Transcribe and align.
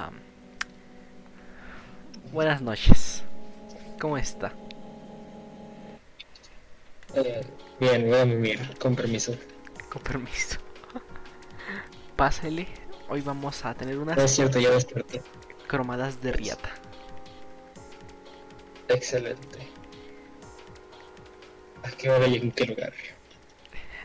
Ajá. 0.00 0.12
Buenas 2.32 2.62
noches. 2.62 3.22
¿Cómo 4.00 4.16
está? 4.16 4.52
Eh, 7.14 7.42
bien, 7.78 8.08
voy 8.08 8.18
a 8.18 8.24
mimir, 8.24 8.78
con 8.78 8.94
permiso. 8.96 9.34
Con 9.90 10.02
permiso. 10.02 10.58
Pásele. 12.16 12.66
Hoy 13.08 13.20
vamos 13.22 13.64
a 13.64 13.74
tener 13.74 13.98
unas 13.98 14.16
No 14.16 14.22
es 14.22 14.30
cierto, 14.30 14.60
ya 14.60 14.70
desperté. 14.70 15.20
cromadas 15.66 16.22
de 16.22 16.32
riata. 16.32 16.70
Excelente. 18.88 19.58
¿A 21.82 21.90
qué 21.90 22.10
hora 22.10 22.26
y 22.28 22.36
en 22.36 22.52
qué 22.52 22.66
lugar? 22.66 22.92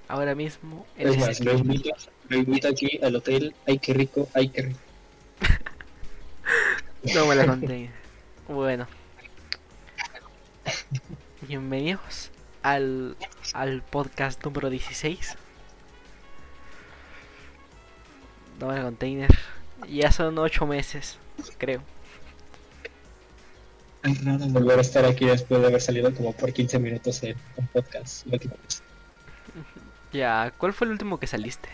Ahora 0.07 0.35
mismo 0.35 0.85
Es 0.97 1.17
más, 1.17 1.29
este- 1.29 1.43
lo 1.45 1.53
invito, 1.53 1.89
lo 2.29 2.37
invito 2.37 2.67
aquí 2.67 2.99
al 3.03 3.15
hotel. 3.15 3.55
Ay, 3.67 3.79
qué 3.79 3.93
rico, 3.93 4.27
ay, 4.33 4.49
qué 4.49 4.61
rico. 4.63 4.79
No 7.13 7.25
me 7.27 7.35
la 7.35 7.45
conté. 7.47 7.89
Bueno. 8.47 8.87
Bienvenidos 11.41 12.31
al, 12.63 13.15
al 13.53 13.81
podcast 13.83 14.43
número 14.43 14.69
16. 14.69 15.35
No 18.59 18.67
me 18.67 18.75
la 18.75 18.83
container. 18.83 19.29
Ya 19.89 20.11
son 20.11 20.37
8 20.37 20.65
meses, 20.65 21.17
creo. 21.57 21.81
Es 24.03 24.23
raro 24.23 24.45
volver 24.47 24.77
a 24.79 24.81
estar 24.81 25.05
aquí 25.05 25.25
después 25.25 25.61
de 25.61 25.67
haber 25.67 25.81
salido 25.81 26.13
como 26.13 26.33
por 26.33 26.53
15 26.53 26.79
minutos 26.79 27.21
en 27.23 27.35
un 27.57 27.67
podcast. 27.67 28.25
la 28.27 28.33
última 28.33 28.55
vez. 28.63 28.81
Ya, 30.13 30.53
¿cuál 30.57 30.73
fue 30.73 30.85
el 30.85 30.91
último 30.91 31.19
que 31.19 31.27
saliste? 31.27 31.69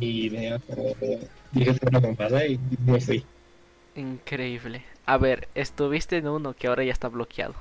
Ni 0.00 0.24
idea, 0.24 0.58
pero 0.66 0.94
dije 1.52 1.70
era 1.70 1.88
una 1.98 2.00
mamada 2.00 2.44
y 2.46 2.58
me 2.84 3.00
fui. 3.00 3.24
Increíble. 3.94 4.84
A 5.06 5.16
ver, 5.18 5.48
estuviste 5.54 6.16
en 6.18 6.28
uno 6.28 6.54
que 6.54 6.66
ahora 6.66 6.84
ya 6.84 6.92
está 6.92 7.08
bloqueado. 7.08 7.54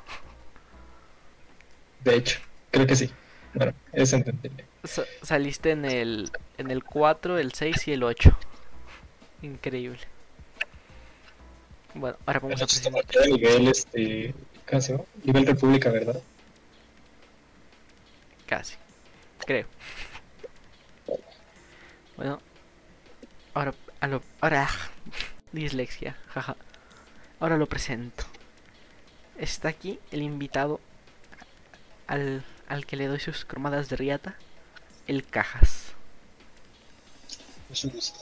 De 2.03 2.15
hecho, 2.15 2.39
creo 2.71 2.85
que 2.87 2.95
sí. 2.95 3.09
Bueno, 3.53 3.73
es 3.93 4.11
entendible. 4.13 4.65
Sa- 4.83 5.05
saliste 5.21 5.71
en 5.71 5.85
el 5.85 6.29
en 6.57 6.71
el 6.71 6.83
4, 6.83 7.37
el 7.39 7.53
6 7.53 7.87
y 7.87 7.93
el 7.93 8.03
8. 8.03 8.37
Increíble. 9.41 9.99
Bueno, 11.93 12.17
ahora 12.25 12.39
vamos 12.39 12.61
a 12.61 12.65
presentar. 12.65 13.05
nivel, 13.27 13.67
este, 13.69 14.33
¿cómo 14.69 14.81
se 14.81 14.91
llama? 14.91 15.03
Nivel 15.23 15.45
República, 15.47 15.89
¿verdad? 15.89 16.21
Casi. 18.45 18.75
Creo. 19.45 19.65
Bueno. 22.17 22.39
Ahora, 23.55 23.73
a 24.01 24.07
lo- 24.07 24.21
ahora, 24.41 24.69
dislexia, 25.51 26.15
jaja. 26.33 26.55
Ahora 27.39 27.57
lo 27.57 27.65
presento. 27.67 28.25
Está 29.37 29.69
aquí 29.69 29.99
el 30.11 30.21
invitado 30.21 30.79
al, 32.07 32.43
al 32.67 32.85
que 32.85 32.95
le 32.97 33.07
doy 33.07 33.19
sus 33.19 33.45
cromadas 33.45 33.89
de 33.89 33.95
riata, 33.95 34.35
el 35.07 35.25
Cajas. 35.25 35.93
Es 37.71 37.83
un 37.85 37.91
gusto. 37.91 38.19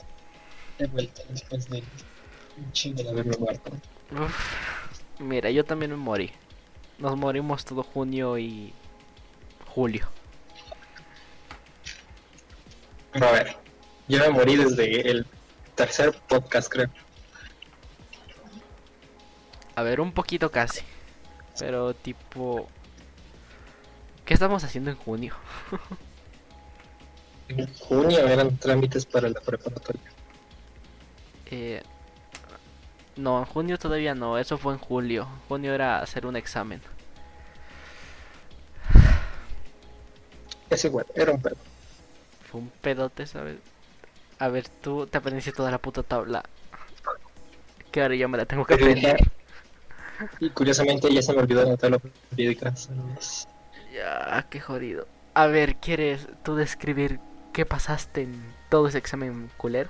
He 0.79 0.87
vuelto 0.87 1.21
después 1.29 1.69
de 1.69 1.83
un 2.57 2.71
chingo 2.71 3.03
de 3.03 3.09
haberlo 3.09 3.37
muerto. 3.39 3.71
Uf, 4.11 4.55
mira, 5.19 5.49
yo 5.51 5.65
también 5.65 5.91
me 5.91 5.97
morí. 5.97 6.31
Nos 6.99 7.17
morimos 7.17 7.65
todo 7.65 7.83
junio 7.83 8.37
y 8.37 8.73
julio. 9.67 10.07
Pero 13.11 13.27
a 13.27 13.31
ver, 13.31 13.57
yo 14.07 14.19
me 14.19 14.29
morí 14.29 14.55
desde 14.55 15.09
el 15.09 15.25
tercer 15.75 16.13
podcast, 16.27 16.69
creo. 16.69 16.89
A 19.75 19.83
ver, 19.83 20.01
un 20.01 20.11
poquito 20.11 20.51
casi. 20.51 20.81
Pero 21.59 21.93
tipo... 21.93 22.67
¿Qué 24.25 24.33
estamos 24.33 24.63
haciendo 24.63 24.91
en 24.91 24.97
junio? 24.97 25.35
En 27.49 27.71
junio 27.73 28.19
eran 28.19 28.57
trámites 28.57 29.05
para 29.05 29.27
la 29.29 29.39
preparatoria. 29.41 30.01
Eh, 31.47 31.83
no, 33.17 33.39
en 33.39 33.45
junio 33.45 33.77
todavía 33.77 34.15
no, 34.15 34.37
eso 34.37 34.57
fue 34.57 34.73
en 34.73 34.79
julio. 34.79 35.27
Junio 35.47 35.73
era 35.73 35.99
hacer 35.99 36.25
un 36.25 36.35
examen. 36.35 36.81
Es 40.69 40.85
igual, 40.85 41.05
era 41.13 41.33
un 41.33 41.41
pedo. 41.41 41.57
Fue 42.49 42.61
un 42.61 42.69
pedote, 42.69 43.27
¿sabes? 43.27 43.57
A 44.39 44.47
ver, 44.49 44.67
tú 44.67 45.07
te 45.07 45.17
aprendiste 45.17 45.51
toda 45.51 45.71
la 45.71 45.77
puta 45.77 46.03
tabla. 46.03 46.43
Que 47.91 48.01
ahora 48.01 48.15
ya 48.15 48.27
me 48.27 48.37
la 48.37 48.45
tengo 48.45 48.65
que 48.65 48.73
aprender. 48.73 49.31
Y 50.39 50.49
curiosamente 50.49 51.13
ya 51.13 51.21
se 51.21 51.33
me 51.33 51.39
olvidó 51.39 51.63
la 51.63 51.77
tabla 51.77 51.99
periódica. 52.29 52.73
Ya, 53.93 54.45
qué 54.49 54.59
jodido. 54.59 55.07
A 55.33 55.47
ver, 55.47 55.75
¿quieres 55.75 56.27
tú 56.43 56.55
describir 56.55 57.19
qué 57.51 57.65
pasaste 57.65 58.21
en 58.21 58.53
todo 58.69 58.87
ese 58.87 58.97
examen 58.97 59.49
culero? 59.57 59.89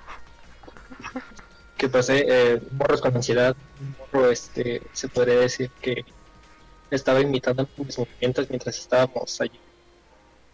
Que 1.78 1.90
pasé 1.90 2.26
eh, 2.28 2.62
morros 2.72 3.02
con 3.02 3.16
ansiedad. 3.16 3.56
Morro, 4.00 4.30
este, 4.30 4.82
se 4.94 5.08
podría 5.08 5.40
decir 5.40 5.70
que 5.82 6.06
estaba 6.92 7.20
imitando 7.22 7.68
mis 7.78 7.98
movimientos 7.98 8.50
mientras 8.50 8.78
estábamos 8.78 9.42
allí. 9.42 9.60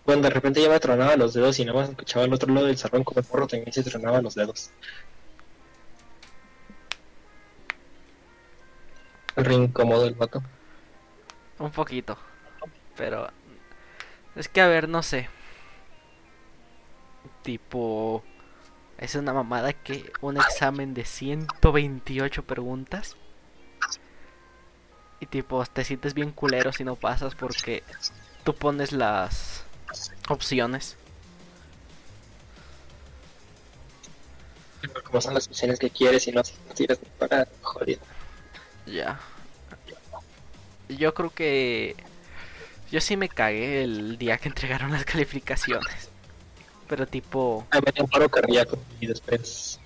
Cuando 0.10 0.28
de 0.28 0.34
repente 0.34 0.60
ya 0.60 0.70
me 0.70 0.80
tronaba 0.80 1.16
los 1.18 1.36
dedos 1.36 1.60
y 1.60 1.66
nada 1.66 1.82
más 1.82 1.90
escuchaba 1.92 2.26
al 2.26 2.34
otro 2.34 2.52
lado 2.52 2.66
del 2.66 2.80
salón 2.80 3.04
como 3.04 3.20
el 3.20 3.28
morro 3.30 3.46
también 3.46 3.72
se 3.72 3.84
tronaba 3.84 4.20
los 4.24 4.34
dedos. 4.34 4.72
Re 9.36 9.54
incómodo 9.54 10.08
el 10.08 10.16
vato. 10.16 10.42
Un 11.60 11.70
poquito. 11.70 12.18
Pero... 12.98 13.30
Es 14.36 14.50
que, 14.50 14.62
a 14.62 14.68
ver, 14.68 14.90
no 14.90 15.04
sé. 15.04 15.30
Tipo... 17.44 18.24
Es 18.98 19.14
una 19.14 19.32
mamada 19.32 19.74
que 19.74 20.12
un 20.22 20.38
examen 20.38 20.96
de 20.96 21.06
128 21.06 22.46
preguntas. 22.46 23.16
Y 25.20 25.28
tipo, 25.28 25.64
te 25.68 25.84
sientes 25.84 26.16
bien 26.16 26.32
culero 26.32 26.74
si 26.74 26.84
no 26.84 26.96
pasas 26.96 27.36
porque 27.36 27.84
tú 28.44 28.56
pones 28.56 28.92
las 28.92 29.69
opciones. 30.28 30.96
Como 35.04 35.22
son 35.22 35.34
las 35.34 35.48
opciones 35.48 35.80
que 35.80 35.90
quieres 35.90 36.28
y 36.28 36.32
no 36.32 36.42
no 36.42 36.74
ni 36.78 36.88
para 37.18 37.48
jodido. 37.62 38.02
Ya. 38.86 39.20
Yo 40.88 41.14
creo 41.14 41.30
que... 41.30 41.96
Yo 42.92 43.02
sí 43.02 43.18
me 43.18 43.30
cagué 43.30 43.84
el 43.84 44.18
día 44.18 44.38
que 44.38 44.50
entregaron 44.50 44.92
las 44.92 45.06
calificaciones. 45.06 46.10
Pero 46.88 47.06
tipo... 47.08 47.68
Ah, 47.72 47.80
me 47.86 47.92
dio 47.92 48.04
un 48.04 48.10
paro 48.10 48.30
cardíaco 48.30 48.80
y 49.00 49.08
después. 49.08 49.80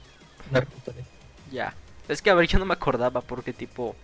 Ya. 1.51 1.73
Es 2.07 2.21
que 2.21 2.29
a 2.29 2.33
ver, 2.33 2.47
yo 2.47 2.59
no 2.59 2.65
me 2.65 2.73
acordaba 2.73 3.21
porque 3.21 3.51
tipo... 3.51 3.95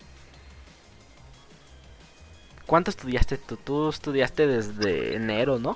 ¿Cuánto 2.70 2.92
estudiaste 2.92 3.40
tú? 3.40 3.58
Tú 3.58 3.90
estudiaste 3.90 4.46
desde 4.46 5.16
enero, 5.16 5.58
¿no? 5.58 5.76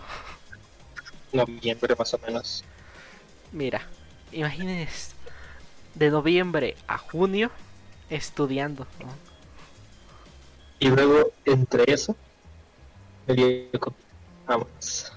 Noviembre 1.32 1.96
más 1.98 2.14
o 2.14 2.20
menos. 2.20 2.64
Mira, 3.52 3.82
imagínense 4.32 5.16
de 5.96 6.12
noviembre 6.12 6.76
a 6.88 7.00
junio 7.00 7.50
estudiando. 8.12 8.86
¿no? 9.00 9.08
Y 10.78 10.90
luego, 10.90 11.32
entre 11.46 11.92
eso, 11.92 12.16
me 13.26 13.34
dio 13.34 13.80
COVID. 13.80 13.96
Vamos. 14.46 15.12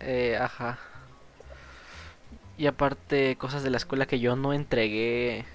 Eh, 0.00 0.36
ajá. 0.38 0.78
Y 2.58 2.66
aparte, 2.66 3.36
cosas 3.36 3.62
de 3.62 3.70
la 3.70 3.78
escuela 3.78 4.04
que 4.04 4.20
yo 4.20 4.36
no 4.36 4.52
entregué. 4.52 5.46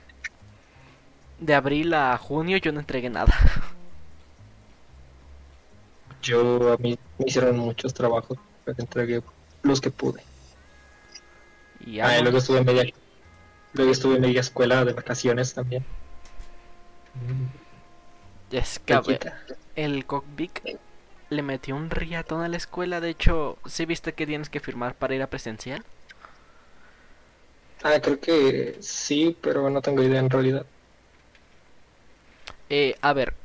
De 1.37 1.53
abril 1.53 1.93
a 1.93 2.17
junio 2.17 2.57
yo 2.57 2.71
no 2.71 2.79
entregué 2.79 3.11
nada. 3.11 3.35
Yo, 6.23 6.73
a 6.73 6.77
mí 6.77 6.97
me 7.19 7.25
hicieron 7.27 7.57
muchos 7.59 7.93
trabajos, 7.93 8.39
pero 8.63 8.77
entregué 8.79 9.21
los 9.61 9.79
que 9.81 9.91
pude. 9.91 10.23
Y 11.79 11.99
Ah, 11.99 12.19
luego 12.21 12.37
estuve 12.37 12.59
en 12.59 12.65
media, 12.65 12.83
luego 13.73 13.91
estuve 13.93 14.15
en 14.17 14.21
media 14.21 14.41
escuela 14.41 14.85
de 14.85 14.93
vacaciones 14.93 15.53
también. 15.53 15.87
es 18.51 18.79
que 18.79 19.19
el 19.75 20.05
Cockpick 20.05 20.65
le 21.29 21.41
metió 21.41 21.75
un 21.75 21.89
riatón 21.89 22.41
a 22.41 22.47
la 22.49 22.57
escuela. 22.57 23.01
De 23.01 23.09
hecho, 23.09 23.57
¿sí 23.65 23.85
viste 23.85 24.13
que 24.13 24.27
tienes 24.27 24.49
que 24.49 24.59
firmar 24.61 24.95
para 24.95 25.15
ir 25.15 25.21
a 25.21 25.29
presencial? 25.29 25.85
Ah, 27.83 27.99
creo 28.01 28.19
que 28.19 28.77
sí, 28.81 29.37
pero 29.41 29.69
no 29.69 29.81
tengo 29.81 30.01
idea 30.03 30.19
en 30.19 30.29
realidad. 30.29 30.65
Eh, 32.69 32.95
a 33.01 33.13
ver, 33.13 33.35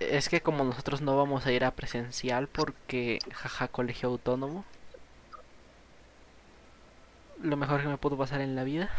es 0.00 0.28
que 0.28 0.40
como 0.42 0.64
nosotros 0.64 1.00
no 1.02 1.16
vamos 1.16 1.46
a 1.46 1.52
ir 1.52 1.64
a 1.64 1.72
presencial 1.74 2.48
porque, 2.48 3.22
jaja, 3.32 3.68
colegio 3.68 4.08
autónomo, 4.08 4.64
lo 7.42 7.56
mejor 7.56 7.80
que 7.82 7.88
me 7.88 7.98
pudo 7.98 8.16
pasar 8.16 8.40
en 8.40 8.54
la 8.56 8.64
vida. 8.64 8.90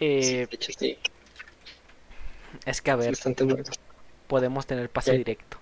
Eh, 0.00 0.46
de 0.50 0.56
hecho, 0.56 0.72
sí, 0.78 0.98
es 2.64 2.80
que 2.82 2.90
a 2.90 2.96
ver, 2.96 3.18
bueno. 3.46 3.64
podemos 4.28 4.66
tener 4.66 4.90
pase 4.90 5.14
directo. 5.14 5.58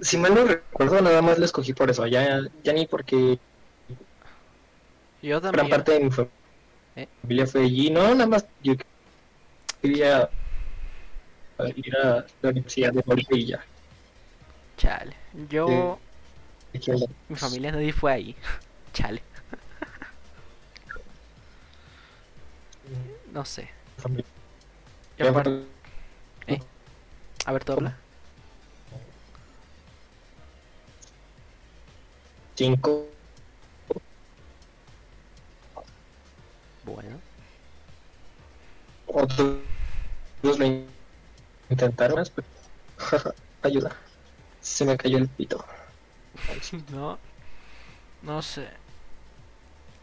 Si 0.00 0.16
mal 0.16 0.34
no 0.34 0.44
recuerdo, 0.44 1.00
nada 1.00 1.22
más 1.22 1.38
lo 1.38 1.44
escogí 1.44 1.72
por 1.74 1.90
eso. 1.90 2.06
Ya, 2.06 2.40
ya 2.62 2.72
ni 2.72 2.86
porque 2.86 3.38
Yo 5.22 5.40
gran 5.52 5.68
también. 5.68 5.68
parte 5.68 5.92
de 5.92 6.00
mi 6.00 6.10
¿Eh? 6.98 7.06
familia 7.22 7.46
fue 7.46 7.60
allí. 7.62 7.90
No, 7.90 8.12
nada 8.12 8.26
más 8.26 8.44
yo 8.60 8.74
quería 9.80 10.28
ir 11.76 11.96
a 11.96 12.26
la 12.42 12.50
Universidad 12.50 12.92
de 12.92 13.02
Bolivia. 13.02 13.64
Chale. 14.76 15.14
Yo, 15.48 15.98
mi 17.28 17.36
familia 17.36 17.70
nadie 17.70 17.92
fue 17.92 18.12
ahí. 18.12 18.36
Chale. 18.92 19.22
No 23.32 23.44
sé. 23.44 23.70
aparte- 25.18 25.64
a 27.44 27.52
ver, 27.52 27.64
tú 27.64 27.72
habla. 27.72 27.96
Cinco. 32.56 33.06
Bueno. 36.88 37.20
Otros 39.06 39.58
lo 40.42 40.64
intentaron 41.70 42.24
pero 43.10 43.34
ayuda. 43.62 43.96
Se 44.60 44.84
me 44.84 44.96
cayó 44.96 45.18
el 45.18 45.28
pito. 45.28 45.64
No. 46.92 47.18
No 48.22 48.42
sé. 48.42 48.68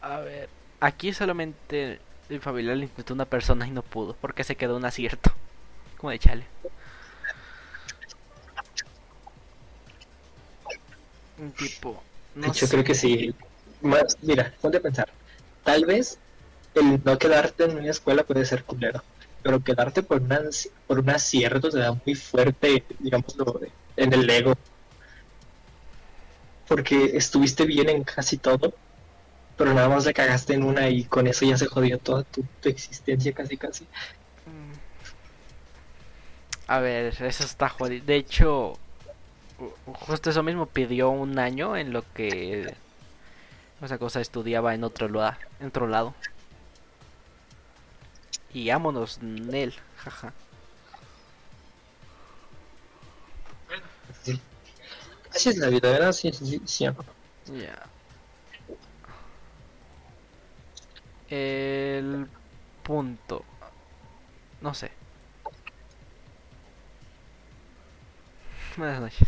A 0.02 0.20
ver. 0.20 0.50
Aquí 0.80 1.14
solamente 1.14 2.00
mi 2.30 2.40
familia 2.40 2.76
le 2.76 2.86
intentó 2.86 3.14
una 3.14 3.26
persona 3.26 3.68
y 3.68 3.72
no 3.72 3.81
pudo. 3.81 4.16
Porque 4.20 4.44
se 4.44 4.56
quedó 4.56 4.78
un 4.78 4.86
acierto. 4.86 5.31
Como 5.98 6.12
de 6.12 6.20
chale. 6.20 6.46
Un 11.38 11.52
tipo. 11.52 12.02
No 12.36 12.54
sé. 12.54 12.68
creo 12.68 12.84
que 12.84 12.96
sí. 12.96 13.34
Más, 13.81 14.18
mira, 14.22 14.54
ponte 14.62 14.78
a 14.78 14.81
pensar. 14.81 15.10
Tal 15.64 15.86
vez 15.86 16.20
el 16.75 17.01
no 17.04 17.18
quedarte 17.18 17.66
en 17.66 17.77
una 17.77 17.89
escuela 17.92 18.24
puede 18.24 18.45
ser 18.45 18.63
culero, 18.63 19.01
pero 19.44 19.63
quedarte 19.63 20.04
por, 20.04 20.22
una, 20.22 20.42
por 20.88 21.00
un 21.00 21.10
acierto 21.10 21.69
te 21.69 21.80
da 21.80 21.94
muy 22.06 22.16
fuerte, 22.16 22.83
digámoslo, 23.00 23.62
en 23.95 24.13
el 24.13 24.30
ego. 24.30 24.54
Porque 26.68 27.16
estuviste 27.16 27.66
bien 27.66 27.89
en 27.89 28.04
casi 28.04 28.38
todo, 28.38 28.74
pero 29.56 29.74
nada 29.74 29.88
más 29.88 30.06
le 30.06 30.13
cagaste 30.13 30.54
en 30.56 30.63
una 30.63 30.89
y 30.89 31.04
con 31.04 31.27
eso 31.27 31.45
ya 31.45 31.57
se 31.57 31.68
jodió 31.68 32.00
toda 32.00 32.24
tu, 32.24 32.44
existencia 32.63 33.31
casi 33.33 33.56
casi. 33.57 33.83
Mm. 34.45 34.74
A 36.68 36.80
ver, 36.80 37.13
eso 37.24 37.44
está 37.44 37.69
jodido. 37.69 38.04
De 38.06 38.16
hecho, 38.16 38.80
justo 39.86 40.31
eso 40.31 40.42
mismo 40.42 40.66
pidió 40.66 41.10
un 41.12 41.38
año 41.38 41.78
en 41.78 41.94
lo 41.94 42.04
que 42.13 42.74
esa 43.83 43.98
cosa 44.00 44.19
estudiaba 44.19 44.74
en 44.74 44.83
otro, 44.83 45.07
lua- 45.07 45.38
en 45.60 45.68
otro 45.68 45.88
lado. 45.88 46.16
Y 48.56 48.69
vámonos, 48.69 49.22
Nel, 49.22 49.74
jaja. 49.98 50.31
Sí. 54.24 54.40
Así 55.30 55.50
es 55.50 55.57
la 55.57 55.68
vida, 55.68 55.92
¿verdad? 55.92 56.13
Sí, 56.13 56.31
sí, 56.31 56.62
sí. 56.63 56.86
Ya. 56.86 56.96
El 61.28 62.30
punto. 62.81 63.44
No 64.62 64.74
sé. 64.74 64.90
Buenas 68.78 69.02
noches. 69.02 69.28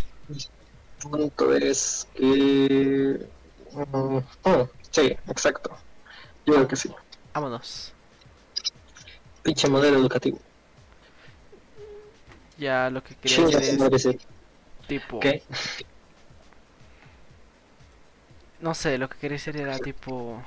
punto 1.02 1.54
es 1.54 2.08
que... 2.16 3.28
oh, 3.76 4.70
sí, 4.90 5.18
exacto. 5.28 5.78
Yo 6.46 6.54
creo 6.54 6.68
que 6.70 6.78
sí. 6.78 6.90
Vámonos. 7.34 7.94
Pinche 9.48 9.70
modelo 9.70 9.98
educativo. 9.98 10.38
Ya 12.58 12.90
lo 12.90 13.02
que 13.02 13.16
quería 13.16 13.46
decir 13.48 13.94
es 13.94 14.02
sí. 14.02 14.20
tipo. 14.90 15.22
¿Qué? 15.22 15.42
No 18.60 18.74
sé, 18.74 18.98
lo 18.98 19.08
que 19.08 19.18
quería 19.18 19.36
decir 19.36 19.56
era 19.56 19.80
tipo. 19.80 20.44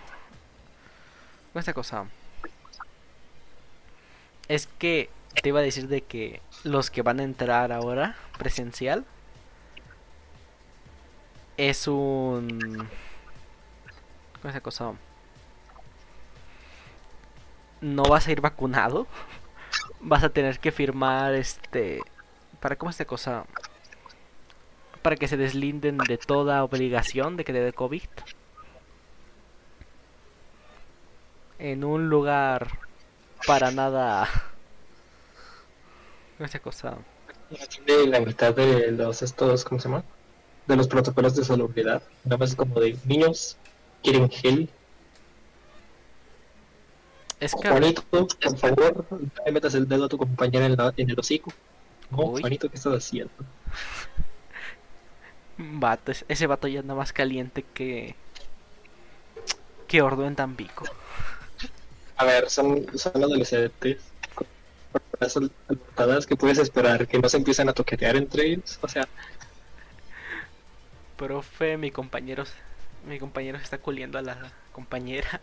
Esta 1.54 1.72
cosa. 1.72 2.08
Es 4.48 4.66
que 4.66 5.08
te 5.40 5.48
iba 5.48 5.60
a 5.60 5.62
decir 5.62 5.88
de 5.88 6.02
que 6.02 6.42
los 6.64 6.90
que 6.90 7.00
van 7.00 7.20
a 7.20 7.22
entrar 7.22 7.72
ahora 7.72 8.16
presencial 8.36 9.06
es 11.56 11.88
un. 11.88 12.86
con 14.42 14.50
esa 14.50 14.60
cosa. 14.60 14.92
No 17.80 18.02
vas 18.02 18.26
a 18.26 18.32
ir 18.32 18.40
vacunado. 18.40 19.06
Vas 20.00 20.24
a 20.24 20.30
tener 20.30 20.58
que 20.58 20.72
firmar 20.72 21.34
este. 21.34 22.02
¿Para 22.60 22.76
cómo 22.76 22.90
esta 22.90 23.04
cosa? 23.04 23.44
Para 25.02 25.16
que 25.16 25.28
se 25.28 25.36
deslinden 25.36 25.98
de 25.98 26.18
toda 26.18 26.64
obligación 26.64 27.36
de 27.36 27.44
que 27.44 27.52
te 27.52 27.60
dé 27.60 27.72
COVID. 27.72 28.02
En 31.58 31.84
un 31.84 32.08
lugar 32.08 32.68
para 33.46 33.70
nada. 33.70 34.28
Esta 36.38 36.58
cosa. 36.58 36.96
De 37.86 38.06
la 38.06 38.20
mitad 38.20 38.54
de 38.54 38.92
los 38.92 39.22
estos, 39.22 39.64
¿cómo 39.64 39.80
se 39.80 39.88
llama? 39.88 40.04
De 40.66 40.76
los 40.76 40.88
protocolos 40.88 41.34
de 41.34 41.44
salubridad. 41.44 42.02
Nada 42.24 42.38
más 42.38 42.54
como 42.54 42.78
de 42.80 42.96
niños 43.04 43.56
quieren 44.02 44.30
gel. 44.30 44.68
Es 47.40 47.54
que. 47.54 47.68
Juanito, 47.68 48.02
por 48.10 48.56
favor, 48.58 49.06
no 49.10 49.30
le 49.46 49.52
metas 49.52 49.74
el 49.74 49.88
dedo 49.88 50.04
a 50.04 50.08
tu 50.08 50.18
compañera 50.18 50.66
en, 50.66 50.76
la- 50.76 50.92
en 50.96 51.10
el 51.10 51.18
hocico. 51.18 51.52
No, 52.10 52.18
Uy. 52.24 52.40
Juanito, 52.42 52.68
¿qué 52.68 52.76
estás 52.76 52.94
haciendo? 52.94 53.32
Vato, 55.56 56.12
es- 56.12 56.24
ese 56.28 56.46
vato 56.46 56.68
ya 56.68 56.80
anda 56.80 56.94
más 56.94 57.12
caliente 57.12 57.64
que. 57.74 58.14
que 59.88 60.02
Ordo 60.02 60.26
en 60.26 60.36
Tampico. 60.36 60.84
A 62.16 62.24
ver, 62.24 62.50
son, 62.50 62.86
son 62.98 63.16
adolescentes 63.16 63.98
las 65.96 66.26
que 66.26 66.36
puedes 66.36 66.58
esperar 66.58 67.06
que 67.06 67.18
no 67.18 67.28
se 67.28 67.36
empiecen 67.36 67.68
a 67.68 67.72
toquetear 67.72 68.16
entre 68.16 68.46
ellos. 68.46 68.78
O 68.82 68.88
sea, 68.88 69.06
Profe, 71.16 71.76
mi 71.76 71.90
compañero. 71.90 72.44
Mi 73.06 73.18
compañero 73.18 73.58
se 73.58 73.64
está 73.64 73.78
culiendo 73.78 74.18
a 74.18 74.22
la 74.22 74.52
compañera. 74.72 75.40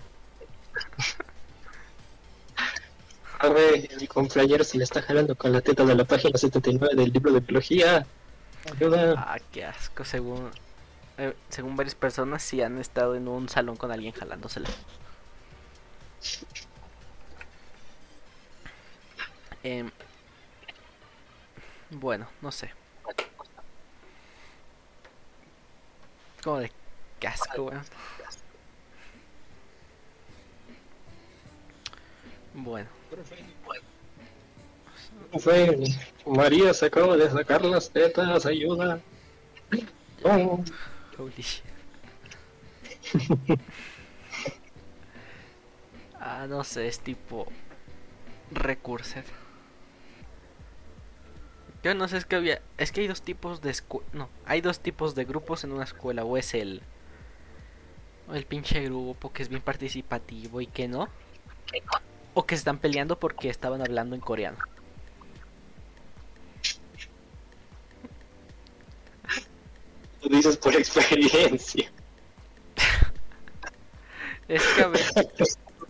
Ver, 3.49 3.89
mi 3.99 4.07
compañero 4.07 4.63
se 4.63 4.77
le 4.77 4.83
está 4.83 5.01
jalando 5.01 5.35
con 5.35 5.51
la 5.51 5.61
teta 5.61 5.85
de 5.85 5.95
la 5.95 6.05
página 6.05 6.37
79 6.37 6.95
del 6.95 7.11
libro 7.11 7.31
de 7.33 7.39
biología. 7.41 8.07
Ayuda. 8.65 9.15
Ah, 9.17 9.39
qué 9.51 9.65
asco. 9.65 10.03
Según. 10.05 10.51
eh, 11.17 11.35
según 11.49 11.75
varias 11.77 11.95
personas, 11.95 12.43
sí 12.43 12.61
han 12.61 12.79
estado 12.79 13.15
en 13.15 13.27
un 13.27 13.49
salón 13.49 13.77
con 13.77 13.91
alguien 13.91 14.13
jalándosela. 14.13 14.75
Em, 19.63 19.91
bueno, 21.89 22.31
no 22.41 22.51
sé. 22.51 22.73
Como 26.41 26.57
de 26.59 26.71
casco, 27.19 27.63
weón. 27.65 27.87
Bueno, 32.53 32.89
Fue, 35.39 35.77
María 36.25 36.73
se 36.73 36.85
acaba 36.85 37.17
de 37.17 37.29
sacar 37.29 37.63
las 37.65 37.89
tetas, 37.89 38.45
ayuda. 38.45 38.99
Oh, 40.23 40.63
holy 41.17 41.33
shit. 41.41 41.63
ah, 46.19 46.45
no 46.47 46.63
sé, 46.63 46.87
es 46.87 46.99
tipo 46.99 47.47
Recursed. 48.51 49.25
Yo 51.83 51.93
no 51.93 52.07
sé, 52.07 52.17
es 52.17 52.25
que 52.25 52.35
había. 52.35 52.61
Es 52.77 52.91
que 52.91 53.01
hay 53.01 53.07
dos 53.07 53.21
tipos 53.21 53.61
de 53.61 53.71
escu- 53.71 54.03
No, 54.13 54.29
hay 54.45 54.61
dos 54.61 54.79
tipos 54.79 55.13
de 55.15 55.25
grupos 55.25 55.63
en 55.63 55.71
una 55.71 55.83
escuela. 55.83 56.23
O 56.25 56.37
es 56.37 56.53
el. 56.53 56.81
O 58.29 58.33
el 58.35 58.45
pinche 58.45 58.81
grupo 58.83 59.31
que 59.31 59.43
es 59.43 59.49
bien 59.49 59.61
participativo 59.61 60.59
y 60.61 60.67
que 60.67 60.87
no. 60.87 61.07
O 62.39 62.45
que 62.45 62.55
se 62.55 62.59
están 62.59 62.77
peleando 62.77 63.19
porque 63.19 63.49
estaban 63.49 63.81
hablando 63.81 64.13
en 64.15 64.21
coreano. 64.21 64.59
lo 70.21 70.37
dices 70.37 70.57
por 70.57 70.75
experiencia. 70.75 71.91
Es 74.47 74.63
que 74.75 74.81
a 74.83 74.87
ver, 74.87 75.01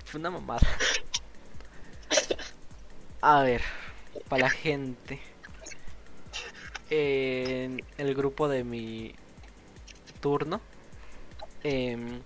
fue 0.06 0.20
una 0.22 0.32
mamada. 0.32 0.66
A 3.22 3.44
ver, 3.44 3.62
para 4.30 4.44
la 4.44 4.50
gente. 4.50 5.20
En 6.89 7.84
el 7.98 8.16
grupo 8.16 8.48
de 8.48 8.63
mi 8.63 9.13
turno. 10.22 10.62
em, 11.63 12.24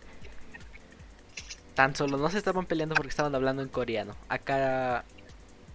tan 1.82 1.96
solo 1.96 2.16
no 2.18 2.30
se 2.30 2.38
estaban 2.38 2.68
peleando 2.68 2.94
porque 2.94 3.10
estaban 3.10 3.34
hablando 3.34 3.64
en 3.64 3.68
coreano. 3.68 4.16
Acá 4.30 5.04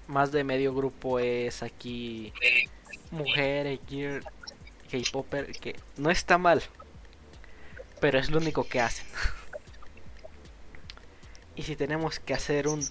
más 0.06 0.30
de 0.30 0.44
medio 0.44 0.72
grupo 0.72 1.18
es 1.18 1.64
aquí 1.64 2.32
mujer, 3.10 3.80
gear, 3.88 4.22
K-popper, 4.88 5.50
que 5.58 5.74
no 5.96 6.12
está 6.12 6.38
mal, 6.38 6.62
pero 8.00 8.20
es 8.20 8.30
lo 8.30 8.38
único 8.38 8.68
que 8.68 8.80
hacen. 8.80 9.04
y 11.56 11.62
si 11.64 11.74
tenemos 11.74 12.20
que 12.20 12.34
hacer 12.34 12.68
un, 12.68 12.86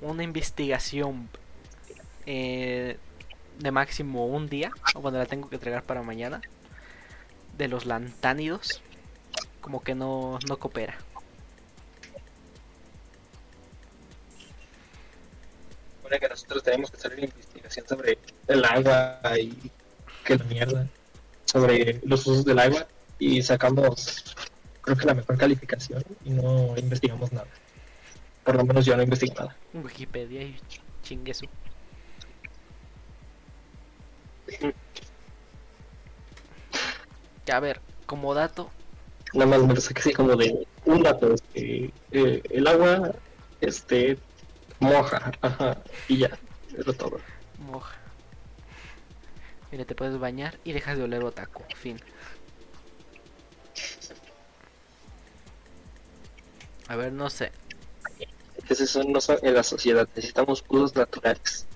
una 0.00 0.24
investigación 0.24 1.28
eh, 2.26 2.98
de 3.60 3.70
máximo 3.70 4.26
un 4.26 4.48
día, 4.48 4.72
o 4.96 5.00
cuando 5.00 5.20
la 5.20 5.26
tengo 5.26 5.48
que 5.48 5.54
entregar 5.54 5.84
para 5.84 6.02
mañana, 6.02 6.40
de 7.56 7.68
los 7.68 7.86
lantánidos, 7.86 8.82
como 9.60 9.80
que 9.80 9.94
no, 9.94 10.40
no 10.48 10.58
coopera. 10.58 10.98
Supone 16.08 16.20
que 16.20 16.28
nosotros 16.30 16.62
tenemos 16.62 16.90
que 16.90 16.96
hacer 16.96 17.12
una 17.12 17.24
investigación 17.24 17.86
sobre 17.86 18.18
el 18.46 18.64
agua 18.64 19.20
y 19.38 19.52
que 20.24 20.36
la 20.36 20.44
mierda, 20.44 20.86
sobre 21.44 22.00
los 22.02 22.26
usos 22.26 22.46
del 22.46 22.58
agua 22.58 22.86
y 23.18 23.42
sacamos, 23.42 24.24
creo 24.80 24.96
que 24.96 25.04
la 25.04 25.12
mejor 25.12 25.36
calificación 25.36 26.02
y 26.24 26.30
no 26.30 26.74
investigamos 26.78 27.30
nada. 27.32 27.46
Por 28.42 28.56
lo 28.56 28.64
menos 28.64 28.86
yo 28.86 28.96
no 28.96 29.02
investigué 29.02 29.34
nada. 29.34 29.54
Wikipedia 29.74 30.40
y 30.44 30.54
ch- 30.54 30.80
chingue 31.02 31.34
su. 31.34 31.44
Que, 37.44 37.52
A 37.52 37.60
ver, 37.60 37.82
como 38.06 38.32
dato, 38.32 38.70
Nada 39.34 39.44
más 39.44 39.62
me 39.62 39.74
lo 39.74 39.80
saqué 39.82 40.00
así 40.00 40.12
como 40.14 40.34
de 40.36 40.66
un 40.86 41.02
dato, 41.02 41.34
este, 41.34 41.92
eh, 42.12 42.42
el 42.48 42.66
agua, 42.66 43.12
este, 43.60 44.16
moja, 44.80 45.32
ajá, 45.40 45.78
y 46.08 46.18
ya, 46.18 46.30
eso 46.76 46.90
es 46.90 46.96
todo. 46.96 47.20
moja. 47.58 47.96
Mira, 49.70 49.84
te 49.84 49.94
puedes 49.94 50.18
bañar 50.18 50.58
y 50.64 50.72
dejas 50.72 50.96
de 50.96 51.04
oler 51.04 51.22
otaku. 51.22 51.62
Fin. 51.74 52.00
A 56.88 56.96
ver, 56.96 57.12
no 57.12 57.28
sé. 57.28 57.52
Entonces 58.56 58.80
eso 58.80 59.04
no 59.04 59.20
son 59.20 59.38
en 59.42 59.54
la 59.54 59.62
sociedad, 59.62 60.08
necesitamos 60.14 60.64
usos 60.68 60.94
naturales. 60.96 61.66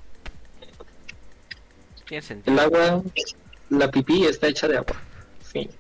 Tiene 2.07 2.23
sentido. 2.23 2.55
El 2.55 2.61
agua, 2.61 3.03
la 3.71 3.91
pipí 3.91 4.25
está 4.25 4.49
hecha 4.49 4.69
de 4.69 4.79
agua. 4.79 4.97
Fin. 5.43 5.71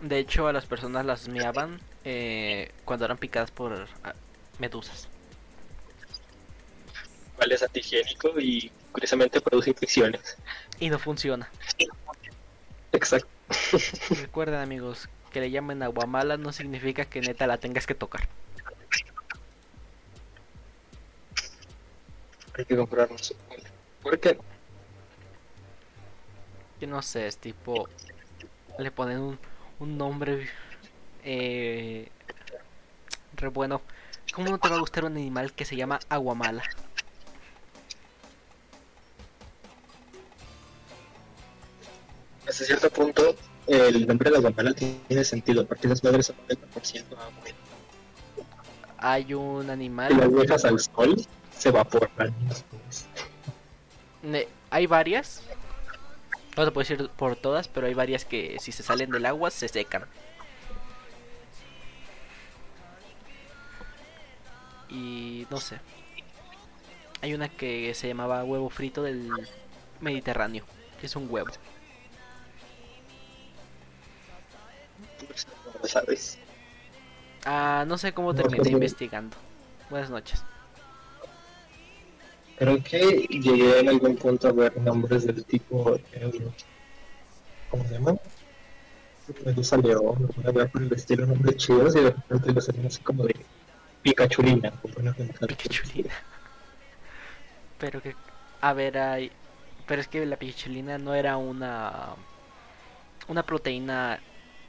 De 0.00 0.18
hecho, 0.18 0.46
a 0.48 0.52
las 0.52 0.66
personas 0.66 1.06
las 1.06 1.28
miaban 1.28 1.80
eh, 2.04 2.72
cuando 2.84 3.06
eran 3.06 3.16
picadas 3.16 3.50
por 3.50 3.86
ah, 4.02 4.14
medusas. 4.58 5.08
Es 7.50 7.62
antihigiénico 7.62 8.40
y 8.40 8.72
curiosamente 8.90 9.40
produce 9.40 9.70
infecciones. 9.70 10.36
Y 10.80 10.88
no 10.88 10.98
funciona. 10.98 11.50
Exacto. 12.92 13.28
Recuerden, 14.10 14.60
amigos, 14.60 15.08
que 15.30 15.40
le 15.40 15.50
llamen 15.50 15.82
agua 15.82 16.06
mala 16.06 16.36
no 16.36 16.52
significa 16.52 17.04
que 17.04 17.20
neta 17.20 17.46
la 17.46 17.58
tengas 17.58 17.86
que 17.86 17.94
tocar. 17.94 18.28
Hay 22.56 22.64
que 22.64 22.76
comprarnos. 22.76 23.34
¿Por 24.02 24.18
qué? 24.18 24.38
Yo 26.80 26.86
no 26.88 27.02
sé, 27.02 27.26
es 27.26 27.36
tipo. 27.36 27.88
Le 28.78 28.90
ponen 28.90 29.18
un, 29.18 29.38
un 29.80 29.98
nombre. 29.98 30.48
Eh, 31.24 32.08
re 33.36 33.48
bueno. 33.48 33.82
¿Cómo 34.34 34.50
no 34.50 34.58
te 34.58 34.68
va 34.68 34.74
a 34.74 34.80
gustar 34.80 35.04
un 35.04 35.16
animal 35.16 35.52
que 35.52 35.64
se 35.64 35.76
llama 35.76 36.00
aguamala? 36.08 36.64
Hasta 42.48 42.64
cierto 42.64 42.90
punto, 42.90 43.36
el 43.68 44.06
nombre 44.08 44.30
de 44.30 44.36
la 44.36 44.40
guamala 44.42 44.74
tiene 44.74 45.24
sentido, 45.24 45.64
porque 45.64 45.86
esas 45.86 46.02
madres 46.02 46.26
son 46.26 46.36
90% 46.48 47.04
agua. 47.12 47.32
Hay 48.98 49.34
un 49.34 49.60
Si 49.62 49.66
las 49.68 49.74
animal. 49.74 50.34
dejas 50.34 50.64
al 50.64 50.80
sol, 50.80 51.16
se 51.56 51.68
evaporan. 51.68 52.34
hay 54.70 54.86
varias. 54.86 55.42
No 56.56 56.64
te 56.64 56.72
puedo 56.72 56.88
decir 56.88 57.08
por 57.16 57.36
todas, 57.36 57.68
pero 57.68 57.86
hay 57.86 57.94
varias 57.94 58.24
que 58.24 58.56
si 58.60 58.72
se 58.72 58.82
salen 58.82 59.10
del 59.10 59.26
agua 59.26 59.52
se 59.52 59.68
secan. 59.68 60.06
Y 64.88 65.46
no 65.50 65.58
sé. 65.58 65.78
Hay 67.22 67.34
una 67.34 67.48
que 67.48 67.94
se 67.94 68.08
llamaba 68.08 68.44
huevo 68.44 68.68
frito 68.68 69.02
del 69.02 69.30
Mediterráneo. 70.00 70.64
que 71.00 71.06
es 71.06 71.16
un 71.16 71.26
huevo. 71.30 71.50
Sabes. 75.84 76.38
Ah, 77.44 77.84
no 77.86 77.98
sé 77.98 78.12
cómo 78.12 78.34
terminé 78.34 78.58
pues, 78.58 78.70
investigando. 78.70 79.36
Buenas 79.90 80.10
noches. 80.10 80.42
Creo 82.56 82.82
que 82.82 83.26
llegué 83.28 83.80
en 83.80 83.88
algún 83.88 84.16
punto 84.16 84.48
a 84.48 84.52
ver 84.52 84.76
nombres 84.80 85.26
del 85.26 85.44
tipo. 85.44 85.96
eh, 86.12 86.50
¿Cómo 87.70 87.84
se 87.84 87.94
llama? 87.94 88.14
Medusa 89.44 89.76
León, 89.78 90.30
una 90.36 90.50
vez 90.52 90.70
por 90.70 90.82
el 90.82 90.92
estilo, 90.92 91.26
nombres 91.26 91.56
chidos 91.56 91.96
y 91.96 92.00
de 92.00 92.10
repente 92.10 92.52
lo 92.52 92.60
salen 92.60 92.86
así 92.86 93.00
como 93.02 93.24
de 93.24 93.34
Pikachulina. 94.04 94.70
como 94.82 94.94
una 94.98 95.12
pendejada. 95.12 95.46
Pichulina. 95.48 96.14
Pero 97.78 98.00
que. 98.00 98.14
A 98.60 98.72
ver, 98.72 98.98
hay. 98.98 99.32
Pero 99.86 100.00
es 100.00 100.08
que 100.08 100.24
la 100.24 100.36
pichulina 100.36 100.98
no 100.98 101.14
era 101.14 101.36
una. 101.36 102.14
Una 103.26 103.42
proteína 103.42 104.20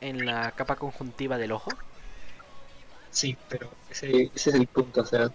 en 0.01 0.25
la 0.25 0.51
capa 0.51 0.77
conjuntiva 0.77 1.38
del 1.38 1.51
ojo. 1.51 1.70
Sí, 3.12 3.38
pero 3.50 3.70
ese, 3.89 4.32
ese 4.34 4.50
es 4.50 4.56
el 4.56 4.68
punto. 4.68 5.01
O 5.01 5.06
sea, 5.06 5.30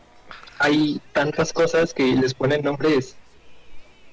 hay 0.58 1.00
tantas 1.12 1.52
cosas 1.52 1.94
que 1.94 2.04
les 2.14 2.34
ponen 2.34 2.62
nombres 2.62 3.16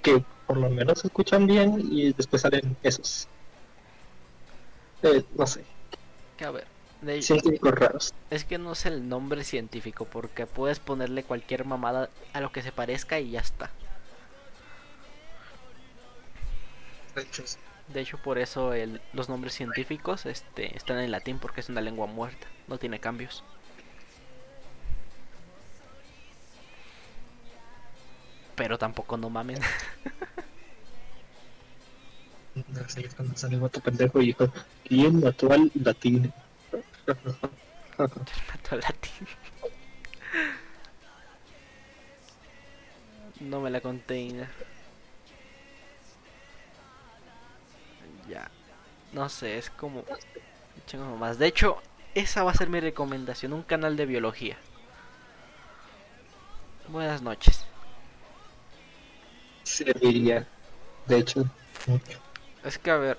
que 0.03 0.23
por 0.45 0.57
lo 0.57 0.69
menos 0.69 0.99
se 0.99 1.07
escuchan 1.07 1.47
bien 1.47 1.79
y 1.91 2.11
después 2.13 2.41
salen 2.41 2.75
esos. 2.83 3.27
Eh, 5.03 5.23
no 5.35 5.45
sé, 5.47 5.63
Que 6.37 6.45
a 6.45 6.51
ver. 6.51 6.76
De- 7.13 7.21
científicos 7.21 7.71
raros. 7.71 8.13
es 8.29 8.45
que 8.45 8.57
no 8.57 8.75
sé 8.75 8.89
el 8.89 9.09
nombre 9.09 9.43
científico. 9.43 10.05
Porque 10.05 10.45
puedes 10.45 10.79
ponerle 10.79 11.23
cualquier 11.23 11.65
mamada 11.65 12.09
a 12.33 12.41
lo 12.41 12.51
que 12.51 12.61
se 12.61 12.71
parezca 12.71 13.19
y 13.19 13.31
ya 13.31 13.39
está. 13.41 13.71
De 17.93 18.01
hecho, 18.01 18.17
por 18.19 18.37
eso 18.37 18.73
el- 18.73 19.01
los 19.13 19.27
nombres 19.29 19.53
científicos 19.55 20.25
este, 20.25 20.75
están 20.77 20.99
en 20.99 21.09
latín 21.09 21.39
porque 21.39 21.61
es 21.61 21.69
una 21.69 21.81
lengua 21.81 22.05
muerta. 22.05 22.45
No 22.67 22.77
tiene 22.77 22.99
cambios. 22.99 23.43
Pero 28.55 28.77
tampoco 28.77 29.17
no 29.17 29.29
mamen. 29.29 29.59
No 32.69 32.89
sé, 32.89 33.07
cuando 33.15 33.37
sale 33.37 33.55
otro 33.61 33.83
pendejo 33.83 34.19
y 34.19 34.27
dijo, 34.27 34.51
¿quién 34.83 35.19
mató 35.19 35.53
al 35.53 35.69
latín? 35.75 36.33
Mató 37.07 38.75
al 38.75 38.79
latín. 38.81 39.27
No 43.39 43.61
me 43.61 43.69
la 43.69 43.81
container. 43.81 44.49
Ya. 48.29 48.49
No 49.13 49.29
sé, 49.29 49.57
es 49.57 49.69
como. 49.69 50.03
Más. 51.19 51.39
De 51.39 51.47
hecho, 51.47 51.81
esa 52.13 52.43
va 52.43 52.51
a 52.51 52.55
ser 52.55 52.69
mi 52.69 52.79
recomendación: 52.79 53.53
un 53.53 53.63
canal 53.63 53.95
de 53.95 54.05
biología. 54.05 54.57
Buenas 56.89 57.21
noches. 57.21 57.65
Serviría, 59.63 60.47
de 61.07 61.17
hecho, 61.17 61.45
mucho. 61.85 62.19
Es 62.63 62.77
que 62.77 62.91
a 62.91 62.95
ver. 62.97 63.17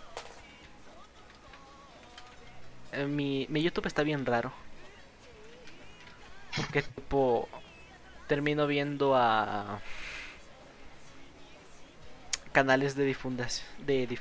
Eh, 3.03 3.07
mi, 3.07 3.47
mi 3.49 3.63
YouTube 3.63 3.87
está 3.87 4.03
bien 4.03 4.25
raro. 4.27 4.53
Porque 6.57 6.83
tipo. 6.83 7.49
Termino 8.27 8.67
viendo 8.67 9.15
a. 9.17 9.81
Canales 12.53 12.95
de 12.97 13.05
difundación. 13.05 13.67
De, 13.87 14.09
dif- 14.09 14.21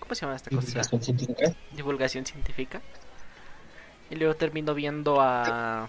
¿Cómo 0.00 0.14
se 0.14 0.22
llama 0.22 0.36
esta 0.36 0.50
cosa? 0.50 0.84
Científica. 0.84 1.54
Divulgación 1.72 2.26
científica. 2.26 2.80
Y 4.10 4.16
luego 4.16 4.34
termino 4.34 4.74
viendo 4.74 5.20
a. 5.20 5.88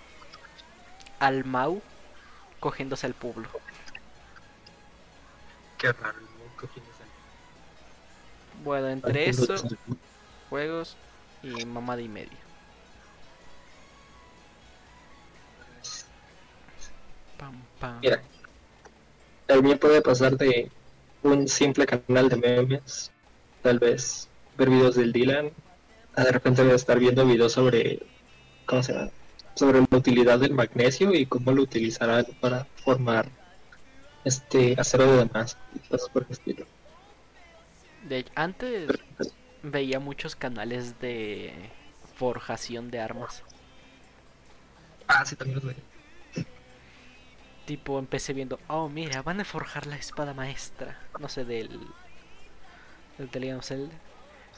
al 1.20 1.46
Mau 1.46 1.82
cogiéndose 2.60 3.06
al 3.06 3.14
pueblo. 3.14 3.50
Qué 5.78 5.92
raro, 5.92 6.20
¿no? 6.22 6.56
Cogiéndose 6.56 7.04
al- 7.04 8.64
Bueno, 8.64 8.88
entre 8.90 9.30
eso, 9.30 9.56
juegos 10.50 10.96
y 11.44 11.66
mamada 11.66 12.02
y 12.02 12.08
media. 12.08 12.38
Pam, 17.38 17.62
pam. 17.80 18.00
Mira, 18.02 18.22
el 19.48 19.64
mío 19.64 19.80
puede 19.80 20.02
pasar 20.02 20.38
de 20.38 20.72
un 21.24 21.48
simple 21.48 21.86
canal 21.86 22.30
de 22.30 22.38
memes, 22.38 23.12
tal 23.62 23.80
vez 23.80 24.30
ver 24.58 24.70
videos 24.70 24.96
del 24.96 25.12
Dylan, 25.12 25.52
a 26.16 26.24
de 26.24 26.32
repente 26.32 26.74
estar 26.74 27.00
viendo 27.00 27.26
videos 27.26 27.54
sobre, 27.54 28.00
¿cómo 28.66 28.84
se 28.84 28.94
llama? 28.94 29.12
Sobre 29.56 29.80
la 29.80 29.98
utilidad 29.98 30.40
del 30.40 30.54
magnesio 30.54 31.14
y 31.14 31.26
cómo 31.26 31.52
lo 31.52 31.64
utilizarán 31.64 32.26
para 32.40 32.66
formar 32.84 33.28
este 34.24 34.76
acero 34.78 35.12
de 35.12 35.18
Damasco 35.18 35.62
y 35.76 35.80
cosas 35.88 36.10
por 36.10 36.24
el 36.24 36.32
estilo. 36.32 36.66
De 38.08 38.26
antes 38.36 38.88
veía 39.72 40.00
muchos 40.00 40.36
canales 40.36 41.00
de 41.00 41.54
forjación 42.16 42.92
de 42.92 43.00
armas. 43.00 43.44
Ah, 45.08 45.26
sí, 45.26 45.36
también 45.36 45.56
los 45.56 45.66
veo. 45.66 46.46
Tipo, 47.66 47.98
empecé 47.98 48.34
viendo, 48.34 48.60
oh, 48.68 48.90
mira, 48.90 49.24
van 49.24 49.42
a 49.42 49.46
forjar 49.46 49.88
la 49.88 49.98
espada 49.98 50.34
maestra. 50.34 51.00
No 51.20 51.30
sé, 51.30 51.46
del. 51.46 51.80
del 53.18 53.56
of 53.56 53.66
Zelda. 53.66 53.96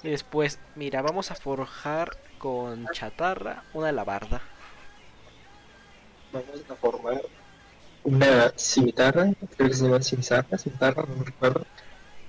Y 0.03 0.09
después, 0.09 0.59
mira, 0.75 1.01
vamos 1.01 1.31
a 1.31 1.35
forjar 1.35 2.17
con 2.37 2.85
chatarra 2.93 3.63
una 3.73 3.89
alabarda. 3.89 4.41
Vamos 6.33 6.63
a 6.69 6.75
formar 6.75 7.21
una 8.03 8.53
cimitarra, 8.57 9.31
creo 9.55 9.69
que 9.69 9.73
se 9.73 9.85
llama 9.85 10.01
cimitarra, 10.01 10.57
cimitarra, 10.57 11.03
no 11.07 11.15
me 11.15 11.25
recuerdo, 11.25 11.65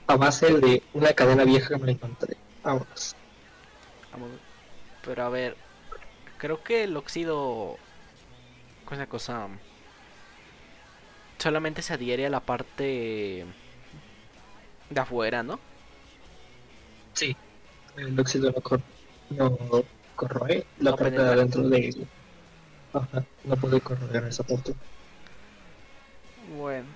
a 0.06 0.16
base 0.16 0.54
de 0.54 0.82
una 0.94 1.12
cadena 1.12 1.44
vieja 1.44 1.68
que 1.68 1.76
me 1.76 1.86
la 1.86 1.92
encontré. 1.92 2.36
Vámonos. 2.68 3.16
Vamos. 4.12 4.28
Pero 5.02 5.22
a 5.24 5.30
ver, 5.30 5.56
creo 6.36 6.62
que 6.62 6.84
el 6.84 6.98
óxido. 6.98 7.78
Cosa 8.84 9.06
cosa. 9.06 9.48
Solamente 11.38 11.80
se 11.80 11.94
adhiere 11.94 12.26
a 12.26 12.30
la 12.30 12.40
parte 12.40 13.46
de 14.90 15.00
afuera, 15.00 15.42
¿no? 15.42 15.58
Sí. 17.14 17.34
El 17.96 18.20
óxido 18.20 18.52
no, 18.52 18.60
cor 18.60 18.82
no 19.30 19.56
corroe 20.14 20.66
la 20.78 20.90
No 20.90 20.96
parte 20.98 21.18
de 21.22 21.28
adentro 21.28 21.66
de... 21.70 22.06
Ajá, 22.92 23.24
no 23.44 23.56
puede 23.56 23.80
corroer 23.80 24.24
esa 24.24 24.42
parte. 24.42 24.74
Bueno. 26.54 26.88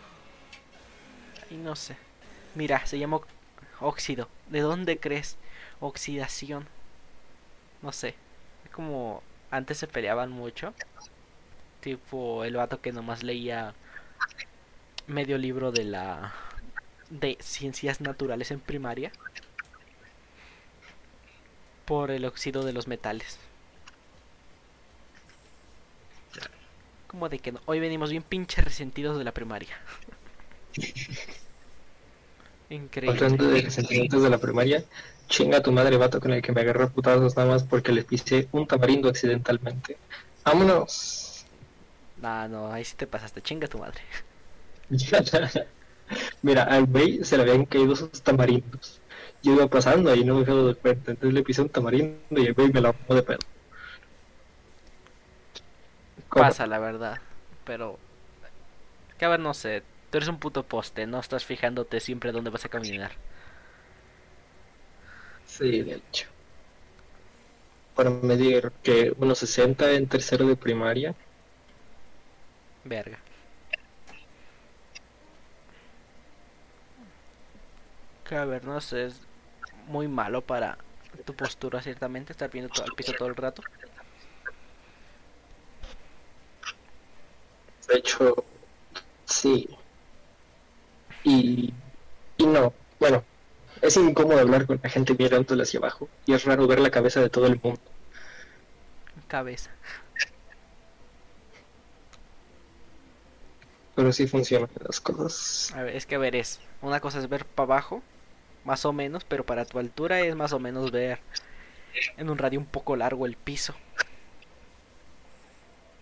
Y 1.49 1.55
no 1.55 1.75
sé. 1.77 1.97
Mira, 2.55 2.85
se 2.85 2.99
llama 2.99 3.21
óxido. 3.81 4.29
¿De 4.51 4.61
dónde 4.61 4.99
crees? 4.99 5.39
Oxidación. 5.83 6.67
No 7.83 7.93
sé. 7.93 8.15
Es 8.65 8.71
como 8.71 9.23
antes 9.51 9.79
se 9.79 9.87
peleaban 9.87 10.31
mucho. 10.31 10.73
Tipo 11.81 12.45
el 12.45 12.57
vato 12.57 12.81
que 12.81 12.93
nomás 12.93 13.23
leía 13.23 13.75
medio 15.07 15.39
libro 15.39 15.71
de 15.73 15.85
la 15.85 16.33
de 17.11 17.39
ciencias 17.41 18.01
naturales 18.01 18.51
en 18.51 18.61
primaria 18.61 19.13
por 21.85 22.11
el 22.11 22.25
óxido 22.25 22.65
de 22.65 22.73
los 22.73 22.89
metales. 22.89 23.39
Como 27.07 27.29
de 27.29 27.39
que 27.39 27.53
no- 27.53 27.61
hoy 27.67 27.79
venimos 27.81 28.11
bien 28.11 28.23
pinches 28.25 28.65
resentidos 28.65 29.17
de 29.19 29.23
la 29.25 29.33
primaria. 29.33 29.77
Hablando 32.73 33.45
Increíble. 33.45 33.63
de 33.63 33.71
sentimientos 33.71 34.23
de 34.23 34.31
la 34.31 34.39
primaria, 34.39 34.83
chinga 35.29 35.63
tu 35.63 35.73
madre 35.73 35.97
vato 35.99 36.21
con 36.21 36.33
el 36.33 36.41
que 36.41 36.53
me 36.53 36.63
agarré 36.63 36.85
a 36.85 36.89
putazos 36.89 37.37
nada 37.37 37.51
más 37.51 37.65
porque 37.65 37.93
le 37.93 38.03
pisé 38.03 38.49
un 38.53 38.67
tamarindo 38.67 39.11
accidentalmente. 39.11 39.99
¡Vámonos! 40.45 41.45
Ah, 42.23 42.47
no, 42.49 42.73
ahí 42.73 42.85
sí 42.85 42.95
te 42.97 43.07
pasaste, 43.07 43.43
chinga 43.43 43.69
tu 43.69 43.79
madre. 43.79 44.01
Mira, 46.43 46.65
al 46.65 46.87
güey 46.87 47.25
se 47.25 47.37
le 47.37 47.43
habían 47.43 47.67
caído 47.67 47.95
sus 47.95 48.23
tamarindos. 48.23 49.01
Yo 49.43 49.55
iba 49.55 49.67
pasando 49.67 50.15
y 50.15 50.25
no 50.25 50.37
me 50.37 50.43
había 50.43 50.55
dado 50.55 50.79
cuenta, 50.79 51.11
entonces 51.11 51.35
le 51.35 51.43
pisé 51.43 51.63
un 51.63 51.69
tamarindo 51.69 52.41
y 52.41 52.47
el 52.47 52.55
güey 52.55 52.73
me 52.73 52.81
la 52.81 52.95
de 53.09 53.23
pedo. 53.23 53.39
¿Cómo? 56.29 56.45
Pasa, 56.45 56.67
la 56.67 56.79
verdad. 56.79 57.21
Pero. 57.65 57.99
Ver, 59.21 59.39
no 59.39 59.55
sé. 59.55 59.83
Tú 60.13 60.19
eres 60.19 60.29
un 60.29 60.39
puto 60.39 60.63
poste, 60.63 61.07
no 61.07 61.19
estás 61.19 61.47
fijándote 61.47 61.99
siempre 61.99 62.33
dónde 62.33 62.51
vas 62.51 62.67
a 62.67 62.69
caminar. 62.69 63.13
Sí, 65.47 65.81
de 65.81 65.95
hecho. 65.95 66.29
Para 67.95 68.11
medir 68.11 68.73
que 68.83 69.15
unos 69.17 69.39
60 69.39 69.91
en 69.93 70.07
tercero 70.07 70.47
de 70.47 70.55
primaria. 70.55 71.15
Verga. 72.85 73.19
Que 78.29 78.37
a 78.37 78.45
ver, 78.45 78.65
no 78.67 78.83
sé. 78.83 79.07
Es 79.07 79.23
muy 79.87 80.09
malo 80.09 80.43
para 80.43 80.77
tu 81.25 81.35
postura, 81.35 81.81
ciertamente. 81.81 82.33
Estar 82.33 82.51
viendo 82.51 82.71
todo 82.71 82.85
el 82.85 82.93
piso 82.93 83.15
todo 83.15 83.29
el 83.29 83.37
rato. 83.37 83.63
De 87.89 87.97
hecho, 87.97 88.45
sí. 89.25 89.71
Y, 91.25 91.73
y 92.37 92.47
no. 92.47 92.73
Bueno, 92.99 93.25
es 93.81 93.97
incómodo 93.97 94.41
hablar 94.41 94.67
con 94.67 94.81
la 94.83 94.89
gente 94.91 95.15
mirándole 95.19 95.63
hacia 95.63 95.79
abajo. 95.79 96.09
Y 96.27 96.35
es 96.35 96.45
raro 96.45 96.67
ver 96.67 96.81
la 96.81 96.91
cabeza 96.91 97.21
de 97.21 97.31
todo 97.31 97.47
el 97.47 97.61
mundo. 97.63 97.81
Cabeza. 99.29 99.71
Pero 103.95 104.13
sí 104.13 104.27
funcionan 104.27 104.71
las 104.87 105.01
cosas. 105.01 105.73
A 105.75 105.83
ver, 105.83 105.97
es 105.97 106.07
que 106.07 106.15
a 106.15 106.19
ver, 106.19 106.35
es. 106.37 106.61
Una 106.81 107.01
cosa 107.01 107.19
es 107.19 107.29
ver 107.29 107.45
para 107.45 107.65
abajo, 107.67 108.03
más 108.65 108.85
o 108.85 108.93
menos, 108.93 109.25
pero 109.25 109.45
para 109.45 109.65
tu 109.65 109.79
altura 109.79 110.21
es 110.21 110.35
más 110.35 110.53
o 110.53 110.59
menos 110.59 110.91
ver 110.91 111.21
en 112.17 112.31
un 112.31 112.39
radio 112.39 112.59
un 112.61 112.67
poco 112.67 112.97
largo 112.97 113.27
el 113.27 113.37
piso. 113.37 113.75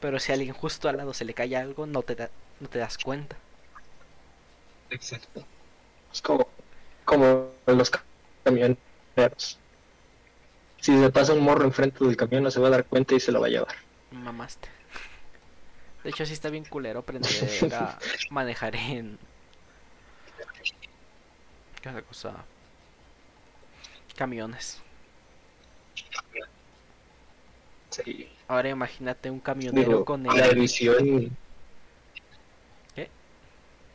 Pero 0.00 0.18
si 0.18 0.32
a 0.32 0.34
alguien 0.34 0.54
justo 0.54 0.88
al 0.88 0.96
lado 0.96 1.14
se 1.14 1.24
le 1.24 1.34
cae 1.34 1.56
algo, 1.56 1.86
no 1.86 2.02
te, 2.02 2.14
da- 2.16 2.30
no 2.60 2.68
te 2.68 2.78
das 2.78 2.98
cuenta. 2.98 3.36
Exacto. 4.90 5.44
Es 6.12 6.20
como, 6.22 6.48
como 7.04 7.50
los 7.66 7.90
camioneros. 8.44 9.58
Si 10.80 10.98
se 10.98 11.10
pasa 11.10 11.34
un 11.34 11.40
morro 11.42 11.64
enfrente 11.64 12.04
del 12.04 12.16
camión, 12.16 12.42
no 12.42 12.50
se 12.50 12.60
va 12.60 12.68
a 12.68 12.70
dar 12.70 12.84
cuenta 12.86 13.14
y 13.14 13.20
se 13.20 13.32
lo 13.32 13.40
va 13.40 13.46
a 13.46 13.50
llevar. 13.50 13.74
Mamaste. 14.10 14.68
De 16.02 16.10
hecho, 16.10 16.24
sí 16.24 16.32
está 16.32 16.48
bien 16.48 16.64
culero 16.64 17.00
aprender 17.00 17.30
a 17.74 17.98
manejar 18.30 18.74
en. 18.74 19.18
¿Qué 21.82 22.02
cosa? 22.02 22.44
Camiones. 24.16 24.80
Sí. 27.90 28.28
Ahora 28.48 28.68
imagínate 28.68 29.30
un 29.30 29.40
camionero 29.40 29.88
Digo, 29.88 30.04
con 30.04 30.22
la 30.22 30.46
el. 30.46 30.58
visión. 30.58 31.36
¿Qué? 32.94 33.10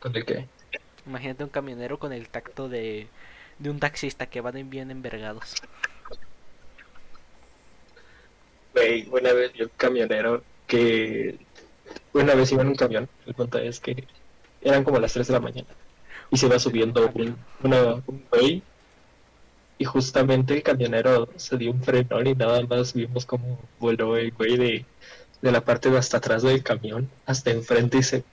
¿Con 0.00 0.16
el 0.16 0.24
qué? 0.24 0.46
Imagínate 1.06 1.44
un 1.44 1.50
camionero 1.50 1.98
con 1.98 2.12
el 2.12 2.28
tacto 2.28 2.68
de, 2.68 3.08
de 3.58 3.70
un 3.70 3.78
taxista 3.78 4.26
que 4.26 4.40
van 4.40 4.68
bien 4.68 4.90
envergados. 4.90 5.54
Güey, 8.74 9.08
una 9.10 9.32
vez 9.32 9.52
vi 9.52 9.62
un 9.62 9.70
camionero 9.76 10.42
que. 10.66 11.38
Una 12.12 12.34
vez 12.34 12.52
iba 12.52 12.62
en 12.62 12.68
un 12.68 12.74
camión. 12.74 13.08
El 13.26 13.34
punto 13.34 13.58
es 13.58 13.80
que 13.80 14.04
eran 14.62 14.84
como 14.84 14.98
las 14.98 15.12
3 15.12 15.26
de 15.28 15.32
la 15.32 15.40
mañana. 15.40 15.68
Y 16.30 16.36
se 16.36 16.46
iba 16.46 16.58
subiendo 16.58 17.10
un, 17.14 17.36
una, 17.62 17.94
un 18.06 18.24
güey. 18.30 18.62
Y 19.78 19.84
justamente 19.84 20.54
el 20.54 20.62
camionero 20.62 21.28
se 21.36 21.56
dio 21.56 21.70
un 21.70 21.82
frenón 21.82 22.26
y 22.26 22.34
nada 22.34 22.62
más 22.62 22.94
vimos 22.94 23.26
como 23.26 23.58
voló 23.78 24.16
el 24.16 24.32
güey 24.32 24.56
de, 24.56 24.86
de 25.42 25.52
la 25.52 25.62
parte 25.64 25.90
de 25.90 25.98
hasta 25.98 26.16
atrás 26.18 26.42
del 26.42 26.62
camión 26.62 27.10
hasta 27.26 27.50
enfrente 27.50 27.98
y 27.98 28.02
se 28.02 28.24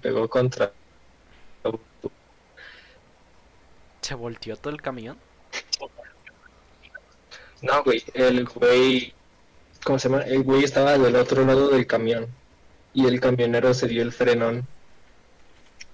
pegó 0.00 0.28
contra. 0.28 0.72
Se 4.10 4.16
volteó 4.16 4.56
todo 4.56 4.72
el 4.72 4.82
camión. 4.82 5.16
No, 7.62 7.84
güey, 7.84 8.02
el 8.14 8.44
güey. 8.44 9.14
¿Cómo 9.84 10.00
se 10.00 10.08
llama? 10.08 10.22
El 10.22 10.42
güey 10.42 10.64
estaba 10.64 10.98
del 10.98 11.14
otro 11.14 11.44
lado 11.44 11.68
del 11.68 11.86
camión. 11.86 12.26
Y 12.92 13.06
el 13.06 13.20
camionero 13.20 13.72
se 13.72 13.86
dio 13.86 14.02
el 14.02 14.10
frenón. 14.10 14.66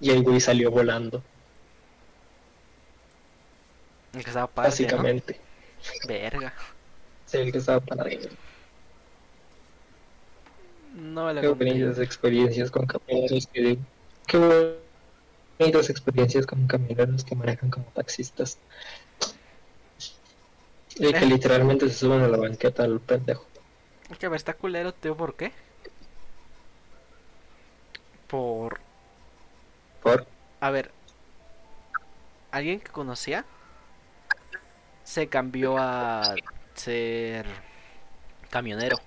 Y 0.01 0.09
el 0.09 0.23
güey 0.23 0.39
salió 0.39 0.71
volando, 0.71 1.21
El 4.13 4.23
que 4.23 4.29
estaba 4.31 4.45
aparte, 4.45 4.69
¿no? 4.69 4.87
básicamente. 4.87 5.39
Verga. 6.07 6.55
Sí, 7.27 7.37
el 7.37 7.51
que 7.51 7.59
estaba 7.59 7.81
parado. 7.81 8.09
No 10.95 11.31
la 11.31 11.41
Qué 11.41 12.01
experiencias 12.01 12.71
con 12.71 12.87
camioneros 12.87 13.45
que... 13.45 13.77
Qué 14.25 14.86
bonitas 15.59 15.89
experiencias 15.89 16.45
con 16.45 16.67
camioneros 16.67 17.23
que 17.23 17.35
manejan 17.35 17.69
como 17.69 17.85
taxistas. 17.87 18.57
Y 20.95 21.11
que 21.11 21.17
Eh. 21.19 21.25
literalmente 21.25 21.87
se 21.89 21.95
suben 21.95 22.21
a 22.21 22.27
la 22.27 22.37
banqueta 22.37 22.83
al 22.83 22.99
pendejo. 22.99 23.45
Es 24.09 24.17
que 24.17 24.27
ver, 24.27 24.37
está 24.37 24.53
culero, 24.53 24.93
tío, 24.93 25.15
¿por 25.15 25.35
qué? 25.35 25.51
Por... 28.27 28.79
Por... 30.01 30.25
A 30.59 30.69
ver, 30.71 30.91
alguien 32.51 32.79
que 32.79 32.91
conocía 32.91 33.45
se 35.03 35.27
cambió 35.27 35.77
a 35.77 36.35
ser 36.73 37.45
camionero. 38.49 38.97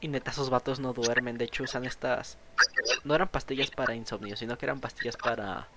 Y 0.00 0.08
neta, 0.08 0.30
esos 0.30 0.50
vatos 0.50 0.80
no 0.80 0.92
duermen. 0.92 1.36
De 1.38 1.44
hecho, 1.44 1.62
usan 1.62 1.84
estas. 1.84 2.38
No 3.04 3.14
eran 3.14 3.28
pastillas 3.28 3.70
para 3.70 3.94
insomnio, 3.94 4.36
sino 4.36 4.56
que 4.56 4.66
eran 4.66 4.80
pastillas 4.80 5.16
para. 5.16 5.68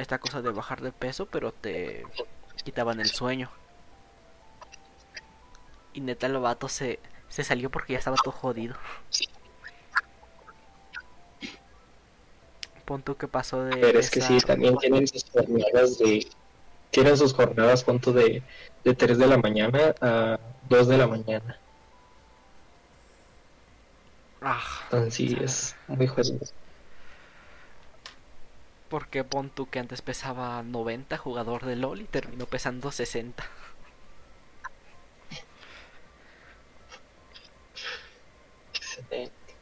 Esta 0.00 0.18
cosa 0.18 0.40
de 0.40 0.48
bajar 0.50 0.80
de 0.80 0.92
peso, 0.92 1.26
pero 1.26 1.52
te 1.52 2.06
quitaban 2.64 3.00
el 3.00 3.10
sueño. 3.10 3.50
Y 5.92 6.00
neta, 6.00 6.26
el 6.26 6.38
vato 6.38 6.70
se, 6.70 7.00
se 7.28 7.44
salió 7.44 7.68
porque 7.68 7.92
ya 7.92 7.98
estaba 7.98 8.16
todo 8.16 8.32
jodido. 8.32 8.76
Pon 12.86 13.02
tú 13.02 13.18
que 13.18 13.28
pasó 13.28 13.62
de. 13.62 13.76
Pero 13.76 13.98
es 13.98 14.10
que 14.10 14.22
sí, 14.22 14.38
también 14.38 14.78
tienen 14.78 15.06
sus 15.06 15.22
jornadas 15.30 15.98
de... 15.98 16.26
Tienen 16.90 17.18
sus 17.18 17.34
jornadas, 17.34 17.84
punto 17.84 18.14
de, 18.14 18.42
de 18.82 18.94
3 18.94 19.18
de 19.18 19.26
la 19.26 19.36
mañana 19.36 19.94
a 20.00 20.40
2 20.70 20.88
de 20.88 20.96
la 20.96 21.08
mañana. 21.08 21.58
Ah, 24.40 24.62
Entonces 24.84 25.14
sí, 25.14 25.36
es 25.38 25.76
muy 25.88 26.06
jodido. 26.06 26.40
Porque 28.90 29.24
pon 29.32 29.46
tú 29.56 29.62
que 29.70 29.78
antes 29.78 30.02
pesaba 30.08 30.62
90 30.62 31.16
jugador 31.16 31.64
de 31.64 31.76
LOL 31.76 32.02
y 32.02 32.04
terminó 32.16 32.44
pesando 32.44 32.92
60. 32.92 33.44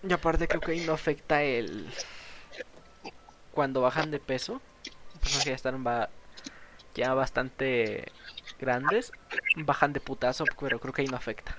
Y 0.03 0.13
aparte 0.13 0.49
creo 0.49 0.61
que 0.61 0.73
ahí 0.73 0.81
no 0.87 0.93
afecta 0.93 1.43
el... 1.43 1.89
Cuando 3.53 3.81
bajan 3.83 4.11
de 4.11 4.21
peso, 4.21 4.61
personas 5.21 5.45
que 5.45 5.51
ya 5.51 5.57
están 5.57 5.85
ba- 5.85 6.11
ya 6.95 7.15
bastante 7.15 8.13
grandes, 8.61 9.13
bajan 9.57 9.93
de 9.95 10.01
putazo, 10.01 10.45
pero 10.61 10.81
creo 10.81 10.93
que 10.95 11.03
ahí 11.03 11.09
no 11.09 11.17
afecta. 11.17 11.57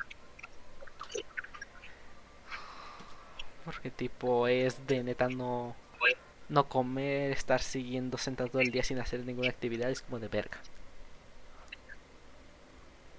Porque 3.66 3.92
tipo 3.92 4.48
es 4.48 4.86
de 4.88 5.04
neta 5.04 5.28
no... 5.30 5.76
No 6.50 6.68
comer, 6.68 7.32
estar 7.32 7.62
siguiendo 7.62 8.18
sentado 8.18 8.50
todo 8.50 8.62
el 8.62 8.72
día 8.72 8.84
sin 8.84 9.00
hacer 9.00 9.22
ninguna 9.22 9.50
actividad, 9.50 9.90
es 9.90 10.02
como 10.02 10.20
de 10.20 10.28
verga. 10.28 10.58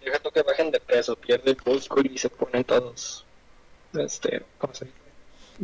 Deja 0.04 0.18
tú 0.18 0.30
que 0.30 0.42
bajen 0.42 0.70
de 0.70 0.80
peso, 0.80 1.14
pierden 1.16 1.56
músculo 1.64 2.10
y 2.10 2.18
se 2.18 2.28
ponen 2.28 2.64
todos. 2.64 3.24
Este, 3.94 4.42
¿cómo 4.58 4.74
se 4.74 4.86
dice? 4.86 4.96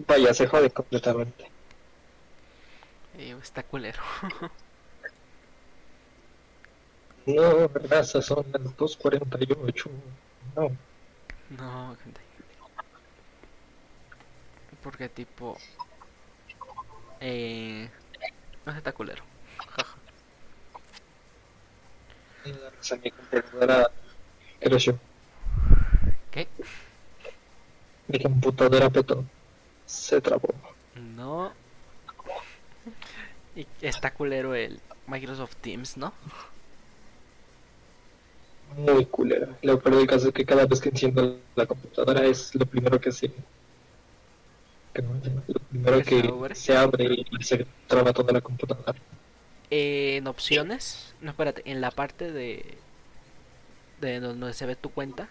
Vaya, 0.06 0.34
se 0.34 0.46
jode 0.46 0.70
completamente. 0.70 1.50
Y 3.18 3.30
está 3.30 3.62
culero. 3.62 4.02
No, 7.26 7.68
verdad, 7.68 8.04
son 8.04 8.46
las 8.52 8.62
2.48. 8.76 9.90
No, 10.54 10.70
No, 11.50 11.96
gente. 11.96 12.20
Porque 14.80 15.08
tipo... 15.08 15.58
Eh... 17.20 17.88
No 18.64 18.72
está 18.72 18.92
culero. 18.92 19.22
Mi 22.44 23.10
computadora 23.10 23.90
creció. 24.60 24.98
¿Qué? 26.30 26.48
Mi 28.08 28.20
computadora 28.20 28.90
petó. 28.90 29.24
Se 29.84 30.20
trabó. 30.20 30.48
No. 30.94 31.52
Y 33.54 33.66
está 33.80 34.12
culero 34.12 34.54
el 34.54 34.80
Microsoft 35.06 35.56
Teams, 35.56 35.96
¿no? 35.96 36.12
Muy 38.76 39.06
culera. 39.06 39.48
Lo 39.62 39.80
peor 39.80 39.96
del 39.96 40.06
caso 40.06 40.28
es 40.28 40.34
que 40.34 40.44
cada 40.44 40.66
vez 40.66 40.80
que 40.80 40.90
enciendo 40.90 41.38
la 41.54 41.66
computadora 41.66 42.24
es 42.24 42.54
lo 42.54 42.66
primero 42.66 43.00
que 43.00 43.12
se. 43.12 43.32
No, 45.02 45.20
Lo 45.46 45.60
primero 45.60 46.02
¿Que 46.04 46.04
se 46.04 46.26
abre? 46.28 46.54
se 46.54 46.76
abre 46.76 47.06
y 47.30 47.42
se 47.44 47.66
traba 47.86 48.12
toda 48.12 48.32
la 48.32 48.40
computadora. 48.40 48.94
En 49.70 50.26
opciones, 50.28 51.14
no 51.20 51.30
espérate, 51.30 51.62
en 51.70 51.80
la 51.80 51.90
parte 51.90 52.32
de 52.32 52.78
de 54.00 54.20
donde 54.20 54.52
se 54.54 54.66
ve 54.66 54.76
tu 54.76 54.90
cuenta, 54.90 55.28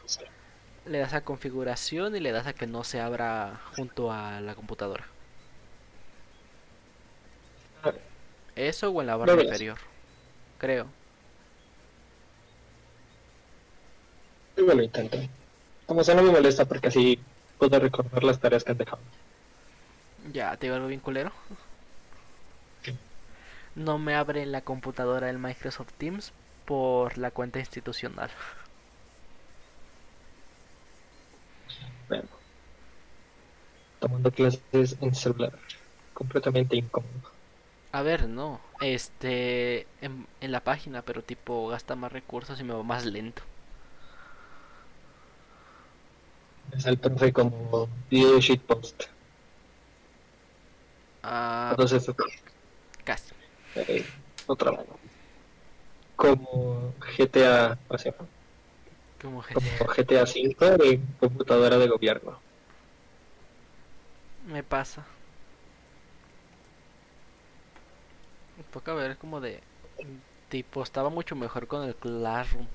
le 0.86 1.00
das 1.00 1.14
a 1.14 1.22
configuración 1.24 2.16
y 2.16 2.20
le 2.20 2.32
das 2.32 2.48
a 2.48 2.54
que 2.54 2.68
no 2.68 2.84
se 2.84 3.00
abra 3.02 3.62
junto 3.76 4.12
a 4.12 4.42
la 4.42 4.56
computadora. 4.56 5.06
Eso 8.56 8.90
o 8.90 9.02
en 9.02 9.08
la 9.08 9.16
barra 9.18 9.36
verás. 9.36 9.62
inferior. 9.62 9.78
Creo. 10.58 10.94
Yo 14.58 14.66
me 14.66 14.76
lo 14.76 14.84
intento. 14.84 15.18
Como 15.86 16.04
sea, 16.04 16.16
no 16.16 16.24
me 16.24 16.32
molesta 16.32 16.66
porque 16.66 16.88
así 16.88 17.20
puedo 17.58 17.80
recordar 17.80 18.24
las 18.24 18.40
tareas 18.40 18.64
que 18.64 18.72
han 18.72 18.78
dejado. 18.78 19.02
Ya, 20.34 20.56
te 20.58 20.66
digo 20.66 20.76
algo 20.76 20.88
bien 20.88 21.00
culero. 21.00 21.32
No 23.76 23.98
me 23.98 24.16
abre 24.16 24.46
la 24.46 24.62
computadora 24.62 25.30
el 25.30 25.38
Microsoft 25.38 25.92
Teams 25.98 26.32
por 26.66 27.18
la 27.18 27.32
cuenta 27.32 27.60
institucional. 27.60 28.30
Bueno. 32.08 32.30
Tomando 34.00 34.32
clases 34.32 34.98
en 35.02 35.14
celular. 35.14 35.60
Completamente 36.14 36.78
incómodo. 36.78 37.32
A 37.92 38.02
ver, 38.02 38.30
no. 38.30 38.62
Este. 38.80 39.88
En, 40.02 40.26
en 40.40 40.52
la 40.52 40.62
página, 40.62 41.02
pero 41.02 41.22
tipo 41.22 41.68
gasta 41.68 41.96
más 41.96 42.12
recursos 42.12 42.60
y 42.60 42.64
me 42.64 42.74
va 42.74 42.84
más 42.84 43.06
lento. 43.06 43.42
Es 46.72 46.86
el 46.86 46.98
profe 46.98 47.34
como 47.34 47.90
video 48.10 48.40
shitpost. 48.40 49.04
Ah, 51.28 51.78
Entonces, 51.78 52.06
casi. 53.06 53.34
eh, 53.76 54.10
otra 54.48 54.72
mano. 54.72 55.00
Como 56.16 56.96
GTA, 57.00 57.80
o 57.88 57.98
sea, 57.98 58.14
Como 59.22 59.42
que 59.44 59.56
como 59.56 59.72
GTA 59.94 60.26
5 60.28 60.66
de 60.78 60.90
computadora 61.20 61.78
de 61.80 61.88
gobierno. 61.88 62.44
me 64.48 64.64
pasa. 64.64 65.06
Toca 68.72 68.94
ver 68.94 69.18
como 69.18 69.40
de. 69.42 69.62
Tipo, 70.50 70.84
estaba 70.84 71.10
mucho 71.10 71.36
mejor 71.36 71.68
con 71.68 71.84
el 71.84 71.96
Classroom. 71.96 72.68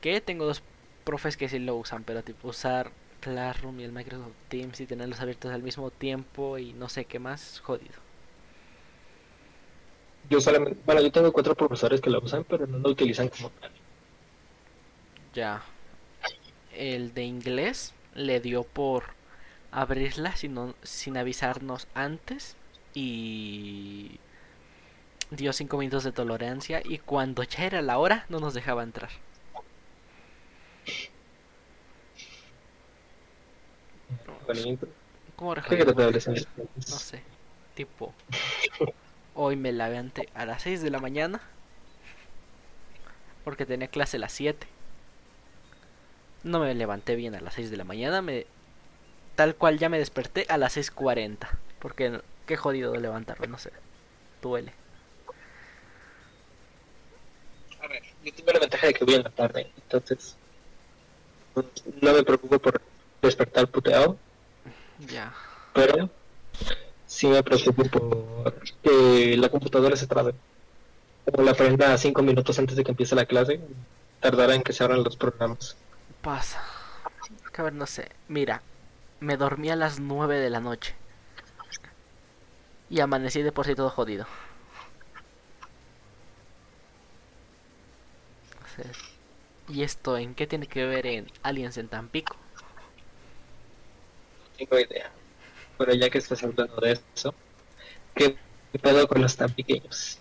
Que 0.00 0.20
tengo 0.20 0.44
dos 0.46 0.62
profes 1.04 1.36
que 1.36 1.48
sí 1.48 1.58
lo 1.58 1.76
usan, 1.76 2.04
pero 2.04 2.22
tipo 2.24 2.48
usar 2.48 2.92
Classroom 3.20 3.80
y 3.80 3.84
el 3.84 3.92
Microsoft 3.92 4.32
Teams 4.48 4.80
y 4.80 4.86
tenerlos 4.86 5.20
abiertos 5.20 5.52
al 5.52 5.62
mismo 5.62 5.90
tiempo 5.90 6.58
y 6.58 6.72
no 6.72 6.88
sé 6.88 7.04
qué 7.04 7.18
más, 7.18 7.60
jodido. 7.60 7.94
Yo 10.28 10.40
solamente, 10.40 10.78
bueno, 10.86 11.00
yo 11.00 11.10
tengo 11.10 11.32
cuatro 11.32 11.54
profesores 11.54 12.00
que 12.00 12.10
lo 12.10 12.20
usan, 12.20 12.44
pero 12.44 12.66
no 12.66 12.78
lo 12.78 12.90
utilizan 12.90 13.28
como 13.28 13.50
tal. 13.50 13.70
Ya. 15.34 15.62
El 16.76 17.14
de 17.14 17.24
inglés 17.24 17.94
le 18.14 18.40
dio 18.40 18.64
por 18.64 19.04
abrirla 19.72 20.36
sin, 20.36 20.74
sin 20.82 21.16
avisarnos 21.16 21.86
antes 21.94 22.56
y 22.94 24.18
dio 25.30 25.52
cinco 25.52 25.78
minutos 25.78 26.04
de 26.04 26.12
tolerancia 26.12 26.82
y 26.84 26.98
cuando 26.98 27.42
ya 27.42 27.64
era 27.64 27.82
la 27.82 27.98
hora 27.98 28.26
no 28.28 28.40
nos 28.40 28.54
dejaba 28.54 28.82
entrar. 28.82 29.10
Bonito. 34.46 34.88
¿Cómo 35.36 35.52
adolescentes? 35.52 36.46
No 36.56 36.82
sé. 36.82 37.22
Tipo, 37.74 38.12
hoy 39.34 39.56
me 39.56 39.72
levanté 39.72 40.28
a 40.34 40.44
las 40.44 40.62
6 40.62 40.82
de 40.82 40.90
la 40.90 40.98
mañana 40.98 41.40
porque 43.44 43.64
tenía 43.64 43.88
clase 43.88 44.16
a 44.18 44.20
las 44.20 44.32
7. 44.32 44.66
No 46.42 46.60
me 46.60 46.74
levanté 46.74 47.16
bien 47.16 47.34
a 47.34 47.40
las 47.40 47.54
6 47.54 47.70
de 47.70 47.76
la 47.76 47.84
mañana, 47.84 48.22
me 48.22 48.46
tal 49.36 49.54
cual 49.54 49.78
ya 49.78 49.88
me 49.88 49.98
desperté 49.98 50.46
a 50.48 50.58
las 50.58 50.76
6:40, 50.76 51.48
porque 51.78 52.20
qué 52.46 52.56
jodido 52.56 52.92
de 52.92 53.00
levantarme, 53.00 53.46
no 53.46 53.58
sé. 53.58 53.72
Duele. 54.42 54.72
A 57.82 57.86
ver, 57.86 58.02
yo 58.22 58.34
tengo 58.34 58.52
la 58.52 58.58
ventaja 58.60 58.86
de 58.86 58.94
que 58.94 59.04
voy 59.04 59.14
en 59.14 59.22
la 59.22 59.30
tarde, 59.30 59.70
entonces 59.76 60.36
no 61.54 62.12
me 62.12 62.22
preocupo 62.22 62.58
por 62.58 62.80
despertar 63.22 63.68
puteado, 63.68 64.18
Ya. 65.08 65.32
Pero 65.72 66.10
sí 67.06 67.26
me 67.26 67.42
preocupo 67.42 67.84
por 67.84 68.62
que 68.82 69.36
la 69.36 69.48
computadora 69.48 69.96
se 69.96 70.06
trabe. 70.06 70.34
Como 71.24 71.42
la 71.44 71.54
prenda 71.54 71.96
cinco 71.96 72.22
minutos 72.22 72.58
antes 72.58 72.76
de 72.76 72.84
que 72.84 72.90
empiece 72.90 73.14
la 73.14 73.26
clase, 73.26 73.60
tardará 74.20 74.54
en 74.54 74.62
que 74.62 74.72
se 74.72 74.84
abran 74.84 75.04
los 75.04 75.16
programas. 75.16 75.76
Pasa. 76.22 76.62
Que 77.52 77.60
a 77.60 77.64
ver, 77.64 77.72
no 77.72 77.86
sé. 77.86 78.10
Mira, 78.28 78.62
me 79.20 79.36
dormí 79.36 79.70
a 79.70 79.76
las 79.76 80.00
9 80.00 80.38
de 80.38 80.50
la 80.50 80.60
noche. 80.60 80.94
Y 82.88 83.00
amanecí 83.00 83.42
de 83.42 83.52
por 83.52 83.66
sí 83.66 83.74
todo 83.74 83.90
jodido. 83.90 84.26
O 89.68 89.72
¿Y 89.72 89.82
esto 89.82 90.18
en 90.18 90.34
qué 90.34 90.46
tiene 90.46 90.66
que 90.66 90.84
ver 90.84 91.06
en 91.06 91.30
Aliens 91.42 91.76
en 91.76 91.88
Tampico? 91.88 92.36
No 94.60 94.66
tengo 94.66 94.80
idea. 94.80 95.10
Pero 95.78 95.94
ya 95.94 96.10
que 96.10 96.18
estás 96.18 96.42
hablando 96.42 96.76
de 96.76 96.92
eso, 97.14 97.34
¿qué 98.14 98.36
pedo 98.80 99.08
con 99.08 99.22
los 99.22 99.36
tan 99.36 99.50
pequeños? 99.52 100.18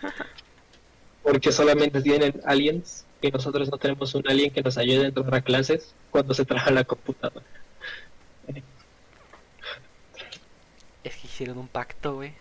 Porque 1.22 1.52
solamente 1.52 2.00
tienen 2.00 2.40
aliens 2.46 3.04
y 3.20 3.30
nosotros 3.30 3.70
no 3.70 3.76
tenemos 3.76 4.14
un 4.14 4.26
alien 4.26 4.50
que 4.50 4.62
nos 4.62 4.78
ayude 4.78 5.04
a 5.04 5.08
entrar 5.08 5.34
a 5.34 5.40
clases 5.42 5.94
cuando 6.10 6.32
se 6.32 6.46
traja 6.46 6.70
la 6.70 6.84
computadora. 6.84 7.44
Es 11.04 11.16
que 11.16 11.26
hicieron 11.26 11.58
un 11.58 11.68
pacto, 11.68 12.14
güey. 12.14 12.32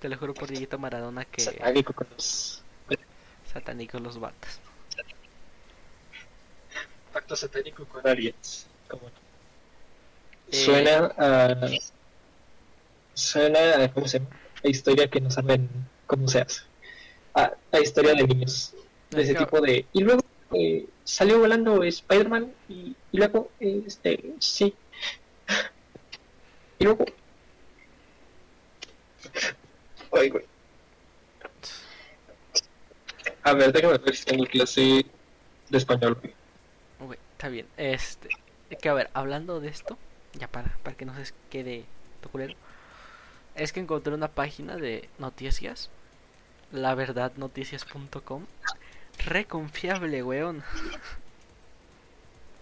Te 0.00 0.08
lo 0.08 0.16
juro 0.16 0.32
por 0.32 0.48
Dieguito 0.48 0.78
Maradona 0.78 1.26
que 1.26 1.42
Satánico 1.42 1.92
con 1.92 2.06
los 2.10 2.62
satánicos 3.52 4.00
los 4.00 4.18
vatos. 4.18 4.60
Pacto 7.12 7.36
satánico 7.36 7.84
con 7.86 8.06
aliens. 8.06 8.66
¿Cómo 8.88 9.02
no? 9.04 9.08
Eh. 10.52 10.64
Suena 10.64 11.12
a. 11.18 11.70
Suena 13.14 13.84
a. 13.84 13.92
¿Cómo 13.92 14.06
se 14.08 14.18
llama? 14.18 14.30
A 14.64 14.68
historia 14.68 15.08
que 15.08 15.20
no 15.20 15.30
saben 15.30 15.68
cómo 16.06 16.28
se 16.28 16.40
hace. 16.40 16.62
A, 17.34 17.52
a 17.72 17.80
historia 17.80 18.14
de 18.14 18.24
niños. 18.24 18.74
De 19.10 19.22
ese 19.22 19.34
tipo 19.34 19.60
de. 19.60 19.86
Y 19.92 20.00
luego 20.02 20.22
eh, 20.52 20.86
salió 21.04 21.38
volando 21.38 21.82
Spider-Man 21.82 22.52
y, 22.68 22.94
y 23.12 23.16
luego. 23.18 23.50
eh, 23.60 23.82
este. 23.86 24.32
Sí. 24.38 24.74
Y 26.78 26.84
luego. 26.84 27.04
Ay, 30.12 30.30
güey. 30.30 30.44
A 33.42 33.52
ver, 33.54 33.72
déjame 33.72 33.98
ver 33.98 34.16
si 34.16 34.24
tengo 34.24 34.44
clase 34.46 35.06
de 35.68 35.78
español, 35.78 36.14
güey. 36.20 36.34
Está 37.40 37.48
bien. 37.48 37.66
Este, 37.78 38.28
que 38.82 38.88
a 38.90 38.92
ver, 38.92 39.08
hablando 39.14 39.60
de 39.60 39.68
esto, 39.68 39.96
ya 40.34 40.46
para, 40.46 40.76
para 40.82 40.94
que 40.94 41.06
no 41.06 41.14
se 41.16 41.32
quede 41.48 41.86
culero, 42.30 42.52
es 43.54 43.72
que 43.72 43.80
encontré 43.80 44.12
una 44.12 44.28
página 44.28 44.76
de 44.76 45.08
noticias, 45.18 45.88
laverdadnoticias.com, 46.70 48.44
re 49.26 49.46
confiable, 49.46 50.22
weón. 50.22 50.62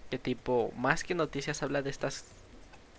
Que 0.09 0.17
tipo, 0.17 0.71
más 0.75 1.03
que 1.03 1.13
noticias 1.15 1.61
habla 1.61 1.81
de 1.81 1.89
estas 1.91 2.25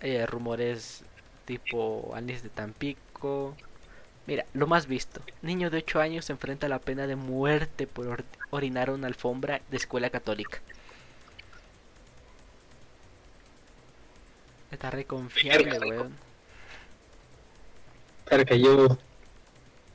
eh, 0.01 0.25
rumores 0.25 1.03
tipo 1.45 2.11
aliens 2.15 2.43
de 2.43 2.49
Tampico. 2.49 3.55
Mira, 4.27 4.45
lo 4.53 4.67
más 4.67 4.87
visto. 4.87 5.21
Niño 5.41 5.69
de 5.69 5.79
8 5.79 5.99
años 6.01 6.25
se 6.25 6.33
enfrenta 6.33 6.67
a 6.67 6.69
la 6.69 6.79
pena 6.79 7.07
de 7.07 7.15
muerte 7.17 7.87
por 7.87 8.07
or- 8.07 8.25
orinar 8.51 8.91
una 8.91 9.07
alfombra 9.07 9.61
de 9.71 9.77
escuela 9.77 10.09
católica. 10.09 10.61
Está 14.71 14.89
re 14.89 15.05
confiable, 15.05 15.77
weón. 15.79 16.15
Claro 18.25 18.45
que 18.45 18.59
yo 18.59 18.97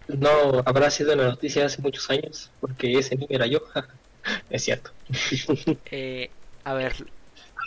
no 0.08 0.62
habrá 0.66 0.90
sido 0.90 1.14
una 1.14 1.24
noticia 1.24 1.66
hace 1.66 1.80
muchos 1.80 2.08
años, 2.10 2.50
porque 2.60 2.98
ese 2.98 3.16
niño 3.16 3.28
era 3.30 3.46
yo. 3.46 3.60
es 4.50 4.64
cierto. 4.64 4.90
Eh, 5.90 6.30
a 6.64 6.74
ver, 6.74 7.06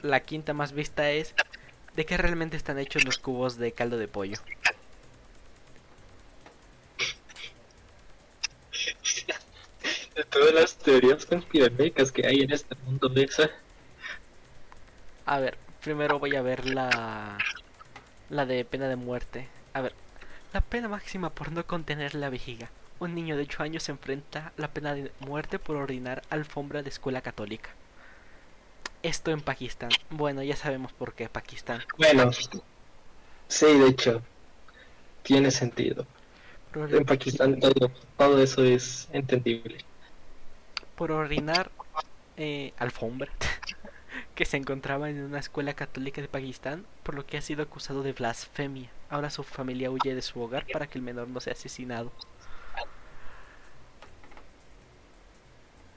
la 0.04 0.20
quinta 0.22 0.54
más 0.54 0.74
vista 0.74 1.10
es 1.12 1.34
de 1.96 2.06
qué 2.06 2.18
realmente 2.18 2.58
están 2.58 2.80
hechos 2.80 3.04
los 3.06 3.18
cubos 3.18 3.58
de 3.58 3.72
caldo 3.72 3.98
de 3.98 4.08
pollo. 4.08 4.38
De 10.16 10.24
todas 10.26 10.54
las 10.54 10.76
teorías 10.76 11.26
conspiranoicas 11.26 12.12
que 12.12 12.28
hay 12.28 12.42
en 12.42 12.52
este 12.52 12.76
mundo 12.86 13.08
de 13.10 13.24
esa, 13.24 13.50
A 15.26 15.40
ver, 15.40 15.58
primero 15.90 16.20
voy 16.20 16.36
a 16.36 16.44
ver 16.44 16.68
la 16.68 17.40
la 18.30 18.46
de 18.46 18.64
pena 18.64 18.88
de 18.88 18.96
muerte. 18.96 19.48
A 19.74 19.82
ver, 19.82 19.96
la 20.54 20.62
pena 20.62 20.88
máxima 20.88 21.32
por 21.32 21.52
no 21.52 21.66
contener 21.66 22.14
la 22.14 22.30
vejiga. 22.30 22.70
Un 23.00 23.16
niño 23.16 23.36
de 23.36 23.42
8 23.44 23.64
años 23.64 23.82
se 23.82 23.92
enfrenta 23.92 24.54
a 24.56 24.62
la 24.62 24.68
pena 24.68 24.94
de 24.94 25.12
muerte 25.20 25.58
por 25.58 25.78
orinar 25.78 26.22
alfombra 26.30 26.84
de 26.84 26.90
escuela 26.90 27.22
católica. 27.24 27.72
Esto 29.02 29.32
en 29.32 29.42
Pakistán. 29.42 29.90
Bueno, 30.12 30.44
ya 30.44 30.56
sabemos 30.56 30.94
por 30.94 31.14
qué 31.16 31.28
Pakistán. 31.28 31.82
bueno, 31.98 32.30
sí, 33.48 33.66
de 33.66 33.88
hecho, 33.88 34.22
tiene 35.24 35.50
sentido. 35.50 36.06
Por, 36.72 36.94
En 36.94 37.04
Pakistán 37.04 37.60
todo, 37.60 37.92
todo 38.16 38.44
eso 38.44 38.64
es 38.64 39.10
entendible. 39.12 39.84
por 40.96 41.12
orinar 41.12 41.72
eh, 42.38 42.74
alfombra 42.78 43.32
que 44.40 44.46
se 44.46 44.56
encontraba 44.56 45.10
en 45.10 45.22
una 45.22 45.40
escuela 45.40 45.74
católica 45.74 46.22
de 46.22 46.30
Pakistán, 46.30 46.86
por 47.04 47.14
lo 47.14 47.26
que 47.26 47.38
ha 47.38 47.42
sido 47.42 47.62
acusado 47.62 48.04
de 48.04 48.14
blasfemia. 48.14 48.90
Ahora 49.10 49.30
su 49.30 49.44
familia 49.44 49.92
huye 49.92 50.16
de 50.16 50.22
su 50.22 50.40
hogar 50.40 50.66
para 50.72 50.88
que 50.88 50.98
el 50.98 51.04
menor 51.04 51.28
no 51.28 51.42
sea 51.42 51.52
asesinado. 51.52 52.10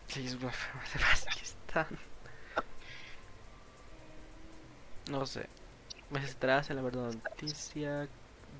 Sí, 0.08 0.26
es 0.26 0.36
blasfemia 0.40 0.82
de 0.92 0.98
Pakistán. 0.98 1.86
No 5.08 5.24
sé. 5.24 5.48
Meses 6.10 6.34
atrás, 6.34 6.68
en 6.68 6.76
la 6.76 6.82
verdad 6.82 7.12
noticia, 7.12 8.08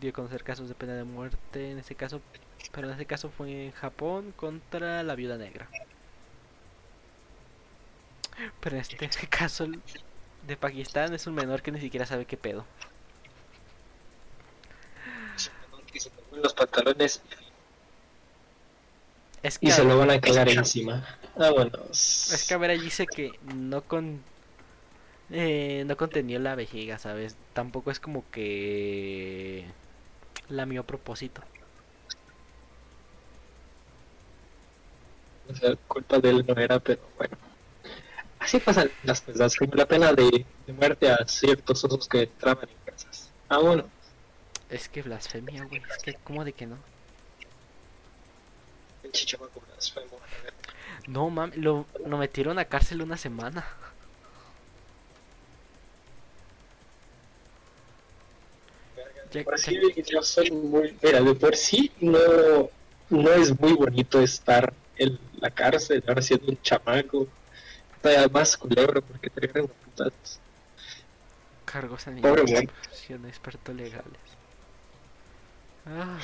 dio 0.01 0.11
a 0.11 0.12
conocer 0.12 0.45
casos 0.45 0.68
de 0.68 0.77
pena 0.77 0.95
de 0.95 1.03
muerte. 1.03 1.73
En 1.73 1.81
este 1.81 1.97
caso, 1.97 2.21
pero 2.71 2.87
en 2.87 2.92
este 2.92 3.07
caso 3.07 3.31
fue 3.31 3.66
en 3.66 3.73
Japón 3.73 4.33
contra 4.37 5.03
la 5.03 5.16
viuda 5.16 5.38
negra. 5.38 5.68
Pero 8.61 8.77
en 8.77 8.83
este 8.83 9.27
caso 9.31 9.64
el 9.64 9.81
de 10.47 10.57
Pakistán 10.57 11.14
es 11.14 11.27
un 11.27 11.35
menor 11.35 11.62
que 11.62 11.73
ni 11.73 11.81
siquiera 11.81 12.07
sabe 12.07 12.25
qué 12.25 12.37
pedo. 12.37 12.64
Que 15.92 16.01
se 16.01 16.09
ponen 16.09 16.42
los 16.42 16.55
pantalones 16.55 17.21
Es 19.42 19.59
que, 19.59 19.66
y 19.66 19.71
se 19.71 19.85
lo 19.85 19.99
van 19.99 20.11
a 20.11 20.21
cagar 20.21 20.49
encima. 20.49 21.07
Vámonos. 21.37 22.33
es 22.33 22.49
que 22.49 22.55
a 22.55 22.57
ver, 22.57 22.71
allí 22.71 22.85
dice 22.85 23.07
que 23.07 23.33
no 23.55 23.83
con 23.83 24.23
eh, 25.31 25.85
no 25.87 25.97
contenió 25.97 26.38
la 26.38 26.55
vejiga, 26.55 26.99
¿sabes? 26.99 27.37
Tampoco 27.53 27.90
es 27.90 28.01
como 28.01 28.25
que 28.31 29.64
lamió 30.49 30.83
a 30.83 30.87
propósito. 30.87 31.42
O 35.49 35.55
sea, 35.55 35.75
culpa 35.88 36.18
de 36.18 36.31
él 36.31 36.45
no 36.47 36.55
era, 36.61 36.79
pero 36.81 37.01
bueno. 37.16 37.37
Así 38.42 38.59
pasan 38.59 38.90
las 39.05 39.20
cosas, 39.20 39.55
como 39.55 39.72
la 39.74 39.87
pena 39.87 40.12
de, 40.12 40.44
de 40.66 40.72
muerte 40.72 41.09
a 41.09 41.24
ciertos 41.26 41.85
osos 41.85 42.09
que 42.09 42.26
traban 42.26 42.68
en 42.68 42.76
casas. 42.85 43.31
Ah, 43.48 43.59
bueno. 43.59 43.85
Es 44.68 44.88
que 44.88 45.00
blasfemia, 45.02 45.64
güey. 45.64 45.81
Es 45.88 46.02
que, 46.02 46.14
¿cómo 46.14 46.44
de 46.44 46.52
que 46.52 46.66
no? 46.66 46.76
El 49.05 49.12
chichamaco 49.12 49.62
blasfemo. 49.68 50.18
No, 51.07 51.31
mami, 51.31 51.57
lo, 51.57 51.87
lo 52.05 52.18
metieron 52.18 52.59
a 52.59 52.64
cárcel 52.64 53.02
una 53.02 53.16
semana. 53.16 53.64
Por 59.44 59.59
sí, 59.59 59.78
yo 60.11 60.22
soy 60.22 60.50
muy... 60.50 60.96
Mira, 61.00 61.22
de 61.22 61.35
por 61.35 61.55
sí 61.57 61.92
no, 62.00 62.68
no 63.09 63.33
es 63.33 63.59
muy 63.59 63.72
bonito 63.74 64.20
estar 64.20 64.74
en 64.96 65.18
la 65.38 65.50
cárcel, 65.50 66.02
ahora 66.09 66.20
siendo 66.20 66.48
un 66.48 66.61
chamaco. 66.61 67.28
Todavía 68.03 68.29
más 68.29 68.57
culebro 68.57 69.01
porque 69.01 69.31
te 69.31 69.47
agarran 69.47 69.65
a 69.67 69.69
putazos. 69.69 70.41
Cargos 71.65 72.05
profesión, 72.21 73.27
expertos 73.27 73.75
legales. 73.75 74.21
Ah, 75.87 76.19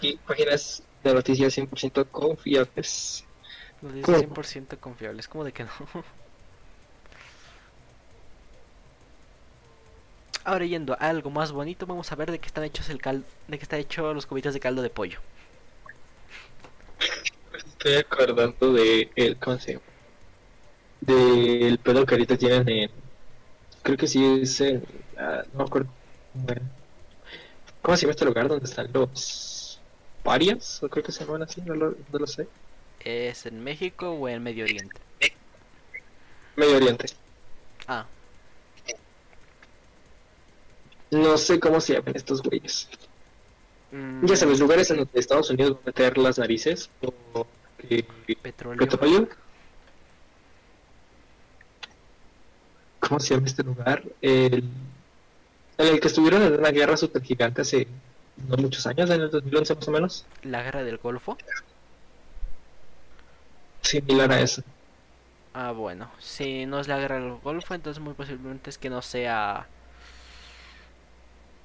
Y 0.00 0.16
páginas 0.16 0.82
de 1.02 1.14
noticias 1.14 1.58
100% 1.58 2.06
confiables. 2.10 3.24
¿Cómo? 3.80 4.18
100% 4.18 4.78
confiable, 4.78 5.20
es 5.20 5.28
como 5.28 5.44
de 5.44 5.52
que 5.52 5.64
no. 5.64 5.70
Ahora 10.44 10.64
yendo 10.64 10.94
a 10.94 10.96
algo 10.96 11.30
más 11.30 11.52
bonito, 11.52 11.86
vamos 11.86 12.10
a 12.10 12.16
ver 12.16 12.30
de 12.32 12.38
qué 12.38 12.46
están 12.46 12.64
hechos 12.64 12.88
el 12.90 13.00
cal 13.00 13.24
de 13.46 13.58
qué 13.58 13.62
está 13.62 13.78
hecho 13.78 14.12
los 14.14 14.26
cubitos 14.26 14.54
de 14.54 14.60
caldo 14.60 14.82
de 14.82 14.90
pollo. 14.90 15.20
Estoy 17.54 17.94
acordando 17.96 18.72
de 18.72 19.10
el, 19.14 19.36
¿cómo 19.38 19.58
se 19.58 19.74
llama? 19.74 19.91
Del 21.06 21.78
pedo 21.78 22.06
que 22.06 22.14
ahorita 22.14 22.36
tienen 22.36 22.68
en. 22.68 22.90
Creo 23.82 23.96
que 23.96 24.06
sí 24.06 24.24
es 24.42 24.60
en. 24.60 24.84
ah, 25.18 25.42
no 25.52 25.58
me 25.60 25.64
acuerdo. 25.64 25.90
¿Cómo 27.82 27.96
se 27.96 28.02
llama 28.02 28.12
este 28.12 28.24
lugar 28.24 28.48
donde 28.48 28.64
están 28.66 28.90
los 28.92 29.80
parias? 30.22 30.82
O 30.82 30.88
creo 30.88 31.04
que 31.04 31.12
se 31.12 31.24
llaman 31.24 31.42
así, 31.42 31.60
no 31.62 31.74
lo, 31.74 31.90
no 32.12 32.18
lo 32.18 32.26
sé. 32.26 32.48
¿Es 33.04 33.46
en 33.46 33.62
México 33.62 34.10
o 34.12 34.28
en 34.28 34.42
Medio 34.42 34.64
Oriente? 34.64 35.00
Medio 36.56 36.76
Oriente. 36.76 37.06
Ah, 37.88 38.06
No 41.10 41.36
sé 41.36 41.60
cómo 41.60 41.80
se 41.80 41.94
llaman 41.94 42.16
estos 42.16 42.42
güeyes. 42.42 42.88
mm, 43.92 44.26
Ya 44.26 44.36
sabes, 44.36 44.60
lugares 44.60 44.90
en 44.90 44.98
donde 44.98 45.20
Estados 45.20 45.50
Unidos 45.50 45.74
va 45.74 45.80
a 45.80 45.86
meter 45.86 46.18
las 46.18 46.38
narices 46.38 46.90
o 47.02 47.46
que 47.76 48.06
petróleo. 48.42 48.78
petróleo. 48.78 49.28
¿Cómo 53.02 53.18
se 53.18 53.34
llama 53.34 53.46
este 53.46 53.64
lugar? 53.64 54.02
El, 54.20 54.64
en 55.78 55.86
el 55.86 56.00
que 56.00 56.06
estuvieron 56.06 56.42
en 56.42 56.54
una 56.54 56.70
guerra 56.70 56.96
super 56.96 57.20
gigante 57.22 57.62
hace 57.62 57.88
no 58.48 58.56
muchos 58.56 58.86
años, 58.86 59.10
en 59.10 59.22
el 59.22 59.30
2011 59.30 59.74
más 59.74 59.88
o 59.88 59.90
menos. 59.90 60.26
La 60.42 60.62
guerra 60.62 60.84
del 60.84 60.98
Golfo. 60.98 61.36
Similar 63.82 64.30
a 64.32 64.40
eso. 64.40 64.62
Ah, 65.52 65.72
bueno. 65.72 66.10
Si 66.20 66.64
no 66.64 66.78
es 66.78 66.86
la 66.86 66.98
guerra 66.98 67.18
del 67.18 67.34
Golfo, 67.42 67.74
entonces 67.74 68.00
muy 68.00 68.14
posiblemente 68.14 68.70
es 68.70 68.78
que 68.78 68.88
no 68.88 69.02
sea... 69.02 69.66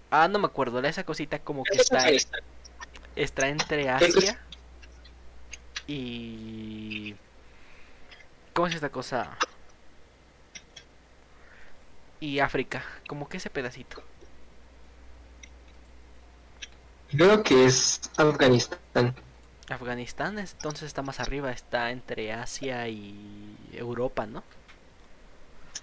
Ah, 0.09 0.27
no 0.27 0.39
me 0.39 0.47
acuerdo. 0.47 0.79
Esa 0.79 1.03
cosita 1.03 1.39
como 1.39 1.63
que 1.63 1.77
está, 1.77 2.07
está 3.15 3.47
entre 3.47 3.89
Asia 3.89 4.39
y... 5.85 7.15
¿Cómo 8.53 8.67
es 8.67 8.75
esta 8.75 8.89
cosa? 8.89 9.37
Y 12.19 12.39
África. 12.39 12.83
Como 13.07 13.27
que 13.27 13.37
ese 13.37 13.49
pedacito. 13.49 14.03
Creo 17.09 17.43
que 17.43 17.65
es 17.65 17.99
Afganistán. 18.17 19.15
Afganistán 19.69 20.39
es- 20.39 20.53
entonces 20.53 20.83
está 20.87 21.01
más 21.01 21.19
arriba. 21.19 21.51
Está 21.51 21.91
entre 21.91 22.33
Asia 22.33 22.87
y 22.89 23.55
Europa, 23.71 24.25
¿no? 24.25 24.43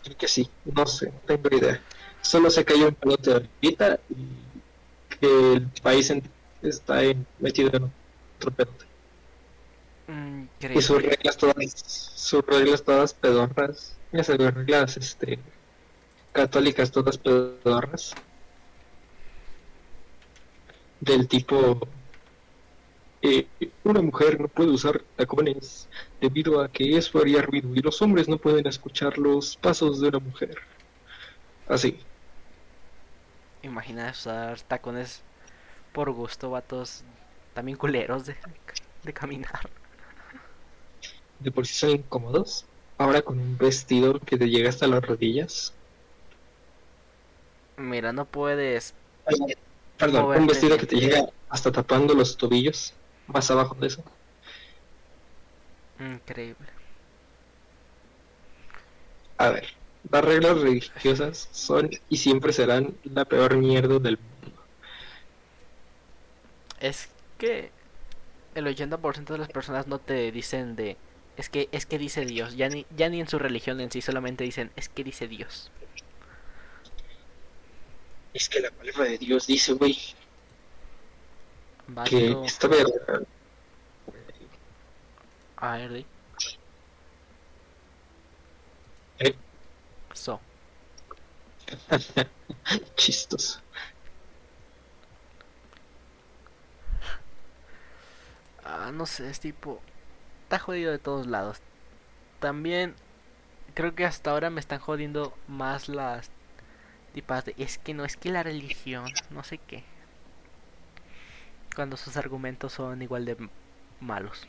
Creo 0.03 0.17
que 0.17 0.29
sí, 0.29 0.51
no 0.65 0.87
sé, 0.87 1.11
no 1.11 1.21
tengo 1.27 1.49
idea. 1.57 1.81
Solo 2.21 2.51
sé 2.51 2.65
que 2.65 2.75
hay 2.75 2.83
un 2.83 2.95
pelote 2.95 3.33
ahorita 3.33 4.01
y 4.11 4.63
que 5.09 5.53
el 5.55 5.69
país 5.83 6.13
está 6.63 7.03
en- 7.03 7.27
metido 7.39 7.71
en 7.77 7.85
otro 8.39 8.51
pelote. 8.55 8.85
Mm, 10.07 10.45
Y 10.75 10.83
sus 10.83 11.03
reglas 11.03 11.37
todas, 11.37 11.57
sus 12.15 12.45
reglas 12.47 12.85
todas 12.85 13.15
pedorras. 13.15 13.99
Sabes, 14.23 14.55
reglas 14.55 14.97
este 14.97 15.39
católicas 16.35 16.91
todas 16.91 17.17
pedorras. 17.17 18.13
Del 21.01 21.29
tipo 21.29 21.81
eh, 23.23 23.47
una 23.85 24.03
mujer 24.03 24.39
no 24.41 24.49
puede 24.49 24.71
usar 24.71 25.03
tacones 25.17 25.89
debido 26.21 26.61
a 26.61 26.71
que 26.71 26.99
eso 26.99 27.19
haría 27.19 27.41
ruido 27.41 27.75
y 27.75 27.81
los 27.81 28.03
hombres 28.03 28.29
no 28.29 28.37
pueden 28.37 28.67
escuchar 28.67 29.17
los 29.17 29.57
pasos 29.57 30.01
de 30.01 30.09
una 30.09 30.19
mujer. 30.19 30.59
Así. 31.69 31.99
Imagina 33.63 34.11
usar 34.11 34.61
tacones 34.63 35.23
por 35.93 36.11
gusto, 36.11 36.51
vatos 36.51 37.05
también 37.55 37.79
culeros 37.79 38.27
de, 38.27 38.37
de 39.05 39.13
caminar. 39.13 39.71
De 41.39 41.51
por 41.53 41.67
sí 41.67 41.75
son 41.75 41.91
incómodos. 41.91 42.67
Ahora 42.99 43.23
con 43.23 43.39
un 43.39 43.57
vestido 43.57 44.19
que 44.21 44.37
te 44.37 44.49
llega 44.49 44.69
hasta 44.69 44.87
las 44.87 45.03
rodillas. 45.03 45.73
Mira, 47.77 48.13
no 48.13 48.25
puedes. 48.27 48.95
Perdón, 49.99 50.31
un 50.35 50.47
Moverte 50.47 50.47
vestido 50.47 50.77
bien. 50.77 50.79
que 50.79 50.87
te 50.87 50.97
llega 50.97 51.27
hasta 51.49 51.73
tapando 51.73 52.15
los 52.15 52.37
tobillos. 52.37 52.95
Más 53.27 53.51
abajo 53.51 53.75
de 53.77 53.89
eso. 53.89 54.05
Increíble. 55.99 56.71
A 59.39 59.51
ver, 59.51 59.67
las 60.11 60.25
reglas 60.25 60.61
religiosas 60.61 61.49
son 61.53 61.89
y 62.09 62.17
siempre 62.17 62.53
serán 62.53 62.97
la 63.05 63.25
peor 63.25 63.57
mierda 63.57 64.01
del 64.01 64.19
mundo. 64.19 64.65
Es 66.79 67.09
que 67.39 67.73
el 68.55 68.67
80% 68.67 69.33
de 69.35 69.39
las 69.39 69.49
personas 69.51 69.87
no 69.89 70.01
te 70.01 70.31
dicen 70.33 70.77
de. 70.77 70.99
Es 71.37 71.51
que, 71.51 71.69
es 71.73 71.87
que 71.87 71.99
dice 71.99 72.27
Dios. 72.27 72.55
Ya 72.57 72.69
ni, 72.69 72.87
ya 72.91 73.09
ni 73.09 73.21
en 73.21 73.29
su 73.29 73.39
religión 73.39 73.81
en 73.81 73.91
sí, 73.91 74.01
solamente 74.03 74.45
dicen, 74.45 74.73
es 74.77 74.89
que 74.89 75.05
dice 75.05 75.29
Dios. 75.29 75.73
Es 78.35 78.49
que 78.49 78.61
la 78.61 78.71
palabra 78.73 79.05
de 79.05 79.17
Dios 79.19 79.47
dice, 79.47 79.73
güey, 79.75 79.97
que 82.05 82.37
esta 82.45 82.67
verga 82.69 83.23
A 85.57 85.77
ver, 85.77 85.93
di. 85.93 86.07
Eh. 89.21 89.35
So. 90.13 90.41
Chistoso. 92.97 93.61
Ah, 98.65 98.91
no 98.93 99.07
sé, 99.07 99.31
es 99.31 99.41
tipo. 99.41 99.81
Está 100.43 100.59
jodido 100.59 100.91
de 100.91 100.99
todos 100.99 101.27
lados. 101.27 101.61
También 102.41 102.95
creo 103.75 103.95
que 103.95 104.05
hasta 104.05 104.31
ahora 104.33 104.51
me 104.51 104.61
están 104.61 104.81
jodiendo 104.81 105.33
más 105.49 105.89
las 105.89 106.31
tipas 107.15 107.47
de. 107.47 107.55
Es 107.59 107.79
que 107.79 107.95
no, 107.95 108.05
es 108.05 108.17
que 108.19 108.31
la 108.31 108.43
religión, 108.43 109.21
no 109.31 109.45
sé 109.45 109.59
qué. 109.59 109.85
Cuando 111.77 111.97
sus 111.97 112.17
argumentos 112.17 112.73
son 112.73 113.03
igual 113.03 113.25
de 113.27 113.37
malos. 114.01 114.49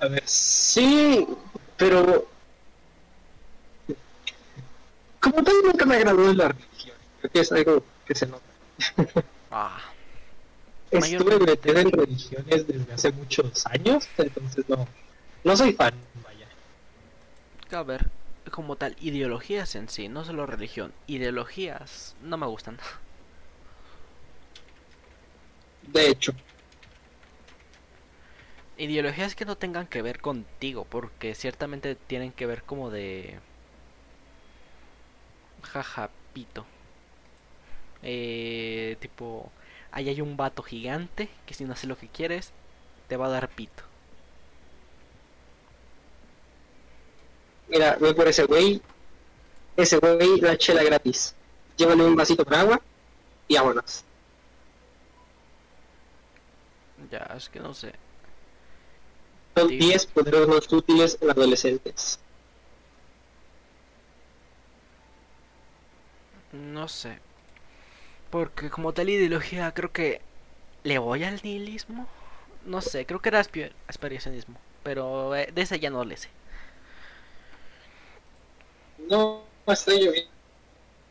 A 0.00 0.08
ver, 0.08 0.22
sí, 0.26 1.26
pero 1.76 2.28
como 5.20 5.42
tal 5.42 5.54
nunca 5.64 5.84
me 5.86 5.96
agradó 5.96 6.32
la 6.32 6.48
religión. 6.48 6.96
Creo 7.20 7.32
que 7.32 7.40
es 7.40 7.52
algo 7.52 7.84
que 8.06 8.14
se 8.14 8.26
nota. 8.26 8.44
Ah, 9.50 9.80
Estuve 10.90 11.38
metido 11.40 11.78
en 11.80 11.90
religiones 11.90 12.66
desde 12.66 12.92
hace 12.92 13.12
muchos 13.12 13.66
años, 13.66 14.08
entonces 14.18 14.68
no, 14.68 14.86
no 15.44 15.56
soy 15.56 15.72
fan, 15.72 15.94
vaya. 16.24 16.48
a 17.72 17.82
ver, 17.82 18.10
como 18.50 18.76
tal, 18.76 18.96
ideologías 19.00 19.74
en 19.74 19.88
sí, 19.88 20.08
no 20.08 20.24
solo 20.24 20.46
religión. 20.46 20.92
Ideologías 21.06 22.16
no 22.22 22.36
me 22.36 22.46
gustan. 22.46 22.78
De 25.92 26.08
hecho, 26.08 26.32
Ideologías 28.78 29.34
que 29.34 29.46
no 29.46 29.56
tengan 29.56 29.86
que 29.86 30.02
ver 30.02 30.20
contigo, 30.20 30.84
porque 30.84 31.34
ciertamente 31.34 31.94
tienen 31.94 32.32
que 32.32 32.46
ver 32.46 32.62
como 32.62 32.90
de... 32.90 33.38
Jaja, 35.62 36.10
pito. 36.32 36.64
Eh, 38.02 38.96
tipo, 39.00 39.50
ahí 39.92 40.08
hay 40.08 40.20
un 40.20 40.36
vato 40.36 40.62
gigante 40.62 41.28
que 41.46 41.54
si 41.54 41.64
no 41.64 41.72
hace 41.72 41.86
lo 41.86 41.96
que 41.98 42.08
quieres, 42.08 42.52
te 43.08 43.16
va 43.16 43.26
a 43.26 43.30
dar 43.30 43.48
pito. 43.48 43.82
Mira, 47.68 47.96
voy 48.00 48.14
por 48.14 48.28
ese 48.28 48.44
güey, 48.44 48.80
ese 49.76 49.98
güey 49.98 50.40
la 50.40 50.56
chela 50.56 50.82
gratis. 50.82 51.34
Llévale 51.76 52.04
un 52.04 52.16
vasito 52.16 52.44
con 52.44 52.54
agua 52.54 52.80
y 53.48 53.56
vámonos. 53.56 54.04
Ya, 57.10 57.18
es 57.36 57.48
que 57.48 57.60
no 57.60 57.74
sé. 57.74 57.92
Son 59.56 59.68
Sí. 59.68 59.76
10 59.78 60.06
poderes 60.06 60.48
más 60.48 60.72
útiles 60.72 61.18
en 61.20 61.30
adolescentes. 61.30 62.18
No 66.52 66.88
sé. 66.88 67.18
Porque 68.30 68.70
como 68.70 68.92
tal 68.92 69.08
ideología 69.10 69.72
creo 69.74 69.92
que 69.92 70.20
le 70.84 70.98
voy 70.98 71.24
al 71.24 71.40
nihilismo. 71.42 72.08
No 72.64 72.80
sé, 72.80 73.06
creo 73.06 73.20
que 73.22 73.28
era 73.30 73.40
aspi- 73.42 73.72
aspiracionismo. 73.88 74.58
Pero 74.82 75.34
eh, 75.36 75.50
de 75.54 75.62
ese 75.62 75.78
ya 75.80 75.90
no 75.90 76.04
le 76.04 76.16
sé. 76.16 76.28
No, 79.08 79.42
estoy 79.66 80.04
lloviendo. 80.04 80.30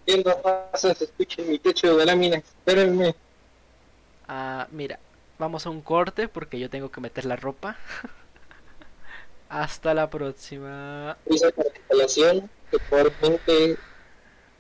Viendo 0.06 0.42
pasas, 0.42 1.02
escuchen 1.02 1.50
mi 1.50 1.58
techo 1.60 1.98
de 1.98 2.06
lámina. 2.06 2.38
Espérenme. 2.38 3.16
Ah, 4.28 4.68
mira, 4.72 5.00
vamos 5.40 5.66
a 5.66 5.70
un 5.70 5.82
corte 5.82 6.28
porque 6.28 6.60
yo 6.60 6.70
tengo 6.70 6.92
que 6.92 7.02
meter 7.02 7.26
la 7.26 7.36
ropa. 7.36 7.78
Hasta 9.50 9.94
la 9.94 10.10
próxima. 10.10 11.18
La 11.26 11.36
instalación 11.36 12.50
que 12.70 12.80
probablemente 12.80 13.78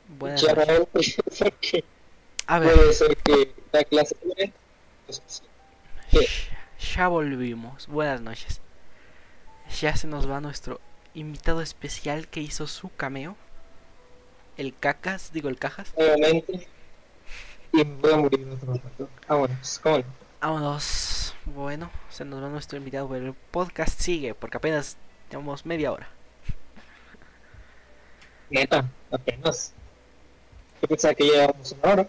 Buenas 0.07 0.43
noches. 0.43 1.17
A 2.47 2.59
ver, 2.59 2.73
puede 2.76 2.93
ser 2.93 3.17
que 3.17 3.53
la 3.71 3.84
clase 3.84 4.15
dure, 4.23 4.53
pues, 6.11 6.47
ya 6.95 7.07
volvimos. 7.07 7.88
Buenas 7.88 8.21
noches. 8.21 8.61
Ya 9.82 9.95
se 9.95 10.05
nos 10.05 10.30
va 10.30 10.39
nuestro 10.41 10.80
invitado 11.16 11.61
especial 11.61 12.28
que 12.28 12.41
hizo 12.41 12.68
su 12.68 12.93
cameo. 12.95 13.36
El 14.57 14.76
Cacas, 14.78 15.32
digo 15.34 15.49
el 15.49 15.57
Cajas. 15.57 15.93
Nuevamente. 15.97 16.68
Y 17.74 17.84
voy 17.84 18.13
a 18.13 18.18
morir 18.18 18.47
otro 18.49 18.74
rato. 18.74 19.09
Vámonos, 19.28 19.80
¿cómo 19.80 19.97
no? 19.97 20.03
Vámonos. 20.39 21.36
Bueno, 21.45 21.89
se 22.09 22.26
nos 22.26 22.43
va 22.43 22.49
nuestro 22.49 22.78
invitado, 22.78 23.07
pero 23.09 23.28
el 23.28 23.34
podcast 23.34 23.99
sigue 23.99 24.34
porque 24.34 24.57
apenas 24.57 24.97
llevamos 25.30 25.66
media 25.66 25.91
hora. 25.91 26.07
Neta, 28.49 28.89
apenas. 29.11 29.74
Yo 30.82 30.88
pensaba 30.88 31.13
que 31.13 31.24
llevábamos 31.24 31.72
una 31.72 31.91
hora. 31.91 32.07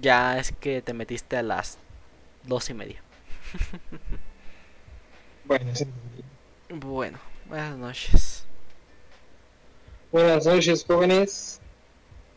Ya 0.00 0.38
es 0.38 0.52
que 0.52 0.82
te 0.82 0.92
metiste 0.92 1.36
a 1.36 1.42
las 1.42 1.78
dos 2.42 2.68
y 2.70 2.74
media. 2.74 3.02
Bueno, 5.44 5.74
sí. 5.74 5.86
Bueno, 6.70 7.18
buenas 7.54 7.76
noches. 7.76 8.44
Buenas 10.10 10.44
noches, 10.44 10.84
jóvenes. 10.84 11.60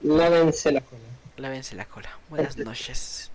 Lávense 0.01 0.71
la 0.71 0.81
cola. 0.81 1.01
Lávense 1.37 1.75
la 1.75 1.85
cola. 1.85 2.09
Buenas 2.29 2.55
noches. 2.55 3.31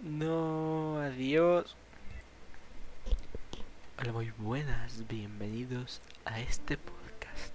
No, 0.00 0.98
adiós. 1.02 1.76
Hola, 4.00 4.12
muy 4.12 4.32
buenas. 4.38 5.06
Bienvenidos 5.06 6.00
a 6.24 6.40
este 6.40 6.78
podcast. 6.78 7.54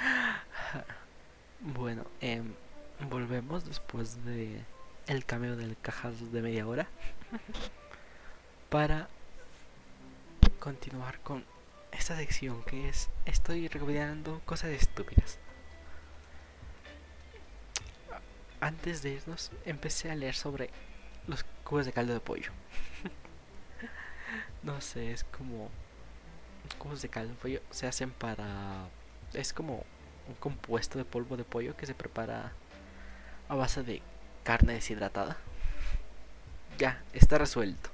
Bueno, 1.60 2.04
em, 2.20 2.52
volvemos 3.08 3.64
después 3.64 4.22
de 4.26 4.60
el 5.06 5.24
cameo 5.24 5.56
del 5.56 5.78
cajas 5.78 6.30
de 6.30 6.42
media 6.42 6.66
hora 6.66 6.86
para 8.68 9.08
continuar 10.64 11.20
con 11.20 11.44
esta 11.92 12.16
sección 12.16 12.62
que 12.64 12.88
es 12.88 13.10
estoy 13.26 13.68
recomendando 13.68 14.40
cosas 14.46 14.70
estúpidas. 14.70 15.38
Antes 18.62 19.02
de 19.02 19.10
irnos 19.10 19.50
empecé 19.66 20.10
a 20.10 20.14
leer 20.14 20.34
sobre 20.34 20.70
los 21.26 21.44
cubos 21.64 21.84
de 21.84 21.92
caldo 21.92 22.14
de 22.14 22.20
pollo. 22.20 22.50
no 24.62 24.80
sé, 24.80 25.12
es 25.12 25.24
como 25.24 25.68
cubos 26.78 27.02
de 27.02 27.10
caldo 27.10 27.34
de 27.34 27.40
pollo 27.40 27.60
se 27.70 27.86
hacen 27.86 28.10
para 28.10 28.88
es 29.34 29.52
como 29.52 29.84
un 30.28 30.34
compuesto 30.40 30.96
de 30.96 31.04
polvo 31.04 31.36
de 31.36 31.44
pollo 31.44 31.76
que 31.76 31.84
se 31.84 31.94
prepara 31.94 32.54
a 33.50 33.54
base 33.54 33.82
de 33.82 34.00
carne 34.44 34.72
deshidratada. 34.72 35.36
Ya, 36.78 37.04
está 37.12 37.36
resuelto. 37.36 37.93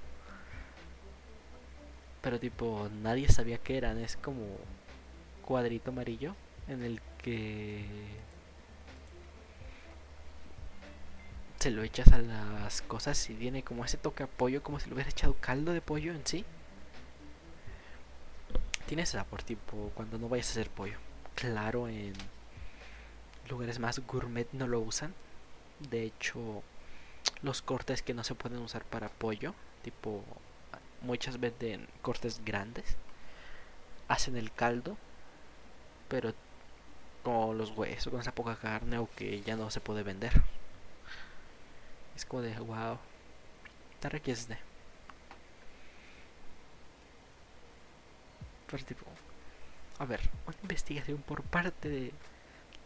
Pero 2.20 2.38
tipo, 2.38 2.88
nadie 3.02 3.28
sabía 3.28 3.58
qué 3.58 3.76
eran. 3.78 3.98
Es 3.98 4.16
como 4.16 4.44
cuadrito 5.42 5.90
amarillo 5.90 6.34
en 6.68 6.82
el 6.82 7.00
que 7.22 7.84
se 11.58 11.70
lo 11.70 11.82
echas 11.82 12.10
a 12.12 12.18
las 12.18 12.80
cosas 12.82 13.28
y 13.28 13.34
tiene 13.34 13.62
como 13.62 13.84
ese 13.84 13.98
toque 13.98 14.22
a 14.22 14.26
pollo, 14.26 14.62
como 14.62 14.80
si 14.80 14.88
lo 14.88 14.94
hubieras 14.94 15.12
echado 15.12 15.36
caldo 15.40 15.72
de 15.72 15.82
pollo 15.82 16.12
en 16.14 16.26
sí. 16.26 16.44
Tiene 18.86 19.02
ese 19.02 19.18
sabor 19.18 19.42
tipo 19.42 19.92
cuando 19.94 20.18
no 20.18 20.28
vayas 20.28 20.48
a 20.48 20.50
hacer 20.52 20.70
pollo. 20.70 20.98
Claro, 21.34 21.88
en 21.88 22.14
lugares 23.48 23.78
más 23.78 23.98
gourmet 24.06 24.48
no 24.52 24.66
lo 24.66 24.80
usan. 24.80 25.14
De 25.90 26.04
hecho, 26.04 26.62
los 27.42 27.62
cortes 27.62 28.02
que 28.02 28.14
no 28.14 28.24
se 28.24 28.34
pueden 28.34 28.58
usar 28.58 28.84
para 28.84 29.08
pollo, 29.08 29.54
tipo 29.82 30.24
muchas 31.02 31.40
veces 31.40 31.80
cortes 32.02 32.42
grandes, 32.44 32.96
hacen 34.08 34.36
el 34.36 34.52
caldo, 34.52 34.96
pero 36.08 36.34
con 37.22 37.58
los 37.58 37.70
huesos, 37.70 38.10
con 38.10 38.20
esa 38.20 38.34
poca 38.34 38.56
carne 38.56 38.98
o 38.98 39.08
que 39.14 39.42
ya 39.42 39.56
no 39.56 39.70
se 39.70 39.80
puede 39.80 40.02
vender. 40.02 40.32
Es 42.16 42.24
como 42.24 42.42
de 42.42 42.58
wow. 42.58 42.98
Está 43.94 44.08
de 44.08 44.20
Pero 48.66 48.84
a 49.98 50.06
ver, 50.06 50.20
una 50.46 50.56
investigación 50.62 51.18
por 51.18 51.42
parte 51.42 51.88
del 51.90 52.12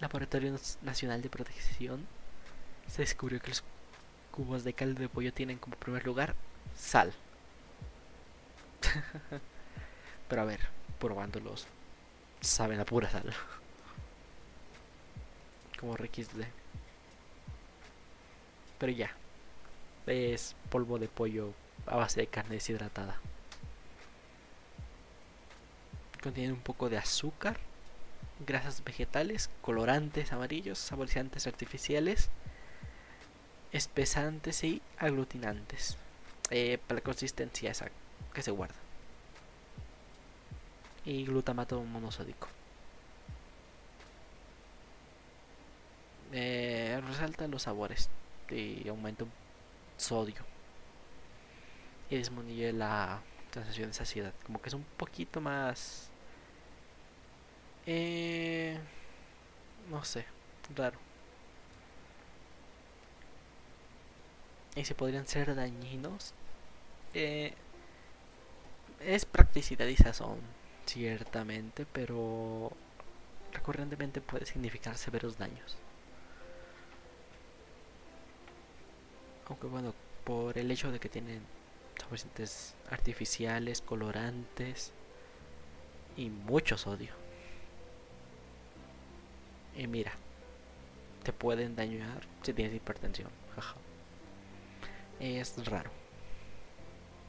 Laboratorio 0.01 0.59
Nacional 0.83 1.23
de 1.23 1.31
Protección 1.31 2.07
se 2.89 3.03
descubrió 3.03 3.41
que 3.41 3.51
los 3.51 3.63
cubos 4.33 4.65
de 4.65 4.73
caldo 4.73 5.01
de 5.01 5.09
pollo 5.09 5.33
tienen 5.33 5.59
como 5.59 5.77
primer 5.77 6.05
lugar 6.05 6.35
sal. 6.77 7.15
Pero 10.29 10.43
a 10.43 10.45
ver, 10.45 10.61
probándolos, 10.99 11.67
saben 12.41 12.81
a 12.81 12.85
pura 12.85 13.11
sal. 13.11 13.33
Como 15.79 15.97
RXD. 15.97 16.45
Pero 18.79 18.93
ya, 18.93 19.11
es 20.07 20.57
polvo 20.71 20.99
de 20.99 21.09
pollo 21.09 21.53
a 21.87 21.97
base 21.97 22.21
de 22.21 22.27
carne 22.27 22.57
deshidratada. 22.57 23.17
Contiene 26.23 26.53
un 26.53 26.61
poco 26.61 26.89
de 26.89 26.97
azúcar, 26.97 27.59
grasas 28.47 28.83
vegetales, 28.83 29.51
colorantes 29.61 30.33
amarillos, 30.33 30.79
saborizantes 30.79 31.47
artificiales, 31.47 32.31
espesantes 33.73 34.65
y 34.65 34.81
aglutinantes. 34.99 35.99
Eh, 36.51 36.79
para 36.87 37.01
la 37.01 37.05
consistencia 37.05 37.71
esa 37.71 37.91
que 38.35 38.43
se 38.43 38.51
guarda. 38.51 38.75
Y 41.07 41.25
glutamato 41.25 41.83
monosódico. 41.83 42.49
Eh, 46.33 47.01
resalta 47.07 47.47
los 47.47 47.63
sabores 47.63 48.11
y 48.51 48.89
aumenta 48.89 49.25
sodio. 49.97 50.43
Y 52.11 52.17
disminuye 52.17 52.73
la 52.73 53.21
sensación 53.53 53.89
de 53.89 53.95
saciedad. 53.95 54.35
Como 54.45 54.61
que 54.61 54.69
es 54.69 54.75
un 54.75 54.85
poquito 54.97 55.41
más... 55.41 56.11
Eh, 57.87 58.79
no 59.91 60.05
sé, 60.05 60.25
raro. 60.75 60.99
Y 64.75 64.85
se 64.85 64.95
podrían 64.95 65.27
ser 65.27 65.55
dañinos. 65.55 66.35
Eh, 67.13 67.55
es 69.07 69.25
practicidad 69.25 69.87
y 69.87 69.97
sazón, 69.97 70.39
ciertamente, 70.87 71.87
pero 71.87 72.73
recurrentemente 73.53 74.21
puede 74.21 74.47
significar 74.47 74.97
severos 74.97 75.39
daños. 75.39 75.77
Aunque 79.49 79.67
bueno, 79.67 79.95
por 80.25 80.57
el 80.57 80.71
hecho 80.71 80.91
de 80.91 80.99
que 80.99 81.09
tienen 81.09 81.43
saborizantes 81.99 82.75
artificiales, 82.91 83.81
colorantes 83.81 84.93
y 86.17 86.31
mucho 86.31 86.79
sodio. 86.79 87.13
Y 89.77 89.87
mira, 89.87 90.13
te 91.23 91.33
pueden 91.33 91.77
dañar 91.77 92.27
si 92.43 92.53
tienes 92.53 92.75
hipertensión. 92.75 93.31
Es 95.21 95.65
raro. 95.67 96.04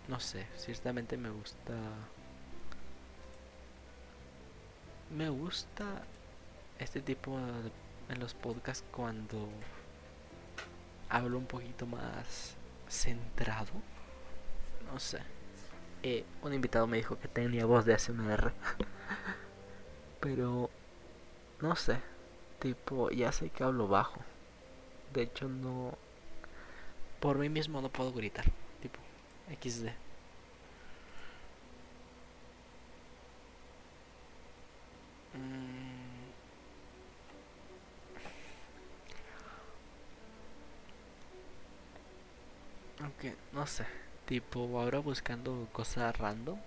No 0.07 0.19
sé, 0.19 0.45
ciertamente 0.55 1.17
me 1.17 1.29
gusta. 1.29 1.73
Me 5.09 5.29
gusta 5.29 6.03
este 6.79 7.01
tipo 7.01 7.37
de, 7.37 7.71
en 8.13 8.19
los 8.19 8.33
podcasts 8.33 8.85
cuando 8.91 9.49
hablo 11.09 11.37
un 11.37 11.45
poquito 11.45 11.85
más 11.87 12.55
centrado. 12.87 13.71
No 14.91 14.99
sé. 14.99 15.19
Eh, 16.03 16.23
un 16.43 16.53
invitado 16.53 16.85
me 16.85 16.97
dijo 16.97 17.17
que 17.19 17.27
tenía 17.27 17.65
voz 17.65 17.85
de 17.85 17.95
ASMR. 17.95 18.53
Pero 20.19 20.69
no 21.61 21.75
sé. 21.75 21.97
Tipo, 22.59 23.09
ya 23.09 23.31
sé 23.31 23.49
que 23.49 23.63
hablo 23.63 23.87
bajo. 23.87 24.19
De 25.13 25.23
hecho, 25.23 25.47
no. 25.47 25.97
Por 27.19 27.39
mí 27.39 27.49
mismo 27.49 27.81
no 27.81 27.89
puedo 27.89 28.13
gritar. 28.13 28.45
XD. 29.49 29.93
Mm. 35.37 36.31
Aunque, 42.99 43.35
no 43.53 43.65
sé, 43.67 43.85
tipo, 44.25 44.79
ahora 44.79 44.99
buscando 44.99 45.67
cosas 45.71 46.17
random, 46.17 46.59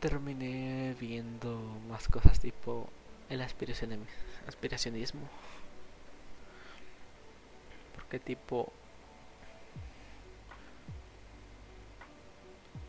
terminé 0.00 0.94
viendo 0.98 1.58
más 1.88 2.08
cosas 2.08 2.40
tipo 2.40 2.88
el 3.28 3.40
aspiracionismo. 3.42 5.28
Porque 7.94 8.18
tipo, 8.18 8.72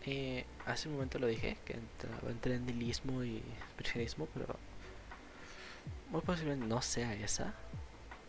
Eh, 0.05 0.45
hace 0.65 0.87
un 0.87 0.95
momento 0.95 1.19
lo 1.19 1.27
dije, 1.27 1.57
que 1.65 1.73
entraba 1.73 2.31
entre 2.31 2.59
nihilismo 2.59 3.23
y 3.23 3.37
expresionismo, 3.37 4.27
pero 4.33 4.57
muy 6.09 6.21
posiblemente 6.21 6.65
no 6.65 6.81
sea 6.81 7.13
esa. 7.13 7.53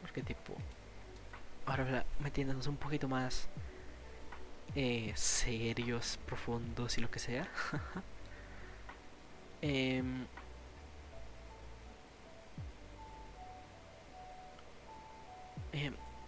Porque 0.02 0.22
tipo, 0.22 0.54
ahora 1.66 2.04
metiéndonos 2.20 2.66
un 2.66 2.76
poquito 2.76 3.08
más 3.08 3.48
eh, 4.74 5.12
serios, 5.16 6.18
profundos 6.26 6.98
y 6.98 7.00
lo 7.00 7.10
que 7.10 7.18
sea. 7.18 7.48
eh, 9.62 10.02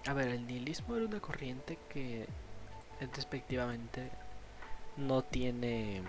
a 0.07 0.13
ver, 0.13 0.29
el 0.29 0.47
nihilismo 0.47 0.97
era 0.97 1.07
una 1.07 1.21
corriente 1.21 1.79
que 1.89 2.27
respectivamente 3.15 4.11
no 4.97 5.23
tiene 5.23 6.03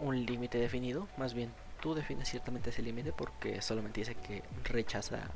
un 0.00 0.24
límite 0.24 0.58
definido, 0.58 1.08
más 1.16 1.34
bien 1.34 1.52
tú 1.80 1.94
defines 1.94 2.28
ciertamente 2.28 2.70
ese 2.70 2.82
límite 2.82 3.12
porque 3.12 3.62
solamente 3.62 4.00
dice 4.00 4.14
que 4.14 4.42
rechaza 4.64 5.30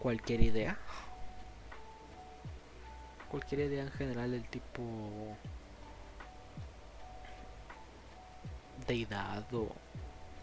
cualquier 0.00 0.40
idea. 0.42 0.78
Cualquier 3.30 3.60
idea 3.62 3.82
en 3.82 3.92
general 3.92 4.32
del 4.32 4.48
tipo 4.48 4.82
deidad 8.88 9.44
o 9.54 9.68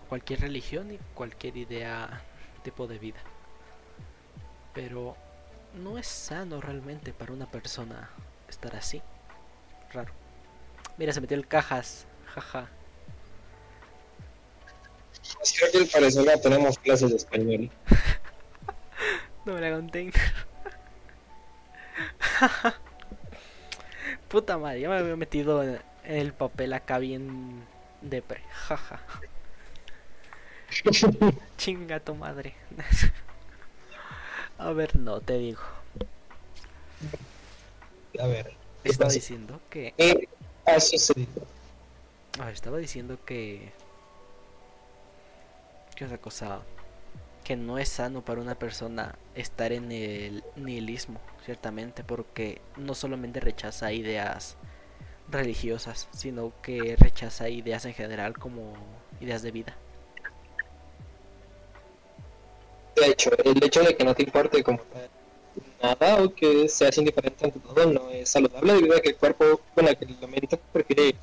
cualquier 0.08 0.42
religión 0.42 0.92
y 0.94 0.98
cualquier 1.14 1.58
idea 1.58 2.22
tipo 2.64 2.88
de 2.88 2.98
vida. 3.00 3.20
Pero 4.74 5.18
no 5.74 5.98
es 5.98 6.08
sano 6.08 6.62
realmente 6.62 7.12
para 7.12 7.34
una 7.34 7.46
persona 7.46 8.10
estar 8.48 8.76
así. 8.76 9.02
Raro. 9.94 10.12
Mira, 10.98 11.14
se 11.14 11.22
metió 11.22 11.38
el 11.38 11.48
cajas. 11.48 12.06
Jaja. 12.28 12.68
Es 15.42 15.54
que 15.54 15.66
al 15.78 15.88
parecer 15.88 16.26
no 16.26 16.38
tenemos 16.40 16.78
clases 16.80 17.12
de 17.12 17.18
español. 17.18 17.70
no 19.46 19.54
me 19.54 19.62
la 19.62 19.76
conté. 19.76 20.12
Puta 24.28 24.58
madre, 24.58 24.82
ya 24.82 24.90
me 24.90 24.98
había 24.98 25.16
metido 25.16 25.64
en 25.64 25.80
el 26.04 26.34
papel 26.34 26.74
acá 26.74 26.98
bien 26.98 27.64
depre. 28.02 28.42
Jaja. 28.52 29.00
Chinga 31.58 32.00
tu 32.00 32.16
madre. 32.16 32.54
A 34.58 34.72
ver, 34.72 34.96
no, 34.96 35.22
te 35.22 35.38
digo. 35.38 35.62
A 38.20 38.28
ver. 38.28 38.57
Estaba 38.92 39.12
diciendo 39.12 39.60
que... 39.70 39.94
¿Qué 39.98 40.28
ha 40.66 40.80
sucedido? 40.80 41.46
A 42.40 42.46
ver, 42.46 42.54
estaba 42.54 42.78
diciendo 42.78 43.18
que... 43.26 43.72
¿Qué 45.96 46.06
otra 46.06 46.18
cosa? 46.18 46.62
Que 47.44 47.56
no 47.56 47.78
es 47.78 47.90
sano 47.90 48.24
para 48.24 48.42
una 48.42 48.56
persona 48.56 49.16
estar 49.36 49.72
en 49.72 49.92
el 49.92 50.44
nihilismo, 50.56 51.20
ciertamente, 51.46 52.04
porque 52.04 52.62
no 52.76 52.94
solamente 52.94 53.40
rechaza 53.40 53.92
ideas 53.92 54.58
religiosas, 55.30 56.08
sino 56.12 56.54
que 56.62 56.96
rechaza 56.98 57.50
ideas 57.50 57.86
en 57.86 57.94
general 57.94 58.38
como 58.38 58.74
ideas 59.20 59.42
de 59.42 59.52
vida. 59.52 59.76
De 62.96 63.08
hecho, 63.08 63.32
el 63.44 63.64
hecho 63.64 63.84
de 63.84 63.96
que 63.96 64.04
no 64.04 64.16
te 64.16 64.24
importe 64.24 64.64
como 64.64 64.80
nada 65.82 66.24
o 66.24 66.34
que 66.34 66.68
seas 66.70 66.98
indiferente 66.98 67.46
ante 67.46 67.60
todo 67.60 67.86
no 67.86 68.10
es 68.10 68.30
saludable 68.30 68.74
debido 68.74 68.96
a 68.98 69.02
que 69.02 69.10
el 69.10 69.16
cuerpo, 69.18 69.62
bueno, 69.76 69.90
que 69.98 70.06
la 70.20 70.28
mente 70.28 70.60
prefiere 70.72 71.16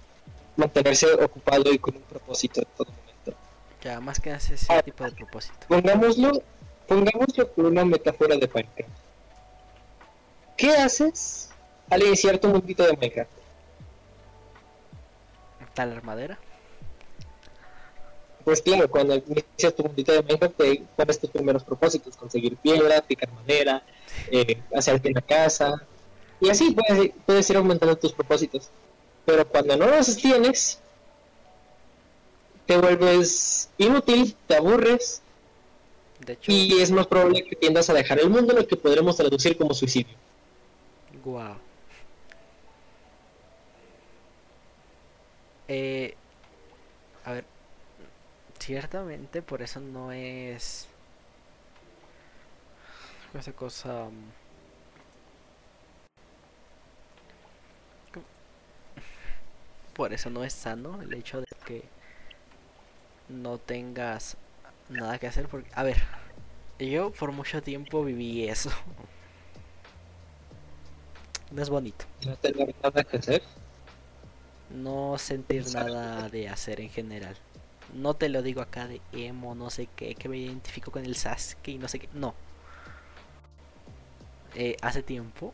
mantenerse 0.56 1.06
ocupado 1.14 1.72
y 1.72 1.78
con 1.78 1.96
un 1.96 2.02
propósito 2.02 2.60
en 2.60 2.66
todo 2.76 2.86
momento. 2.92 3.34
Ya, 3.82 4.00
más 4.00 4.20
que 4.20 4.30
hacer 4.30 4.54
ese 4.54 4.72
Ah, 4.72 4.82
tipo 4.82 5.04
de 5.04 5.12
propósito. 5.12 5.54
Pongámoslo, 5.68 6.42
pongámoslo 6.88 7.48
por 7.52 7.66
una 7.66 7.84
metáfora 7.84 8.36
de 8.36 8.46
Minecraft. 8.52 8.90
¿Qué 10.56 10.70
haces 10.76 11.50
al 11.90 12.02
iniciar 12.02 12.38
tu 12.38 12.48
mundito 12.48 12.82
de 12.84 12.92
Minecraft? 12.92 13.30
Tal 15.74 15.92
armadera. 15.92 16.38
Pues 18.44 18.60
claro, 18.60 18.90
cuando 18.90 19.14
inicias 19.14 19.74
tu 19.74 19.82
mundito 19.82 20.12
de 20.12 20.22
Minecraft 20.22 20.56
te 20.56 20.82
pones 20.96 21.18
tus 21.18 21.30
primeros 21.30 21.64
propósitos, 21.64 22.16
conseguir 22.16 22.56
piedra, 22.56 23.00
picar 23.00 23.32
madera, 23.32 23.82
eh, 24.30 24.60
hacerte 24.74 25.10
una 25.10 25.22
casa, 25.22 25.82
y 26.40 26.50
así 26.50 26.72
puedes, 26.72 27.12
puedes 27.24 27.48
ir 27.48 27.56
aumentando 27.56 27.96
tus 27.96 28.12
propósitos. 28.12 28.68
Pero 29.24 29.48
cuando 29.48 29.76
no 29.76 29.86
los 29.86 30.14
tienes, 30.16 30.78
te 32.66 32.76
vuelves 32.76 33.70
inútil, 33.78 34.36
te 34.46 34.56
aburres, 34.56 35.22
De 36.18 36.34
hecho, 36.34 36.52
y 36.52 36.80
es 36.82 36.90
más 36.90 37.06
probable 37.06 37.44
que 37.44 37.56
tiendas 37.56 37.88
a 37.88 37.94
dejar 37.94 38.20
el 38.20 38.28
mundo, 38.28 38.52
lo 38.52 38.66
que 38.66 38.76
podremos 38.76 39.16
traducir 39.16 39.56
como 39.56 39.72
suicidio. 39.72 40.14
Wow. 41.24 41.56
Eh, 45.68 46.14
a 47.24 47.32
ver, 47.32 47.44
ciertamente 48.64 49.42
por 49.42 49.60
eso 49.60 49.78
no 49.80 50.10
es 50.10 50.88
esa 53.34 53.52
cosa. 53.52 54.06
mm. 54.08 54.32
Por 59.94 60.12
eso 60.12 60.30
no 60.30 60.44
es 60.44 60.52
sano 60.52 61.00
el 61.02 61.12
hecho 61.14 61.40
de 61.40 61.46
que 61.64 61.84
no 63.28 63.58
tengas 63.58 64.36
nada 64.88 65.18
que 65.18 65.26
hacer 65.26 65.48
porque, 65.48 65.70
a 65.74 65.82
ver, 65.82 65.96
yo 66.78 67.12
por 67.12 67.32
mucho 67.32 67.62
tiempo 67.62 68.04
viví 68.04 68.48
eso. 68.48 68.70
No 71.50 71.62
es 71.62 71.70
bonito. 71.70 72.04
No 72.26 72.36
tener 72.36 72.74
nada 72.82 73.04
que 73.04 73.16
hacer. 73.16 73.42
no 74.68 75.16
sentir 75.18 75.70
nada 75.70 76.28
de 76.28 76.48
hacer 76.50 76.80
en 76.80 76.90
general. 76.90 77.36
No 77.92 78.14
te 78.14 78.28
lo 78.28 78.42
digo 78.42 78.60
acá 78.60 78.88
de 78.88 79.00
emo, 79.12 79.54
no 79.54 79.70
sé 79.70 79.88
qué, 79.94 80.14
que 80.14 80.28
me 80.28 80.38
identifico 80.38 80.90
con 80.90 81.04
el 81.04 81.14
Sasuke 81.16 81.68
y 81.68 81.78
no 81.78 81.88
sé 81.88 81.98
qué. 82.00 82.08
No. 82.12 82.34
Eh, 84.54 84.76
hace 84.82 85.02
tiempo, 85.02 85.52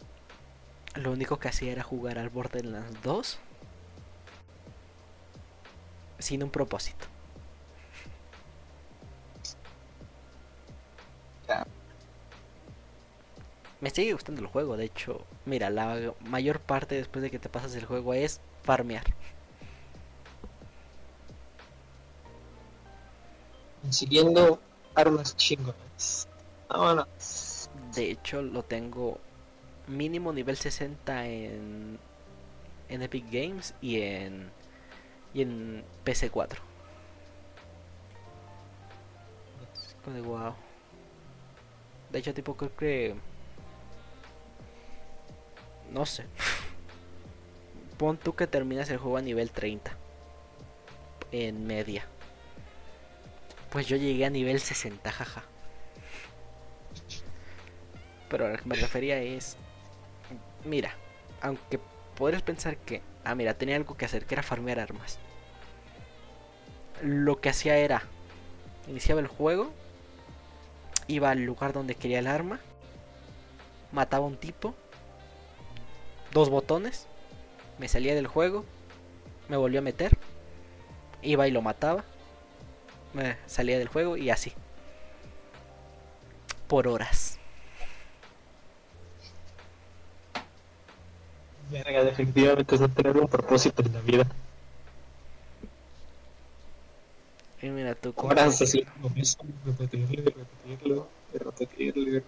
lo 0.95 1.13
único 1.13 1.39
que 1.39 1.49
hacía 1.49 1.73
era 1.73 1.83
jugar 1.83 2.19
al 2.19 2.29
Borderlands 2.31 3.03
2 3.03 3.39
sin 6.19 6.43
un 6.43 6.51
propósito. 6.51 7.07
Ya. 11.49 11.67
Me 13.81 13.91
sigue 13.91 14.13
gustando 14.13 14.43
el 14.43 14.47
juego, 14.47 14.77
de 14.77 14.85
hecho, 14.85 15.25
mira, 15.47 15.71
la 15.71 16.13
mayor 16.21 16.61
parte 16.61 16.95
después 16.95 17.23
de 17.23 17.31
que 17.31 17.39
te 17.39 17.49
pasas 17.49 17.75
el 17.75 17.87
juego 17.87 18.13
es 18.15 18.41
farmear. 18.63 19.05
Consiguiendo 23.91 24.61
armas 24.95 25.37
chingonas. 25.37 26.29
Vámonos. 26.69 27.69
De 27.93 28.13
hecho, 28.13 28.41
lo 28.41 28.63
tengo 28.63 29.19
mínimo 29.89 30.33
nivel 30.33 30.57
60 30.57 31.27
en, 31.27 31.99
Epic 32.89 33.25
Games 33.33 33.75
y 33.81 34.01
en, 34.03 34.49
y 35.35 35.43
en 35.43 35.85
PC4. 36.05 36.59
Es 39.75 39.97
como 40.05 40.15
de 40.15 40.23
wow. 40.23 40.55
De 42.11 42.21
hecho, 42.21 42.33
tipo, 42.33 42.57
creo 42.57 42.77
que. 42.77 43.17
No 45.91 46.07
sé. 46.07 46.27
Pon 47.99 48.19
tú 48.19 48.37
que 48.37 48.47
terminas 48.47 48.89
el 48.91 48.99
juego 48.99 49.17
a 49.17 49.21
nivel 49.21 49.51
30. 49.51 49.97
En 51.33 51.67
media. 51.67 52.07
Pues 53.71 53.87
yo 53.87 53.97
llegué 53.97 54.25
a 54.25 54.31
nivel 54.31 54.61
60, 54.61 55.11
jaja. 55.13 55.45
Pero 58.29 58.47
a 58.47 58.49
lo 58.51 58.59
que 58.59 58.65
me 58.65 58.75
refería 58.75 59.21
es. 59.21 59.57
Mira, 60.65 60.95
aunque 61.41 61.81
podrías 62.17 62.43
pensar 62.43 62.77
que. 62.77 63.03
Ah, 63.25 63.35
mira, 63.35 63.55
tenía 63.55 63.77
algo 63.77 63.97
que 63.97 64.05
hacer, 64.05 64.27
que 64.27 64.35
era 64.35 64.43
farmear 64.43 64.81
armas. 64.81 65.19
Lo 67.03 67.41
que 67.41 67.49
hacía 67.49 67.77
era. 67.77 68.03
Iniciaba 68.89 69.21
el 69.21 69.29
juego. 69.29 69.71
Iba 71.07 71.31
al 71.31 71.45
lugar 71.45 71.73
donde 71.73 71.95
quería 71.95 72.19
el 72.19 72.27
arma. 72.27 72.61
Mataba 73.93 74.27
un 74.27 74.37
tipo. 74.37 74.75
Dos 76.33 76.51
botones. 76.51 77.07
Me 77.79 77.89
salía 77.89 78.15
del 78.15 78.27
juego. 78.27 78.65
Me 79.49 79.57
volvió 79.57 79.81
a 79.81 79.83
meter. 79.83 80.17
Iba 81.23 81.49
y 81.49 81.51
lo 81.51 81.63
mataba. 81.63 82.05
Me 83.13 83.37
salía 83.47 83.79
del 83.79 83.89
juego 83.89 84.17
y 84.17 84.31
así. 84.31 84.53
Por 86.69 86.87
horas. 86.87 87.39
Verga, 91.71 92.05
definitivamente 92.05 92.75
es 92.75 92.95
tener 92.95 93.17
un 93.17 93.29
propósito 93.29 93.83
en 93.83 93.93
la 93.93 94.01
vida. 94.01 94.27
Y 97.63 97.69
mira 97.69 97.95
tú, 97.95 98.13
¿cómo 98.15 98.31
Horas 98.31 98.61
así, 98.63 98.87
repetirlo, 99.65 100.33
repetirlo, 100.35 101.09
repetirlo, 101.33 102.23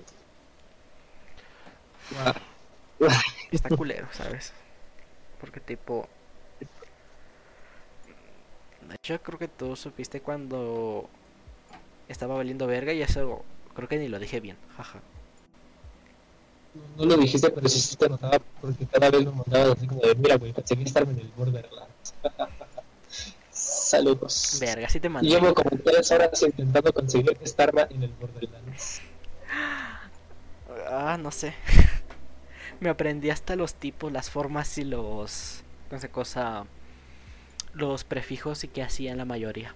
está 3.50 3.68
culero, 3.70 4.08
¿sabes? 4.12 4.52
Porque 5.40 5.60
tipo... 5.60 6.08
Hecho, 8.90 9.20
creo 9.22 9.38
que 9.38 9.48
tú 9.48 9.76
supiste 9.76 10.20
cuando 10.20 11.08
estaba 12.08 12.36
valiendo 12.36 12.66
verga 12.66 12.92
y 12.92 13.02
eso 13.02 13.44
creo 13.74 13.88
que 13.88 13.98
ni 13.98 14.08
lo 14.08 14.18
dije 14.18 14.40
bien, 14.40 14.56
jaja. 14.76 15.00
No 16.96 17.04
lo 17.04 17.16
dijiste, 17.16 17.50
pero 17.50 17.68
sí 17.68 17.96
te 17.96 18.08
notaba 18.08 18.40
porque 18.60 18.86
cada 18.86 19.10
vez 19.10 19.24
me 19.24 19.32
mandabas 19.32 19.76
así 19.76 19.86
como 19.86 20.00
de, 20.00 20.14
mira, 20.14 20.36
güey, 20.36 20.52
conseguí 20.52 20.84
estarme 20.84 21.12
en 21.12 21.20
el 21.20 21.28
Borderlands. 21.36 22.14
Saludos. 23.50 24.58
Verga, 24.60 24.88
sí 24.88 24.98
te 24.98 25.08
mandé. 25.08 25.28
Llevo 25.28 25.52
como 25.52 25.70
tres 25.84 26.10
horas 26.10 26.42
intentando 26.42 26.92
conseguir 26.92 27.36
estarme 27.42 27.86
en 27.90 28.04
el 28.04 28.10
Borderlands. 28.12 29.02
Ah, 30.88 31.18
no 31.20 31.30
sé. 31.30 31.54
Me 32.80 32.88
aprendí 32.88 33.30
hasta 33.30 33.54
los 33.54 33.74
tipos, 33.74 34.10
las 34.10 34.30
formas 34.30 34.78
y 34.78 34.84
los. 34.84 35.62
No 35.90 36.00
sé 36.00 36.08
cosa. 36.08 36.64
Los 37.74 38.04
prefijos 38.04 38.64
y 38.64 38.68
que 38.68 38.82
hacían 38.82 39.18
la 39.18 39.24
mayoría. 39.24 39.74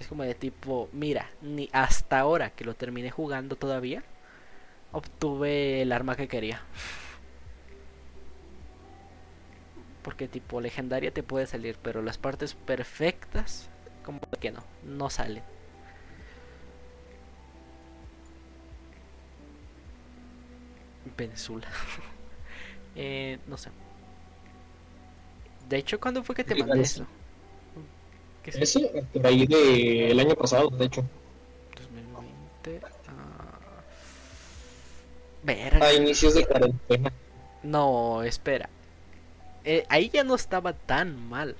Es 0.00 0.06
como 0.08 0.22
de 0.22 0.34
tipo, 0.34 0.88
mira, 0.92 1.30
ni 1.42 1.68
hasta 1.72 2.20
ahora 2.20 2.50
que 2.50 2.64
lo 2.64 2.74
terminé 2.74 3.10
jugando 3.10 3.56
todavía, 3.56 4.04
obtuve 4.92 5.82
el 5.82 5.92
arma 5.92 6.16
que 6.16 6.28
quería. 6.28 6.62
Porque 10.02 10.28
tipo 10.28 10.60
legendaria 10.60 11.10
te 11.12 11.22
puede 11.22 11.46
salir, 11.46 11.76
pero 11.82 12.00
las 12.02 12.18
partes 12.18 12.54
perfectas, 12.54 13.68
como 14.04 14.20
que 14.40 14.52
no, 14.52 14.62
no 14.84 15.10
salen. 15.10 15.42
Venezuela. 21.16 21.68
eh, 22.96 23.38
no 23.46 23.56
sé. 23.58 23.70
De 25.68 25.76
hecho, 25.76 26.00
¿cuándo 26.00 26.22
fue 26.22 26.34
que 26.34 26.44
te 26.44 26.54
mandé 26.54 26.80
eso? 26.80 27.06
¿Qué 28.42 28.50
es 28.50 28.56
Ese, 28.56 29.04
por 29.12 29.26
ahí 29.26 29.46
del 29.46 30.18
año 30.18 30.34
pasado, 30.34 30.70
de 30.70 30.86
hecho. 30.86 31.04
2020. 31.76 32.86
ah, 33.08 33.58
Verga. 35.42 35.86
A 35.86 35.92
inicios 35.92 36.34
de 36.34 36.46
cuarentena. 36.46 37.12
No, 37.62 38.22
espera. 38.22 38.68
Eh, 39.64 39.84
ahí 39.88 40.08
ya 40.08 40.24
no 40.24 40.34
estaba 40.36 40.72
tan 40.72 41.28
mal. 41.28 41.56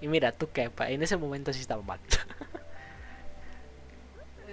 Y 0.00 0.08
mira, 0.08 0.32
tú 0.32 0.48
que 0.50 0.70
en 0.78 1.02
ese 1.02 1.16
momento 1.16 1.52
sí 1.52 1.60
estaba 1.60 1.82
mal. 1.82 2.00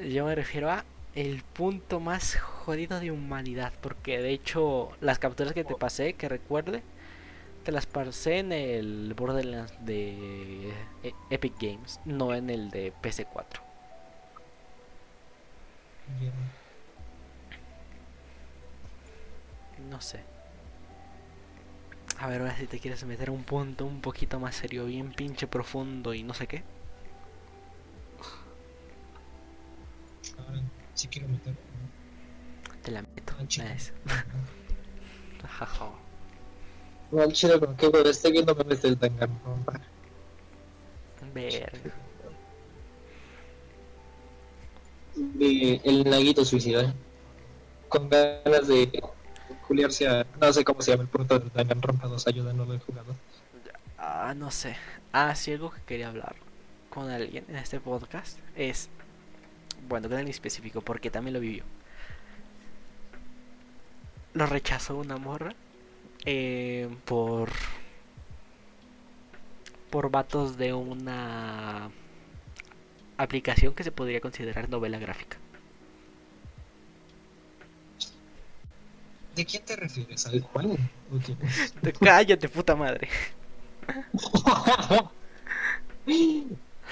Yo 0.09 0.25
me 0.25 0.35
refiero 0.35 0.69
a 0.69 0.83
el 1.17 1.41
punto 1.41 1.99
más 1.99 2.35
jodido 2.35 2.99
de 2.99 3.11
humanidad. 3.11 3.73
Porque 3.81 4.19
de 4.19 4.31
hecho, 4.31 4.89
las 5.01 5.17
capturas 5.19 5.53
que 5.53 5.63
te 5.63 5.75
pasé, 5.75 6.13
que 6.13 6.29
recuerde, 6.29 6.83
te 7.63 7.71
las 7.71 7.87
pasé 7.87 8.39
en 8.39 8.51
el 8.51 9.13
Borderlands 9.15 9.73
de 9.83 10.69
eh, 11.03 11.13
Epic 11.31 11.55
Games, 11.59 11.99
no 12.05 12.35
en 12.35 12.49
el 12.51 12.69
de 12.69 12.93
PC4. 13.01 13.61
No 19.89 20.01
sé. 20.01 20.21
A 22.19 22.27
ver, 22.27 22.41
ahora 22.41 22.55
si 22.57 22.67
te 22.67 22.79
quieres 22.79 23.03
meter 23.05 23.29
un 23.31 23.43
punto 23.43 23.85
un 23.85 24.01
poquito 24.01 24.39
más 24.39 24.55
serio, 24.55 24.85
bien 24.85 25.11
pinche 25.13 25.47
profundo 25.47 26.13
y 26.13 26.23
no 26.23 26.33
sé 26.35 26.47
qué. 26.47 26.63
Sí 30.97 31.07
quiero 31.07 31.27
meter. 31.27 31.53
Te 32.81 32.91
la 32.91 33.03
meto. 33.03 33.33
Ah, 33.39 33.47
chido. 33.47 33.69
Nice. 33.69 33.93
Jaja. 35.47 35.91
No, 37.09 37.21
al 37.21 37.31
chile, 37.31 37.57
con 37.57 37.73
qué 37.77 37.87
güey, 37.87 38.05
estoy 38.05 38.33
viendo 38.33 38.53
memes 38.53 38.81
del 38.81 38.99
Danganronpa. 38.99 39.79
Verga. 41.33 41.71
De 45.15 45.79
el 45.85 46.03
Naguito 46.03 46.43
suicida. 46.43 46.93
Con 47.87 48.09
ganas 48.09 48.67
de 48.67 49.01
culiarse 49.65 50.05
a. 50.05 50.27
No 50.41 50.51
sé 50.51 50.65
cómo 50.65 50.81
se 50.81 50.91
llama 50.91 51.03
el 51.03 51.09
punto 51.09 51.39
del 51.39 51.49
Danganronpa 51.53 52.07
2. 52.07 52.27
Ayuda, 52.27 52.51
no 52.51 52.65
lo 52.65 52.73
he 52.73 52.79
jugado. 52.79 53.15
Ah, 53.97 54.33
no 54.35 54.51
sé. 54.51 54.75
Ah, 55.13 55.33
sí, 55.33 55.53
algo 55.53 55.71
que 55.71 55.81
quería 55.83 56.09
hablar 56.09 56.35
con 56.89 57.09
alguien 57.09 57.45
en 57.47 57.55
este 57.55 57.79
podcast 57.79 58.37
es. 58.57 58.89
Bueno, 59.87 60.07
con 60.07 60.17
alguien 60.17 60.31
específico, 60.31 60.81
porque 60.81 61.09
también 61.09 61.33
lo 61.33 61.39
vivió. 61.39 61.63
Lo 64.33 64.45
rechazó 64.45 64.97
una 64.97 65.17
morra 65.17 65.53
eh, 66.25 66.89
por. 67.05 67.49
por 69.89 70.11
vatos 70.11 70.57
de 70.57 70.73
una 70.73 71.89
aplicación 73.17 73.73
que 73.73 73.83
se 73.83 73.91
podría 73.91 74.21
considerar 74.21 74.69
novela 74.69 74.99
gráfica. 74.99 75.37
¿De 79.35 79.45
quién 79.45 79.63
te 79.63 79.75
refieres? 79.75 80.25
¿Al 80.25 80.41
Juan? 80.41 80.75
Cállate, 82.01 82.49
puta 82.49 82.75
madre. 82.75 83.07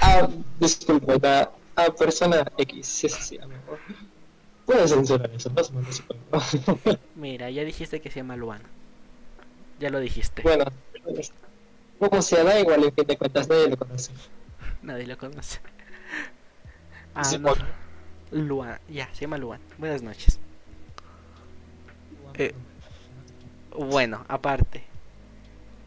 ah, 0.01 0.29
disculpa, 0.59 1.51
a 1.75 1.89
persona 1.91 2.45
X. 2.57 2.85
Sí, 2.87 3.09
sí, 3.09 3.21
sí, 3.21 3.37
a 3.37 3.41
lo 3.41 3.49
mejor. 3.49 3.79
Puedes 4.65 4.91
censurar 4.91 5.29
eso, 5.31 5.51
no 5.51 5.63
supongo. 5.91 6.99
Mira, 7.15 7.49
ya 7.51 7.63
dijiste 7.63 8.01
que 8.01 8.09
se 8.09 8.19
llama 8.19 8.35
Luan. 8.35 8.61
Ya 9.79 9.89
lo 9.89 9.99
dijiste. 9.99 10.41
bueno, 10.41 10.65
como 11.99 12.21
sea, 12.21 12.43
da 12.43 12.59
igual, 12.59 12.83
en 12.83 12.93
fin 12.93 13.05
de 13.05 13.17
cuentas, 13.17 13.47
nadie 13.47 13.69
lo 13.69 13.77
conoce. 13.77 14.11
Nadie 14.81 15.07
lo 15.07 15.17
conoce. 15.17 15.59
Ah, 17.13 17.23
Sí, 17.23 17.37
no. 17.37 17.53
Luan, 18.31 18.79
ya, 18.89 19.07
se 19.13 19.21
llama 19.21 19.37
Luan. 19.37 19.61
Buenas 19.77 20.01
noches. 20.01 20.39
Eh. 22.33 22.53
Bueno, 23.77 24.25
aparte, 24.27 24.83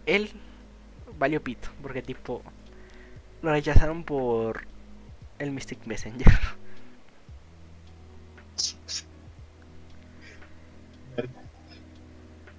él 0.06 0.30
valió 1.18 1.42
pito, 1.42 1.68
porque 1.82 2.00
tipo, 2.02 2.42
lo 3.42 3.50
rechazaron 3.50 4.04
por 4.04 4.67
el 5.38 5.50
Mystic 5.52 5.86
Messenger. 5.86 6.32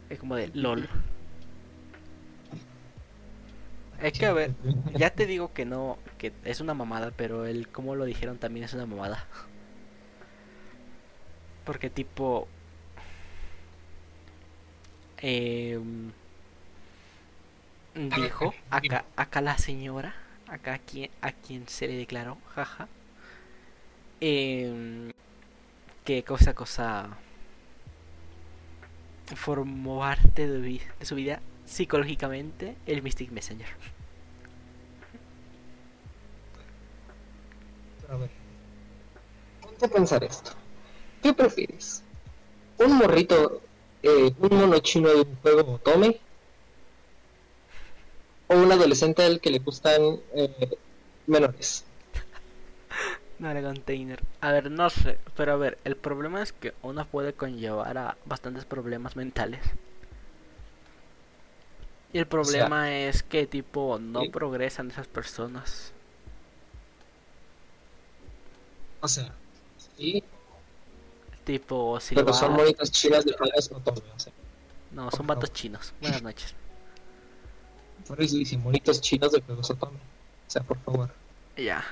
Es 0.09 0.19
como 0.19 0.36
de 0.36 0.49
LOL. 0.53 0.89
Es 4.01 4.13
que 4.13 4.25
a 4.25 4.34
ver, 4.34 4.55
ya 4.93 5.09
te 5.11 5.25
digo 5.25 5.53
que 5.53 5.65
no, 5.65 5.99
que 6.17 6.34
es 6.45 6.59
una 6.61 6.73
mamada, 6.73 7.11
pero 7.15 7.45
el 7.45 7.67
cómo 7.69 7.95
lo 7.95 8.05
dijeron 8.05 8.38
también 8.39 8.63
es 8.65 8.73
una 8.73 8.86
mamada. 8.86 9.27
Porque 11.63 11.89
tipo... 11.89 12.47
em, 15.21 16.11
dijo 17.93 18.55
acá, 18.69 19.05
acá 19.15 19.41
la 19.41 19.57
señora, 19.57 20.15
acá 20.49 20.75
a 20.75 20.79
quien, 20.79 21.09
a 21.21 21.31
quien 21.31 21.67
se 21.67 21.87
le 21.87 21.95
declaró, 21.95 22.37
jaja, 22.55 22.87
em, 24.19 25.11
que 26.03 26.23
cosa, 26.23 26.53
cosa, 26.53 27.09
formó 29.35 29.99
parte 29.99 30.47
de 30.47 30.81
su 31.01 31.15
vida 31.15 31.39
psicológicamente 31.65 32.75
el 32.87 33.03
Mystic 33.03 33.31
Messenger. 33.31 33.67
A 38.09 38.15
ver. 38.15 38.29
Ponte 39.61 39.85
a 39.85 39.89
pensar 39.89 40.23
esto. 40.23 40.51
¿Qué 41.21 41.33
prefieres? 41.33 42.03
¿Un 42.79 42.93
morrito, 42.93 43.61
eh, 44.01 44.33
un 44.39 44.57
mono 44.57 44.79
chino 44.79 45.09
de 45.09 45.21
un 45.21 45.35
juego 45.35 45.77
tome? 45.83 46.19
¿O 48.51 48.53
un 48.63 48.71
adolescente 48.71 49.23
al 49.23 49.39
que 49.39 49.49
le 49.49 49.59
gustan 49.59 50.01
eh, 50.35 50.77
menores? 51.27 51.85
No 53.39 53.49
era 53.49 53.61
container. 53.63 54.21
A 54.41 54.51
ver, 54.51 54.69
no 54.69 54.89
sé, 54.91 55.17
pero 55.35 55.53
a 55.53 55.55
ver, 55.55 55.79
el 55.83 55.95
problema 55.95 56.43
es 56.43 56.53
que 56.53 56.73
uno 56.83 57.05
puede 57.07 57.33
conllevar 57.33 57.97
a 57.97 58.17
bastantes 58.25 58.65
problemas 58.65 59.15
mentales. 59.15 59.61
Y 62.13 62.19
el 62.19 62.27
problema 62.27 62.91
es 62.93 63.23
que 63.23 63.47
tipo 63.47 63.97
no 63.99 64.21
Sí. 64.21 64.29
progresan 64.29 64.91
esas 64.91 65.07
personas. 65.07 65.93
O 69.01 69.07
sea, 69.07 69.33
sí, 69.95 70.23
Tipo, 71.43 71.99
si 71.99 72.15
Pero 72.15 72.33
son 72.33 72.53
monitas 72.53 72.91
chinas 72.91 73.25
de 73.25 73.33
sea. 74.17 74.33
No, 74.91 75.09
son 75.11 75.25
vatos 75.27 75.51
chinos. 75.53 75.93
Buenas 75.99 76.21
noches. 76.21 76.53
Eso 78.18 78.38
dice 78.38 78.57
monitos 78.57 79.01
chinos 79.01 79.32
de 79.32 79.41
juegos 79.41 79.70
Otome. 79.70 79.97
O 79.97 80.51
sea, 80.51 80.64
por 80.64 80.78
favor. 80.80 81.12
Ya. 81.55 81.84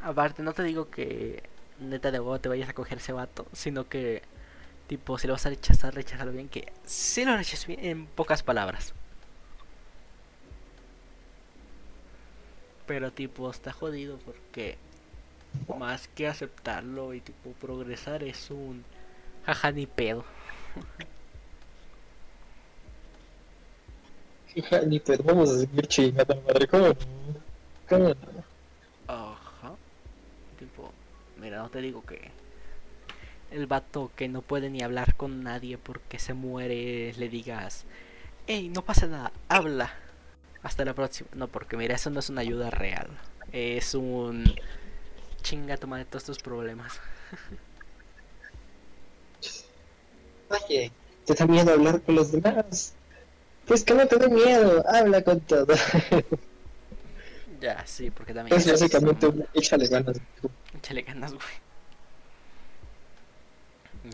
Aparte, 0.00 0.42
no 0.42 0.52
te 0.52 0.62
digo 0.62 0.90
que 0.90 1.42
neta 1.78 2.10
de 2.10 2.20
huevo 2.20 2.38
te 2.40 2.48
vayas 2.48 2.68
a 2.68 2.74
coger 2.74 2.98
ese 2.98 3.12
vato, 3.12 3.46
sino 3.52 3.88
que, 3.88 4.22
tipo, 4.86 5.18
si 5.18 5.26
lo 5.26 5.34
vas 5.34 5.46
a 5.46 5.50
rechazar, 5.50 5.94
rechazarlo 5.94 6.32
bien, 6.32 6.48
que 6.48 6.72
si 6.84 7.24
lo 7.24 7.36
rechaces 7.36 7.66
bien, 7.66 7.84
en 7.84 8.06
pocas 8.06 8.42
palabras. 8.42 8.94
Pero, 12.86 13.12
tipo, 13.12 13.50
está 13.50 13.72
jodido 13.72 14.18
porque 14.18 14.78
más 15.78 16.08
que 16.08 16.26
aceptarlo 16.28 17.14
y, 17.14 17.20
tipo, 17.20 17.52
progresar 17.52 18.22
es 18.24 18.50
un 18.50 18.84
jaja 19.44 19.70
ni 19.72 19.86
pedo. 19.86 20.24
Hija, 24.54 24.80
ni 24.82 25.00
te 25.00 25.16
vamos 25.18 25.50
a 25.50 25.58
seguir 25.58 25.86
chingando 25.86 26.42
madre. 26.46 26.66
¿Cómo? 26.66 26.94
¿Cómo 27.88 28.08
no? 28.08 28.16
Ajá. 29.06 29.74
Tipo, 30.58 30.92
mira, 31.38 31.58
no 31.58 31.70
te 31.70 31.80
digo 31.80 32.02
que 32.04 32.30
el 33.50 33.66
vato 33.66 34.10
que 34.16 34.28
no 34.28 34.42
puede 34.42 34.70
ni 34.70 34.82
hablar 34.82 35.16
con 35.16 35.42
nadie 35.42 35.78
porque 35.78 36.18
se 36.18 36.34
muere, 36.34 37.12
le 37.14 37.28
digas, 37.28 37.84
hey, 38.46 38.70
no 38.74 38.82
pasa 38.82 39.06
nada, 39.06 39.32
habla. 39.48 39.92
Hasta 40.62 40.84
la 40.84 40.94
próxima. 40.94 41.28
No, 41.34 41.48
porque 41.48 41.76
mira, 41.76 41.94
eso 41.94 42.10
no 42.10 42.20
es 42.20 42.28
una 42.28 42.42
ayuda 42.42 42.70
real. 42.70 43.08
Es 43.52 43.94
un 43.94 44.44
chinga 45.42 45.76
toma 45.76 45.98
de 45.98 46.04
todos 46.04 46.24
tus 46.24 46.38
problemas. 46.38 47.00
Oye, 50.50 50.92
¿te 51.24 51.34
da 51.34 51.46
miedo 51.46 51.72
hablar 51.72 52.02
con 52.02 52.14
los 52.16 52.32
demás? 52.32 52.94
Pues 53.70 53.84
que 53.84 53.94
no 53.94 54.04
te 54.08 54.16
dé 54.16 54.28
miedo, 54.28 54.82
habla 54.88 55.22
con 55.22 55.40
todo. 55.42 55.72
Ya, 57.60 57.84
sí, 57.86 58.10
porque 58.10 58.32
también. 58.34 58.58
Es 58.58 58.66
básicamente 58.66 59.28
un 59.28 59.44
échale 59.54 59.86
ganas. 59.86 60.20
Échale 60.74 61.02
ganas, 61.02 61.32
güey. 61.32 61.46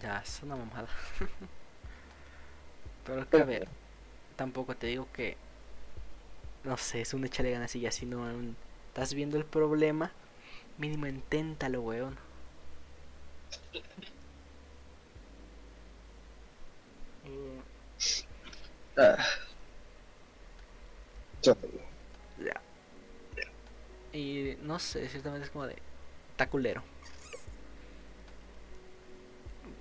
Ya, 0.02 0.18
es 0.18 0.40
una 0.42 0.56
mamada. 0.56 0.88
Pero 3.06 3.28
que 3.30 3.36
a 3.40 3.44
ver, 3.44 3.68
tampoco 4.36 4.76
te 4.76 4.88
digo 4.88 5.08
que. 5.12 5.36
No 6.64 6.76
sé, 6.76 7.00
es 7.00 7.14
un 7.14 7.24
échale 7.24 7.50
ganas 7.50 7.74
y 7.76 7.80
ya, 7.80 7.90
si 7.90 8.04
no 8.04 8.18
un- 8.18 8.56
estás 8.88 9.14
viendo 9.14 9.38
el 9.38 9.46
problema, 9.46 10.12
mínimo 10.78 11.06
inténtalo, 11.06 11.80
weón. 11.82 12.18
Mm, 17.26 17.60
Ya. 22.44 22.60
Y 24.12 24.56
no 24.62 24.78
sé, 24.78 25.08
ciertamente 25.08 25.46
es 25.46 25.50
como 25.50 25.66
de. 25.66 25.76
Está 26.32 26.48
culero. 26.48 26.82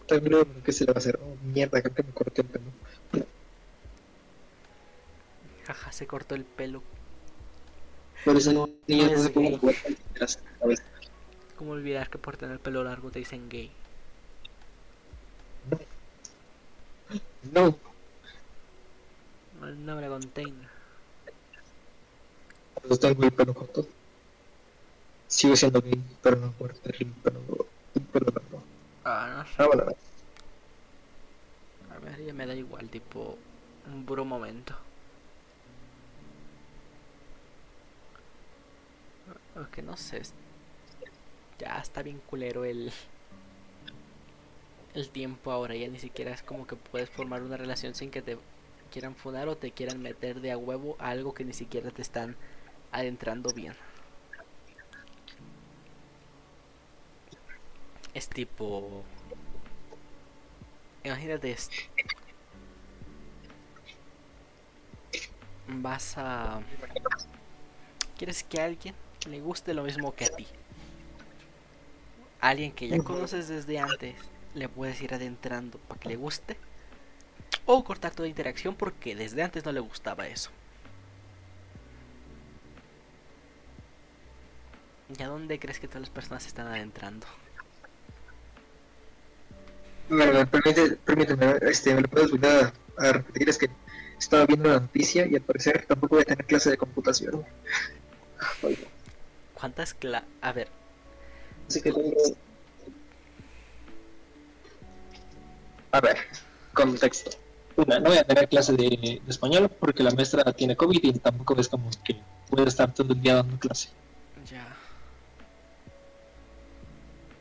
También 0.07 0.33
lo 0.33 0.63
que 0.63 0.71
se 0.71 0.85
le 0.85 0.91
va 0.91 0.97
a 0.97 0.99
hacer. 0.99 1.19
Oh, 1.21 1.35
mierda, 1.43 1.81
creo 1.81 1.95
que 1.95 2.03
me 2.03 2.11
corté 2.11 2.41
el 2.41 2.47
pelo. 2.47 2.71
Jaja, 5.65 5.91
se 5.91 6.05
cortó 6.05 6.35
el 6.35 6.45
pelo. 6.45 6.83
Por 8.23 8.37
eso 8.37 8.53
no, 8.53 8.69
niños 8.87 9.11
no 9.11 9.17
se 9.19 9.29
pongan 9.29 9.51
gay. 9.53 9.59
jugar 9.59 9.75
con 9.83 9.95
tijeras 9.95 10.37
en 10.37 10.45
la 10.45 10.59
cabeza. 10.59 10.83
¿Cómo 11.55 11.71
olvidar 11.71 12.09
que 12.09 12.17
por 12.17 12.37
tener 12.37 12.53
el 12.53 12.59
pelo 12.59 12.83
largo 12.83 13.11
te 13.11 13.19
dicen 13.19 13.49
gay? 13.49 13.71
No, 17.51 17.77
El 19.63 19.85
nombre 19.85 20.07
container. 22.87 22.87
pues 22.87 22.99
tengo 22.99 23.23
el 23.23 23.31
pelo 23.33 23.53
corto. 23.53 23.87
Sigo 25.27 25.55
siendo 25.55 25.81
gay, 25.81 26.01
pero 26.21 26.37
no 26.37 26.51
por 26.53 26.73
tener 26.73 27.03
el 27.03 27.11
pelo, 27.13 27.39
el 27.95 28.01
pelo 28.03 28.27
largo. 28.27 28.63
Ah, 29.03 29.33
no 29.37 29.45
sé. 29.45 29.53
Ah, 29.57 29.67
bueno, 29.67 29.83
A 31.91 31.99
ver, 31.99 32.25
ya 32.25 32.33
me 32.33 32.45
da 32.45 32.55
igual, 32.55 32.89
tipo, 32.89 33.37
un 33.87 34.05
puro 34.05 34.25
momento. 34.25 34.75
Aunque 39.55 39.81
no 39.81 39.97
sé. 39.97 40.21
Ya 41.59 41.77
está 41.79 42.01
bien 42.03 42.19
culero 42.27 42.65
el. 42.65 42.91
El 44.93 45.09
tiempo 45.09 45.51
ahora. 45.51 45.75
Ya 45.75 45.87
ni 45.87 45.99
siquiera 45.99 46.31
es 46.31 46.43
como 46.43 46.67
que 46.67 46.75
puedes 46.75 47.09
formar 47.09 47.43
una 47.43 47.57
relación 47.57 47.95
sin 47.95 48.11
que 48.11 48.21
te 48.21 48.37
quieran 48.91 49.15
funar 49.15 49.47
o 49.49 49.57
te 49.57 49.71
quieran 49.71 50.01
meter 50.01 50.41
de 50.41 50.51
a 50.51 50.57
huevo 50.57 50.95
a 50.99 51.09
algo 51.09 51.33
que 51.33 51.43
ni 51.45 51.53
siquiera 51.53 51.91
te 51.91 52.01
están 52.01 52.35
adentrando 52.99 53.51
bien. 53.53 53.73
Es 58.13 58.29
tipo. 58.29 59.03
Imagínate 61.03 61.51
esto. 61.51 61.75
Vas 65.67 66.17
a. 66.17 66.61
¿Quieres 68.17 68.43
que 68.43 68.61
alguien 68.61 68.95
le 69.27 69.41
guste 69.41 69.73
lo 69.73 69.83
mismo 69.83 70.15
que 70.15 70.25
a 70.25 70.29
ti? 70.29 70.47
Alguien 72.39 72.71
que 72.71 72.87
ya 72.87 72.99
conoces 72.99 73.49
desde 73.49 73.79
antes, 73.79 74.15
le 74.53 74.69
puedes 74.69 75.01
ir 75.01 75.13
adentrando 75.13 75.79
para 75.79 75.99
que 75.99 76.09
le 76.09 76.15
guste. 76.15 76.57
O 77.65 77.83
cortar 77.83 78.13
toda 78.13 78.29
interacción 78.29 78.75
porque 78.75 79.15
desde 79.15 79.43
antes 79.43 79.65
no 79.65 79.71
le 79.71 79.79
gustaba 79.79 80.27
eso. 80.27 80.51
¿Y 85.07 85.21
a 85.21 85.27
dónde 85.27 85.59
crees 85.59 85.79
que 85.79 85.87
todas 85.87 86.01
las 86.01 86.09
personas 86.09 86.43
se 86.43 86.49
están 86.49 86.67
adentrando? 86.67 87.27
Bueno, 90.09 90.33
me 90.33 90.45
permite, 90.45 90.97
permíteme, 90.97 91.55
este, 91.61 91.93
me 91.93 92.01
lo 92.01 92.07
puedes 92.07 92.31
volver 92.31 92.73
a, 92.97 93.07
a 93.07 93.13
repetir, 93.13 93.49
es 93.49 93.57
que 93.57 93.69
estaba 94.19 94.45
viendo 94.45 94.69
la 94.69 94.79
noticia 94.79 95.27
y 95.27 95.35
al 95.35 95.41
parecer 95.41 95.85
tampoco 95.87 96.15
voy 96.15 96.21
a 96.23 96.25
tener 96.25 96.45
clase 96.45 96.71
de 96.71 96.77
computación. 96.77 97.45
¿Cuántas 99.53 99.93
cla... 99.93 100.23
A 100.41 100.51
ver, 100.51 100.69
Así 101.67 101.81
que 101.81 101.91
tengo... 101.91 102.13
A 105.91 106.01
ver, 106.01 106.17
contexto. 106.73 107.31
Una, 107.77 107.99
no 107.99 108.09
voy 108.09 108.17
a 108.17 108.23
tener 108.23 108.47
clase 108.47 108.73
de, 108.73 109.21
de 109.23 109.31
español 109.31 109.69
porque 109.79 110.03
la 110.03 110.11
maestra 110.11 110.43
tiene 110.53 110.75
COVID 110.75 111.03
y 111.03 111.13
tampoco 111.13 111.59
es 111.59 111.67
como 111.67 111.89
que 112.03 112.15
puede 112.49 112.67
estar 112.67 112.93
todo 112.93 113.13
el 113.13 113.21
día 113.21 113.35
dando 113.35 113.57
clase. 113.57 113.89
ya. 114.49 114.74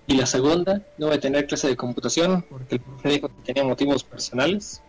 Y 0.06 0.16
la 0.16 0.26
segunda, 0.26 0.82
no 0.98 1.06
voy 1.06 1.16
a 1.16 1.20
tener 1.20 1.46
clase 1.46 1.68
de 1.68 1.76
computación 1.76 2.44
porque 2.48 2.74
el 2.76 2.80
profe 2.80 3.08
dijo 3.08 3.28
que 3.28 3.52
tenía 3.52 3.64
motivos 3.64 4.04
personales 4.04 4.82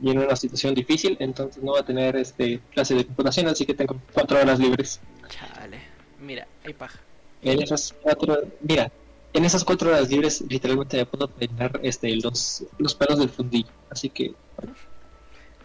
y 0.00 0.10
en 0.10 0.18
una 0.18 0.36
situación 0.36 0.74
difícil, 0.74 1.16
entonces 1.20 1.62
no 1.62 1.72
voy 1.72 1.80
a 1.80 1.84
tener 1.84 2.16
este 2.16 2.60
clase 2.72 2.94
de 2.94 3.04
computación, 3.04 3.48
así 3.48 3.66
que 3.66 3.74
tengo 3.74 4.00
cuatro 4.12 4.40
horas 4.40 4.58
libres. 4.58 5.00
Chale. 5.28 5.80
Mira, 6.20 6.46
hay 6.64 6.72
paja. 6.74 7.00
En 7.42 7.60
esas 7.60 7.94
cuatro, 8.00 8.40
mira, 8.60 8.90
en 9.32 9.44
esas 9.44 9.64
cuatro 9.64 9.90
horas 9.90 10.08
libres 10.08 10.44
literalmente 10.48 10.96
me 10.98 11.06
puedo 11.06 11.28
peinar 11.28 11.80
este, 11.82 12.14
los, 12.16 12.64
los 12.78 12.94
pelos 12.94 13.18
del 13.18 13.30
fundillo, 13.30 13.70
así 13.90 14.10
que 14.10 14.34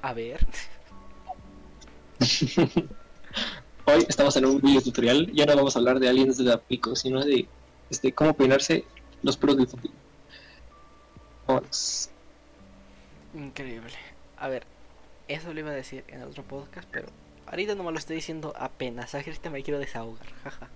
A 0.02 0.14
ver. 0.14 0.46
hoy 3.86 4.06
estamos 4.08 4.36
en 4.38 4.46
un 4.46 4.60
video 4.60 4.82
tutorial, 4.82 5.32
ya 5.34 5.46
no 5.46 5.56
vamos 5.56 5.76
a 5.76 5.80
hablar 5.80 6.00
de 6.00 6.10
aliens 6.10 6.38
de 6.38 6.46
la 6.46 6.58
pico, 6.58 6.96
sino 6.96 7.24
de 7.24 7.48
este, 7.90 8.14
cómo 8.14 8.34
peinarse 8.34 8.86
los 9.24 9.38
pelos 9.38 9.58
del 9.58 9.68
fundillo. 9.68 9.96
Vámonos. 11.48 12.10
Increíble. 13.34 13.94
A 14.38 14.48
ver, 14.48 14.66
eso 15.28 15.54
lo 15.54 15.60
iba 15.60 15.72
a 15.72 15.74
decir 15.74 16.04
en 16.08 16.24
otro 16.24 16.44
podcast, 16.44 16.88
pero 16.92 17.08
ahorita 17.48 17.76
no 17.76 17.84
me 17.84 17.92
lo 17.92 17.98
estoy 17.98 18.16
diciendo 18.16 18.54
apenas. 18.58 19.16
Ahorita 19.16 19.50
me 19.50 19.64
quiero 19.64 19.80
desahogar, 19.80 20.28
jaja. 20.44 20.70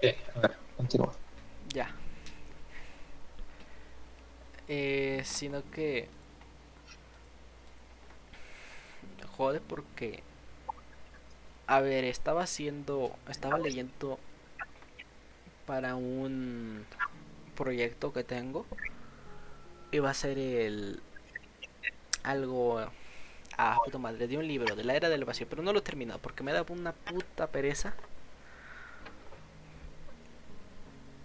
Eh, 0.00 0.18
a 0.34 0.40
ver, 0.40 0.56
continúa. 0.76 1.14
Ya. 1.68 1.94
Eh, 4.68 5.22
sino 5.24 5.62
que... 5.70 6.08
Jode 9.36 9.60
porque... 9.60 10.22
A 11.66 11.80
ver, 11.80 12.04
estaba 12.04 12.42
haciendo... 12.42 13.16
Estaba 13.28 13.58
leyendo 13.58 14.18
para 15.66 15.96
un 15.96 16.84
proyecto 17.56 18.12
que 18.12 18.24
tengo. 18.24 18.66
Iba 19.90 20.10
a 20.10 20.14
ser 20.14 20.38
el... 20.38 21.00
Algo... 22.22 22.80
Ah, 23.58 23.78
puta 23.84 23.98
madre, 23.98 24.28
de 24.28 24.38
un 24.38 24.46
libro, 24.46 24.74
de 24.74 24.84
la 24.84 24.94
era 24.94 25.08
del 25.10 25.24
vacío, 25.24 25.46
pero 25.48 25.62
no 25.62 25.72
lo 25.72 25.80
he 25.80 25.82
terminado 25.82 26.18
porque 26.20 26.42
me 26.42 26.52
da 26.52 26.64
una 26.68 26.92
puta 26.92 27.48
pereza. 27.48 27.94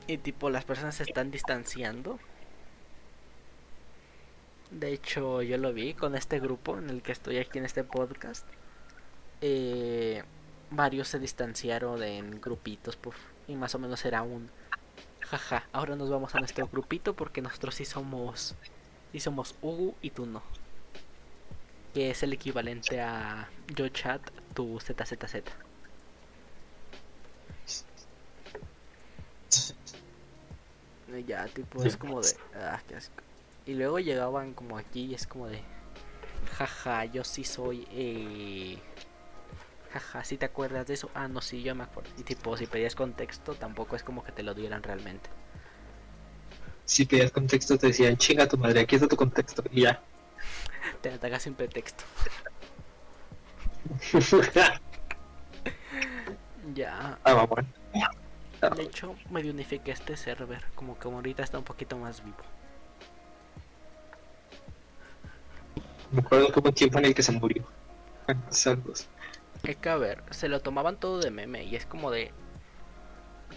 Y 0.08 0.18
tipo, 0.18 0.50
las 0.50 0.66
personas 0.66 0.96
se 0.96 1.04
están 1.04 1.32
distanciando 1.32 2.20
De 4.72 4.92
hecho, 4.94 5.42
yo 5.42 5.58
lo 5.58 5.74
vi 5.74 5.94
con 5.94 6.16
este 6.16 6.40
grupo 6.40 6.78
en 6.78 6.90
el 6.90 7.02
que 7.02 7.12
estoy 7.12 7.38
aquí 7.38 7.58
en 7.58 7.66
este 7.66 7.84
podcast. 7.84 8.46
Eh, 9.42 10.24
varios 10.72 11.08
se 11.10 11.20
distanciaron 11.20 12.04
en 12.04 12.42
grupitos 12.42 12.96
pues, 12.98 13.16
y 13.48 13.56
más 13.56 13.74
o 13.76 13.80
menos 13.80 14.04
era 14.06 14.22
un 14.22 14.50
jaja. 15.22 15.68
Ahora 15.72 15.96
nos 15.96 16.10
vamos 16.10 16.36
a 16.36 16.40
nuestro 16.40 16.68
grupito 16.68 17.16
porque 17.16 17.42
nosotros 17.42 17.76
sí 17.76 17.86
somos 17.86 18.56
sí 19.12 19.20
somos 19.20 19.56
Ugu 19.62 19.96
y 20.02 20.12
tú 20.12 20.26
no. 20.26 20.42
Que 21.94 22.12
es 22.12 22.24
el 22.24 22.34
equivalente 22.34 23.02
a 23.02 23.50
yo 23.76 23.88
chat, 23.90 24.22
tu 24.54 24.80
ZZZ. 24.80 25.44
Y 31.16 31.24
ya, 31.24 31.46
tipo, 31.48 31.84
es 31.84 31.98
como 31.98 32.22
de. 32.22 32.36
Ah, 32.56 32.82
qué 32.88 32.96
asco. 32.96 33.24
Y 33.66 33.74
luego 33.74 34.00
llegaban 34.00 34.54
como 34.54 34.78
aquí 34.78 35.06
y 35.06 35.16
es 35.16 35.26
como 35.26 35.48
de. 35.48 35.62
Jaja, 36.58 37.06
yo 37.06 37.24
sí 37.24 37.44
soy. 37.44 37.88
Eh... 37.92 38.78
Jaja, 40.00 40.24
si 40.24 40.38
te 40.38 40.46
acuerdas 40.46 40.86
de 40.86 40.94
eso? 40.94 41.10
Ah, 41.16 41.28
no, 41.28 41.42
sí, 41.42 41.64
yo 41.64 41.74
me 41.74 41.84
acuerdo. 41.84 42.12
Y 42.18 42.24
tipo, 42.24 42.56
si 42.56 42.68
pedías 42.68 42.94
contexto, 42.94 43.56
tampoco 43.56 43.96
es 43.96 44.04
como 44.04 44.24
que 44.24 44.32
te 44.32 44.44
lo 44.44 44.54
dieran 44.54 44.84
realmente. 44.84 45.28
Si 46.86 47.06
pedías 47.06 47.32
contexto, 47.32 47.80
te 47.80 47.88
decían, 47.88 48.16
chinga 48.16 48.48
tu 48.48 48.60
madre, 48.60 48.82
aquí 48.82 48.96
está 48.96 49.08
tu 49.08 49.16
contexto. 49.16 49.64
Y 49.72 49.82
ya. 49.82 50.00
te 51.02 51.10
ataca 51.10 51.40
sin 51.40 51.56
pretexto. 51.56 52.04
ya. 56.76 57.18
Ah, 57.24 57.34
vamos. 57.34 57.60
De 58.76 58.84
hecho, 58.84 59.16
medio 59.32 59.52
unifiqué 59.52 59.92
este 59.92 60.16
server, 60.16 60.64
como 60.76 61.00
que 61.00 61.08
ahorita 61.08 61.42
está 61.44 61.58
un 61.58 61.64
poquito 61.64 61.98
más 61.98 62.24
vivo. 62.24 62.38
Me 66.12 66.22
acuerdo 66.22 66.52
que 66.52 66.60
hubo 66.60 66.70
un 66.70 66.76
tiempo 66.76 67.00
en 67.00 67.06
el 67.06 67.16
que 67.16 67.24
se 67.24 67.32
murió. 67.32 67.66
Salvos. 68.50 69.08
Es 69.64 69.76
que 69.76 69.90
a 69.90 69.98
ver, 69.98 70.24
se 70.30 70.48
lo 70.50 70.62
tomaban 70.62 71.00
todo 71.00 71.20
de 71.20 71.32
meme 71.32 71.64
y 71.64 71.76
es 71.76 71.86
como 71.86 72.12
de... 72.12 72.32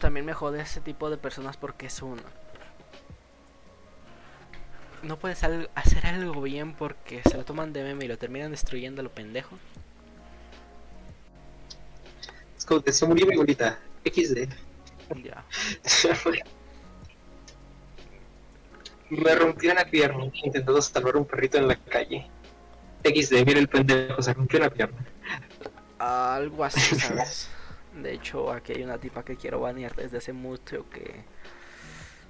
También 0.00 0.24
me 0.24 0.32
jode 0.32 0.60
ese 0.62 0.80
tipo 0.80 1.10
de 1.10 1.18
personas 1.18 1.56
porque 1.56 1.86
es 1.86 2.02
uno. 2.02 2.22
No 5.02 5.18
puedes 5.18 5.42
hacer 5.42 6.06
algo 6.06 6.40
bien 6.42 6.74
porque 6.74 7.22
se 7.22 7.36
lo 7.36 7.44
toman 7.44 7.72
de 7.72 7.82
meme 7.82 8.04
y 8.04 8.08
lo 8.08 8.18
terminan 8.18 8.50
destruyendo 8.50 9.00
a 9.00 9.04
lo 9.04 9.10
pendejo. 9.10 9.56
Es 12.56 12.64
como 12.64 12.82
que 12.82 12.92
se 12.92 13.06
murió 13.06 13.26
mi 13.26 13.36
bolita. 13.36 13.78
XD. 14.04 14.48
Ya. 15.22 15.44
me 19.10 19.34
rompió 19.34 19.72
una 19.72 19.84
pierna 19.84 20.24
intentando 20.32 20.80
salvar 20.80 21.16
un 21.16 21.24
perrito 21.24 21.58
en 21.58 21.68
la 21.68 21.76
calle. 21.76 22.28
XD, 23.04 23.44
mira 23.44 23.58
el 23.58 23.68
pendejo, 23.68 24.22
se 24.22 24.32
rompió 24.32 24.60
la 24.60 24.70
pierna. 24.70 24.98
Algo 26.00 26.64
así, 26.64 26.94
¿sabes? 26.98 27.48
De 27.94 28.14
hecho, 28.14 28.50
aquí 28.50 28.72
hay 28.72 28.82
una 28.82 28.98
tipa 28.98 29.22
que 29.22 29.36
quiero 29.36 29.60
banear 29.60 29.94
desde 29.94 30.18
hace 30.18 30.32
mucho 30.32 30.88
que... 30.88 31.22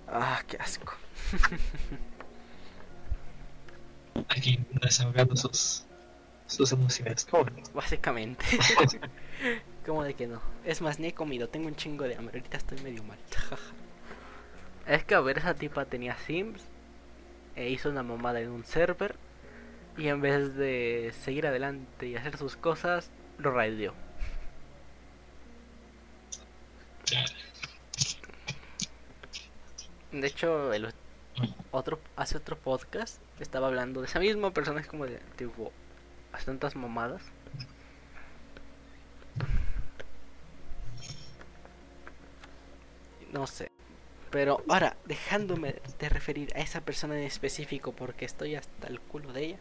Ah, 0.09 0.43
qué 0.49 0.57
asco. 0.57 0.95
Aquí 4.29 4.59
desahogando 4.83 5.37
sus, 5.37 5.85
sus 6.47 6.73
emociones. 6.73 7.25
¿Cómo? 7.31 7.47
Básicamente. 7.73 8.45
¿Cómo 9.87 10.03
de 10.03 10.15
que 10.15 10.27
no? 10.27 10.43
Es 10.65 10.83
más, 10.83 10.99
ni 10.99 11.09
he 11.09 11.15
comido, 11.15 11.49
tengo 11.49 11.69
un 11.69 11.77
chingo 11.77 12.05
de 12.05 12.17
hambre, 12.17 12.41
ahorita 12.41 12.57
estoy 12.57 12.81
medio 12.81 13.05
mal. 13.05 13.19
es 14.87 15.05
que 15.05 15.15
a 15.15 15.21
ver, 15.21 15.39
esa 15.39 15.55
tipa 15.55 15.85
tenía 15.85 16.17
Sims 16.27 16.61
e 17.55 17.71
hizo 17.71 17.89
una 17.89 18.03
mamada 18.03 18.41
en 18.41 18.51
un 18.51 18.65
server 18.65 19.15
y 19.97 20.09
en 20.09 20.21
vez 20.21 20.57
de 20.57 21.15
seguir 21.23 21.47
adelante 21.47 22.09
y 22.09 22.17
hacer 22.17 22.37
sus 22.37 22.57
cosas, 22.57 23.11
lo 23.41 23.51
raideó. 23.53 23.95
De 30.13 30.27
hecho, 30.27 30.73
el 30.73 30.93
otro 31.71 32.01
hace 32.17 32.37
otro 32.37 32.59
podcast 32.59 33.21
estaba 33.39 33.69
hablando 33.69 34.01
de 34.01 34.07
esa 34.07 34.19
misma 34.19 34.51
persona, 34.53 34.81
es 34.81 34.87
como 34.87 35.07
de 35.07 35.19
tipo, 35.37 35.73
hace 36.33 36.47
tantas 36.47 36.77
mamadas. 36.77 37.23
No 43.33 43.47
sé. 43.47 43.71
Pero 44.31 44.63
ahora, 44.69 44.97
dejándome 45.07 45.77
de 45.99 46.09
referir 46.09 46.53
a 46.57 46.61
esa 46.61 46.81
persona 46.83 47.17
en 47.19 47.25
específico 47.25 47.93
porque 47.93 48.25
estoy 48.25 48.55
hasta 48.55 48.87
el 48.89 49.01
culo 49.01 49.33
de 49.33 49.45
ella. 49.45 49.59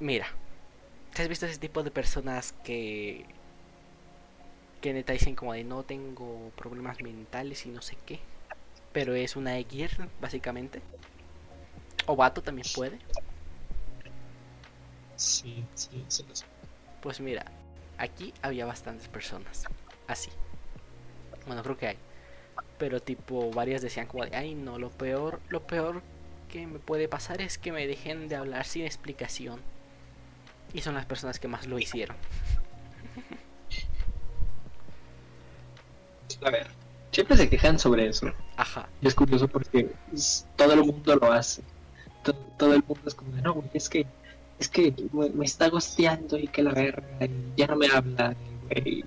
Mira, 0.00 0.26
¿te 0.26 0.43
has 1.22 1.28
visto 1.28 1.46
ese 1.46 1.58
tipo 1.58 1.82
de 1.82 1.90
personas 1.90 2.52
que 2.64 3.24
que 4.80 4.92
neta 4.92 5.14
dicen 5.14 5.34
como 5.34 5.54
de 5.54 5.64
no 5.64 5.82
tengo 5.82 6.50
problemas 6.56 7.00
mentales 7.00 7.64
y 7.64 7.70
no 7.70 7.80
sé 7.80 7.96
qué? 8.04 8.20
Pero 8.92 9.14
es 9.14 9.34
una 9.34 9.58
X, 9.58 9.96
básicamente. 10.20 10.82
O 12.04 12.16
vato 12.16 12.42
también 12.42 12.66
puede. 12.74 12.98
Sí, 15.16 15.64
sí, 15.74 16.04
sí. 16.08 16.24
Pues 17.00 17.18
mira, 17.20 17.46
aquí 17.96 18.34
había 18.42 18.66
bastantes 18.66 19.08
personas 19.08 19.64
así. 20.06 20.30
Bueno, 21.46 21.62
creo 21.62 21.78
que 21.78 21.86
hay. 21.88 21.98
Pero 22.78 23.00
tipo, 23.00 23.50
varias 23.52 23.80
decían 23.80 24.06
como 24.06 24.26
de, 24.26 24.36
ay 24.36 24.54
no, 24.54 24.78
lo 24.78 24.90
peor, 24.90 25.40
lo 25.48 25.66
peor 25.66 26.02
que 26.50 26.66
me 26.66 26.78
puede 26.78 27.08
pasar 27.08 27.40
es 27.40 27.56
que 27.56 27.72
me 27.72 27.86
dejen 27.86 28.28
de 28.28 28.36
hablar 28.36 28.66
sin 28.66 28.84
explicación. 28.84 29.60
Y 30.74 30.82
son 30.82 30.94
las 30.94 31.06
personas 31.06 31.38
que 31.38 31.48
más 31.48 31.66
lo 31.66 31.78
hicieron. 31.78 32.16
A 36.44 36.50
ver, 36.50 36.66
siempre 37.12 37.36
se 37.36 37.48
quejan 37.48 37.78
sobre 37.78 38.08
eso. 38.08 38.30
Ajá. 38.56 38.88
Y 39.00 39.06
es 39.06 39.14
curioso 39.14 39.48
porque 39.48 39.90
todo 40.56 40.72
el 40.74 40.84
mundo 40.84 41.16
lo 41.16 41.32
hace. 41.32 41.62
Todo, 42.22 42.74
el 42.74 42.82
mundo 42.86 43.02
es 43.06 43.14
como 43.14 43.32
de, 43.32 43.42
no, 43.42 43.64
es 43.72 43.88
que, 43.88 44.06
es 44.58 44.68
que 44.68 44.94
me, 45.12 45.44
está 45.44 45.68
gosteando 45.68 46.38
y 46.38 46.48
que 46.48 46.62
la 46.62 46.72
verga, 46.72 47.04
y 47.20 47.30
ya 47.56 47.66
no 47.66 47.76
me 47.76 47.86
habla, 47.86 48.34
y 48.74 49.04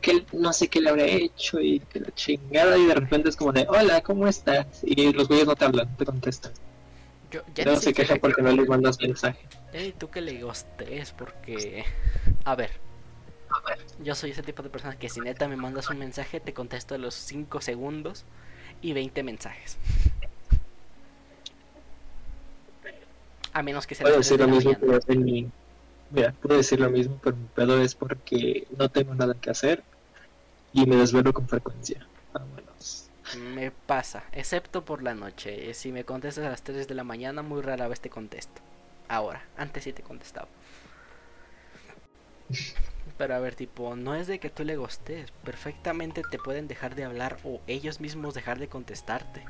que 0.00 0.24
no 0.32 0.52
sé 0.52 0.68
qué 0.68 0.80
le 0.80 0.90
habrá 0.90 1.04
hecho 1.04 1.60
y 1.60 1.80
que 1.80 2.00
la 2.00 2.10
chingada 2.14 2.76
y 2.76 2.86
de 2.86 2.94
repente 2.94 3.28
es 3.28 3.36
como 3.36 3.52
de 3.52 3.66
hola, 3.68 4.02
¿cómo 4.02 4.26
estás? 4.26 4.66
Y 4.82 5.12
los 5.12 5.28
güeyes 5.28 5.46
no 5.46 5.56
te 5.56 5.64
hablan, 5.64 5.96
te 5.96 6.04
contestan. 6.04 6.52
Yo, 7.30 7.42
ya 7.54 7.64
no 7.64 7.76
se 7.76 7.94
queja 7.94 8.16
porque 8.16 8.42
no 8.42 8.50
le 8.50 8.64
mandas 8.64 8.98
mensaje. 9.00 9.38
y 9.72 9.92
tú 9.92 10.10
que 10.10 10.20
le 10.20 10.42
gostes 10.42 11.12
porque... 11.12 11.84
A 12.44 12.54
ver. 12.54 12.70
Yo 14.02 14.14
soy 14.14 14.30
ese 14.30 14.42
tipo 14.42 14.62
de 14.62 14.70
persona 14.70 14.98
que 14.98 15.08
si 15.08 15.20
neta 15.20 15.48
me 15.48 15.56
mandas 15.56 15.90
un 15.90 15.98
mensaje 15.98 16.40
te 16.40 16.52
contesto 16.52 16.94
a 16.94 16.98
los 16.98 17.14
5 17.14 17.60
segundos 17.60 18.24
y 18.82 18.92
20 18.92 19.22
mensajes. 19.22 19.78
A 23.52 23.62
menos 23.62 23.86
que 23.86 23.94
sea... 23.94 24.04
Puedo 24.04 24.18
decir 24.18 24.40
lo 24.40 24.48
mismo, 24.48 24.76
pero 24.78 25.00
en 25.06 25.24
mi... 25.24 25.50
Mira, 26.10 26.32
puedo 26.32 26.56
decir 26.56 26.80
lo 26.80 26.90
mismo, 26.90 27.18
pero 27.22 27.36
mi 27.36 27.46
pedo 27.54 27.80
es 27.80 27.94
porque 27.94 28.66
no 28.76 28.88
tengo 28.88 29.14
nada 29.14 29.34
que 29.34 29.50
hacer 29.50 29.82
y 30.72 30.86
me 30.86 30.96
desvelo 30.96 31.32
con 31.32 31.46
frecuencia. 31.48 32.06
Vámonos. 32.32 32.69
Me 33.36 33.70
pasa, 33.70 34.24
excepto 34.32 34.84
por 34.84 35.02
la 35.02 35.14
noche. 35.14 35.72
Si 35.74 35.92
me 35.92 36.04
contestas 36.04 36.44
a 36.44 36.50
las 36.50 36.62
3 36.62 36.88
de 36.88 36.94
la 36.94 37.04
mañana, 37.04 37.42
muy 37.42 37.62
rara 37.62 37.88
vez 37.88 38.00
te 38.00 38.10
contesto. 38.10 38.60
Ahora, 39.08 39.44
antes 39.56 39.84
sí 39.84 39.92
te 39.92 40.02
contestaba. 40.02 40.48
Pero 43.18 43.34
a 43.34 43.38
ver, 43.38 43.54
tipo, 43.54 43.96
no 43.96 44.14
es 44.14 44.26
de 44.26 44.38
que 44.38 44.50
tú 44.50 44.64
le 44.64 44.76
gostes. 44.76 45.30
Perfectamente 45.44 46.22
te 46.30 46.38
pueden 46.38 46.68
dejar 46.68 46.94
de 46.94 47.04
hablar 47.04 47.38
o 47.44 47.60
ellos 47.66 48.00
mismos 48.00 48.34
dejar 48.34 48.58
de 48.58 48.68
contestarte. 48.68 49.44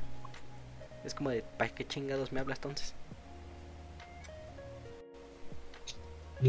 Es 1.03 1.15
como 1.15 1.29
de, 1.29 1.41
¿para 1.41 1.73
qué 1.73 1.87
chingados 1.87 2.31
me 2.31 2.39
hablas 2.39 2.59
entonces? 2.59 2.93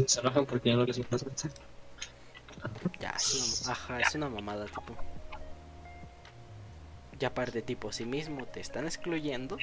Se 0.07 0.19
enojan 0.19 0.45
porque 0.45 0.69
ya 0.69 0.75
no 0.75 0.85
les 0.85 0.97
mensaje. 0.97 1.53
Ya, 2.99 3.11
es 3.11 3.61
una, 3.63 3.71
ajá, 3.73 3.99
es 3.99 4.15
una 4.15 4.29
mamada, 4.29 4.65
tipo. 4.65 4.95
Y 7.23 7.25
aparte, 7.25 7.61
tipo, 7.61 7.93
si 7.93 8.03
mismo 8.03 8.45
te 8.47 8.59
están 8.59 8.83
excluyendo, 8.83 9.55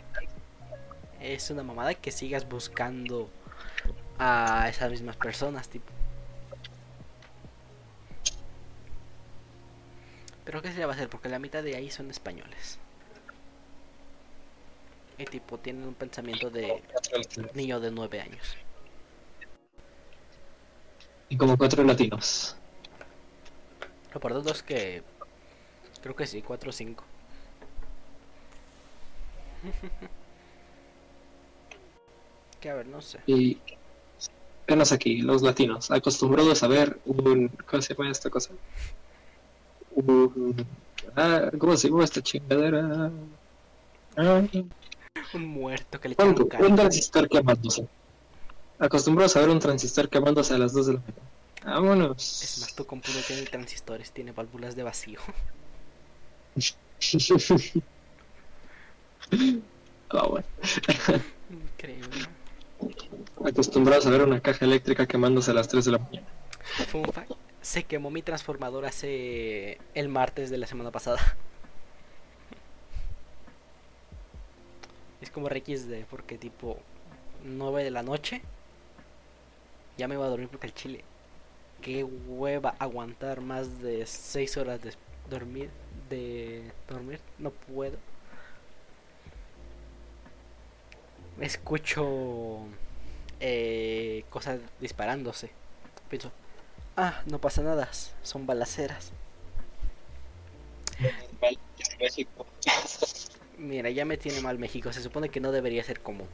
es 1.21 1.51
una 1.51 1.63
mamada 1.63 1.93
que 1.93 2.11
sigas 2.11 2.49
buscando 2.49 3.29
a 4.19 4.67
esas 4.71 4.91
mismas 4.91 5.19
personas, 5.19 5.69
tipo. 5.69 5.93
Pero 10.47 10.63
¿qué 10.63 10.73
se 10.73 10.79
le 10.79 10.87
va 10.87 10.93
a 10.93 10.95
hacer? 10.95 11.11
Porque 11.11 11.29
la 11.29 11.39
mitad 11.39 11.63
de 11.63 11.77
ahí 11.77 11.91
son 11.91 12.11
españoles. 12.11 12.79
Y 15.19 15.27
tipo, 15.27 15.59
tienen 15.59 15.87
un 15.87 15.93
pensamiento 15.93 16.49
de 16.49 16.83
niño 17.53 17.79
de 17.79 17.91
9 17.91 18.23
años. 18.23 18.57
Y 21.29 21.37
como 21.37 21.59
cuatro 21.59 21.85
latinos. 21.85 22.57
Lo 24.15 24.19
por 24.19 24.43
dos 24.43 24.63
que. 24.63 25.03
Creo 26.01 26.17
que 26.17 26.27
sí, 26.27 26.41
cuatro 26.41 26.71
o 26.71 26.73
cinco. 26.73 27.05
Que 32.61 32.71
a 32.71 32.75
ver, 32.75 32.87
no 32.87 33.01
sé. 33.01 33.19
Y 33.27 33.59
apenas 34.65 34.93
aquí, 34.93 35.23
los 35.23 35.43
latinos, 35.43 35.91
acostumbrados 35.91 36.63
a 36.63 36.69
ver 36.69 36.99
un. 37.05 37.49
¿Cómo 37.69 37.83
se 37.83 37.95
llama 37.95 38.11
esta 38.11 38.31
cosa? 38.31 38.53
Un. 39.95 40.65
Ah, 41.17 41.51
¿Cómo 41.59 41.77
se 41.77 41.89
llama 41.89 42.05
esta 42.05 42.23
chingadera? 42.23 43.11
Un 45.35 45.47
muerto 45.47 46.01
que 46.01 46.11
le 46.11 46.17
un, 46.19 46.49
un 46.61 46.77
transistor 46.77 47.29
quemándose. 47.29 47.87
Acostumbrados 48.79 49.37
a 49.37 49.41
ver 49.41 49.51
un 49.51 49.59
transistor 49.59 50.09
quemándose 50.09 50.55
a 50.55 50.59
las 50.59 50.73
2 50.73 50.87
de 50.87 50.93
la 50.95 51.01
mañana. 51.01 51.31
Vámonos. 51.65 52.43
Es 52.43 52.61
más, 52.61 52.75
tu 52.75 52.87
compu 52.87 53.11
no 53.13 53.21
tiene 53.21 53.43
transistores, 53.43 54.13
tiene 54.13 54.33
válvulas 54.33 54.77
de 54.77 54.83
vacío. 54.83 55.21
Bueno. 59.31 60.45
Increíble. 61.51 62.26
Acostumbrados 63.45 64.07
a 64.07 64.11
ver 64.11 64.22
una 64.22 64.41
caja 64.41 64.64
eléctrica 64.64 65.07
quemándose 65.07 65.51
a 65.51 65.55
las 65.55 65.68
3 65.68 65.85
de 65.85 65.91
la 65.93 65.99
mañana. 65.99 66.26
Se 67.62 67.85
quemó 67.85 68.11
mi 68.11 68.22
transformador 68.22 68.87
hace 68.87 69.78
el 69.95 70.09
martes 70.09 70.51
de 70.51 70.59
la 70.59 70.66
semana 70.66 70.91
pasada. 70.91 71.20
Es 75.20 75.31
como 75.31 75.49
RXD, 75.49 76.05
porque 76.11 76.39
tipo 76.39 76.78
9 77.45 77.85
de 77.85 77.91
la 77.91 78.03
noche 78.03 78.43
ya 79.99 80.09
me 80.09 80.14
iba 80.14 80.24
a 80.24 80.28
dormir 80.28 80.49
porque 80.49 80.66
el 80.66 80.74
chile. 80.74 81.05
Qué 81.83 82.05
hueva 82.05 82.74
aguantar 82.78 83.41
más 83.41 83.81
de 83.83 84.07
6 84.07 84.57
horas 84.57 84.83
de 84.83 84.95
dormir. 85.28 85.70
De 86.09 86.72
dormir, 86.89 87.20
no 87.39 87.51
puedo. 87.51 87.97
Escucho 91.41 92.61
eh, 93.41 94.24
cosas 94.30 94.61
disparándose. 94.80 95.51
Pienso, 96.09 96.30
ah, 96.97 97.22
no 97.26 97.38
pasa 97.41 97.62
nada, 97.62 97.88
son 98.22 98.47
balaceras. 98.47 99.12
Mira, 103.59 103.91
ya 103.91 104.05
me 104.05 104.16
tiene 104.16 104.41
mal 104.41 104.59
México, 104.59 104.93
se 104.93 105.03
supone 105.03 105.28
que 105.28 105.41
no 105.41 105.53
debería 105.53 105.84
ser 105.84 106.01
común. 106.01 106.28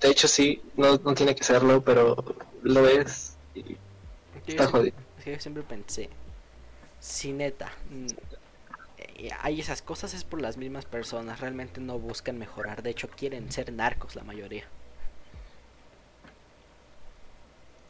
De 0.00 0.08
hecho, 0.10 0.28
sí, 0.28 0.62
no, 0.76 0.96
no 0.98 1.14
tiene 1.14 1.34
que 1.34 1.42
serlo, 1.42 1.82
pero 1.82 2.16
lo 2.62 2.86
es. 2.88 3.36
Y 3.54 3.62
Yo 3.62 3.68
está 4.46 4.64
siempre- 4.64 4.68
jodido. 4.70 4.96
es 5.18 5.24
que 5.24 5.32
yo 5.32 5.40
siempre 5.40 5.62
pensé, 5.64 6.08
si 7.00 7.32
neta, 7.32 7.72
mm, 7.90 8.06
hay 9.40 9.60
esas 9.60 9.82
cosas 9.82 10.14
es 10.14 10.24
por 10.24 10.40
las 10.40 10.56
mismas 10.56 10.84
personas, 10.84 11.40
realmente 11.40 11.80
no 11.80 11.98
buscan 11.98 12.38
mejorar, 12.38 12.82
de 12.82 12.90
hecho 12.90 13.08
quieren 13.08 13.50
ser 13.52 13.72
narcos 13.72 14.16
la 14.16 14.24
mayoría. 14.24 14.64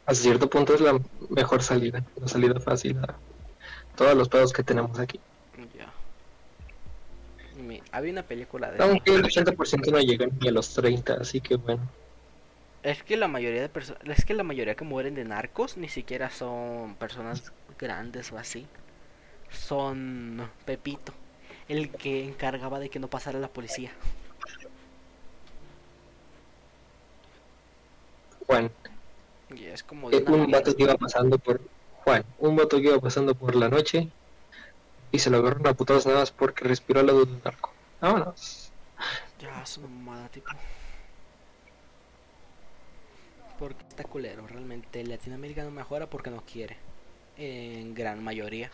A 0.05 0.15
cierto 0.15 0.49
punto 0.49 0.73
es 0.73 0.81
la 0.81 0.99
mejor 1.29 1.61
salida, 1.61 2.03
la 2.19 2.27
salida 2.27 2.59
fácil 2.59 2.97
a 2.99 3.15
todos 3.95 4.15
los 4.15 4.27
pedos 4.27 4.51
que 4.53 4.63
tenemos 4.63 4.97
aquí. 4.99 5.19
Ya. 5.77 5.91
Mi- 7.61 7.83
había 7.91 8.11
una 8.13 8.23
película 8.23 8.71
de... 8.71 8.81
Aunque 8.83 9.13
el 9.13 9.23
80% 9.23 9.91
no 9.91 9.99
llegan 9.99 10.31
ni 10.41 10.47
a 10.47 10.51
los 10.51 10.73
30, 10.73 11.13
así 11.13 11.41
que 11.41 11.55
bueno. 11.57 11.81
Es 12.81 13.03
que 13.03 13.17
la 13.17 13.27
mayoría 13.27 13.61
de 13.61 13.69
personas, 13.69 14.01
es 14.17 14.25
que 14.25 14.33
la 14.33 14.43
mayoría 14.43 14.73
que 14.75 14.85
mueren 14.85 15.13
de 15.13 15.25
narcos 15.25 15.75
ni 15.77 15.89
siquiera 15.89 16.29
son 16.31 16.95
personas 16.95 17.51
grandes 17.77 18.31
o 18.31 18.37
así. 18.37 18.65
Son 19.51 20.49
Pepito, 20.65 21.13
el 21.67 21.91
que 21.91 22.25
encargaba 22.25 22.79
de 22.79 22.89
que 22.89 22.99
no 22.99 23.09
pasara 23.09 23.39
la 23.39 23.47
policía. 23.47 23.91
Juan, 28.47 28.71
Y 29.55 29.65
es 29.65 29.83
como 29.83 30.09
de 30.09 30.17
eh, 30.17 30.25
un 30.27 30.49
vato 30.49 30.75
que 30.75 30.83
iba 30.83 30.95
pasando 30.95 31.37
por. 31.37 31.61
Juan, 32.03 32.23
un 32.39 32.55
vato 32.55 32.77
que 32.77 32.87
iba 32.87 32.99
pasando 32.99 33.35
por 33.35 33.55
la 33.55 33.69
noche 33.69 34.09
y 35.11 35.19
se 35.19 35.29
lo 35.29 35.37
agarraron 35.37 35.67
a 35.67 35.73
putadas 35.73 36.05
nada 36.05 36.19
más 36.19 36.31
porque 36.31 36.63
respiró 36.63 36.99
al 36.99 37.07
lado 37.07 37.25
de 37.25 37.33
un 37.33 37.41
narco. 37.43 37.71
Vámonos. 38.01 38.71
Ya 39.39 39.61
es 39.61 39.77
una 39.77 39.87
mamada, 39.87 40.29
tipo. 40.29 40.49
Porque 43.57 43.83
está 43.87 44.03
culero, 44.03 44.47
realmente 44.47 45.03
Latinoamérica 45.03 45.63
no 45.63 45.71
mejora 45.71 46.09
porque 46.09 46.29
no 46.29 46.41
quiere. 46.41 46.77
En 47.37 47.93
gran 47.93 48.23
mayoría. 48.23 48.71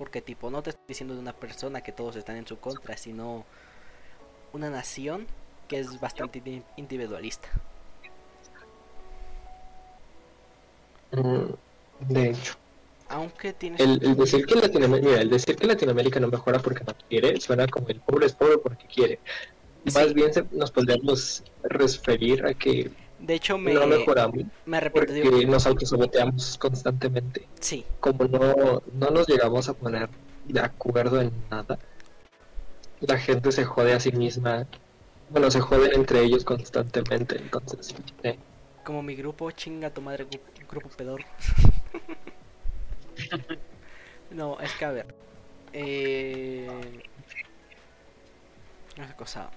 Porque 0.00 0.22
tipo, 0.22 0.48
no 0.48 0.62
te 0.62 0.70
estoy 0.70 0.84
diciendo 0.88 1.12
de 1.12 1.20
una 1.20 1.34
persona 1.34 1.82
que 1.82 1.92
todos 1.92 2.16
están 2.16 2.36
en 2.36 2.46
su 2.46 2.58
contra, 2.58 2.96
sino 2.96 3.44
una 4.54 4.70
nación 4.70 5.26
que 5.68 5.78
es 5.78 6.00
bastante 6.00 6.42
indi- 6.42 6.64
individualista. 6.78 7.50
Mm, 11.12 11.52
De 12.08 12.30
hecho, 12.30 12.54
Aunque 13.10 13.52
tienes... 13.52 13.78
el, 13.78 14.02
el 14.02 14.16
decir 14.16 14.46
que 14.46 14.54
Latinoamérica, 14.54 15.06
mira, 15.10 15.20
el 15.20 15.28
decir 15.28 15.54
que 15.56 15.66
Latinoamérica 15.66 16.18
no 16.18 16.28
mejora 16.28 16.60
porque 16.60 16.82
no 16.82 16.94
quiere 17.06 17.38
suena 17.38 17.66
como 17.66 17.88
el 17.88 18.00
pobre 18.00 18.24
es 18.24 18.32
pobre 18.32 18.56
porque 18.56 18.86
quiere. 18.86 19.20
Más 19.94 20.14
bien 20.14 20.32
se- 20.32 20.46
nos 20.50 20.70
podríamos 20.70 21.44
referir 21.64 22.46
a 22.46 22.54
que 22.54 22.90
De 23.20 23.34
hecho, 23.34 23.58
me, 23.58 23.72
no 23.74 23.86
mejoramos 23.86 24.44
me 24.64 24.76
arrepiento. 24.78 25.12
porque 25.12 25.28
digo, 25.36 25.52
nos 25.52 25.66
autosaboteamos 25.66 26.56
constantemente. 26.58 27.48
sí, 27.60 27.84
Como 28.00 28.24
no, 28.24 28.82
no 28.92 29.10
nos 29.10 29.26
llegamos 29.28 29.68
a 29.68 29.74
poner 29.74 30.08
de 30.44 30.60
acuerdo 30.60 31.20
en 31.20 31.32
nada, 31.50 31.78
la 33.00 33.18
gente 33.18 33.52
se 33.52 33.64
jode 33.64 33.92
a 33.92 34.00
sí 34.00 34.10
misma. 34.12 34.66
Bueno, 35.28 35.50
se 35.50 35.60
joden 35.60 35.92
entre 35.94 36.22
ellos 36.22 36.44
constantemente, 36.44 37.36
entonces. 37.38 37.94
eh, 38.22 38.38
como 38.84 39.02
mi 39.02 39.14
grupo, 39.14 39.50
chinga 39.52 39.90
tu 39.90 40.00
madre, 40.00 40.26
gru- 40.26 40.40
grupo 40.68 40.88
pedor. 40.96 41.20
no, 44.30 44.58
es 44.60 44.72
que 44.74 44.84
a 44.84 44.90
ver. 44.90 45.06
Eh... 45.72 46.68
Una 48.96 49.12
cosa. 49.14 49.50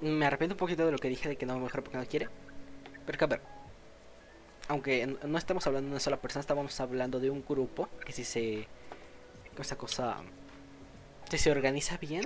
Me 0.00 0.26
arrepiento 0.26 0.54
un 0.54 0.58
poquito 0.58 0.84
de 0.84 0.92
lo 0.92 0.98
que 0.98 1.08
dije 1.08 1.28
de 1.28 1.36
que 1.36 1.46
no 1.46 1.58
mejor 1.58 1.82
porque 1.82 1.98
no 1.98 2.06
quiere. 2.06 2.28
Pero 3.06 3.18
que 3.18 3.24
a 3.24 3.28
ver. 3.28 3.40
Aunque 4.68 5.06
no 5.06 5.38
estamos 5.38 5.66
hablando 5.66 5.88
de 5.88 5.92
una 5.92 6.00
sola 6.00 6.16
persona, 6.16 6.40
estamos 6.40 6.80
hablando 6.80 7.20
de 7.20 7.30
un 7.30 7.44
grupo 7.46 7.88
que 8.04 8.12
si 8.12 8.24
se. 8.24 8.66
Esa 9.58 9.76
cosa. 9.76 10.16
Si 11.30 11.38
se 11.38 11.50
organiza 11.50 11.96
bien. 11.96 12.24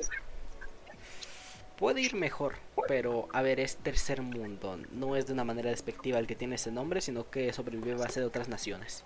Puede 1.77 2.01
ir 2.01 2.14
mejor, 2.16 2.57
pero 2.89 3.29
a 3.33 3.43
ver, 3.43 3.61
es 3.61 3.77
tercer 3.77 4.23
mundo. 4.23 4.79
No 4.91 5.14
es 5.14 5.27
de 5.27 5.33
una 5.33 5.45
manera 5.45 5.71
despectiva 5.71 6.19
el 6.19 6.27
que 6.27 6.35
tiene 6.35 6.57
ese 6.57 6.73
nombre, 6.73 7.01
sino 7.01 7.31
que 7.31 7.53
sobrevive 7.53 7.93
a 7.93 7.99
base 7.99 8.19
de 8.19 8.27
otras 8.27 8.49
naciones. 8.49 9.05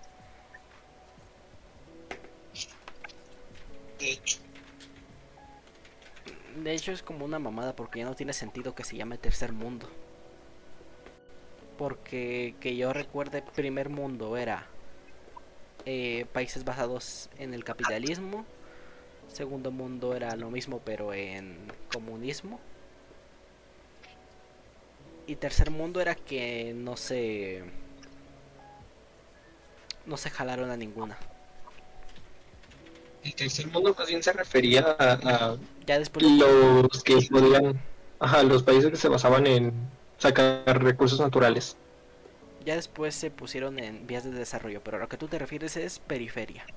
De 3.98 4.12
hecho 4.12 4.38
es 6.92 7.02
como 7.02 7.24
una 7.24 7.38
mamada 7.38 7.74
porque 7.74 8.00
ya 8.00 8.04
no 8.04 8.14
tiene 8.14 8.32
sentido 8.32 8.74
que 8.74 8.84
se 8.84 8.96
llame 8.96 9.18
tercer 9.18 9.52
mundo. 9.52 9.88
Porque 11.78 12.54
que 12.60 12.76
yo 12.76 12.92
recuerde 12.92 13.42
primer 13.42 13.88
mundo 13.88 14.36
era 14.36 14.66
eh, 15.84 16.26
países 16.32 16.64
basados 16.64 17.30
en 17.38 17.54
el 17.54 17.64
capitalismo. 17.64 18.44
Segundo 19.28 19.70
mundo 19.70 20.14
era 20.14 20.36
lo 20.36 20.50
mismo 20.50 20.80
pero 20.84 21.12
en 21.14 21.72
comunismo. 21.92 22.60
Y 25.26 25.36
tercer 25.36 25.70
mundo 25.70 26.00
era 26.00 26.14
que 26.14 26.74
no 26.74 26.96
se 26.96 27.62
no 30.04 30.16
se 30.16 30.30
jalaron 30.30 30.70
a 30.70 30.76
ninguna. 30.76 31.16
El 33.22 33.34
tercer 33.34 33.66
mundo 33.68 33.94
más 33.96 34.08
bien 34.08 34.22
se 34.22 34.32
refería 34.32 34.96
a, 34.98 35.12
a 35.12 35.56
Ya 35.86 35.98
después 35.98 36.24
los 36.26 37.02
que 37.04 37.16
podían, 37.30 37.80
ajá, 38.18 38.42
los 38.42 38.62
países 38.62 38.90
que 38.90 38.96
se 38.96 39.08
basaban 39.08 39.46
en 39.46 39.72
sacar 40.18 40.82
recursos 40.82 41.20
naturales. 41.20 41.76
ya 42.64 42.76
después 42.76 43.14
se 43.14 43.30
pusieron 43.30 43.78
en 43.78 44.06
vías 44.06 44.24
de 44.24 44.30
desarrollo, 44.30 44.82
pero 44.84 44.96
a 44.96 45.00
lo 45.00 45.08
que 45.08 45.16
tú 45.16 45.28
te 45.28 45.38
refieres 45.38 45.76
es 45.76 45.98
periferia. 46.00 46.68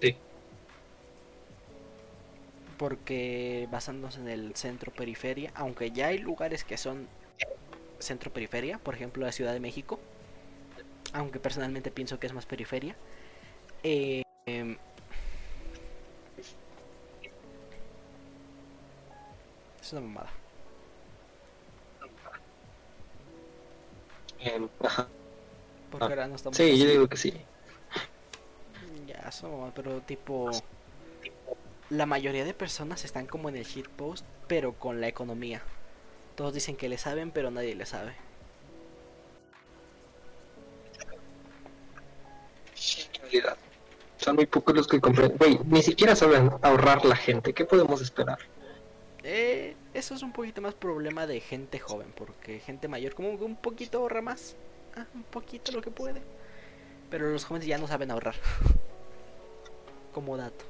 Sí. 0.00 0.16
Porque 2.76 3.68
basándose 3.70 4.20
en 4.20 4.28
el 4.28 4.54
centro 4.54 4.92
periferia, 4.92 5.50
aunque 5.54 5.90
ya 5.90 6.08
hay 6.08 6.18
lugares 6.18 6.64
que 6.64 6.76
son 6.76 7.08
centro 7.98 8.32
periferia, 8.32 8.78
por 8.78 8.94
ejemplo 8.94 9.24
la 9.26 9.32
Ciudad 9.32 9.52
de 9.52 9.60
México, 9.60 10.00
aunque 11.12 11.40
personalmente 11.40 11.90
pienso 11.90 12.18
que 12.20 12.26
es 12.28 12.32
más 12.32 12.46
periferia, 12.46 12.96
eh, 13.82 14.22
em, 14.48 14.76
es 19.80 19.92
una 19.92 20.00
mamada. 20.02 20.30
Em, 24.40 24.68
ajá. 24.84 25.08
Porque 25.90 26.04
Ah, 26.04 26.08
ahora 26.08 26.28
no 26.28 26.36
estamos 26.36 26.56
Sí, 26.56 26.78
yo 26.78 26.86
digo 26.86 27.08
que 27.08 27.16
sí. 27.16 27.32
Ya, 29.06 29.24
es 29.28 29.42
una 29.42 29.52
mamada, 29.52 29.72
pero 29.74 30.00
tipo... 30.02 30.50
la 31.90 32.06
mayoría 32.06 32.44
de 32.44 32.54
personas 32.54 33.04
están 33.04 33.26
como 33.26 33.48
en 33.48 33.56
el 33.56 33.64
shitpost, 33.64 34.24
pero 34.46 34.74
con 34.74 35.00
la 35.00 35.08
economía. 35.08 35.62
Todos 36.36 36.54
dicen 36.54 36.76
que 36.76 36.88
le 36.88 36.98
saben, 36.98 37.30
pero 37.32 37.50
nadie 37.50 37.74
le 37.74 37.86
sabe. 37.86 38.14
En 43.14 43.20
realidad. 43.22 43.58
Son 44.28 44.36
muy 44.36 44.44
pocos 44.44 44.76
los 44.76 44.86
que 44.86 45.00
compran. 45.00 45.32
Güey, 45.38 45.58
ni 45.64 45.82
siquiera 45.82 46.14
saben 46.14 46.50
ahorrar 46.60 47.02
la 47.06 47.16
gente. 47.16 47.54
¿Qué 47.54 47.64
podemos 47.64 48.02
esperar? 48.02 48.38
Eh, 49.22 49.74
eso 49.94 50.14
es 50.14 50.22
un 50.22 50.34
poquito 50.34 50.60
más 50.60 50.74
problema 50.74 51.26
de 51.26 51.40
gente 51.40 51.78
joven, 51.78 52.12
porque 52.14 52.60
gente 52.60 52.88
mayor 52.88 53.14
como 53.14 53.38
que 53.38 53.44
un 53.44 53.56
poquito 53.56 54.00
ahorra 54.00 54.20
más. 54.20 54.54
Ah, 54.94 55.06
un 55.14 55.22
poquito 55.22 55.72
lo 55.72 55.80
que 55.80 55.90
puede. 55.90 56.20
Pero 57.08 57.32
los 57.32 57.46
jóvenes 57.46 57.66
ya 57.66 57.78
no 57.78 57.88
saben 57.88 58.10
ahorrar. 58.10 58.34
como 60.12 60.36
dato. 60.36 60.66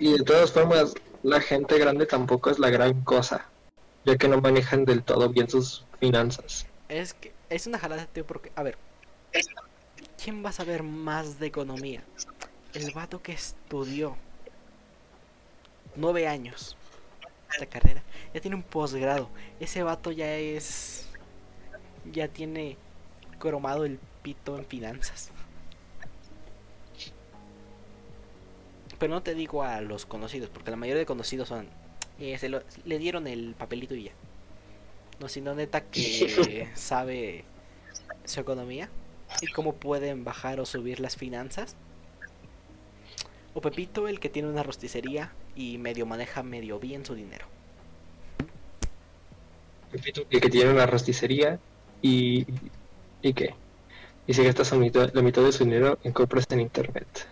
Y 0.00 0.12
de 0.12 0.24
todas 0.24 0.50
formas, 0.50 0.92
la 1.22 1.40
gente 1.40 1.78
grande 1.78 2.06
tampoco 2.06 2.50
es 2.50 2.58
la 2.58 2.70
gran 2.70 3.00
cosa, 3.02 3.48
ya 4.04 4.16
que 4.16 4.26
no 4.26 4.40
manejan 4.40 4.84
del 4.84 5.04
todo 5.04 5.28
bien 5.28 5.48
sus 5.48 5.86
finanzas. 6.00 6.66
Es 6.88 7.14
que 7.14 7.32
es 7.48 7.68
una 7.68 7.78
jalada, 7.78 8.06
tío, 8.06 8.26
porque, 8.26 8.50
a 8.56 8.64
ver, 8.64 8.76
¿quién 10.26 10.44
va 10.44 10.48
a 10.48 10.52
saber 10.52 10.82
más 10.82 11.38
de 11.38 11.46
economía? 11.46 12.02
El 12.74 12.90
vato 12.90 13.22
que 13.22 13.30
estudió 13.30 14.16
nueve 15.94 16.26
años 16.26 16.76
esta 17.52 17.66
carrera, 17.66 18.02
ya 18.34 18.40
tiene 18.40 18.56
un 18.56 18.64
posgrado. 18.64 19.30
Ese 19.60 19.84
vato 19.84 20.10
ya 20.10 20.34
es. 20.34 21.08
Ya 22.12 22.26
tiene 22.26 22.76
cromado 23.38 23.84
el 23.84 24.00
pito 24.24 24.58
en 24.58 24.66
finanzas. 24.66 25.30
Pero 28.98 29.14
no 29.14 29.22
te 29.22 29.36
digo 29.36 29.62
a 29.62 29.80
los 29.80 30.06
conocidos, 30.06 30.50
porque 30.50 30.72
la 30.72 30.76
mayoría 30.76 30.98
de 30.98 31.06
conocidos 31.06 31.46
son. 31.46 31.68
Eh, 32.18 32.36
se 32.38 32.48
lo- 32.48 32.64
le 32.84 32.98
dieron 32.98 33.28
el 33.28 33.54
papelito 33.56 33.94
y 33.94 34.02
ya. 34.06 34.12
No, 35.20 35.28
sino 35.28 35.54
neta 35.54 35.82
que 35.82 36.68
sabe 36.74 37.44
su 38.24 38.40
economía 38.40 38.90
y 39.40 39.46
cómo 39.48 39.74
pueden 39.74 40.24
bajar 40.24 40.60
o 40.60 40.66
subir 40.66 41.00
las 41.00 41.16
finanzas. 41.16 41.76
O 43.54 43.60
Pepito, 43.60 44.08
el 44.08 44.20
que 44.20 44.28
tiene 44.28 44.48
una 44.48 44.62
rosticería 44.62 45.32
y 45.54 45.78
medio 45.78 46.06
maneja 46.06 46.42
medio 46.42 46.78
bien 46.78 47.04
su 47.04 47.14
dinero. 47.14 47.46
Repito, 49.92 50.22
el 50.28 50.40
que 50.40 50.50
tiene 50.50 50.70
una 50.70 50.86
rosticería 50.86 51.58
y. 52.02 52.46
¿Y 53.22 53.32
qué? 53.32 53.54
Y 54.26 54.34
se 54.34 54.44
gasta 54.44 54.62
la 54.74 55.22
mitad 55.22 55.42
de 55.42 55.52
su 55.52 55.64
dinero 55.64 55.98
en 56.04 56.12
compras 56.12 56.46
en 56.50 56.60
internet. 56.60 57.26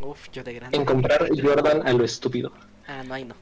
Uf, 0.00 0.30
yo 0.30 0.44
de 0.44 0.54
grande. 0.54 0.76
En 0.76 0.84
comprar 0.84 1.28
Jordan 1.30 1.86
a 1.86 1.92
lo 1.92 2.04
estúpido. 2.04 2.52
Ah, 2.86 3.02
no, 3.02 3.14
ahí 3.14 3.24
no. 3.24 3.34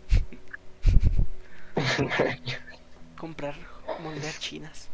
Comprar 3.18 3.54
monedas 4.00 4.38
chinas. 4.38 4.88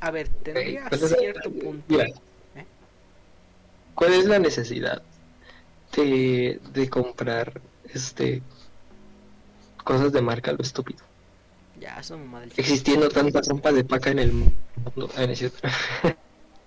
A 0.00 0.10
ver, 0.10 0.28
tendría 0.42 0.88
¿cuál 0.88 1.02
es 1.02 1.10
la- 1.10 1.16
cierto 1.18 1.50
punto. 1.50 1.84
Mira, 1.88 2.06
¿Eh? 2.56 2.64
¿Cuál 3.94 4.14
es 4.14 4.24
la 4.26 4.38
necesidad 4.38 5.02
de, 5.96 6.60
de 6.72 6.88
comprar 6.90 7.60
este 7.84 8.42
cosas 9.84 10.12
de 10.12 10.22
marca 10.22 10.52
lo 10.52 10.58
estúpido? 10.62 11.04
Ya, 11.80 11.96
eso 12.00 12.18
mamá 12.18 12.40
del 12.40 12.50
Existiendo 12.56 13.08
tanta 13.08 13.40
ropa 13.40 13.72
de 13.72 13.84
paca 13.84 14.10
en 14.10 14.18
el 14.18 14.32
mundo. 14.32 15.08
Ah, 15.16 15.26
no. 15.26 15.34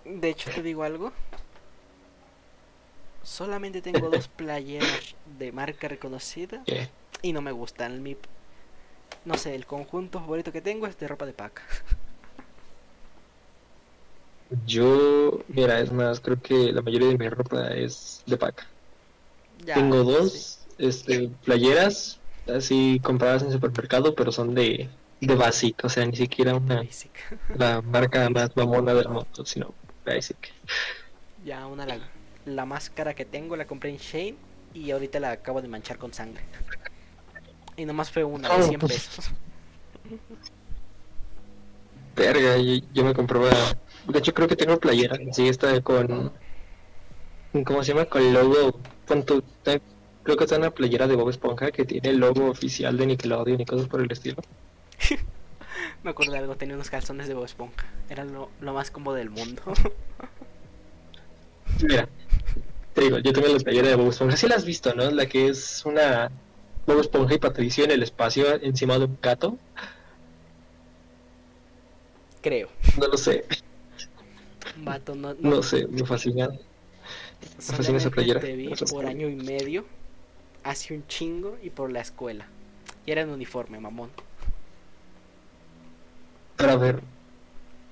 De 0.06 0.30
hecho, 0.30 0.52
te 0.52 0.62
digo 0.62 0.84
algo. 0.84 1.12
Solamente 3.24 3.82
tengo 3.82 4.10
dos 4.10 4.28
playeras 4.38 5.16
de 5.26 5.52
marca 5.52 5.88
reconocida 5.88 6.64
¿Qué? 6.66 6.90
y 7.22 7.34
no 7.34 7.42
me 7.42 7.52
gustan. 7.52 8.04
Mi, 8.04 8.18
no 9.26 9.38
sé, 9.38 9.56
el 9.56 9.66
conjunto 9.66 10.20
favorito 10.20 10.52
que 10.52 10.62
tengo 10.62 10.88
es 10.88 10.98
de 10.98 11.08
ropa 11.08 11.26
de 11.26 11.34
paca. 11.34 11.64
Yo, 14.66 15.46
mira, 15.48 15.80
es 15.80 15.92
más, 15.92 16.20
creo 16.22 16.40
que 16.42 16.72
la 16.74 16.82
mayoría 16.82 17.08
de 17.10 17.18
mi 17.18 17.30
ropa 17.30 17.70
es 17.74 18.24
de 18.26 18.38
paca. 18.38 18.74
Ya, 19.66 19.74
Tengo 19.74 20.04
sí, 20.20 20.44
dos 20.44 20.70
este, 20.78 21.30
playeras 21.44 22.22
así 22.48 23.00
compradas 23.04 23.44
en 23.44 23.52
supermercado, 23.52 24.16
pero 24.16 24.32
son 24.32 24.54
de, 24.54 24.90
de 25.20 25.36
Basic, 25.36 25.84
o 25.86 25.90
sea, 25.90 26.06
ni 26.06 26.16
siquiera 26.16 26.56
una 26.56 26.88
basic. 26.88 27.14
la 27.54 27.82
marca 27.82 28.30
más 28.32 28.56
mamona 28.56 28.94
del 28.96 29.10
mundo, 29.10 29.46
sino 29.46 29.78
Basic. 30.06 30.40
Ya, 31.46 31.68
una 31.68 31.86
la, 31.86 32.00
la 32.46 32.66
máscara 32.66 33.14
que 33.14 33.26
tengo 33.26 33.56
la 33.56 33.66
compré 33.68 33.90
en 33.90 33.98
Shane 33.98 34.38
y 34.74 34.92
ahorita 34.92 35.20
la 35.20 35.32
acabo 35.32 35.62
de 35.62 35.68
manchar 35.68 35.98
con 35.98 36.14
sangre. 36.14 36.44
Y 37.76 37.86
nomás 37.86 38.12
fue 38.12 38.24
una 38.24 38.50
de 38.50 38.62
Oh, 38.62 38.62
100 38.62 38.80
pues. 38.80 39.10
pesos. 39.10 39.32
Verga, 42.16 42.58
yo, 42.58 42.76
yo 42.94 43.04
me 43.04 43.14
compraba. 43.14 43.50
De 44.08 44.20
hecho, 44.20 44.34
creo 44.34 44.48
que 44.48 44.56
tengo 44.56 44.78
playera. 44.80 45.18
Sí, 45.32 45.48
está 45.48 45.80
con. 45.82 46.32
¿Cómo 47.66 47.84
se 47.84 47.94
llama? 47.94 48.06
Con 48.06 48.22
el 48.22 48.34
logo. 48.34 48.80
te- 49.64 49.82
Creo 50.24 50.38
que 50.38 50.44
está 50.46 50.58
una 50.58 50.72
playera 50.72 51.06
de 51.08 51.16
Bob 51.16 51.30
Esponja 51.30 51.70
que 51.72 51.84
tiene 51.86 52.10
el 52.10 52.18
logo 52.18 52.50
oficial 52.50 52.98
de 52.98 53.06
Nickelodeon 53.08 53.60
y 53.60 53.66
cosas 53.66 53.88
por 53.88 54.00
el 54.02 54.10
estilo. 54.12 54.38
Me 56.04 56.12
acuerdo 56.12 56.32
de 56.34 56.40
algo, 56.40 56.56
tenía 56.56 56.76
unos 56.76 56.90
calzones 56.90 57.28
de 57.28 57.34
Bob 57.34 57.44
Esponja. 57.46 57.86
Era 58.10 58.24
lo, 58.24 58.50
lo 58.62 58.74
más 58.74 58.90
cómodo 58.90 59.16
del 59.16 59.30
mundo. 59.30 59.62
Mira, 61.82 62.08
te 62.94 63.02
digo, 63.02 63.18
yo 63.20 63.34
tengo 63.34 63.48
la 63.48 63.60
playera 63.60 63.90
de 63.90 63.96
Bob 63.96 64.10
Esponja. 64.10 64.38
Sí 64.38 64.48
la 64.48 64.56
has 64.56 64.64
visto, 64.66 64.94
¿no? 64.96 65.12
La 65.12 65.26
que 65.26 65.48
es 65.50 65.84
una 65.86 66.32
Bob 66.88 67.00
Esponja 67.02 67.34
y 67.34 67.40
Patricio 67.40 67.84
en 67.84 67.92
el 67.92 68.04
espacio 68.04 68.46
encima 68.62 68.98
de 68.98 69.06
un 69.06 69.18
gato. 69.22 69.58
Creo. 72.42 72.70
No 73.00 73.08
lo 73.08 73.18
sé, 73.18 73.46
Vato, 74.78 75.16
no, 75.16 75.36
no 75.40 75.64
sé, 75.64 75.88
me 75.88 76.06
fascina. 76.06 76.50
fascina 77.60 77.98
esa 77.98 78.10
playera. 78.10 78.40
Te 78.40 78.56
vi 78.56 78.74
por 78.90 79.06
año 79.06 79.30
y 79.30 79.36
medio, 79.36 79.86
hace 80.64 80.94
un 80.94 81.06
chingo 81.08 81.58
y 81.62 81.70
por 81.70 81.92
la 81.92 82.02
escuela. 82.02 82.48
Y 83.06 83.12
era 83.12 83.22
en 83.22 83.30
uniforme, 83.30 83.80
mamón. 83.80 84.10
Pero 86.58 86.72
a 86.72 86.78
ver, 86.78 87.02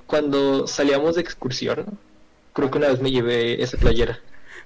cuando 0.07 0.67
salíamos 0.67 1.15
de 1.15 1.21
excursión, 1.21 1.97
creo 2.53 2.71
que 2.71 2.77
una 2.77 2.87
vez 2.87 3.01
me 3.01 3.11
llevé 3.11 3.61
esa 3.61 3.77
playera. 3.77 4.19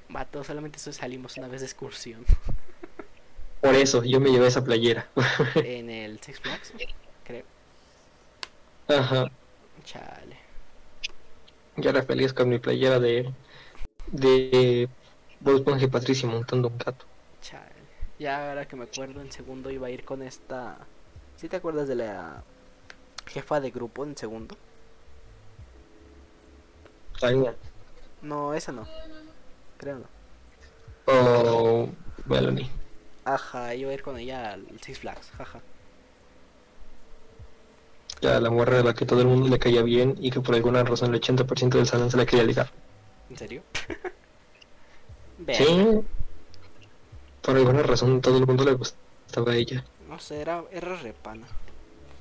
Vato, 0.10 0.44
solamente 0.44 0.78
eso 0.78 0.94
salimos 0.94 1.38
una 1.38 1.48
vez 1.48 1.62
de 1.62 1.68
excursión. 1.68 2.26
Por 3.62 3.74
eso, 3.74 4.04
yo 4.04 4.20
me 4.20 4.30
llevé 4.32 4.48
esa 4.48 4.64
playera. 4.64 5.08
en 5.56 5.90
el 5.90 6.20
Six 6.20 6.40
Flags, 6.40 6.74
creo. 7.24 7.44
Ajá. 8.88 9.32
Chale. 9.84 10.45
Yo 11.78 11.90
era 11.90 12.04
feliz 12.04 12.34
con 12.34 12.50
mi 12.50 12.60
playera 12.60 13.00
de. 13.00 13.34
de. 14.08 14.90
Bob 15.40 15.56
Esponja 15.56 15.86
y 15.86 15.90
Patricio 15.90 16.30
montando 16.30 16.70
un 16.70 16.78
gato. 16.78 17.06
Chale. 17.42 17.90
Ya 18.20 18.50
ahora 18.50 18.68
que 18.68 18.76
me 18.76 18.86
acuerdo, 18.86 19.22
en 19.22 19.32
segundo 19.32 19.70
iba 19.72 19.88
a 19.88 19.92
ir 19.92 20.06
con 20.06 20.22
esta. 20.22 20.90
¿Sí 21.36 21.50
te 21.50 21.58
acuerdas 21.58 21.88
de 21.88 21.96
la 21.96 22.44
jefa 23.28 23.60
de 23.60 23.72
grupo 23.72 24.04
en 24.06 24.18
segundo? 24.18 24.58
Tania. 27.20 27.56
No, 28.22 28.54
esa 28.54 28.72
no. 28.72 28.88
Creo 29.78 30.00
no. 30.00 30.10
O. 31.08 31.90
Melanie. 32.26 32.70
Ajá, 33.26 33.76
iba 33.76 33.92
a 33.92 33.94
ir 33.94 34.02
con 34.04 34.18
ella 34.18 34.54
al 34.54 34.80
Six 34.82 35.00
Flags, 35.00 35.32
jaja. 35.32 35.62
Ya 38.22 38.40
la 38.40 38.50
morra 38.50 38.80
a 38.80 38.84
la 38.84 38.94
que 38.94 39.06
todo 39.06 39.22
el 39.22 39.28
mundo 39.28 39.50
le 39.50 39.60
caía 39.60 39.82
bien 39.82 40.16
y 40.20 40.32
que 40.32 40.42
por 40.42 40.56
alguna 40.56 40.84
razón 40.84 41.14
el 41.14 41.22
80% 41.22 41.70
del 41.70 41.86
salón 41.86 42.10
se 42.10 42.18
la 42.18 42.26
quería 42.26 42.46
ligar. 42.46 42.70
¿En 43.30 43.38
serio? 43.38 43.62
Sí. 45.52 46.02
Por 47.42 47.58
alguna 47.58 47.84
razón 47.84 48.22
todo 48.22 48.38
el 48.38 48.48
mundo 48.48 48.64
le 48.64 48.72
gustaba 48.72 49.52
a 49.52 49.56
ella. 49.56 49.84
No 50.08 50.18
sé, 50.18 50.40
era, 50.40 50.64
era 50.72 50.96
repana. 50.96 51.46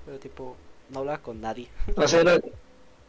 Pero 0.04 0.18
tipo, 0.18 0.56
no 0.90 0.98
hablaba 0.98 1.18
con 1.18 1.40
nadie. 1.40 1.68
O 1.96 2.08
sea, 2.08 2.22
era, 2.22 2.40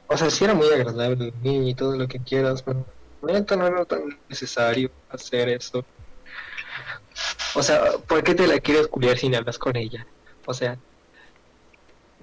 o 0.07 0.17
sea, 0.17 0.29
sí 0.29 0.43
era 0.43 0.53
muy 0.53 0.67
agradable 0.67 1.33
y 1.43 1.73
todo 1.73 1.97
lo 1.97 2.07
que 2.07 2.19
quieras, 2.19 2.61
pero 2.61 2.85
no 3.21 3.29
era 3.29 3.85
tan 3.85 4.19
necesario 4.29 4.91
hacer 5.09 5.49
eso. 5.49 5.83
O 7.55 7.63
sea, 7.63 7.97
¿por 8.07 8.23
qué 8.23 8.35
te 8.35 8.47
la 8.47 8.59
quieres 8.59 8.87
culiar 8.87 9.17
si 9.17 9.29
no 9.29 9.37
hablas 9.37 9.57
con 9.57 9.75
ella? 9.75 10.05
O 10.45 10.53
sea, 10.53 10.77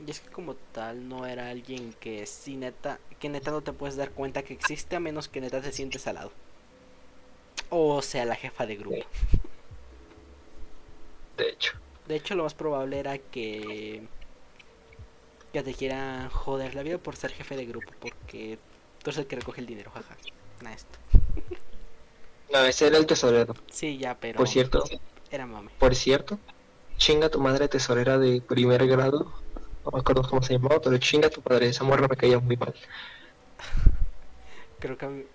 Y 0.04 0.10
es 0.10 0.20
que 0.20 0.30
como 0.30 0.54
tal 0.72 1.08
no 1.08 1.26
era 1.26 1.48
alguien 1.50 1.94
que 2.00 2.26
sí 2.26 2.56
neta, 2.56 2.98
que 3.20 3.28
neta 3.28 3.50
no 3.52 3.60
te 3.60 3.72
puedes 3.72 3.96
dar 3.96 4.10
cuenta 4.10 4.42
que 4.42 4.52
existe 4.54 4.96
a 4.96 5.00
menos 5.00 5.28
que 5.28 5.40
neta 5.40 5.60
te 5.60 5.70
sientes 5.72 6.06
al 6.06 6.16
lado. 6.16 6.32
O 7.70 8.02
sea, 8.02 8.24
la 8.24 8.34
jefa 8.34 8.66
de 8.66 8.76
grupo. 8.76 8.96
de 11.36 11.48
hecho. 11.48 11.74
De 12.08 12.16
hecho, 12.16 12.34
lo 12.34 12.42
más 12.44 12.54
probable 12.54 12.98
era 12.98 13.18
que 13.18 14.02
que 15.52 15.62
te 15.62 15.74
quieran 15.74 16.30
joder 16.30 16.74
la 16.74 16.82
vida 16.82 16.96
por 16.96 17.14
ser 17.14 17.30
jefe 17.30 17.56
de 17.56 17.66
grupo, 17.66 17.92
porque 18.00 18.58
tú 19.02 19.10
eres 19.10 19.18
el 19.18 19.26
que 19.26 19.36
recoge 19.36 19.60
el 19.60 19.66
dinero, 19.66 19.90
jaja. 19.90 20.16
Nah, 20.62 20.72
esto. 20.72 20.98
No, 22.50 22.58
ese 22.64 22.86
era 22.86 22.96
el 22.98 23.06
tesorero. 23.06 23.54
Sí, 23.70 23.98
ya, 23.98 24.16
pero. 24.18 24.38
Por 24.38 24.48
cierto, 24.48 24.82
Era 25.30 25.46
mame. 25.46 25.70
por 25.78 25.94
cierto, 25.94 26.38
chinga 26.96 27.28
tu 27.28 27.38
madre 27.38 27.68
tesorera 27.68 28.18
de 28.18 28.40
primer 28.40 28.86
grado. 28.86 29.30
No 29.84 29.90
me 29.92 30.00
acuerdo 30.00 30.22
cómo 30.22 30.42
se 30.42 30.54
llamaba, 30.54 30.80
pero 30.80 30.96
chinga 30.98 31.28
tu 31.28 31.40
padre. 31.40 31.68
Esa 31.68 31.84
morra 31.84 32.06
me 32.08 32.16
caía 32.16 32.38
muy 32.38 32.56
mal. 32.56 32.74
Creo 34.78 34.96
que. 34.96 35.26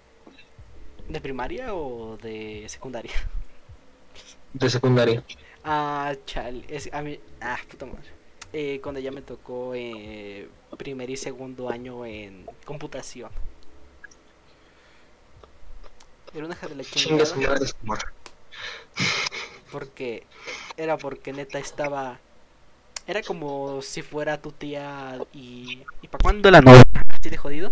¿De 1.09 1.21
primaria 1.21 1.73
o 1.73 2.17
de 2.17 2.65
secundaria? 2.67 3.13
De 4.53 4.69
secundaria. 4.69 5.23
Ah, 5.63 6.13
chale. 6.25 6.65
Es, 6.69 6.91
a 6.93 7.01
mí. 7.01 7.19
Ah, 7.41 7.57
puta 7.69 7.85
madre. 7.85 8.09
Eh, 8.53 8.79
cuando 8.81 9.01
ya 9.01 9.11
me 9.11 9.21
tocó 9.21 9.73
eh, 9.75 10.47
primer 10.77 11.09
y 11.09 11.17
segundo 11.17 11.69
año 11.69 12.05
en 12.05 12.45
computación. 12.65 13.29
Era 16.33 16.45
una 16.45 16.55
hija 16.55 16.67
de 16.67 16.75
la 16.75 16.83
chingada. 16.83 17.25
Porque. 19.71 20.25
Era 20.77 20.97
porque 20.97 21.33
neta 21.33 21.59
estaba. 21.59 22.19
Era 23.07 23.23
como 23.23 23.81
si 23.81 24.01
fuera 24.01 24.41
tu 24.41 24.51
tía 24.51 25.17
y. 25.33 25.81
¿Y 26.01 26.07
para 26.09 26.21
cuándo 26.21 26.51
la 26.51 26.59
novia? 26.59 26.83
¿Así 27.07 27.29
de 27.29 27.37
jodido? 27.37 27.71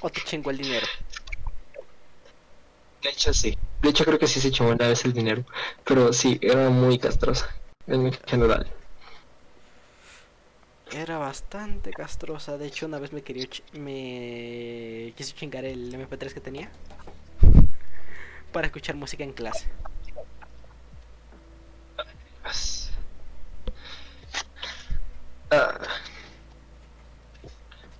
¿O 0.00 0.10
te 0.10 0.20
chingó 0.22 0.50
el 0.50 0.58
dinero? 0.58 0.86
De 3.02 3.10
hecho, 3.10 3.34
sí. 3.34 3.58
De 3.82 3.88
hecho, 3.90 4.04
creo 4.04 4.18
que 4.18 4.28
sí 4.28 4.40
se 4.40 4.48
echó 4.48 4.64
una 4.64 4.86
vez 4.86 5.04
el 5.04 5.12
dinero. 5.12 5.44
Pero 5.82 6.12
sí, 6.12 6.38
era 6.40 6.70
muy 6.70 6.98
castrosa. 6.98 7.48
En 7.88 8.12
general. 8.26 8.70
Era 10.92 11.18
bastante 11.18 11.90
castrosa. 11.90 12.56
De 12.58 12.68
hecho, 12.68 12.86
una 12.86 13.00
vez 13.00 13.12
me 13.12 13.22
quería 13.22 13.48
me 13.72 15.12
quiso 15.16 15.34
chingar 15.34 15.64
el 15.64 15.92
MP3 15.92 16.32
que 16.32 16.40
tenía 16.40 16.70
para 18.52 18.68
escuchar 18.68 18.94
música 18.94 19.24
en 19.24 19.32
clase. 19.32 19.66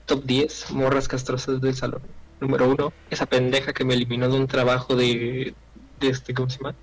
Top 0.06 0.24
10 0.24 0.70
morras 0.72 1.08
castrosas 1.08 1.60
del 1.60 1.74
salón. 1.74 2.02
Número 2.40 2.68
1, 2.68 2.92
esa 3.10 3.26
pendeja 3.26 3.72
que 3.72 3.84
me 3.84 3.94
eliminó 3.94 4.28
de 4.28 4.36
un 4.36 4.46
trabajo 4.46 4.96
de, 4.96 5.54
de 6.00 6.08
este, 6.08 6.34
¿cómo 6.34 6.50
se 6.50 6.58
llama? 6.58 6.74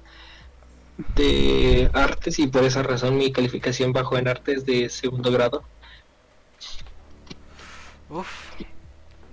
De 1.15 1.89
artes 1.93 2.39
y 2.39 2.47
por 2.47 2.63
esa 2.63 2.83
razón 2.83 3.17
mi 3.17 3.31
calificación 3.31 3.93
bajó 3.93 4.17
en 4.17 4.27
artes 4.27 4.65
de 4.65 4.89
segundo 4.89 5.31
grado. 5.31 5.63
Uf, 8.09 8.27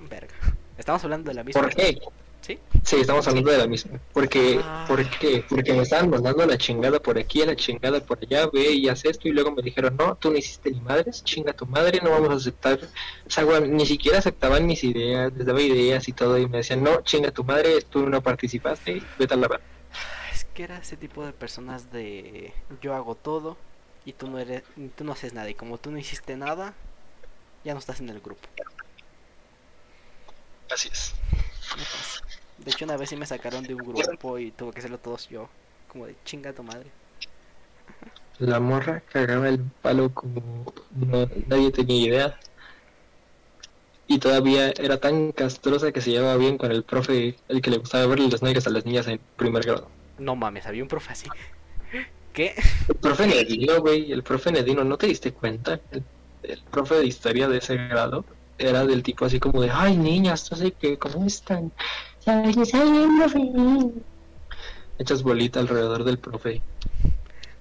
verga. 0.08 0.34
Estamos 0.76 1.02
hablando 1.04 1.30
de 1.30 1.34
la 1.34 1.44
misma. 1.44 1.62
¿Por 1.62 1.74
qué? 1.74 1.98
Sí, 2.84 2.96
estamos 2.96 3.26
hablando 3.28 3.50
de 3.50 3.58
la 3.58 3.66
misma. 3.66 4.00
Porque, 4.12 4.60
Ah. 4.62 4.84
¿por 4.88 5.08
qué? 5.18 5.44
Porque 5.48 5.74
me 5.74 5.82
estaban 5.82 6.08
mandando 6.08 6.46
la 6.46 6.56
chingada 6.56 7.00
por 7.00 7.18
aquí, 7.18 7.44
la 7.44 7.54
chingada 7.54 8.00
por 8.00 8.18
allá, 8.22 8.46
ve 8.52 8.72
y 8.72 8.88
haz 8.88 9.04
esto, 9.04 9.28
y 9.28 9.32
luego 9.32 9.52
me 9.52 9.62
dijeron, 9.62 9.96
no, 9.96 10.16
tú 10.16 10.30
no 10.30 10.38
hiciste 10.38 10.70
ni 10.70 10.80
madres, 10.80 11.22
chinga 11.22 11.52
tu 11.52 11.66
madre, 11.66 12.00
no 12.02 12.10
vamos 12.10 12.30
a 12.30 12.34
aceptar. 12.34 12.78
O 13.26 13.30
sea, 13.30 13.44
ni 13.60 13.84
siquiera 13.86 14.18
aceptaban 14.18 14.66
mis 14.66 14.82
ideas, 14.84 15.32
les 15.34 15.46
daba 15.46 15.60
ideas 15.60 16.08
y 16.08 16.12
todo, 16.12 16.38
y 16.38 16.48
me 16.48 16.58
decían, 16.58 16.82
no, 16.82 17.02
chinga 17.02 17.30
tu 17.30 17.44
madre, 17.44 17.82
tú 17.82 18.08
no 18.08 18.22
participaste, 18.22 19.02
vete 19.18 19.34
a 19.34 19.36
la 19.36 19.48
verga. 19.48 19.64
Es 20.32 20.44
que 20.46 20.62
era 20.62 20.78
ese 20.78 20.96
tipo 20.96 21.24
de 21.26 21.32
personas 21.32 21.92
de 21.92 22.52
yo 22.80 22.94
hago 22.94 23.14
todo 23.14 23.56
y 24.04 24.12
tú 24.14 24.28
no 24.30 24.38
eres, 24.38 24.62
tú 24.96 25.04
no 25.04 25.12
haces 25.12 25.34
nada 25.34 25.50
y 25.50 25.54
como 25.54 25.78
tú 25.78 25.90
no 25.90 25.98
hiciste 25.98 26.36
nada, 26.36 26.74
ya 27.64 27.74
no 27.74 27.80
estás 27.80 28.00
en 28.00 28.08
el 28.08 28.20
grupo. 28.20 28.48
Así 30.72 30.88
es. 30.92 31.14
De 32.64 32.70
hecho, 32.70 32.84
una 32.84 32.96
vez 32.96 33.08
sí 33.10 33.16
me 33.16 33.26
sacaron 33.26 33.64
de 33.64 33.74
un 33.74 33.84
grupo 33.84 34.38
y 34.38 34.50
tuve 34.50 34.72
que 34.72 34.78
hacerlo 34.80 34.98
todos 34.98 35.28
yo. 35.28 35.48
Como 35.88 36.06
de 36.06 36.14
chinga 36.24 36.52
tu 36.52 36.62
madre. 36.62 36.90
La 38.38 38.60
morra 38.60 39.00
cagaba 39.12 39.48
el 39.48 39.60
palo 39.82 40.12
como 40.14 40.64
no- 40.90 41.28
nadie 41.46 41.70
tenía 41.72 42.06
idea. 42.06 42.38
Y 44.06 44.18
todavía 44.18 44.70
era 44.70 44.98
tan 44.98 45.32
castrosa 45.32 45.92
que 45.92 46.00
se 46.00 46.10
llevaba 46.12 46.36
bien 46.36 46.56
con 46.56 46.72
el 46.72 46.82
profe, 46.82 47.36
el 47.48 47.60
que 47.60 47.70
le 47.70 47.78
gustaba 47.78 48.06
verle 48.06 48.28
las 48.28 48.42
nalgas 48.42 48.66
a 48.66 48.70
las 48.70 48.86
niñas 48.86 49.06
en 49.06 49.20
primer 49.36 49.64
grado. 49.64 49.90
No 50.18 50.34
mames, 50.34 50.66
había 50.66 50.82
un 50.82 50.88
profe 50.88 51.12
así. 51.12 51.28
¿Qué? 52.32 52.54
El 52.88 52.94
profe 52.96 53.26
Nedino, 53.26 53.80
güey, 53.80 54.12
el 54.12 54.22
profe 54.22 54.50
Nedino, 54.52 54.84
¿no 54.84 54.96
te 54.96 55.08
diste 55.08 55.32
cuenta? 55.32 55.80
El, 55.90 56.04
el 56.42 56.62
profe 56.70 56.94
de 56.96 57.06
historia 57.06 57.48
de 57.48 57.58
ese 57.58 57.76
grado 57.76 58.24
era 58.56 58.86
del 58.86 59.02
tipo 59.02 59.24
así 59.24 59.38
como 59.38 59.60
de, 59.60 59.70
ay 59.70 59.96
niñas, 59.96 60.50
no 60.50 60.56
sé 60.56 60.72
qué, 60.72 60.98
¿cómo 60.98 61.26
están? 61.26 61.72
Ay, 62.28 62.54
está 62.60 62.84
bien, 62.84 63.18
profe. 63.18 63.40
Echas 64.98 65.22
bolita 65.22 65.60
alrededor 65.60 66.04
del 66.04 66.18
profe. 66.18 66.60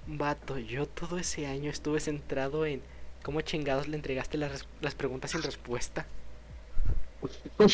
Vato, 0.06 0.58
yo 0.58 0.86
todo 0.86 1.16
ese 1.16 1.46
año 1.46 1.70
estuve 1.70 2.00
centrado 2.00 2.66
en 2.66 2.82
cómo 3.22 3.40
chingados 3.40 3.88
le 3.88 3.96
entregaste 3.96 4.36
las, 4.36 4.66
las 4.82 4.94
preguntas 4.94 5.30
sin 5.30 5.42
respuesta. 5.42 6.06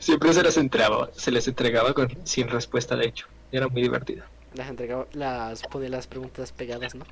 Siempre 0.00 0.32
se 0.32 0.42
las 0.42 0.56
entregaba, 0.56 1.10
se 1.14 1.30
les 1.30 1.46
entregaba 1.46 1.92
con, 1.92 2.08
sin 2.26 2.48
respuesta, 2.48 2.96
de 2.96 3.08
hecho. 3.08 3.26
Era 3.52 3.68
muy 3.68 3.82
divertido. 3.82 4.24
Las 4.54 4.70
entregaba, 4.70 5.06
las 5.12 5.62
ponía 5.64 5.90
las 5.90 6.06
preguntas 6.06 6.52
pegadas, 6.52 6.94
¿no? 6.94 7.04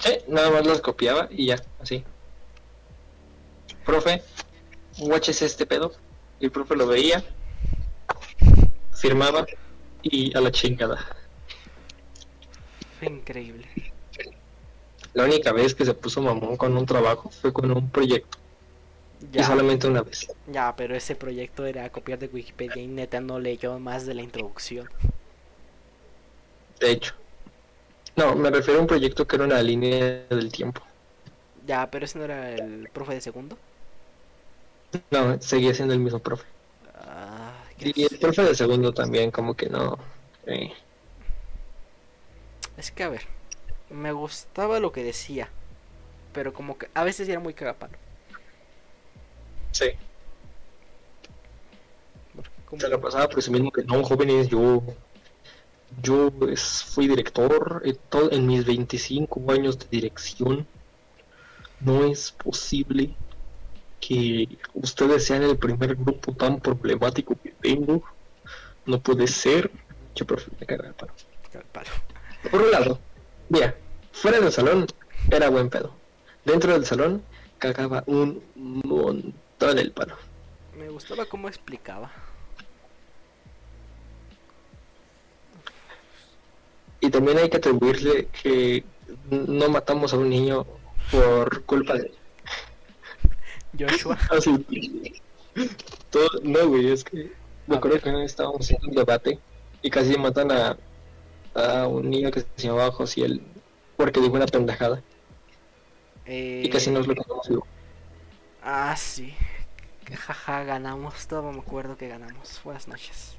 Sí, 0.00 0.18
nada 0.28 0.50
más 0.50 0.66
las 0.66 0.82
copiaba 0.82 1.28
y 1.30 1.46
ya, 1.46 1.62
así. 1.80 2.04
Profe, 3.86 4.22
watches 4.98 5.40
este 5.40 5.64
pedo. 5.64 6.03
Y 6.38 6.44
el 6.46 6.52
profe 6.52 6.76
lo 6.76 6.86
veía, 6.86 7.24
firmaba 8.92 9.46
y 10.02 10.36
a 10.36 10.40
la 10.40 10.50
chingada. 10.50 10.98
Fue 12.98 13.08
increíble. 13.08 13.68
La 15.14 15.24
única 15.24 15.50
vez 15.52 15.74
que 15.74 15.86
se 15.86 15.94
puso 15.94 16.20
mamón 16.20 16.58
con 16.58 16.76
un 16.76 16.84
trabajo 16.84 17.30
fue 17.30 17.54
con 17.54 17.70
un 17.70 17.88
proyecto. 17.90 18.36
Y 19.32 19.42
Ya, 19.42 19.44
solamente 19.44 19.88
una 19.88 20.02
vez. 20.02 20.28
ya, 20.46 20.74
pero 20.76 20.94
ese 20.96 21.16
proyecto 21.16 21.66
era 21.66 21.90
copiar 21.90 22.18
de 22.18 22.28
Wikipedia 22.28 22.82
y 22.82 22.86
neta 22.88 23.20
no 23.20 23.38
leyó 23.40 23.78
más 23.78 24.06
de 24.06 24.14
la 24.14 24.22
introducción. 24.22 24.90
De 26.78 26.92
hecho. 26.92 27.14
No, 28.16 28.34
me 28.36 28.50
refiero 28.50 28.78
a 28.80 28.82
un 28.82 28.88
proyecto 28.88 29.26
que 29.26 29.36
era 29.36 29.44
una 29.44 29.62
línea 29.62 30.26
del 30.28 30.50
tiempo. 30.52 30.82
Ya, 31.66 31.90
pero 31.90 32.04
ese 32.04 32.18
no 32.18 32.24
era 32.24 32.52
el 32.52 32.88
profe 32.92 33.14
de 33.14 33.20
segundo. 33.20 33.58
No, 35.10 35.40
seguía 35.40 35.74
siendo 35.74 35.94
el 35.94 36.00
mismo 36.00 36.18
profe. 36.20 36.44
Ah, 36.94 37.52
Y 37.78 38.02
el 38.04 38.18
profe 38.18 38.42
de 38.42 38.54
segundo 38.54 38.92
también, 38.92 39.30
como 39.30 39.54
que 39.54 39.68
no. 39.68 39.98
eh, 40.46 40.72
Es 42.76 42.90
que 42.92 43.02
a 43.04 43.08
ver, 43.08 43.22
me 43.90 44.12
gustaba 44.12 44.78
lo 44.80 44.92
que 44.92 45.02
decía, 45.04 45.48
pero 46.32 46.52
como 46.52 46.78
que 46.78 46.88
a 46.94 47.04
veces 47.04 47.28
era 47.28 47.40
muy 47.40 47.54
cagapalo. 47.54 47.98
Sí. 49.72 49.86
como- 52.66 52.80
Se 52.80 52.88
la 52.88 53.00
pasaba 53.00 53.28
presumiendo 53.28 53.70
que 53.70 53.84
no, 53.84 54.02
jóvenes, 54.04 54.48
yo. 54.48 54.82
Yo 56.02 56.30
pues, 56.30 56.82
fui 56.84 57.06
director 57.08 57.80
en, 57.84 57.96
to- 58.10 58.30
en 58.32 58.46
mis 58.46 58.64
25 58.66 59.50
años 59.52 59.78
de 59.78 59.86
dirección. 59.90 60.66
No 61.80 62.04
es 62.04 62.32
posible 62.32 63.14
que 64.06 64.58
ustedes 64.74 65.24
sean 65.24 65.42
el 65.42 65.56
primer 65.56 65.96
grupo 65.96 66.32
tan 66.34 66.60
problemático 66.60 67.36
que 67.42 67.50
tengo. 67.50 68.02
No 68.86 69.00
puede 69.00 69.26
ser. 69.26 69.70
Yo 70.14 70.26
profe, 70.26 70.50
me 70.60 70.66
caga 70.66 70.88
el 70.88 70.94
palo. 70.94 71.10
Por 72.50 72.62
un 72.62 72.70
lado, 72.70 72.98
mira, 73.48 73.74
fuera 74.12 74.40
del 74.40 74.52
salón 74.52 74.86
era 75.30 75.48
buen 75.48 75.70
pedo. 75.70 75.94
Dentro 76.44 76.72
del 76.72 76.84
salón 76.84 77.22
cagaba 77.58 78.04
un 78.06 78.42
montón 78.54 79.78
el 79.78 79.92
palo. 79.92 80.16
Me 80.78 80.88
gustaba 80.88 81.24
cómo 81.24 81.48
explicaba. 81.48 82.10
Y 87.00 87.10
también 87.10 87.38
hay 87.38 87.48
que 87.48 87.58
atribuirle 87.58 88.28
que 88.42 88.84
no 89.30 89.68
matamos 89.68 90.12
a 90.12 90.18
un 90.18 90.28
niño 90.28 90.66
por 91.10 91.62
culpa 91.64 91.94
de... 91.94 92.12
Joshua, 93.78 94.18
Así. 94.30 94.52
Todo... 96.10 96.28
No, 96.42 96.68
güey, 96.68 96.90
es 96.90 97.04
que 97.04 97.32
me 97.66 97.76
acuerdo 97.76 98.00
que 98.00 98.24
estábamos 98.24 98.60
haciendo 98.60 98.88
un 98.88 98.94
debate 98.94 99.38
y 99.82 99.90
casi 99.90 100.16
matan 100.18 100.50
a, 100.52 100.76
a 101.54 101.86
un 101.88 102.08
niño 102.10 102.30
que 102.30 102.40
se 102.40 102.46
llamaba 102.56 102.90
Josiel 102.92 103.40
porque 103.96 104.20
dijo 104.20 104.34
una 104.34 104.46
pendejada 104.46 105.02
eh, 106.26 106.62
y 106.64 106.70
casi 106.70 106.90
nos 106.90 107.06
lo 107.06 107.14
quedamos 107.14 107.48
vivo. 107.48 107.66
Ah, 108.62 108.94
sí. 108.96 109.34
Jaja, 110.10 110.64
ganamos. 110.64 111.26
Todo 111.26 111.52
me 111.52 111.60
acuerdo 111.60 111.96
que 111.96 112.08
ganamos. 112.08 112.60
Buenas 112.64 112.88
noches. 112.88 113.34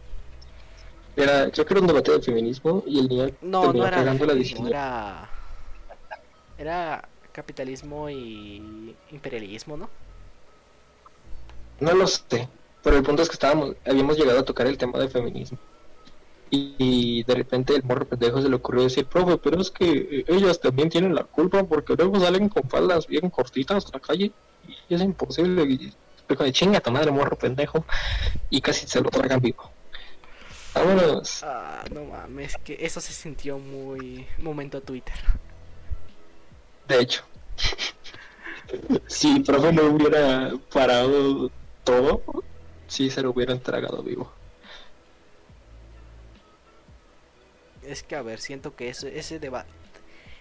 Era, 1.16 1.49
creo 1.49 1.66
que 1.66 1.74
era 1.74 1.82
un 1.82 1.88
debate 1.88 2.12
de 2.12 2.22
feminismo 2.22 2.84
y 2.86 2.99
el 2.99 3.07
niño 3.07 3.28
No, 3.41 3.72
no 3.74 3.88
era 3.88 3.98
feminismo, 4.03 4.34
diciendo- 4.34 4.70
era... 4.70 5.30
Era 6.57 7.10
capitalismo 7.32 8.10
y 8.10 8.95
imperialismo, 9.12 9.76
¿no? 9.78 9.90
No 11.80 11.94
lo 11.94 12.08
sé, 12.08 12.48
Pero 12.84 12.98
el 12.98 13.04
punto 13.04 13.22
es 13.22 13.30
que 13.30 13.34
estábamos, 13.34 13.76
habíamos 13.86 14.18
llegado 14.18 14.40
a 14.40 14.46
tocar 14.46 14.68
el 14.68 14.78
tema 14.78 15.00
del 15.00 15.10
feminismo. 15.10 15.58
Y, 16.50 16.76
y 16.78 17.24
de 17.24 17.36
repente 17.36 17.76
el 17.76 17.84
morro 17.84 18.06
pendejo 18.06 18.42
se 18.42 18.50
le 18.50 18.56
ocurrió 18.56 18.84
decir, 18.84 19.06
profe, 19.06 19.38
pero 19.38 19.60
es 19.60 19.72
que 19.72 20.24
ellas 20.28 20.60
también 20.60 20.90
tienen 20.90 21.16
la 21.16 21.24
culpa 21.24 21.64
porque 21.64 21.96
luego 21.96 22.20
salen 22.20 22.50
con 22.50 22.70
faldas 22.70 23.08
bien 23.08 23.30
cortitas 23.30 23.86
a 23.88 23.90
la 23.94 24.00
calle 24.00 24.32
y 24.88 24.96
es 24.96 25.02
imposible. 25.02 25.64
Y 25.64 25.94
de 26.28 26.52
chinga 26.52 26.80
tu 26.80 26.92
madre, 26.92 27.12
morro 27.12 27.38
pendejo. 27.38 27.86
Y 28.50 28.62
casi 28.62 28.88
se 28.88 29.02
lo 29.02 29.10
tragan 29.10 29.40
vivo. 29.40 29.72
Vámonos. 30.74 31.44
Ah, 31.44 31.84
no 31.92 32.06
mames, 32.06 32.56
que 32.64 32.78
eso 32.80 33.00
se 33.00 33.14
sintió 33.14 33.58
muy 33.58 34.28
momento 34.40 34.82
Twitter. 34.82 35.16
De 36.88 37.00
hecho. 37.00 37.24
si 39.08 39.38
el 39.38 39.44
profe 39.44 39.72
no 39.72 39.84
hubiera 39.84 40.54
parado 40.74 41.50
todo, 41.86 42.24
sí 42.88 43.10
se 43.10 43.22
lo 43.24 43.32
hubieran 43.32 43.62
tragado 43.62 44.03
vivo. 44.03 44.32
Es 47.84 48.03
que, 48.03 48.16
a 48.16 48.22
ver, 48.22 48.40
siento 48.40 48.76
que 48.76 48.90
ese, 48.90 49.18
ese 49.20 49.40
debate 49.40 49.70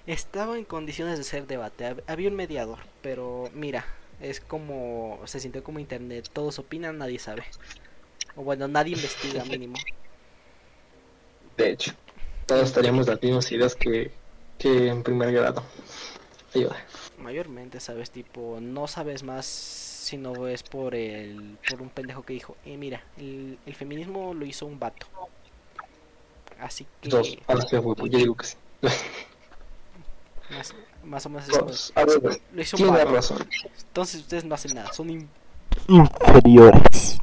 estaba 0.06 0.58
en 0.58 0.64
condiciones 0.64 1.18
de 1.18 1.24
ser 1.24 1.46
debate. 1.46 1.84
Hab- 1.86 2.02
Había 2.06 2.28
un 2.30 2.36
mediador, 2.36 2.78
pero 3.02 3.50
mira, 3.54 3.84
es 4.20 4.40
como 4.40 5.20
se 5.26 5.40
sintió 5.40 5.62
como 5.62 5.78
internet. 5.78 6.28
Todos 6.32 6.58
opinan, 6.58 6.98
nadie 6.98 7.18
sabe. 7.18 7.44
O 8.36 8.42
bueno, 8.44 8.68
nadie 8.68 8.94
investiga 8.94 9.44
mínimo. 9.50 9.76
De 11.56 11.70
hecho, 11.70 11.92
todos 12.46 12.64
estaríamos 12.68 13.06
las 13.06 13.22
mismas 13.22 13.50
ideas 13.52 13.74
que, 13.76 14.10
que 14.58 14.88
en 14.88 15.02
primer 15.02 15.32
grado. 15.32 15.62
Ayuda. 16.54 16.76
Mayormente, 17.18 17.80
sabes, 17.80 18.10
tipo, 18.10 18.58
no 18.60 18.86
sabes 18.88 19.22
más 19.22 19.44
si 20.04 20.16
no 20.16 20.46
es 20.46 20.62
por 20.62 20.94
el 20.94 21.58
por 21.68 21.82
un 21.82 21.88
pendejo 21.90 22.22
que 22.22 22.34
dijo, 22.34 22.56
eh, 22.64 22.76
mira, 22.76 23.02
el, 23.16 23.58
el 23.66 23.74
feminismo 23.74 24.34
lo 24.34 24.44
hizo 24.46 24.66
un 24.66 24.78
vato. 24.78 25.06
Así 26.60 26.86
que 27.00 27.08
Dos. 27.08 27.36
Yo 27.70 28.18
digo 28.18 28.36
que 28.36 28.46
sí. 28.46 28.56
más, 30.50 30.74
más 31.02 31.26
o 31.26 31.28
menos 31.30 31.48
Dos. 31.48 31.92
A 31.96 32.04
ver, 32.04 32.40
lo 32.52 32.62
hizo 32.62 32.76
un 32.76 32.82
tiene 32.84 32.98
vato. 32.98 33.12
razón. 33.12 33.48
Entonces 33.78 34.20
ustedes 34.20 34.44
no 34.44 34.54
hacen 34.54 34.74
nada, 34.74 34.92
son 34.92 35.10
in- 35.10 35.28
inferiores. 35.88 37.18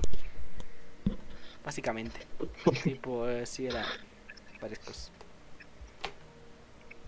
básicamente. 1.63 2.19
tipo, 2.83 3.25
sí 3.45 3.67
era 3.67 3.85
varias 4.61 4.79
cosas. 4.79 5.11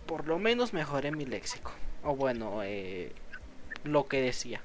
Por 0.06 0.28
lo 0.28 0.38
menos 0.40 0.74
mejoré 0.74 1.12
mi 1.12 1.26
léxico. 1.26 1.72
O 2.04 2.16
bueno, 2.16 2.62
eh, 2.64 3.12
lo 3.84 4.06
que 4.08 4.22
decía. 4.22 4.62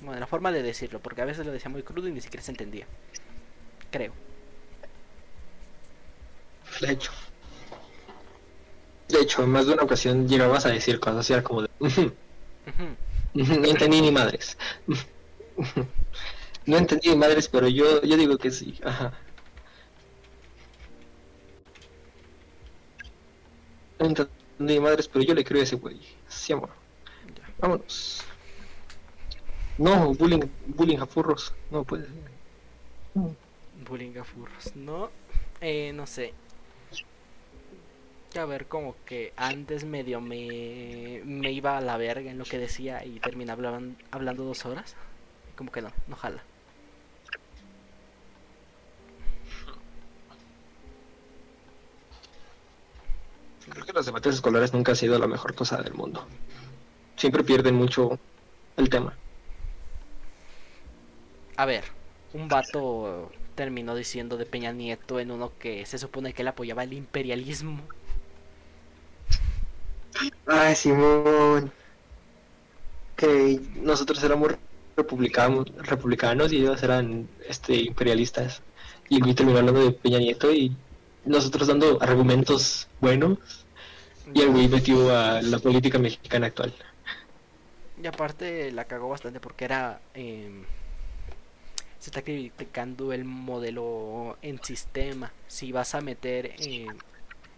Bueno, 0.00 0.20
la 0.20 0.26
forma 0.26 0.52
de 0.52 0.62
decirlo, 0.62 1.00
porque 1.00 1.22
a 1.22 1.24
veces 1.24 1.46
lo 1.46 1.52
decía 1.52 1.70
muy 1.70 1.82
crudo 1.82 2.08
y 2.08 2.12
ni 2.12 2.20
siquiera 2.20 2.42
se 2.44 2.50
entendía. 2.52 2.86
Creo. 3.90 4.12
De 6.80 6.92
hecho. 6.92 7.10
De 9.08 9.20
hecho, 9.20 9.42
en 9.42 9.50
más 9.50 9.66
de 9.66 9.72
una 9.74 9.82
ocasión 9.84 10.28
llegabas 10.28 10.66
a 10.66 10.70
decir 10.70 10.98
cosas 11.00 11.30
así 11.30 11.42
como 11.42 11.62
de... 11.62 11.70
"Ujú, 11.78 12.00
Ujú. 12.02 12.96
ujú, 13.34 13.54
No 13.60 13.68
entendí 13.68 14.00
ni 14.00 14.10
madres. 14.12 14.56
No 16.66 16.76
entendí 16.78 17.10
ni 17.10 17.16
madres, 17.16 17.48
pero 17.48 17.68
yo, 17.68 18.02
yo 18.02 18.16
digo 18.16 18.36
que 18.38 18.50
sí. 18.50 18.78
Ajá. 18.84 19.12
No 23.98 24.06
entendí 24.06 24.32
ni 24.58 24.80
madres, 24.80 25.08
pero 25.08 25.24
yo 25.24 25.34
le 25.34 25.44
creo 25.44 25.60
a 25.60 25.64
ese 25.64 25.76
güey. 25.76 26.00
Sí, 26.28 26.52
amor. 26.52 26.70
Ya. 27.36 27.42
Vámonos. 27.58 28.24
No, 29.78 30.14
bullying, 30.14 30.40
bullying 30.66 30.98
a 30.98 31.06
furros. 31.06 31.52
No 31.70 31.84
puede 31.84 32.04
ser. 32.04 32.14
Bullying 33.88 34.16
a 34.18 34.24
furros, 34.24 34.74
¿no? 34.76 35.10
Eh, 35.60 35.92
no 35.94 36.06
sé. 36.06 36.32
A 38.38 38.44
ver, 38.44 38.66
como 38.66 38.96
que 39.06 39.32
antes 39.36 39.84
medio 39.84 40.20
me, 40.20 41.22
me 41.24 41.52
iba 41.52 41.78
a 41.78 41.80
la 41.80 41.96
verga 41.96 42.30
en 42.30 42.38
lo 42.38 42.44
que 42.44 42.58
decía 42.58 43.04
y 43.04 43.18
terminaba 43.20 43.62
hablan- 43.62 43.96
hablando 44.10 44.44
dos 44.44 44.64
horas. 44.66 44.94
Como 45.56 45.72
que 45.72 45.80
no, 45.80 45.90
no 46.08 46.16
jala. 46.16 46.42
Creo 53.68 53.84
que 53.84 53.92
los 53.92 54.06
debates 54.06 54.34
escolares 54.36 54.72
nunca 54.72 54.92
ha 54.92 54.94
sido 54.94 55.18
la 55.18 55.26
mejor 55.26 55.54
cosa 55.54 55.82
del 55.82 55.94
mundo. 55.94 56.24
Siempre 57.16 57.42
pierden 57.42 57.74
mucho 57.74 58.18
el 58.76 58.88
tema. 58.88 59.14
A 61.56 61.64
ver, 61.64 61.84
un 62.34 62.48
vato 62.48 63.30
terminó 63.54 63.94
diciendo 63.94 64.36
de 64.36 64.44
Peña 64.44 64.72
Nieto 64.72 65.18
en 65.18 65.30
uno 65.30 65.52
que 65.58 65.86
se 65.86 65.98
supone 65.98 66.34
que 66.34 66.42
él 66.42 66.48
apoyaba 66.48 66.84
el 66.84 66.92
imperialismo. 66.92 67.80
Ay, 70.46 70.74
Simón. 70.74 71.72
Que 73.16 73.60
nosotros 73.76 74.22
éramos 74.22 74.54
republicanos, 74.96 75.66
republicanos 75.78 76.52
y 76.52 76.58
ellos 76.58 76.82
eran 76.82 77.28
este 77.48 77.74
imperialistas. 77.76 78.62
Y 79.08 79.16
el 79.16 79.22
güey 79.22 79.34
terminó 79.34 79.58
hablando 79.58 79.82
de 79.82 79.92
Peña 79.92 80.18
Nieto 80.18 80.52
y 80.52 80.76
nosotros 81.24 81.68
dando 81.68 81.98
argumentos 82.02 82.88
buenos. 83.00 83.38
Y 84.34 84.42
el 84.42 84.50
güey 84.50 84.68
metió 84.68 85.16
a 85.16 85.40
la 85.40 85.58
política 85.58 85.98
mexicana 85.98 86.48
actual. 86.48 86.74
Y 88.02 88.06
aparte 88.06 88.70
la 88.72 88.84
cagó 88.84 89.08
bastante 89.08 89.40
porque 89.40 89.64
era... 89.64 90.00
em, 90.12 90.64
se 92.06 92.10
está 92.10 92.22
criticando 92.22 93.12
el 93.12 93.24
modelo 93.24 94.38
en 94.40 94.62
sistema. 94.62 95.32
Si 95.48 95.72
vas 95.72 95.96
a 95.96 96.00
meter 96.00 96.54
em, 96.60 96.96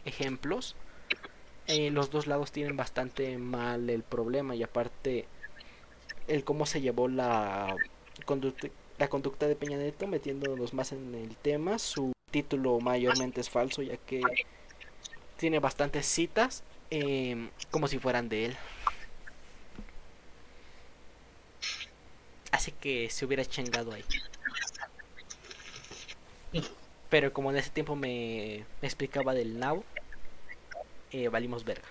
ejemplos, 0.06 0.74
eh, 1.66 1.90
los 1.90 2.10
dos 2.10 2.26
lados 2.26 2.50
tienen 2.50 2.74
bastante 2.74 3.36
mal 3.36 3.90
el 3.90 4.02
problema. 4.02 4.54
Y 4.54 4.62
aparte, 4.62 5.26
el 6.28 6.44
cómo 6.44 6.64
se 6.64 6.80
llevó 6.80 7.08
la 7.08 7.76
conducta, 8.24 8.68
la 8.96 9.08
conducta 9.08 9.46
de 9.46 9.54
Peña 9.54 9.76
Nieto 9.76 10.06
metiéndonos 10.06 10.72
más 10.72 10.92
en 10.92 11.14
el 11.14 11.36
tema. 11.36 11.78
Su 11.78 12.12
título 12.30 12.80
mayormente 12.80 13.42
es 13.42 13.50
falso 13.50 13.82
ya 13.82 13.98
que 13.98 14.22
tiene 15.36 15.58
bastantes 15.58 16.06
citas 16.06 16.64
em, 16.88 17.50
como 17.70 17.86
si 17.86 17.98
fueran 17.98 18.30
de 18.30 18.46
él. 18.46 18.56
Así 22.50 22.72
que 22.72 23.10
se 23.10 23.26
hubiera 23.26 23.44
chingado 23.44 23.92
ahí. 23.92 24.04
Pero 27.08 27.32
como 27.32 27.50
en 27.50 27.56
ese 27.58 27.70
tiempo 27.70 27.96
me, 27.96 28.68
me 28.80 28.88
explicaba 28.88 29.34
del 29.34 29.58
nabo, 29.58 29.88
eh, 31.10 31.28
valimos 31.28 31.64
verga. 31.64 31.88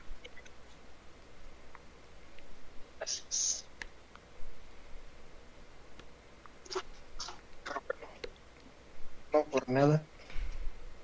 No 9.31 9.45
por 9.49 9.69
nada. 9.69 10.10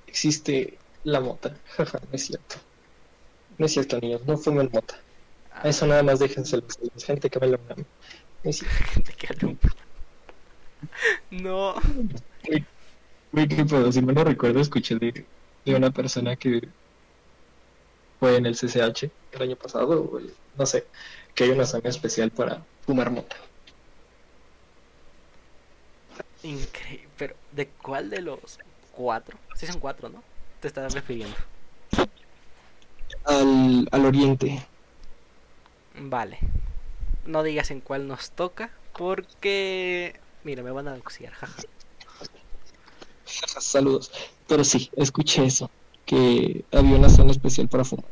Existe 0.06 0.80
la 1.04 1.20
mota. 1.20 1.62
Jaja, 1.66 2.00
no 2.10 2.14
es 2.14 2.26
cierto. 2.28 2.56
No 3.58 3.66
es 3.66 3.74
cierto, 3.74 4.00
niños. 4.00 4.26
No 4.26 4.38
fumen 4.38 4.70
mota. 4.72 4.96
Ah, 5.50 5.62
Eso 5.70 5.88
nada 5.88 6.04
más 6.04 6.20
déjense 6.20 6.58
los 6.58 7.06
gente 7.06 7.30
que 7.30 7.40
me 7.40 7.48
la 7.48 7.58
No 7.58 7.86
es 8.44 8.58
cierto. 8.60 9.48
No. 11.32 11.76
Güey, 13.34 13.48
qué 13.50 13.66
pedo, 13.66 13.92
si 13.92 14.02
mal 14.02 14.16
no 14.16 14.24
recuerdo, 14.24 14.62
escuché 14.62 14.96
de, 14.96 15.28
de 15.66 15.76
una 15.76 15.92
persona 15.92 16.36
que 16.38 16.62
fue 18.20 18.38
en 18.38 18.46
el 18.48 18.56
CCH 18.56 19.12
el 19.32 19.42
año 19.42 19.56
pasado, 19.56 20.04
o 20.04 20.18
el- 20.20 20.36
no 20.56 20.66
sé, 20.66 20.90
que 21.36 21.44
hay 21.46 21.50
una 21.52 21.66
zona 21.66 21.90
especial 21.90 22.32
para 22.32 22.66
fumar 22.82 23.12
mota. 23.12 23.36
Increíble. 26.44 27.10
Pero, 27.18 27.36
¿de 27.52 27.70
cuál 27.70 28.10
de 28.10 28.22
los 28.22 28.60
cuatro? 28.92 29.38
Sí 29.56 29.66
son 29.66 29.80
cuatro, 29.80 30.10
¿no? 30.10 30.24
Te 30.60 30.68
estás 30.68 30.94
refiriendo. 30.94 31.36
Al, 33.26 33.88
al 33.92 34.06
oriente. 34.06 34.66
Vale. 35.96 36.40
No 37.26 37.44
digas 37.44 37.72
en 37.72 37.82
cuál 37.82 38.08
nos 38.08 38.32
toca, 38.32 38.72
porque... 38.98 40.20
Mira, 40.44 40.64
me 40.64 40.72
van 40.72 40.88
a 40.88 40.96
doxiar, 40.96 41.34
jaja. 41.34 41.64
Saludos. 43.60 44.12
Pero 44.48 44.64
sí, 44.64 44.90
escuché 44.96 45.46
eso, 45.46 45.70
que 46.06 46.66
había 46.72 46.98
una 46.98 47.10
zona 47.10 47.32
especial 47.32 47.70
para 47.70 47.86
fumar. 47.86 48.12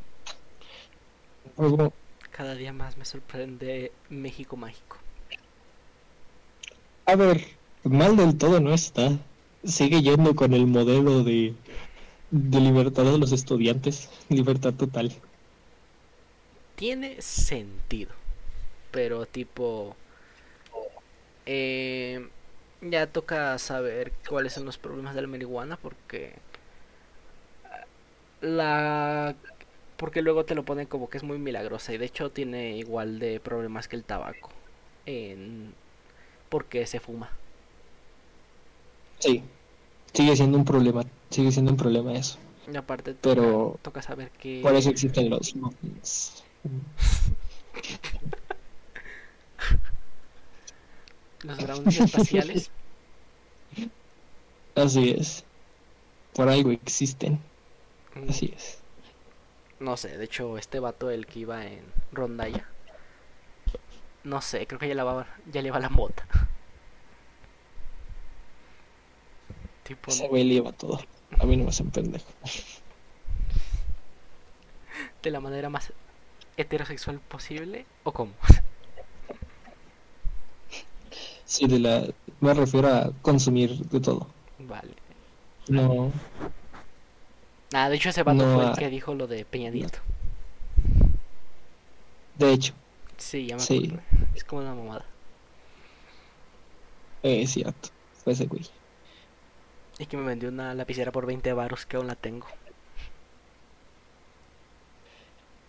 Cada 2.31 2.55
día 2.55 2.73
más 2.73 2.97
me 2.97 3.05
sorprende 3.05 3.93
México 4.09 4.57
mágico. 4.57 5.05
a 7.05 7.15
ver, 7.15 7.45
mal 7.83 8.15
del 8.17 8.38
todo 8.38 8.59
no 8.59 8.73
está. 8.73 9.19
Sigue 9.63 10.01
yendo 10.01 10.35
con 10.35 10.53
el 10.53 10.65
modelo 10.67 11.23
de, 11.23 11.55
de 12.31 12.61
libertad 12.61 13.03
de 13.05 13.17
los 13.19 13.31
estudiantes, 13.33 14.09
libertad 14.29 14.73
total. 14.75 15.21
Tiene 16.75 17.21
sentido. 17.21 18.11
Pero 18.91 19.25
tipo... 19.27 19.95
eh, 21.45 22.31
Ya 22.81 23.05
toca 23.07 23.57
saber 23.59 24.11
cuáles 24.27 24.53
son 24.53 24.65
los 24.65 24.77
problemas 24.77 25.13
de 25.13 25.21
la 25.21 25.27
marihuana 25.27 25.77
porque 25.77 26.33
la 28.41 29.35
porque 29.97 30.23
luego 30.23 30.45
te 30.45 30.55
lo 30.55 30.63
ponen 30.65 30.87
como 30.87 31.09
que 31.09 31.17
es 31.19 31.23
muy 31.23 31.37
milagrosa 31.37 31.93
y 31.93 31.99
de 31.99 32.05
hecho 32.05 32.31
tiene 32.31 32.75
igual 32.77 33.19
de 33.19 33.39
problemas 33.39 33.87
que 33.87 33.95
el 33.95 34.03
tabaco 34.03 34.49
en 35.05 35.73
porque 36.49 36.87
se 36.87 36.99
fuma. 36.99 37.29
Sí, 39.19 39.43
sigue 40.11 40.35
siendo 40.35 40.57
un 40.57 40.65
problema, 40.65 41.03
sigue 41.29 41.51
siendo 41.51 41.71
un 41.71 41.77
problema 41.77 42.13
eso. 42.13 42.39
Y 42.71 42.75
aparte 42.75 43.13
toca, 43.13 43.35
Pero- 43.35 43.79
toca 43.83 44.01
saber 44.01 44.31
que 44.31 44.61
Por 44.63 44.73
eso 44.75 44.89
existen 44.89 45.29
los 45.29 45.55
muffins. 45.55 46.43
los 51.43 51.61
brownies 51.61 51.99
espaciales 51.99 52.72
Así 54.76 55.11
es. 55.11 55.43
Por 56.34 56.49
algo 56.49 56.72
existen. 56.72 57.39
mm, 58.15 58.30
Así 58.30 58.53
es. 58.55 58.80
No 59.80 59.97
sé, 59.97 60.18
de 60.18 60.26
hecho, 60.26 60.57
este 60.57 60.80
vato, 60.80 61.09
el 61.11 61.26
que 61.26 61.39
iba 61.39 61.65
en 61.65 61.84
rondalla. 62.13 62.65
No 64.23 64.41
sé, 64.41 64.65
creo 64.68 64.80
que 64.80 64.88
ya, 64.88 64.95
la 64.95 65.03
va, 65.03 65.27
ya 65.51 65.61
le 65.61 65.72
va 65.72 65.80
la 65.80 65.89
mota. 65.89 66.26
Tipo, 69.84 70.11
Ese 70.11 70.27
güey 70.27 70.43
le 70.43 70.53
lleva 70.55 70.72
todo. 70.72 70.99
A 71.39 71.45
mí 71.45 71.57
no 71.57 71.63
me 71.63 71.69
hacen 71.69 71.89
pendejo. 71.91 72.31
de 75.23 75.31
la 75.31 75.39
manera 75.39 75.69
más 75.69 75.93
heterosexual 76.57 77.19
posible. 77.19 77.85
¿O 78.03 78.11
cómo? 78.13 78.34
Sí, 81.56 81.68
de 81.68 81.80
la... 81.80 82.07
me 82.40 82.53
refiero 82.53 82.88
a 82.88 83.11
consumir 83.22 83.78
de 83.90 83.99
todo. 83.99 84.28
Vale. 84.60 84.95
No, 85.68 86.11
Ah, 87.73 87.90
de 87.90 87.95
hecho, 87.95 88.10
ese 88.10 88.23
vato 88.23 88.45
No, 88.45 88.53
fue 88.53 88.65
el 88.65 88.78
que 88.78 88.90
dijo 88.90 89.14
lo 89.15 89.28
de 89.28 89.45
Peña 89.45 89.69
Nieto. 89.72 89.99
de 92.36 92.52
hecho, 92.53 92.73
Sí, 93.18 93.48
ya 93.48 93.57
me 93.57 93.61
Sí. 93.61 93.78
acuerdo. 93.78 94.02
Es 94.34 94.44
como 94.44 94.61
una 94.61 94.76
mamada. 94.76 95.06
es 97.23 97.52
cierto. 97.52 97.90
Fue 98.23 98.34
ese 98.34 98.45
güey. 98.48 98.65
Y 99.99 100.06
que 100.06 100.18
me 100.18 100.26
vendió 100.26 100.49
una 100.49 100.73
lapicera 100.73 101.14
por 101.14 101.26
20 101.26 101.53
varos 101.53 101.86
que 101.86 101.95
aún 101.95 102.07
la 102.07 102.15
tengo. 102.15 102.48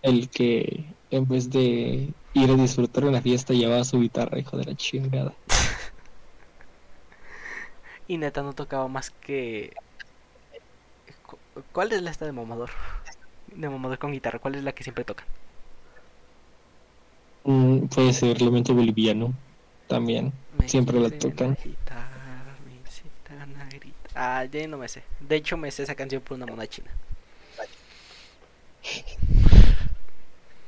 El 0.03 0.29
que 0.31 0.85
en 1.11 1.27
vez 1.27 1.51
de 1.51 2.15
ir 2.35 2.51
a 2.51 2.55
disfrutar 2.55 3.05
una 3.05 3.21
fiesta 3.23 3.53
llevaba 3.55 3.85
su 3.85 4.01
guitarra, 4.01 4.39
hijo 4.39 4.57
de 4.57 4.65
la 4.65 4.75
chingada. 4.77 5.35
Y 8.07 8.19
neta 8.19 8.43
no 8.43 8.53
tocaba 8.55 8.89
más 8.89 9.11
que... 9.11 9.73
Cu- 11.27 11.39
¿Cuál 11.73 11.93
es 11.93 12.03
la 12.03 12.11
esta 12.11 12.25
de 12.27 12.33
mamador? 12.33 12.71
De 13.47 13.69
mamador 13.69 13.99
con 13.99 14.13
guitarra, 14.13 14.39
¿cuál 14.41 14.57
es 14.57 14.65
la 14.65 14.73
que 14.73 14.83
siempre 14.85 15.05
toca? 15.05 15.25
Mm, 17.45 17.87
puede 17.89 18.13
ser 18.13 18.41
Lamento 18.43 18.75
Boliviano 18.75 19.33
también. 19.87 20.33
Me 20.59 20.67
Siempre 20.67 20.99
la 21.01 21.11
tocan. 21.11 21.57
agitar, 21.57 22.61
me 22.67 22.75
incitan 22.75 23.57
a 23.57 23.67
gritar. 23.69 24.13
Ah, 24.15 24.45
ya 24.45 24.67
no 24.69 24.79
me 24.79 24.89
sé. 24.89 25.03
De 25.21 25.37
hecho, 25.37 25.57
me 25.57 25.71
sé 25.71 25.83
esa 25.83 25.95
canción 25.95 26.23
por 26.23 26.37
una 26.37 26.47
mona 26.47 26.67
china. 26.67 26.91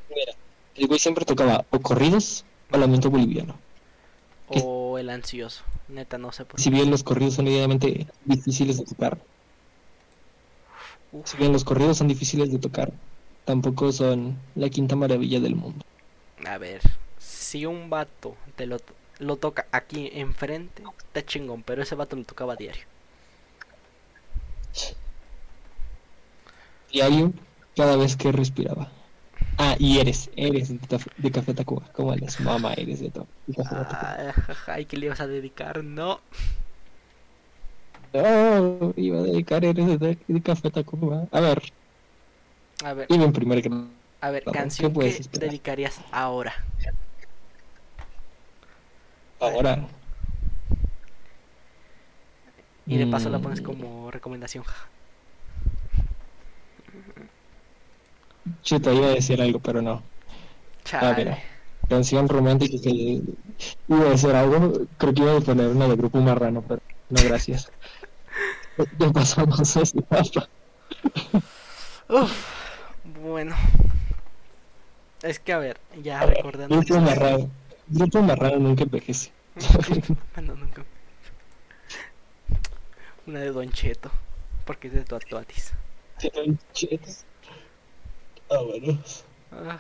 Mira, 0.08 0.32
el 0.74 0.86
güey 0.86 0.98
siempre 0.98 1.26
tocaba 1.26 1.66
o 1.70 1.78
corridos 1.82 2.46
o 2.72 2.78
Lamento 2.78 3.10
Boliviano. 3.10 3.63
El 4.98 5.10
Ansioso. 5.10 5.64
Neta, 5.88 6.18
no 6.18 6.32
sé 6.32 6.44
por 6.44 6.60
Si 6.60 6.70
bien 6.70 6.90
los 6.90 7.02
corridos 7.04 7.34
son 7.34 7.46
idealmente 7.48 8.06
difíciles 8.24 8.78
de 8.78 8.84
tocar, 8.84 9.18
Uf, 11.12 11.28
si 11.28 11.36
bien 11.36 11.52
los 11.52 11.64
corridos 11.64 11.98
son 11.98 12.08
difíciles 12.08 12.50
de 12.52 12.58
tocar, 12.58 12.92
tampoco 13.44 13.92
son 13.92 14.36
la 14.54 14.68
quinta 14.70 14.96
maravilla 14.96 15.40
del 15.40 15.56
mundo. 15.56 15.84
a 16.46 16.58
ver, 16.58 16.82
si 17.18 17.66
un 17.66 17.90
vato 17.90 18.36
te 18.56 18.66
lo, 18.66 18.78
lo 19.18 19.36
toca 19.36 19.66
aquí 19.72 20.10
enfrente, 20.14 20.82
está 20.98 21.24
chingón, 21.24 21.62
pero 21.62 21.82
ese 21.82 21.94
vato 21.94 22.16
lo 22.16 22.24
tocaba 22.24 22.56
diario. 22.56 22.84
Diario, 26.90 27.32
cada 27.76 27.96
vez 27.96 28.16
que 28.16 28.32
respiraba. 28.32 28.90
Ah, 29.58 29.76
y 29.78 29.98
eres, 29.98 30.30
eres 30.36 30.68
de, 30.68 30.98
de 31.16 31.30
Café 31.30 31.54
Tacuba, 31.54 31.90
como 31.92 32.12
eres, 32.12 32.40
mamá, 32.40 32.74
eres 32.74 33.00
de, 33.00 33.10
to- 33.10 33.28
de 33.46 33.54
Café 33.54 33.76
Tacuba. 33.76 34.16
Ah, 34.18 34.32
jaja, 34.32 34.80
¿y 34.80 34.86
qué 34.86 34.96
le 34.96 35.06
ibas 35.06 35.20
a 35.20 35.26
dedicar? 35.26 35.84
No. 35.84 36.20
No, 38.12 38.92
iba 38.96 39.18
a 39.18 39.22
dedicar 39.22 39.64
eres 39.64 39.98
de, 39.98 40.18
de 40.26 40.42
Café 40.42 40.70
Tacuba. 40.70 41.28
A 41.32 41.40
ver, 41.40 41.62
A 42.84 42.94
ver, 42.94 43.06
iba 43.10 43.24
en 43.24 43.32
primer 43.32 43.60
grado. 43.62 43.88
a 44.20 44.30
ver, 44.30 44.44
¿qué 44.44 44.52
canción 44.52 44.92
que 44.92 45.08
esperar? 45.08 45.48
dedicarías 45.50 46.00
ahora. 46.12 46.54
Ahora. 49.40 49.86
Y 52.86 52.98
de 52.98 53.06
paso 53.06 53.30
la 53.30 53.38
pones 53.40 53.60
Mm. 53.60 53.64
como 53.64 54.10
recomendación. 54.10 54.64
Chuta, 58.62 58.92
iba 58.92 59.06
a 59.06 59.10
decir 59.10 59.40
algo, 59.40 59.58
pero 59.58 59.80
no. 59.82 60.02
Ah, 60.92 61.14
mira. 61.16 61.34
Chale. 61.34 61.54
Canción 61.88 62.28
romántica 62.28 62.76
que 62.82 62.90
iba 63.88 64.06
a 64.06 64.10
decir 64.10 64.30
algo, 64.30 64.86
creo 64.96 65.14
que 65.14 65.22
iba 65.22 65.36
a 65.36 65.40
poner 65.40 65.68
una 65.68 65.86
de 65.88 65.96
grupo 65.96 66.18
marrano, 66.18 66.62
pero 66.62 66.80
no 67.10 67.22
gracias. 67.24 67.70
ya 68.98 69.10
pasamos 69.12 69.76
a 69.76 69.82
esa 69.82 69.98
etapa. 69.98 70.48
Uf, 72.08 72.32
bueno. 73.22 73.54
Es 75.22 75.38
que 75.38 75.52
a 75.52 75.58
ver, 75.58 75.78
ya 76.02 76.24
recordando. 76.24 76.74
Grupo 76.76 77.00
marrano. 77.00 77.50
Grupo 77.88 78.22
marrano 78.22 78.58
nunca 78.58 78.84
envejece. 78.84 79.30
Bueno, 80.34 80.54
nunca. 80.54 80.84
Una 83.26 83.40
de 83.40 83.52
Don 83.52 83.70
Cheto, 83.70 84.10
porque 84.66 84.88
es 84.88 84.94
de 84.94 85.04
tu 85.04 85.14
Atuatis. 85.16 85.72
Ah, 88.50 88.58
bueno. 88.62 88.98
Ah, 89.52 89.78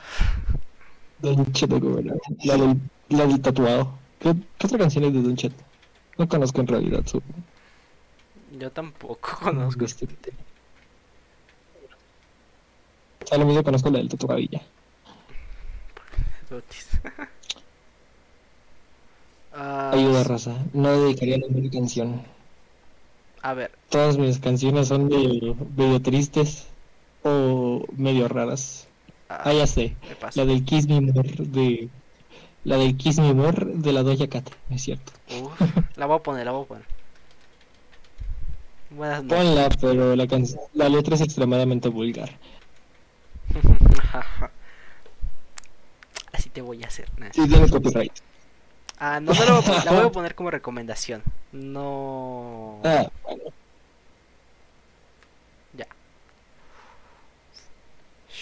Don 1.18 1.52
Cheto, 1.52 1.80
como 1.80 1.98
era. 1.98 2.14
La 2.44 2.56
del, 2.56 2.80
la 3.10 3.26
del 3.26 3.40
tatuado. 3.40 3.98
¿Qué, 4.18 4.34
qué 4.58 4.66
otra 4.66 4.78
canción 4.78 5.04
es 5.04 5.12
de 5.14 5.22
Don 5.22 5.36
Cheto? 5.36 5.62
No 6.18 6.28
conozco 6.28 6.60
en 6.60 6.66
realidad 6.68 7.02
su. 7.06 7.22
yo 8.58 8.70
tampoco 8.70 9.30
conozco. 9.42 9.84
este- 9.84 10.08
A 13.32 13.36
lo 13.38 13.46
mismo 13.46 13.62
conozco 13.64 13.90
la 13.90 13.98
del 13.98 14.08
tatuadilla. 14.08 14.62
Ah, 19.56 19.90
Ayuda, 19.92 20.24
raza. 20.24 20.56
No 20.72 20.90
dedicaría 21.00 21.38
ninguna 21.38 21.70
canción. 21.70 22.22
a 23.42 23.54
ver, 23.54 23.70
Todas 23.88 24.18
mis 24.18 24.40
canciones 24.40 24.88
son 24.88 25.06
medio, 25.06 25.54
medio 25.76 26.02
tristes 26.02 26.66
o 27.24 27.84
medio 27.96 28.28
raras. 28.28 28.86
ah, 29.28 29.42
Ah, 29.46 29.52
ya 29.52 29.66
sé. 29.66 29.96
La 30.34 30.44
del 30.44 30.64
Kiss 30.64 30.86
Me 30.86 31.00
More 31.00 31.28
de. 31.38 31.88
La 32.64 32.76
del 32.76 32.96
Kiss 32.96 33.18
Me 33.18 33.34
More 33.34 33.64
de 33.74 33.92
la 33.92 34.02
Doja 34.02 34.26
Cat, 34.28 34.48
es 34.70 34.82
cierto. 34.82 35.12
Uf, 35.42 35.60
la 35.96 36.06
voy 36.06 36.16
a 36.16 36.22
poner, 36.22 36.44
la 36.46 36.52
voy 36.52 36.64
a 36.64 36.68
poner. 36.68 36.84
Buenas 38.90 39.24
noches. 39.24 39.44
Ponla, 39.44 39.68
pero 39.80 40.14
la, 40.16 40.26
can- 40.26 40.46
la 40.74 40.88
letra 40.88 41.14
es 41.16 41.20
extremadamente 41.22 41.88
vulgar. 41.88 42.30
Así 46.32 46.50
te 46.50 46.60
voy 46.62 46.82
a 46.84 46.86
hacer. 46.88 47.08
nah. 47.18 47.30
Sí, 47.32 47.46
tiene 47.48 47.68
copyright. 47.68 48.12
Ah, 48.98 49.20
no, 49.20 49.32
no 49.32 49.44
la 49.44 49.52
voy, 49.52 49.60
a 49.60 49.64
poner, 49.66 49.84
la 49.84 49.92
voy 49.92 50.06
a 50.06 50.12
poner 50.12 50.34
como 50.34 50.50
recomendación. 50.50 51.22
No. 51.52 52.80
Ah, 52.84 53.08
bueno. 53.24 53.42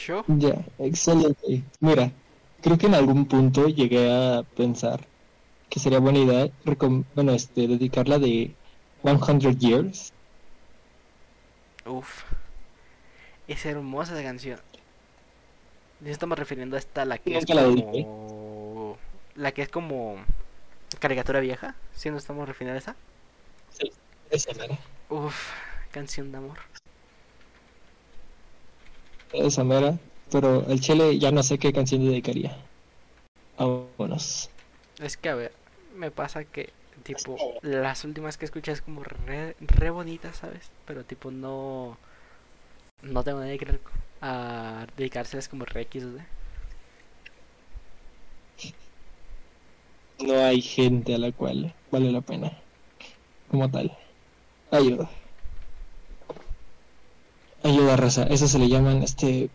Yo. 0.06 0.24
Ya, 0.26 0.64
excelente. 0.78 1.62
Mira, 1.80 2.12
creo 2.60 2.78
que 2.78 2.86
en 2.86 2.94
algún 2.94 3.26
punto 3.26 3.68
llegué 3.68 4.10
a 4.10 4.42
pensar 4.42 5.06
que 5.68 5.80
sería 5.80 6.00
buena 6.00 6.18
idea, 6.18 6.50
bueno, 7.14 7.32
este, 7.32 7.66
dedicarla 7.66 8.18
de 8.18 8.54
100 9.02 9.58
Years. 9.58 10.12
Uf. 11.86 12.24
Es 13.48 13.64
hermosa 13.64 14.12
esa 14.12 14.22
canción. 14.22 14.60
Nos 16.00 16.10
estamos 16.10 16.38
refiriendo 16.38 16.76
a 16.76 16.78
esta, 16.78 17.04
la 17.04 17.18
que 17.18 17.38
es 17.38 17.48
la 17.48 17.62
como. 17.64 18.98
La 19.34 19.52
que 19.52 19.62
es 19.62 19.68
como. 19.68 20.16
Caricatura 20.98 21.40
vieja. 21.40 21.74
Si 21.94 22.10
nos 22.10 22.22
estamos 22.22 22.46
refiriendo 22.46 22.74
a 22.74 22.78
esa. 22.78 22.96
Esa 24.30 24.52
mera. 24.54 24.78
Uf, 25.08 25.50
canción 25.90 26.32
de 26.32 26.38
amor. 26.38 26.58
Esa 29.32 29.64
mera. 29.64 29.98
Pero 30.30 30.66
el 30.68 30.80
Chile 30.80 31.18
ya 31.18 31.30
no 31.30 31.42
sé 31.42 31.58
qué 31.58 31.72
canción 31.72 32.04
dedicaría. 32.04 32.56
Vámonos. 33.58 34.50
Es 34.98 35.16
que 35.16 35.28
a 35.28 35.34
ver, 35.34 35.52
me 35.94 36.10
pasa 36.10 36.44
que 36.44 36.70
Tipo, 37.02 37.36
las 37.62 38.04
últimas 38.04 38.36
que 38.36 38.44
escuché 38.44 38.72
es 38.72 38.82
como 38.82 39.02
re, 39.02 39.56
re 39.58 39.90
bonitas, 39.90 40.36
¿sabes? 40.36 40.70
Pero 40.86 41.04
tipo 41.04 41.30
no... 41.30 41.96
No 43.02 43.24
tengo 43.24 43.40
nadie 43.40 43.58
que 43.58 43.80
a 44.20 44.86
dedicárselas 44.96 45.48
como 45.48 45.64
re 45.64 45.82
X, 45.82 46.04
¿eh? 46.04 46.26
No 50.20 50.44
hay 50.44 50.62
gente 50.62 51.16
a 51.16 51.18
la 51.18 51.32
cual 51.32 51.74
vale 51.90 52.12
la 52.12 52.20
pena. 52.20 52.52
Como 53.50 53.68
tal. 53.68 53.90
Ayuda. 54.70 55.10
Ayuda, 57.64 57.96
raza. 57.96 58.24
Eso 58.24 58.48
se 58.48 58.58
le 58.58 58.68
llaman, 58.68 59.02
este... 59.02 59.50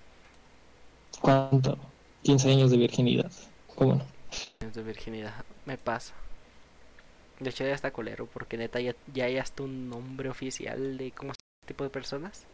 ¿Cuánto? 1.22 1.78
15 2.24 2.52
años 2.52 2.72
de 2.72 2.78
virginidad. 2.78 3.32
¿Cómo 3.76 3.96
no? 3.96 4.18
años 4.62 4.76
de 4.76 4.84
virginidad. 4.84 5.34
Me 5.66 5.78
pasa. 5.78 6.14
De 7.40 7.50
hecho 7.50 7.64
ya 7.64 7.74
está 7.74 7.92
colero 7.92 8.28
porque 8.28 8.58
neta 8.58 8.80
ya, 8.80 8.96
ya 9.14 9.26
hay 9.26 9.38
hasta 9.38 9.64
un 9.64 9.90
nombre 9.90 10.30
oficial 10.30 10.98
de 10.98 11.12
cómo 11.12 11.32
es 11.32 11.38
este 11.38 11.74
tipo 11.74 11.84
de 11.84 11.90
personas. 11.90 12.46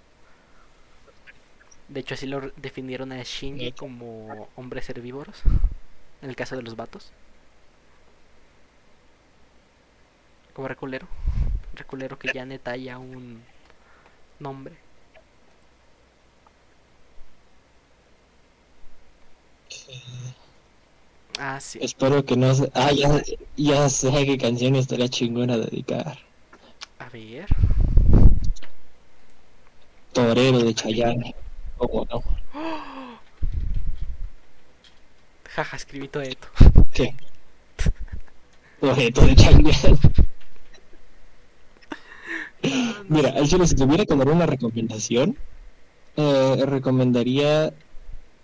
De 1.87 1.99
hecho 1.99 2.15
así 2.15 2.27
lo 2.27 2.51
definieron 2.57 3.11
a 3.11 3.21
Shinji 3.23 3.71
como 3.73 4.49
hombres 4.55 4.89
herbívoros. 4.89 5.41
En 6.21 6.29
el 6.29 6.35
caso 6.35 6.55
de 6.55 6.63
los 6.63 6.75
vatos. 6.75 7.11
Como 10.53 10.67
reculero. 10.67 11.07
Reculero 11.75 12.19
que 12.19 12.31
ya 12.33 12.45
neta 12.45 12.71
haya 12.71 12.97
un 12.97 13.41
nombre. 14.39 14.75
Ah, 21.39 21.59
sí. 21.59 21.79
Espero 21.81 22.23
que 22.23 22.37
no 22.37 22.53
se... 22.53 22.71
Ah, 22.73 22.91
ya, 22.91 23.21
ya 23.57 23.89
sé 23.89 24.11
qué 24.25 24.37
canción 24.37 24.75
estaría 24.75 25.09
chingona 25.09 25.57
dedicar. 25.57 26.17
A 26.99 27.09
ver. 27.09 27.47
Torero 30.11 30.59
de 30.59 30.73
Chayanne. 30.73 31.35
¿Cómo 31.77 32.07
no? 32.11 32.23
Jaja, 35.49 35.77
escribí 35.77 36.07
todo 36.07 36.23
esto. 36.23 36.47
¿Qué? 36.93 37.15
Torero 38.79 39.21
de 39.21 39.35
Chayanne. 39.35 39.71
Mira, 43.09 43.29
al 43.29 43.47
chile, 43.47 43.67
si 43.67 43.75
tuviera 43.75 44.05
que 44.05 44.15
dar 44.15 44.29
una 44.29 44.45
recomendación, 44.45 45.37
eh, 46.15 46.63
recomendaría 46.65 47.73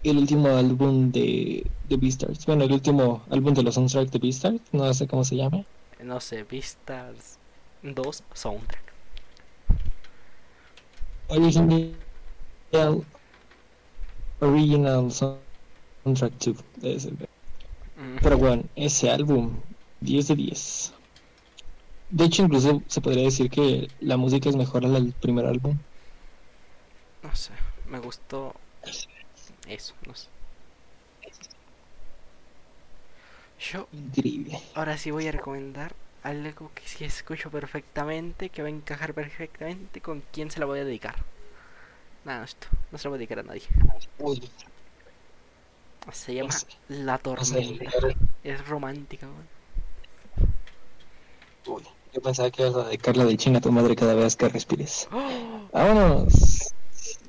el 0.04 0.18
último 0.18 0.48
álbum 0.50 1.12
de, 1.12 1.66
de 1.88 1.98
Beastars. 1.98 2.46
Bueno, 2.46 2.64
el 2.64 2.72
último 2.72 3.24
álbum 3.30 3.54
de 3.54 3.64
los 3.64 3.76
soundtracks 3.76 4.12
de 4.12 4.20
Beastars, 4.20 4.62
no 4.72 4.94
sé 4.94 5.08
cómo 5.08 5.24
se 5.24 5.36
llama. 5.36 5.66
No 6.04 6.20
sé, 6.20 6.44
Vistas 6.44 7.38
2 7.84 8.24
Soundtrack. 8.34 8.94
Original, 11.30 11.96
original 14.42 15.12
Soundtrack 15.12 16.34
2. 16.40 16.56
debe 16.78 17.00
ser. 17.00 17.14
Mm, 17.98 18.18
Pero 18.22 18.38
bueno, 18.38 18.64
ese 18.76 19.10
álbum, 19.12 19.52
10 20.02 20.28
de 20.30 20.36
10. 20.36 20.94
De 22.10 22.26
hecho, 22.26 22.44
incluso 22.44 22.82
se 22.88 23.02
podría 23.02 23.24
decir 23.26 23.50
que 23.50 23.88
la 24.00 24.18
música 24.18 24.50
es 24.50 24.56
mejor 24.56 24.86
al 24.86 25.14
primer 25.22 25.46
álbum. 25.46 25.78
No 27.24 27.36
sé, 27.36 27.52
me 27.86 28.00
gustó 28.00 28.54
eso, 29.70 29.96
no 30.06 30.16
sé. 30.16 30.28
Yo 33.60 33.88
Increíble. 33.92 34.60
ahora 34.74 34.98
sí 34.98 35.12
voy 35.12 35.28
a 35.28 35.32
recomendar 35.32 35.94
algo 36.24 36.72
que 36.74 36.88
sí 36.88 37.04
escucho 37.06 37.52
perfectamente, 37.52 38.50
que 38.50 38.62
va 38.62 38.68
a 38.68 38.72
encajar 38.72 39.14
perfectamente 39.14 40.02
con 40.02 40.22
quién 40.32 40.50
se 40.52 40.60
la 40.60 40.66
voy 40.66 40.80
a 40.80 40.86
dedicar. 40.86 41.16
Nada, 42.24 42.46
esto, 42.46 42.68
no 42.92 42.98
se 42.98 43.06
la 43.06 43.10
voy 43.10 43.18
a 43.18 43.20
dedicar 43.20 43.40
a 43.40 43.44
nadie. 43.44 43.64
Uy, 44.20 44.42
Se 46.12 46.34
llama 46.34 46.54
La 46.90 47.20
no 47.36 47.44
sé, 47.46 47.62
Tormenta. 47.62 47.92
Es 48.44 48.68
romántica, 48.68 49.28
weón. 49.28 49.50
uy, 51.66 51.84
yo 52.14 52.22
pensaba 52.22 52.52
que 52.52 52.64
ibas 52.64 52.76
a 52.76 52.86
dedicarla 52.88 53.26
de 53.26 53.38
chinga 53.38 53.60
a 53.60 53.62
tu 53.62 53.72
madre 53.72 53.96
cada 53.96 54.14
vez 54.16 54.36
que 54.36 54.50
respires. 54.50 55.08
¡Oh! 55.12 55.70
Vámonos. 55.74 56.74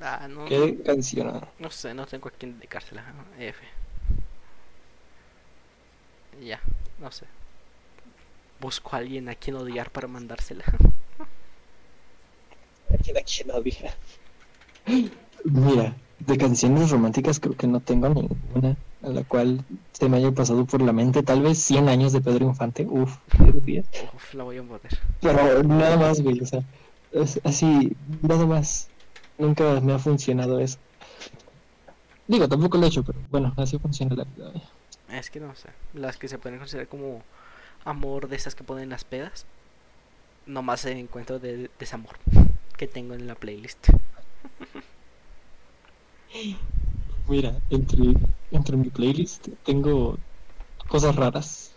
Ah, 0.01 0.27
no, 0.27 0.45
¿Qué 0.45 0.81
canción? 0.83 1.47
no 1.59 1.69
sé, 1.69 1.93
no 1.93 2.07
tengo 2.07 2.27
a 2.27 2.31
quién 2.31 2.57
dedicársela. 2.57 3.03
F. 3.37 3.63
Ya, 6.43 6.59
no 6.99 7.11
sé. 7.11 7.25
Busco 8.59 8.95
a 8.95 8.99
alguien 8.99 9.29
a 9.29 9.35
quien 9.35 9.55
odiar 9.57 9.91
para 9.91 10.07
mandársela. 10.07 10.63
Mira, 15.43 15.95
de 16.19 16.37
canciones 16.37 16.89
románticas 16.89 17.39
creo 17.39 17.55
que 17.55 17.67
no 17.67 17.79
tengo 17.79 18.09
ninguna 18.09 18.75
a 19.03 19.09
la 19.09 19.23
cual 19.23 19.63
se 19.91 20.09
me 20.09 20.17
haya 20.17 20.31
pasado 20.31 20.65
por 20.65 20.81
la 20.81 20.93
mente. 20.93 21.23
Tal 21.23 21.41
vez 21.41 21.57
100 21.59 21.89
años 21.89 22.13
de 22.13 22.21
Pedro 22.21 22.45
Infante. 22.45 22.85
Uf. 22.89 23.17
Uf, 24.13 24.33
la 24.33 24.43
voy 24.43 24.57
a 24.57 24.63
poner. 24.63 24.99
Pero 25.21 25.63
nada 25.63 25.97
más, 25.97 26.21
güey, 26.21 26.39
o 26.39 26.45
sea, 26.45 26.63
así, 27.43 27.95
nada 28.21 28.45
más. 28.45 28.90
Nunca 29.41 29.81
me 29.81 29.91
ha 29.91 29.97
funcionado 29.97 30.59
eso. 30.59 30.77
Digo, 32.27 32.47
tampoco 32.47 32.77
lo 32.77 32.85
he 32.85 32.89
hecho, 32.89 33.03
pero 33.03 33.17
bueno, 33.31 33.51
así 33.57 33.79
funciona 33.79 34.13
la 34.13 34.23
vida. 34.23 34.51
Es 35.09 35.31
que 35.31 35.39
no 35.39 35.55
sé. 35.55 35.69
Las 35.95 36.17
que 36.17 36.27
se 36.27 36.37
pueden 36.37 36.59
considerar 36.59 36.87
como 36.87 37.23
amor 37.83 38.29
de 38.29 38.35
esas 38.35 38.53
que 38.53 38.63
ponen 38.63 38.89
las 38.89 39.03
pedas. 39.03 39.47
Nomás 40.45 40.85
encuentro 40.85 41.39
de 41.39 41.71
desamor 41.79 42.17
que 42.77 42.87
tengo 42.87 43.15
en 43.15 43.25
la 43.25 43.33
playlist. 43.33 43.87
Mira, 47.27 47.59
entre, 47.71 48.13
entre 48.51 48.77
mi 48.77 48.89
playlist 48.91 49.47
tengo 49.65 50.19
cosas 50.87 51.15
raras. 51.15 51.71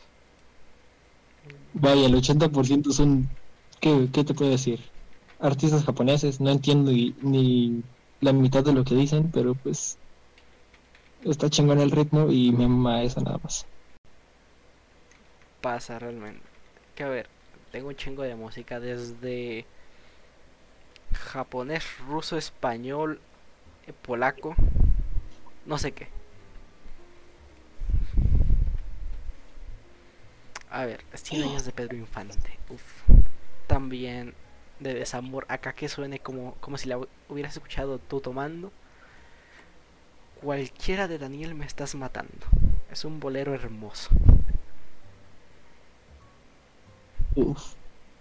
Vaya, 1.72 2.04
el 2.04 2.14
80% 2.14 2.92
son, 2.92 3.30
¿qué, 3.80 4.10
qué 4.12 4.22
te 4.22 4.34
puedo 4.34 4.50
decir? 4.50 4.80
Artistas 5.44 5.84
japoneses, 5.84 6.40
no 6.40 6.50
entiendo 6.50 6.90
ni, 6.90 7.14
ni 7.20 7.82
la 8.22 8.32
mitad 8.32 8.64
de 8.64 8.72
lo 8.72 8.82
que 8.82 8.94
dicen, 8.94 9.30
pero 9.30 9.54
pues 9.54 9.98
está 11.22 11.50
chingón 11.50 11.80
el 11.80 11.90
ritmo 11.90 12.30
y 12.30 12.50
me 12.50 12.66
mama 12.66 13.02
eso 13.02 13.20
nada 13.20 13.38
más. 13.42 13.66
Pasa 15.60 15.98
realmente. 15.98 16.40
Que 16.94 17.04
a 17.04 17.08
ver, 17.08 17.28
tengo 17.72 17.88
un 17.88 17.96
chingo 17.96 18.22
de 18.22 18.34
música 18.34 18.80
desde 18.80 19.66
japonés, 21.12 21.84
ruso, 22.08 22.38
español, 22.38 23.20
eh, 23.86 23.92
polaco, 23.92 24.54
no 25.66 25.76
sé 25.76 25.92
qué. 25.92 26.08
A 30.70 30.86
ver, 30.86 31.04
100 31.12 31.42
años 31.42 31.66
de 31.66 31.72
Pedro 31.72 31.96
Infante. 31.96 32.58
Uf. 32.70 32.82
También 33.66 34.34
de 34.80 34.94
desamor. 34.94 35.46
Acá 35.48 35.72
que 35.72 35.88
suene 35.88 36.18
como, 36.18 36.54
como 36.60 36.78
si 36.78 36.88
la 36.88 36.98
hu- 36.98 37.08
hubieras 37.28 37.54
escuchado 37.54 37.98
tú 37.98 38.20
tomando. 38.20 38.72
Cualquiera 40.42 41.08
de 41.08 41.18
Daniel 41.18 41.54
me 41.54 41.64
estás 41.64 41.94
matando. 41.94 42.46
Es 42.90 43.04
un 43.04 43.18
bolero 43.20 43.54
hermoso. 43.54 44.10
Uf, 47.36 47.74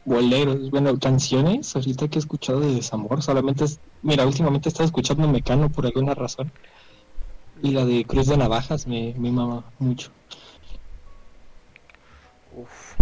boleros, 0.06 0.70
bueno, 0.72 0.98
canciones, 1.00 1.76
ahorita 1.76 2.08
que 2.08 2.18
he 2.18 2.20
escuchado 2.20 2.62
de 2.62 2.74
desamor, 2.76 3.22
solamente 3.22 3.66
es, 3.66 3.80
mira, 4.02 4.26
últimamente 4.26 4.70
he 4.70 4.72
estado 4.72 4.86
escuchando 4.86 5.28
Mecano 5.28 5.70
por 5.70 5.86
alguna 5.86 6.16
razón, 6.16 6.52
y 7.62 7.72
la 7.72 7.86
de 7.86 8.04
Cruz 8.06 8.28
de 8.28 8.38
Navajas 8.38 8.88
me, 8.88 9.14
me 9.18 9.32
mama 9.32 9.72
mucho. 9.80 10.12
Uf. 12.56 12.93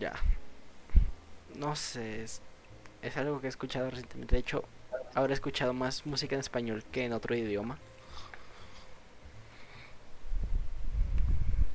Ya. 0.00 0.14
No 1.56 1.76
sé, 1.76 2.24
es, 2.24 2.40
es 3.02 3.16
algo 3.18 3.40
que 3.40 3.46
he 3.46 3.50
escuchado 3.50 3.90
recientemente. 3.90 4.34
De 4.34 4.40
hecho, 4.40 4.64
ahora 5.14 5.32
he 5.32 5.34
escuchado 5.34 5.74
más 5.74 6.06
música 6.06 6.34
en 6.34 6.40
español 6.40 6.82
que 6.90 7.04
en 7.04 7.12
otro 7.12 7.36
idioma. 7.36 7.78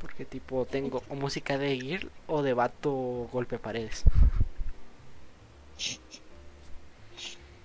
Porque 0.01 0.25
tipo 0.25 0.65
tengo 0.65 1.03
o 1.07 1.15
música 1.15 1.57
de 1.59 1.79
Gear 1.79 2.07
o 2.27 2.41
de 2.41 2.53
vato 2.55 3.29
golpe 3.31 3.59
paredes. 3.59 4.03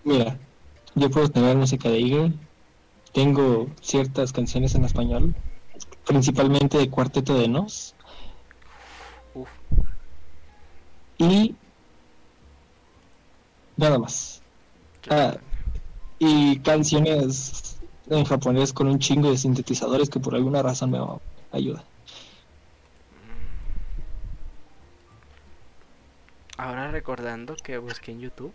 Mira, 0.05 0.37
yo 0.95 1.11
puedo 1.11 1.31
tener 1.31 1.57
música 1.57 1.89
de 1.89 2.01
Eagle, 2.01 2.33
tengo 3.13 3.69
ciertas 3.81 4.33
canciones 4.33 4.75
en 4.75 4.85
español, 4.85 5.35
principalmente 6.07 6.79
de 6.79 6.91
Cuarteto 6.91 7.35
de 7.39 7.49
Nos, 7.49 7.95
Uf. 9.35 9.49
Y 11.21 11.55
nada 13.77 13.99
más. 13.99 14.41
Ah, 15.11 15.37
y 16.19 16.59
canciones 16.61 17.79
en 18.09 18.25
japonés 18.25 18.73
con 18.73 18.89
un 18.89 18.99
chingo 18.99 19.31
de 19.31 19.37
sintetizadores 19.37 20.09
que 20.09 20.19
por 20.19 20.35
alguna 20.35 20.63
razón 20.63 20.93
me 20.93 20.99
ayuda. 21.53 21.85
Mm. 26.57 26.61
Ahora 26.61 26.91
recordando 26.91 27.55
que 27.55 27.77
busqué 27.77 28.13
en 28.13 28.21
YouTube, 28.21 28.55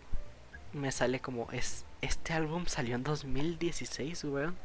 me 0.72 0.90
sale 0.90 1.20
como 1.20 1.48
es 1.52 1.84
este 2.00 2.32
álbum 2.32 2.66
salió 2.66 2.96
en 2.96 3.04
2016, 3.04 4.24
weón. 4.24 4.56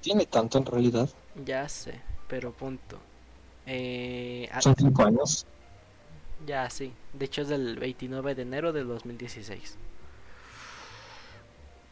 Tiene 0.00 0.24
tanto 0.24 0.56
en 0.56 0.64
realidad. 0.64 1.10
Ya 1.44 1.68
sé 1.68 2.00
pero 2.30 2.52
punto. 2.52 2.98
Eh, 3.66 4.48
Son 4.60 4.74
cinco 4.76 5.02
años. 5.04 5.44
ya 6.46 6.70
sí, 6.70 6.92
de 7.12 7.26
hecho 7.26 7.42
es 7.42 7.48
del 7.48 7.78
29 7.78 8.34
de 8.34 8.42
enero 8.42 8.72
del 8.72 8.86
2016. 8.88 9.76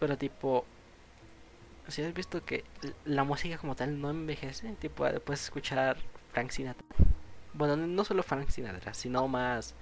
Pero 0.01 0.17
tipo, 0.17 0.65
si 1.89 2.03
has 2.03 2.15
visto 2.15 2.45
que 2.45 2.65
la 3.05 3.25
música 3.25 3.59
como 3.59 3.75
tal 3.75 4.01
no 4.01 4.11
envejece, 4.11 4.73
tipo 4.81 5.05
ah, 5.05 5.13
puedes 5.25 5.43
escuchar 5.45 5.99
Frank 6.33 6.51
Sinatra. 6.51 6.87
Bueno, 7.53 7.77
no- 7.77 7.87
no 7.89 8.05
solo 8.05 8.23
Frank 8.23 8.49
Sinatra, 8.51 8.95
sino 8.95 9.27
más 9.27 9.75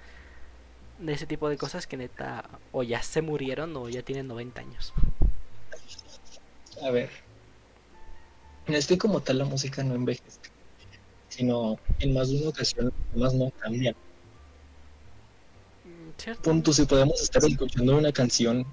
de 0.99 1.13
ese 1.13 1.27
tipo 1.27 1.47
de 1.47 1.57
cosas 1.57 1.85
que 1.85 1.95
neta 1.95 2.49
o 2.71 2.81
ya 2.81 3.03
se 3.03 3.21
murieron 3.21 3.77
o 3.77 3.87
ya 3.87 4.01
tienen 4.01 4.27
90 4.27 4.61
años. 4.61 4.93
A 6.83 6.89
ver. 6.89 7.11
Es 8.67 8.87
que 8.87 8.97
como 8.97 9.21
tal 9.21 9.37
la 9.37 9.45
música 9.45 9.83
no 9.83 9.95
envejece, 9.95 10.39
sino 11.29 11.77
en 11.99 12.13
más 12.13 12.29
de 12.29 12.37
una 12.37 12.49
ocasión 12.49 12.93
más 13.15 13.33
no 13.33 13.49
cambian. 13.59 13.95
Mm, 15.85 16.09
¿Cierto? 16.17 16.41
Punto, 16.41 16.73
si 16.73 16.85
podemos 16.85 17.21
estar 17.21 17.43
escuchando 17.45 17.97
una 17.97 18.11
canción. 18.11 18.65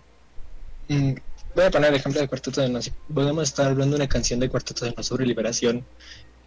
mm, 0.89 1.13
voy 1.55 1.65
a 1.65 1.71
poner 1.71 1.91
el 1.91 1.97
ejemplo 1.97 2.21
de 2.21 2.29
Cuarteto 2.29 2.61
de 2.61 2.69
Nos. 2.69 2.91
Podemos 3.13 3.45
estar 3.45 3.67
hablando 3.67 3.97
de 3.97 4.03
una 4.03 4.09
canción 4.09 4.41
de 4.41 4.49
Cuarteto 4.49 4.85
de 4.85 4.93
Nos 4.97 5.07
sobre 5.07 5.27
liberación 5.27 5.85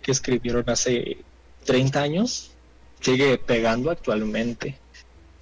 que 0.01 0.11
escribieron 0.11 0.69
hace 0.69 1.17
30 1.65 2.01
años. 2.01 2.51
Sigue 2.99 3.37
pegando 3.37 3.91
actualmente. 3.91 4.77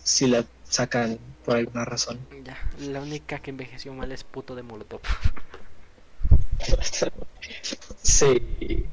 Si 0.04 0.28
la 0.28 0.46
sacan 0.70 1.18
por 1.44 1.58
alguna 1.58 1.86
razón. 1.86 2.20
Ya, 2.44 2.58
la 2.80 3.02
única 3.02 3.40
que 3.40 3.52
envejeció 3.52 3.94
mal 3.94 4.12
es 4.12 4.24
puto 4.24 4.56
de 4.56 4.64
Molotov. 4.64 5.02
sí. 8.02 8.86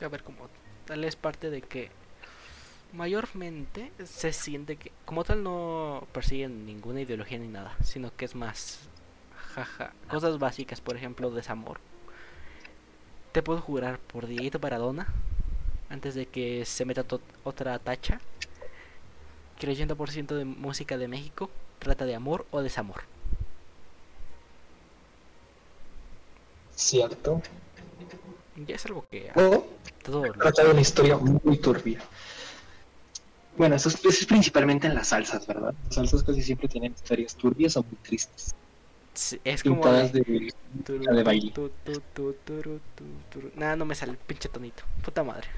a 0.00 0.08
ver 0.08 0.22
como 0.22 0.48
tal 0.84 1.04
es 1.04 1.16
parte 1.16 1.50
de 1.50 1.62
que 1.62 1.90
mayormente 2.92 3.92
se 4.04 4.32
siente 4.32 4.76
que 4.76 4.92
como 5.04 5.24
tal 5.24 5.42
no 5.42 6.06
persiguen 6.12 6.66
ninguna 6.66 7.00
ideología 7.00 7.38
ni 7.38 7.48
nada, 7.48 7.76
sino 7.82 8.14
que 8.14 8.24
es 8.24 8.34
más 8.34 8.80
jaja, 9.54 9.92
cosas 10.08 10.38
básicas, 10.38 10.80
por 10.80 10.96
ejemplo, 10.96 11.30
desamor. 11.30 11.80
Te 13.32 13.42
puedo 13.42 13.60
jurar 13.60 13.98
por 13.98 14.26
Dieguito 14.26 14.58
Maradona 14.58 15.06
antes 15.88 16.14
de 16.14 16.26
que 16.26 16.64
se 16.64 16.84
meta 16.84 17.04
otra 17.44 17.78
tacha 17.78 18.20
que 19.58 19.70
el 19.70 19.88
80% 19.88 20.34
de 20.34 20.44
música 20.44 20.98
de 20.98 21.08
México 21.08 21.50
trata 21.78 22.04
de 22.04 22.14
amor 22.14 22.46
o 22.50 22.62
desamor. 22.62 23.11
Cierto. 26.82 27.40
Ya 28.66 28.74
es 28.74 28.84
algo 28.86 29.06
que 29.10 29.30
O 29.34 29.64
todo 30.02 30.32
trata 30.32 30.64
de 30.64 30.70
una 30.72 30.80
historia 30.80 31.16
muy 31.16 31.56
turbia. 31.58 32.00
Bueno, 33.56 33.76
eso 33.76 33.88
es, 33.88 33.94
eso 33.96 34.08
es 34.08 34.26
principalmente 34.26 34.86
en 34.88 34.94
las 34.94 35.08
salsas, 35.08 35.46
¿verdad? 35.46 35.74
Las 35.84 35.94
salsas 35.94 36.22
casi 36.22 36.42
siempre 36.42 36.68
tienen 36.68 36.92
historias 36.92 37.34
turbias 37.36 37.76
o 37.76 37.82
muy 37.84 37.96
tristes. 38.02 38.54
sí, 39.14 39.40
es 39.44 39.62
como 39.62 39.76
Pintadas 39.76 40.12
de- 40.12 40.20
de... 40.22 40.52
De 41.14 41.22
baile. 41.22 41.52
turu. 41.52 43.50
Nada, 43.54 43.76
no 43.76 43.84
me 43.84 43.94
sale 43.94 44.12
el 44.12 44.18
pinche 44.18 44.48
tonito. 44.48 44.82
Puta 45.04 45.22
madre. 45.22 45.48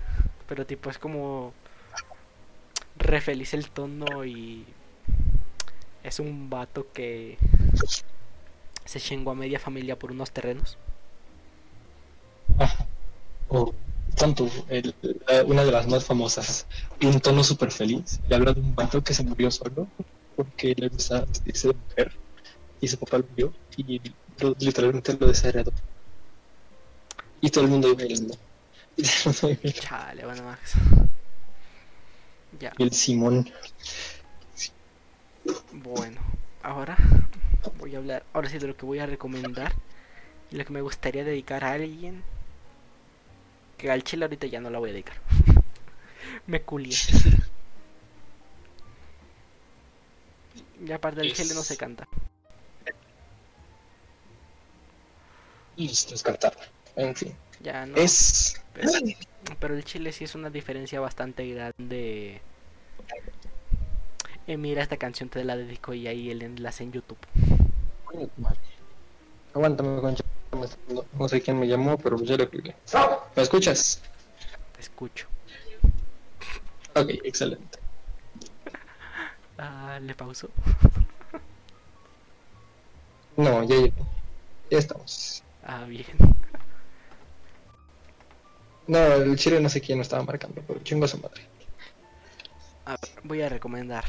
Pero 0.47 0.67
tipo, 0.67 0.91
es 0.91 0.99
como. 0.99 1.55
Re 2.99 3.21
feliz 3.21 3.55
el 3.55 3.71
tono 3.71 4.25
y. 4.25 4.65
Es 6.03 6.19
un 6.21 6.51
vato 6.51 6.89
que. 6.93 7.39
Se 8.85 9.01
chingó 9.01 9.31
a 9.31 9.35
media 9.35 9.59
familia 9.59 9.99
por 9.99 10.11
unos 10.13 10.31
terrenos. 10.33 10.77
O 13.49 13.75
tanto, 14.17 14.49
el- 14.69 14.95
la- 15.27 15.45
una 15.45 15.65
de 15.65 15.73
las 15.73 15.87
más 15.89 16.05
famosas. 16.05 16.67
Y 17.01 17.07
un 17.07 17.21
tono 17.21 17.43
súper 17.45 17.71
feliz. 17.71 18.21
Y 18.29 18.35
habla 18.35 18.53
de 18.53 18.61
un 18.61 18.75
vato 18.75 19.03
que 19.03 19.15
se 19.15 19.23
murió 19.25 19.51
solo 19.51 19.87
porque 20.37 20.75
le 20.77 20.89
gustaba 20.89 21.25
vestirse 21.27 21.69
de 21.69 21.75
mujer. 21.75 22.13
Y 22.81 22.89
su 22.89 22.99
papá 22.99 23.19
lo 23.19 23.25
vio 23.35 23.53
y 23.77 24.01
lo- 24.39 24.55
literalmente 24.59 25.17
lo 25.19 25.27
desheredó. 25.29 25.73
Y 27.41 27.51
todo 27.51 27.65
el 27.65 27.71
mundo 27.71 27.89
iba 27.89 27.97
bailando. 27.97 28.37
Chale, 29.81 30.25
bueno, 30.25 30.45
Max. 30.45 30.73
Ya, 32.61 32.73
el 32.79 32.93
Simón. 32.93 33.51
bueno. 35.73 36.21
Ahora 36.63 36.97
voy 37.79 37.95
a 37.95 37.99
hablar. 37.99 38.25
Ahora 38.33 38.49
sí 38.49 38.59
de 38.59 38.69
lo 38.69 38.77
que 38.77 38.87
voy 38.87 38.99
a 39.01 39.07
recomendar. 39.07 39.73
Lo 40.55 40.65
que 40.65 40.73
me 40.73 40.83
gustaría 40.83 41.25
dedicar 41.25 41.65
a 41.65 41.73
alguien. 41.73 42.23
Que 43.77 43.91
al 43.91 44.05
chile 44.05 44.25
ahorita 44.25 44.47
ya 44.47 44.61
no 44.61 44.71
la 44.71 44.79
voy 44.79 44.91
a 44.91 44.93
dedicar. 44.93 45.17
me 46.47 46.63
culié. 46.63 46.97
Y 50.87 50.93
aparte 50.93 51.21
del 51.21 51.33
chile 51.33 51.55
no 51.55 51.63
se 51.63 51.79
canta. 51.79 52.07
Y 55.77 55.91
esto 55.91 56.15
es 56.15 56.23
cantar. 56.23 56.55
En 56.95 57.17
fin. 57.17 57.35
Ya 57.61 57.87
no. 57.87 57.97
Es. 57.97 58.61
Pero, 58.75 58.91
pero 59.59 59.75
el 59.77 59.85
chile 59.85 60.13
sí 60.13 60.25
es 60.25 60.35
una 60.35 60.51
diferencia 60.51 61.01
bastante 61.01 61.49
grande. 61.49 62.43
Eh, 64.47 64.57
mira, 64.59 64.83
esta 64.83 64.99
canción 64.99 65.31
te 65.31 65.43
la 65.43 65.57
dedico 65.57 65.95
y 65.95 66.07
ahí 66.07 66.31
el 66.31 66.43
enlace 66.43 66.85
en 66.85 66.93
YouTube. 66.93 67.19
Aguántame, 69.55 70.01
concha. 70.03 70.25
No, 70.55 71.29
sé 71.29 71.41
quién 71.41 71.59
me 71.59 71.67
llamó, 71.67 71.99
pero 71.99 72.17
ya 72.19 72.37
le 72.37 72.49
cliqué. 72.49 72.75
¿Me 73.37 73.43
escuchas? 73.43 74.01
Te 74.75 74.81
escucho. 74.81 75.27
Ok, 76.95 77.11
excelente. 77.25 77.79
Ah, 79.59 79.99
le 80.01 80.15
pauso. 80.15 80.49
No, 83.37 83.65
ya 83.65 83.77
llegó. 83.77 84.07
Ya 84.71 84.79
estamos. 84.79 85.43
Ah, 85.65 85.85
bien. 85.85 86.07
No, 88.87 88.99
el 88.99 89.37
chile 89.37 89.61
no 89.61 89.69
sé 89.69 89.81
quién 89.81 89.99
lo 89.99 90.03
estaba 90.03 90.23
marcando, 90.23 90.63
pero 90.67 90.83
chingo 90.83 91.07
a 91.07 91.09
su 91.09 91.19
madre. 91.19 91.43
A 92.85 92.93
ver, 92.93 93.11
voy 93.23 93.43
a 93.43 93.49
recomendar 93.49 94.05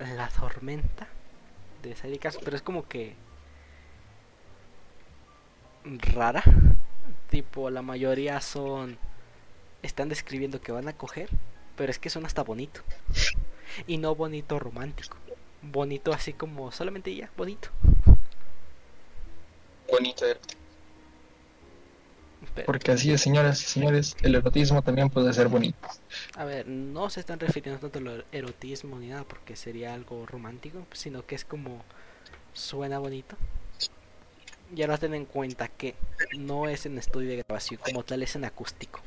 La 0.00 0.28
Tormenta 0.28 1.06
de 1.82 1.94
Sadie 1.94 2.18
Castro, 2.18 2.42
pero 2.44 2.56
es 2.56 2.62
como 2.62 2.88
que 2.88 3.14
rara. 5.84 6.42
Tipo, 7.30 7.70
la 7.70 7.82
mayoría 7.82 8.40
son. 8.40 8.98
Están 9.82 10.08
describiendo 10.08 10.60
que 10.60 10.72
van 10.72 10.88
a 10.88 10.92
coger, 10.92 11.28
pero 11.76 11.90
es 11.90 11.98
que 11.98 12.10
son 12.10 12.26
hasta 12.26 12.42
bonito. 12.42 12.82
Y 13.86 13.98
no 13.98 14.14
bonito 14.14 14.58
romántico. 14.58 15.16
Bonito 15.62 16.12
así 16.12 16.32
como 16.32 16.72
solamente 16.72 17.14
ya, 17.14 17.30
bonito. 17.36 17.68
Bonito. 19.90 20.24
Pero, 22.54 22.66
Porque 22.66 22.92
así 22.92 23.12
es, 23.12 23.20
señoras 23.20 23.62
y 23.62 23.66
señores, 23.66 24.16
el 24.22 24.34
erotismo 24.34 24.82
también 24.82 25.10
puede 25.10 25.32
ser 25.32 25.48
bonito. 25.48 25.88
a 26.34 26.44
ver, 26.44 26.66
no 26.66 27.10
se 27.10 27.20
están 27.20 27.38
refiriendo 27.38 27.80
tanto 27.80 27.98
al 27.98 28.24
erotismo 28.32 28.98
ni 28.98 29.08
nada 29.08 29.24
porque 29.24 29.56
sería 29.56 29.94
algo 29.94 30.26
romántico, 30.26 30.86
sino 30.92 31.26
que 31.26 31.34
es 31.34 31.44
como 31.44 31.84
suena 32.54 32.98
bonito. 32.98 33.36
Y 34.74 34.82
ahora 34.82 34.98
ten 34.98 35.14
en 35.14 35.24
cuenta 35.24 35.68
que 35.68 35.94
no 36.38 36.68
es 36.68 36.86
en 36.86 36.96
estudio 36.98 37.28
de 37.30 37.36
grabación, 37.44 37.80
como 37.84 38.04
tal 38.04 38.22
es 38.22 38.36
en 38.36 38.44
acústico. 38.44 39.00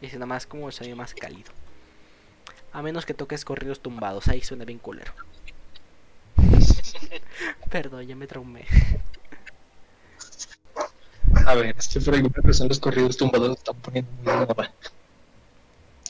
Y 0.00 0.06
es 0.06 0.14
nada 0.14 0.26
más 0.26 0.46
como 0.46 0.66
el 0.66 0.72
sonido 0.72 0.96
más 0.96 1.14
cálido. 1.14 1.50
A 2.72 2.82
menos 2.82 3.04
que 3.04 3.14
toques 3.14 3.44
corridos 3.44 3.80
tumbados, 3.80 4.28
ahí 4.28 4.40
suena 4.42 4.64
bien 4.64 4.78
culero. 4.78 5.12
Perdón, 7.70 8.06
ya 8.06 8.16
me 8.16 8.26
traumé. 8.26 8.64
A 11.46 11.54
ver, 11.54 11.74
es 11.78 11.88
que 11.88 12.00
por 12.00 12.14
alguna 12.14 12.34
razón 12.42 12.68
los 12.68 12.78
corridos 12.80 13.16
tumbados 13.16 13.58
están 13.58 13.76
poniendo 13.76 14.10
muy 14.22 14.32
de 14.32 14.46
moda. 14.46 14.72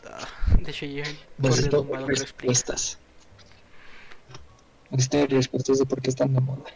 Ah, 0.05 0.27
De 0.61 0.71
hecho, 0.71 0.87
yo 0.87 1.03
Necesito 1.39 1.81
explica. 1.81 2.07
respuestas. 2.07 2.99
Necesito 4.91 5.27
respuestas 5.27 5.79
de 5.81 5.87
por 5.87 6.01
qué 6.01 6.11
están 6.11 6.35
de 6.35 6.41
moda. 6.41 6.71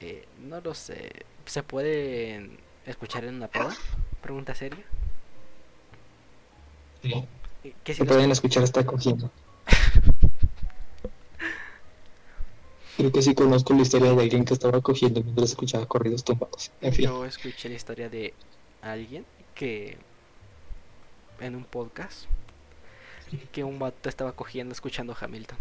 Eh, 0.00 0.26
no 0.38 0.60
lo 0.60 0.74
sé. 0.74 1.10
¿Se 1.46 1.62
puede 1.62 2.50
escuchar 2.86 3.24
en 3.24 3.36
una 3.36 3.48
peda? 3.48 3.74
Pregunta 4.22 4.54
seria. 4.54 4.84
Sí. 7.02 7.24
¿Qué 7.82 7.94
si 7.94 8.04
pueden 8.04 8.30
escuchar 8.30 8.62
hasta 8.62 8.84
cogiendo. 8.84 9.30
Creo 12.96 13.10
que 13.10 13.22
sí 13.22 13.34
conozco 13.34 13.74
la 13.74 13.82
historia 13.82 14.12
de 14.12 14.22
alguien 14.22 14.44
que 14.44 14.54
estaba 14.54 14.80
cogiendo 14.80 15.22
mientras 15.22 15.50
escuchaba 15.50 15.86
corridos 15.86 16.22
tumbados. 16.24 16.70
En 16.80 16.92
fin. 16.92 17.06
Yo 17.06 17.24
escuché 17.24 17.68
la 17.68 17.74
historia 17.74 18.08
de 18.08 18.34
alguien 18.82 19.26
que 19.54 19.98
en 21.40 21.56
un 21.56 21.64
podcast 21.64 22.26
que 23.52 23.64
un 23.64 23.78
vato 23.78 24.08
estaba 24.08 24.32
cogiendo 24.32 24.72
escuchando 24.72 25.16
Hamilton. 25.18 25.58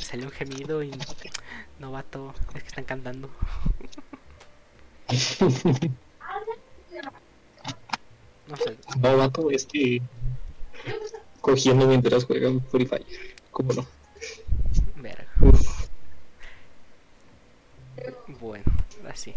Salió 0.00 0.26
un 0.26 0.32
gemido 0.32 0.82
y 0.82 0.92
no 1.78 1.92
vato, 1.92 2.34
es 2.54 2.62
que 2.62 2.68
están 2.68 2.84
cantando. 2.84 3.30
No 8.46 8.56
sé, 8.56 8.76
No, 9.00 9.16
vato, 9.16 9.50
es 9.50 9.66
que 9.66 10.00
cogiendo 11.40 11.88
mientras 11.88 12.24
juegan 12.24 12.64
Free 12.68 12.86
Fire. 12.86 13.04
¿Cómo 13.50 13.72
no? 13.72 13.86
verga. 14.96 15.26
Uf. 15.40 15.88
Bueno, 18.40 18.64
así. 19.08 19.34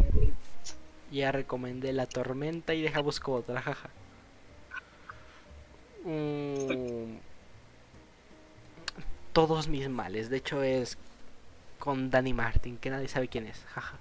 Ya 1.11 1.31
recomendé 1.31 1.91
la 1.93 2.05
tormenta 2.05 2.73
y 2.73 2.81
deja 2.81 3.01
busco 3.01 3.33
otra, 3.33 3.61
jaja. 3.61 3.89
Todos 9.47 9.69
mis 9.69 9.87
males, 9.87 10.29
de 10.29 10.35
hecho 10.35 10.63
es 10.63 10.97
con 11.79 12.09
Danny 12.09 12.33
Martin, 12.33 12.77
que 12.77 12.89
nadie 12.89 13.07
sabe 13.07 13.29
quién 13.29 13.47
es, 13.47 13.57
jaja. 13.73 13.97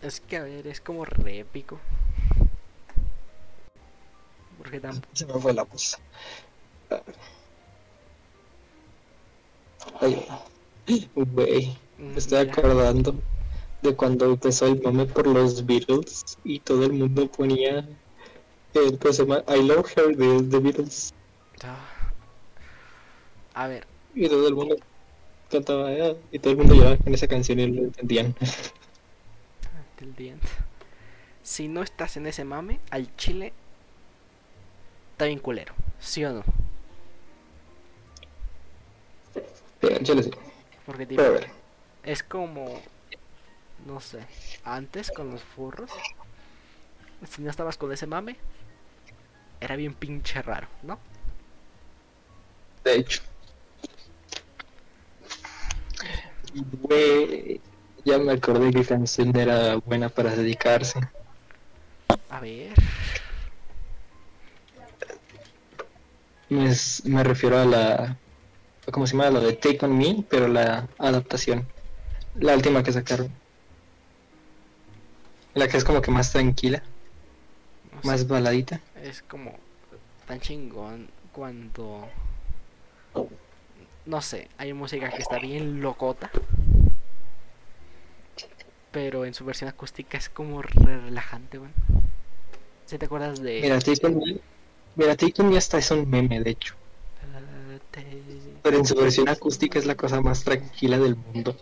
Es 0.00 0.18
que 0.20 0.38
a 0.38 0.44
ver, 0.44 0.66
es 0.66 0.80
como 0.80 1.04
re 1.04 1.40
épico. 1.40 1.78
Porque 4.56 4.80
tampoco 4.80 5.14
Se 5.14 5.26
me 5.26 5.34
fue 5.34 5.52
la 5.52 5.64
voz. 5.64 5.98
Ay, 10.00 10.26
güey. 11.14 11.76
Me 11.98 12.16
estoy 12.16 12.46
Mira. 12.46 12.50
acordando 12.50 13.14
de 13.82 13.94
cuando 13.94 14.24
empezó 14.24 14.68
el 14.68 14.80
mame 14.80 15.04
por 15.04 15.26
los 15.26 15.66
Beatles 15.66 16.38
y 16.44 16.60
todo 16.60 16.84
el 16.86 16.94
mundo 16.94 17.30
ponía 17.30 17.86
el 18.74 18.98
que 18.98 19.12
se 19.12 19.24
llama 19.24 19.44
I 19.48 19.62
Love 19.62 19.96
Her 19.96 20.16
de 20.16 20.42
The 20.50 20.58
Beatles 20.58 21.14
Ah. 21.62 21.78
A 23.54 23.68
ver, 23.68 23.86
y 24.14 24.28
todo 24.28 24.48
el 24.48 24.54
mundo 24.54 24.76
cantaba 25.50 25.88
"Ah", 25.88 26.14
y 26.32 26.38
todo 26.38 26.52
el 26.52 26.56
mundo 26.58 26.74
lloraba 26.74 26.96
con 26.98 27.14
esa 27.14 27.26
canción 27.28 27.58
y 27.60 27.66
lo 27.68 27.82
entendían. 27.84 28.34
End. 30.18 30.42
Si 31.42 31.66
no 31.68 31.82
estás 31.82 32.16
en 32.18 32.26
ese 32.26 32.44
mame, 32.44 32.78
al 32.90 33.14
chile 33.16 33.52
está 35.12 35.24
bien 35.26 35.38
culero, 35.38 35.74
¿sí 35.98 36.24
o 36.24 36.32
no? 36.32 36.44
Pero, 39.80 40.00
yo 40.00 40.14
les 40.14 40.26
digo, 40.26 40.38
Porque 40.86 41.06
tipo, 41.06 41.22
pero 41.22 41.36
a 41.36 41.40
ver, 41.40 41.50
es 42.02 42.22
como, 42.22 42.80
no 43.86 44.00
sé, 44.00 44.20
antes 44.64 45.10
con 45.10 45.30
los 45.30 45.42
furros, 45.42 45.90
si 47.30 47.42
no 47.42 47.50
estabas 47.50 47.76
con 47.78 47.92
ese 47.92 48.06
mame, 48.06 48.36
era 49.64 49.76
bien 49.76 49.94
pinche 49.94 50.42
raro, 50.42 50.68
¿no? 50.82 50.98
de 52.84 52.96
hecho. 52.96 53.22
Güey, 56.82 57.60
ya 58.04 58.18
me 58.18 58.32
acordé 58.32 58.70
que 58.70 58.84
canción 58.84 59.34
era 59.36 59.76
buena 59.76 60.08
para 60.08 60.36
dedicarse. 60.36 61.00
A 62.28 62.40
ver, 62.40 62.74
Me, 66.50 66.70
me 67.04 67.24
refiero 67.24 67.58
a 67.58 67.64
la. 67.64 68.16
¿Cómo 68.92 69.06
se 69.06 69.16
llama? 69.16 69.30
Lo 69.30 69.40
de 69.40 69.54
Take 69.54 69.78
On 69.82 69.96
Me, 69.96 70.24
pero 70.28 70.46
la 70.46 70.86
adaptación. 70.98 71.66
La 72.36 72.54
última 72.54 72.82
que 72.82 72.92
sacaron. 72.92 73.32
La 75.54 75.68
que 75.68 75.76
es 75.76 75.84
como 75.84 76.02
que 76.02 76.10
más 76.10 76.32
tranquila, 76.32 76.82
no 77.92 78.02
sé, 78.02 78.06
más 78.08 78.28
baladita. 78.28 78.80
Es 79.04 79.22
como 79.22 79.58
tan 80.26 80.40
chingón 80.40 81.10
cuando, 81.32 82.08
no 84.06 84.22
sé, 84.22 84.48
hay 84.56 84.72
música 84.72 85.10
que 85.10 85.20
está 85.22 85.38
bien 85.38 85.80
locota. 85.80 86.30
Pero 88.90 89.24
en 89.24 89.34
su 89.34 89.44
versión 89.44 89.68
acústica 89.68 90.16
es 90.16 90.28
como 90.28 90.62
re 90.62 91.00
relajante, 91.00 91.58
weón. 91.58 91.74
Si 92.86 92.96
te 92.96 93.06
acuerdas 93.06 93.42
de... 93.42 93.60
Mira, 93.60 93.78
Me. 94.02 94.40
Mira, 94.96 95.16
On 95.38 95.48
Me 95.50 95.58
hasta 95.58 95.78
es 95.78 95.90
un 95.90 96.08
meme, 96.08 96.40
de 96.40 96.50
hecho. 96.50 96.76
Pero 98.62 98.78
en 98.78 98.86
su 98.86 98.94
versión 98.94 99.28
acústica 99.28 99.78
es 99.78 99.86
la 99.86 99.96
cosa 99.96 100.20
más 100.20 100.44
tranquila 100.44 100.98
del 100.98 101.16
mundo. 101.16 101.56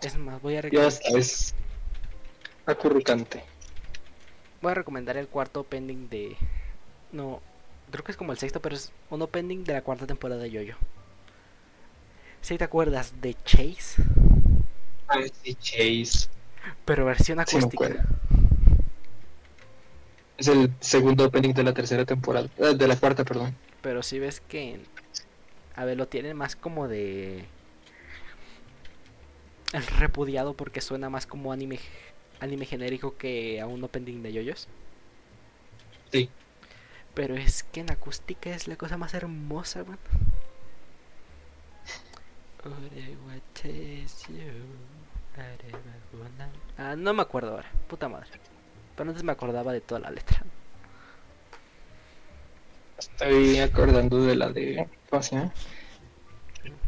Es 0.00 0.16
más, 0.16 0.40
voy 0.40 0.56
a, 0.56 0.62
Ya 0.62 0.68
recom- 0.68 0.86
hasta 0.86 1.18
es 1.18 1.54
acurrucante. 2.64 3.42
Voy 4.62 4.72
a 4.72 4.74
recomendar 4.74 5.16
el 5.16 5.28
cuarto 5.28 5.64
pending 5.64 6.08
de... 6.08 6.36
No, 7.12 7.40
creo 7.90 8.04
que 8.04 8.12
es 8.12 8.16
como 8.18 8.32
el 8.32 8.38
sexto, 8.38 8.60
pero 8.60 8.74
es 8.74 8.92
uno 9.10 9.26
pending 9.26 9.64
de 9.64 9.72
la 9.74 9.82
cuarta 9.82 10.06
temporada 10.06 10.42
de 10.42 10.50
Yoyo. 10.50 10.76
Si 12.40 12.56
te 12.58 12.64
acuerdas 12.64 13.20
de 13.20 13.34
Chase, 13.44 14.02
Ah, 15.08 15.20
sí, 15.42 15.54
Chase. 15.54 16.28
pero 16.84 17.04
versión 17.04 17.38
Sí, 17.46 17.56
acústica. 17.56 18.04
Es 20.36 20.48
el 20.48 20.72
segundo 20.80 21.24
opening 21.26 21.54
de 21.54 21.62
la 21.62 21.72
tercera 21.72 22.04
temporada. 22.04 22.48
eh, 22.58 22.74
de 22.74 22.88
la 22.88 22.96
cuarta, 22.96 23.24
perdón. 23.24 23.54
Pero 23.82 24.02
si 24.02 24.18
ves 24.18 24.40
que... 24.40 24.80
A 25.74 25.84
ver, 25.84 25.96
lo 25.96 26.08
tienen 26.08 26.36
más 26.36 26.56
como 26.56 26.88
de... 26.88 27.44
El 29.72 29.86
repudiado 29.86 30.54
porque 30.54 30.80
suena 30.80 31.10
más 31.10 31.26
como 31.26 31.52
anime 31.52 31.78
anime 32.40 32.66
genérico 32.66 33.16
que 33.16 33.60
a 33.60 33.66
uno 33.66 33.88
pending 33.88 34.22
de 34.22 34.32
yoyos. 34.32 34.68
Sí. 36.12 36.30
Pero 37.14 37.34
es 37.36 37.62
que 37.62 37.80
en 37.80 37.90
acústica 37.90 38.50
es 38.50 38.68
la 38.68 38.76
cosa 38.76 38.96
más 38.96 39.14
hermosa, 39.14 39.82
weón. 39.82 39.98
Ah, 46.78 46.96
no 46.96 47.14
me 47.14 47.22
acuerdo 47.22 47.52
ahora, 47.52 47.70
puta 47.88 48.08
madre. 48.08 48.28
Pero 48.96 49.10
antes 49.10 49.22
me 49.22 49.32
acordaba 49.32 49.72
de 49.72 49.80
toda 49.80 50.00
la 50.00 50.10
letra. 50.10 50.42
Estoy 52.98 53.58
acordando 53.58 54.24
de 54.24 54.36
la 54.36 54.50
de. 54.50 54.88
¿Cómo 55.10 55.22
se 55.22 55.36
llama? 55.36 55.52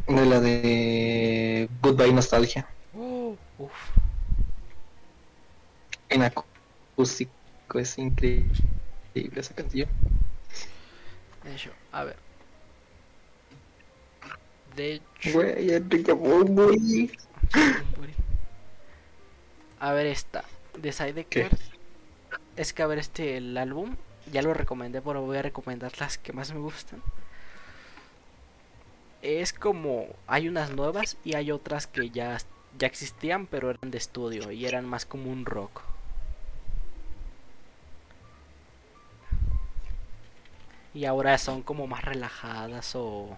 De 0.07 0.25
la 0.25 0.39
de 0.39 1.69
Goodbye 1.81 2.13
Nostalgia. 2.13 2.67
Uf. 2.93 3.71
En 6.09 6.23
acústico 6.23 7.31
es 7.75 7.97
increíble 7.97 8.49
esa 9.35 9.53
canción. 9.53 9.89
Eso, 11.45 11.69
a 11.91 12.03
ver. 12.03 12.17
De 14.75 14.93
hecho, 14.93 15.33
Güey, 15.33 15.73
Enrique. 15.73 16.11
Bunbury. 16.11 17.11
a 19.79 19.93
ver 19.93 20.07
esta. 20.07 20.43
De 20.77 20.91
Sidecar. 20.91 21.51
Es 22.55 22.73
que 22.73 22.83
a 22.83 22.87
ver 22.87 22.99
este 22.99 23.37
el 23.37 23.57
álbum. 23.57 23.95
Ya 24.31 24.41
lo 24.41 24.53
recomendé, 24.53 25.01
pero 25.01 25.21
voy 25.21 25.37
a 25.37 25.41
recomendar 25.41 25.91
las 25.99 26.17
que 26.17 26.33
más 26.33 26.53
me 26.53 26.59
gustan. 26.59 27.01
Es 29.21 29.53
como. 29.53 30.07
Hay 30.27 30.47
unas 30.47 30.71
nuevas 30.71 31.17
y 31.23 31.35
hay 31.35 31.51
otras 31.51 31.87
que 31.87 32.09
ya, 32.09 32.37
ya 32.77 32.87
existían, 32.87 33.47
pero 33.47 33.69
eran 33.71 33.91
de 33.91 33.97
estudio 33.97 34.51
y 34.51 34.65
eran 34.65 34.85
más 34.85 35.05
como 35.05 35.31
un 35.31 35.45
rock. 35.45 35.81
Y 40.93 41.05
ahora 41.05 41.37
son 41.37 41.61
como 41.61 41.87
más 41.87 42.03
relajadas 42.03 42.95
o. 42.95 43.37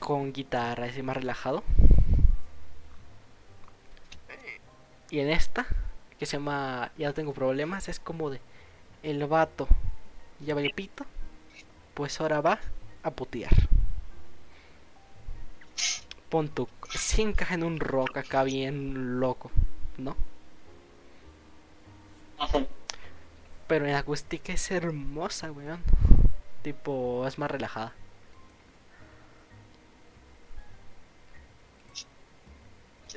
Con 0.00 0.32
guitarra, 0.32 0.86
así 0.86 1.02
más 1.02 1.16
relajado. 1.16 1.62
Y 5.10 5.20
en 5.20 5.30
esta, 5.30 5.66
que 6.18 6.26
se 6.26 6.38
llama 6.38 6.90
Ya 6.98 7.12
tengo 7.12 7.32
problemas, 7.32 7.88
es 7.88 8.00
como 8.00 8.30
de. 8.30 8.40
El 9.02 9.26
vato 9.26 9.68
ya 10.40 10.54
vale 10.54 10.70
pito, 10.74 11.04
pues 11.94 12.20
ahora 12.20 12.40
va 12.40 12.58
a 13.02 13.10
putear. 13.10 13.52
Pon 16.28 16.48
tu. 16.48 16.68
En 17.50 17.62
un 17.62 17.78
rock 17.78 18.16
acá 18.18 18.42
bien 18.42 19.20
loco, 19.20 19.50
¿no? 19.98 20.16
Pero 23.66 23.86
en 23.86 23.94
acústica 23.94 24.52
es 24.52 24.70
hermosa, 24.70 25.50
weón. 25.52 25.80
Tipo, 26.62 27.26
es 27.26 27.38
más 27.38 27.50
relajada. 27.50 27.92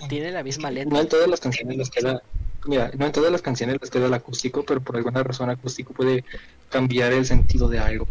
Tiene 0.10 0.32
la 0.32 0.44
misma 0.44 0.70
letra. 0.70 0.92
No 0.92 1.00
en 1.02 1.10
todas 1.10 1.28
las 1.28 1.40
canciones 1.40 1.78
les 1.78 1.90
queda 1.90 2.22
mira, 2.68 2.92
no 2.98 3.06
en 3.06 3.12
todas 3.12 3.32
las 3.32 3.42
canciones 3.42 3.78
les 3.82 3.90
queda 3.90 4.08
el 4.08 4.14
acústico, 4.14 4.64
pero 4.64 4.82
por 4.82 4.98
alguna 4.98 5.24
razón 5.24 5.50
acústico 5.50 5.94
puede 5.94 6.24
cambiar 6.70 7.14
el 7.14 7.26
sentido 7.26 7.68
de 7.70 7.80
algo. 7.80 8.08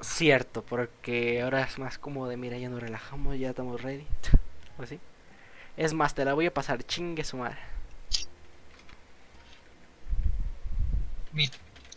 Cierto, 0.00 0.62
porque 0.62 1.42
ahora 1.42 1.62
es 1.62 1.78
más 1.78 1.98
como 1.98 2.28
de, 2.28 2.36
mira, 2.36 2.58
ya 2.58 2.68
nos 2.68 2.82
relajamos, 2.82 3.38
ya 3.38 3.50
estamos 3.50 3.80
ready. 3.82 4.06
¿O 4.78 4.82
así? 4.82 4.98
Es 5.76 5.94
más, 5.94 6.14
te 6.14 6.24
la 6.24 6.34
voy 6.34 6.46
a 6.46 6.54
pasar, 6.54 6.82
chingue 6.82 7.24
su 7.24 7.36
madre. 7.36 7.58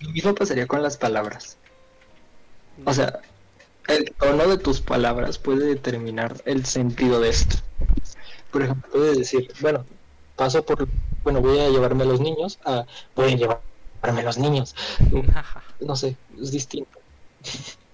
Lo 0.02 0.10
mismo 0.10 0.36
pasaría 0.36 0.68
con 0.68 0.82
las 0.82 0.98
palabras. 0.98 1.58
O 2.86 2.94
sea, 2.94 3.20
el 3.88 4.12
tono 4.14 4.48
de 4.48 4.58
tus 4.58 4.82
palabras 4.82 5.38
puede 5.38 5.66
determinar 5.66 6.42
el 6.46 6.66
sentido 6.66 7.20
de 7.20 7.30
esto. 7.30 7.58
Por 8.52 8.64
ejemplo, 8.64 8.92
puede 8.92 9.16
decir, 9.16 9.52
bueno, 9.62 9.86
paso 10.36 10.66
por, 10.66 10.88
bueno, 11.24 11.42
voy 11.42 11.60
a 11.60 11.70
llevarme 11.70 12.04
a 12.04 12.08
los 12.08 12.20
niños, 12.20 12.60
a, 12.66 12.86
voy 13.16 13.34
a 13.34 13.36
llevarme 13.36 14.22
a 14.22 14.24
los 14.24 14.38
niños. 14.38 14.76
No 15.80 15.96
sé, 15.96 16.16
es 16.42 16.52
distinto. 16.52 17.00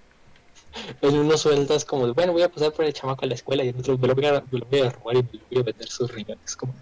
En 1.01 1.17
uno 1.17 1.37
sueltas 1.37 1.83
como, 1.83 2.13
bueno, 2.13 2.31
voy 2.31 2.43
a 2.43 2.49
pasar 2.49 2.71
por 2.71 2.85
el 2.85 2.93
chamaco 2.93 3.25
a 3.25 3.27
la 3.27 3.33
escuela 3.33 3.61
y 3.61 3.69
en 3.69 3.79
otro 3.79 3.97
me 3.97 4.07
lo 4.07 4.15
voy 4.15 4.25
a, 4.25 4.41
me 4.51 4.89
robar 4.89 5.17
y 5.17 5.23
me 5.23 5.29
lo 5.33 5.39
voy 5.49 5.59
a 5.59 5.63
vender 5.63 5.89
sus 5.89 6.09
riñones. 6.09 6.55
Como, 6.55 6.73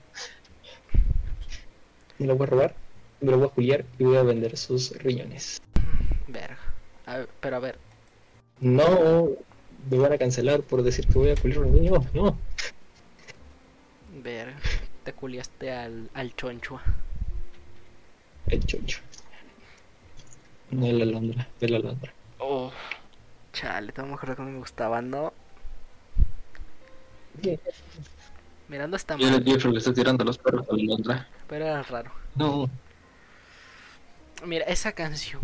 me 2.20 2.28
lo 2.28 2.36
voy 2.36 2.46
a 2.46 2.50
robar, 2.52 2.76
me 3.22 3.32
lo 3.32 3.38
voy 3.38 3.48
a 3.48 3.52
juliar 3.52 3.86
y 3.98 4.04
voy 4.04 4.18
a 4.18 4.24
vender 4.24 4.58
sus 4.58 4.92
riñones. 4.98 5.62
Verga. 6.28 6.58
A 7.06 7.18
ver, 7.18 7.30
pero 7.40 7.56
a 7.56 7.60
ver, 7.60 7.78
No, 8.60 9.30
me 9.90 9.98
van 9.98 10.14
a 10.14 10.18
cancelar 10.18 10.62
por 10.62 10.84
decir 10.84 11.08
que 11.08 11.14
voy 11.18 11.30
a 11.30 11.36
culiar 11.36 11.60
un 11.60 11.74
niño. 11.74 11.94
No. 12.14 12.38
verga. 14.24 14.58
Te 15.04 15.14
culiaste 15.14 15.72
al, 15.72 16.10
al 16.14 16.36
chonchua. 16.36 16.82
El 18.48 18.66
chocho. 18.66 19.00
No 20.72 20.86
el 20.86 21.02
alondra, 21.02 21.48
el 21.62 21.76
alondra. 21.76 22.14
Oh. 22.38 22.72
Chale, 23.54 23.92
te 23.92 24.04
me 24.04 24.14
acuerdo 24.14 24.36
que 24.36 24.42
me 24.44 24.58
gustaba, 24.60 25.02
¿no? 25.02 25.34
Mira, 28.68 28.88
no 28.88 28.96
está 28.96 29.16
Yo, 29.18 29.30
mal, 29.32 29.44
yo 29.44 29.58
creo 29.58 29.72
que 29.72 29.78
está 29.80 29.94
tirando 29.94 30.24
los 30.24 30.38
perros 30.38 30.68
a 30.70 30.76
la 30.76 30.82
alondra. 30.84 31.28
pero 31.48 31.66
era 31.66 31.82
raro. 31.84 32.12
No. 32.36 32.70
Mira, 34.46 34.66
esa 34.66 34.94
canción, 34.94 35.42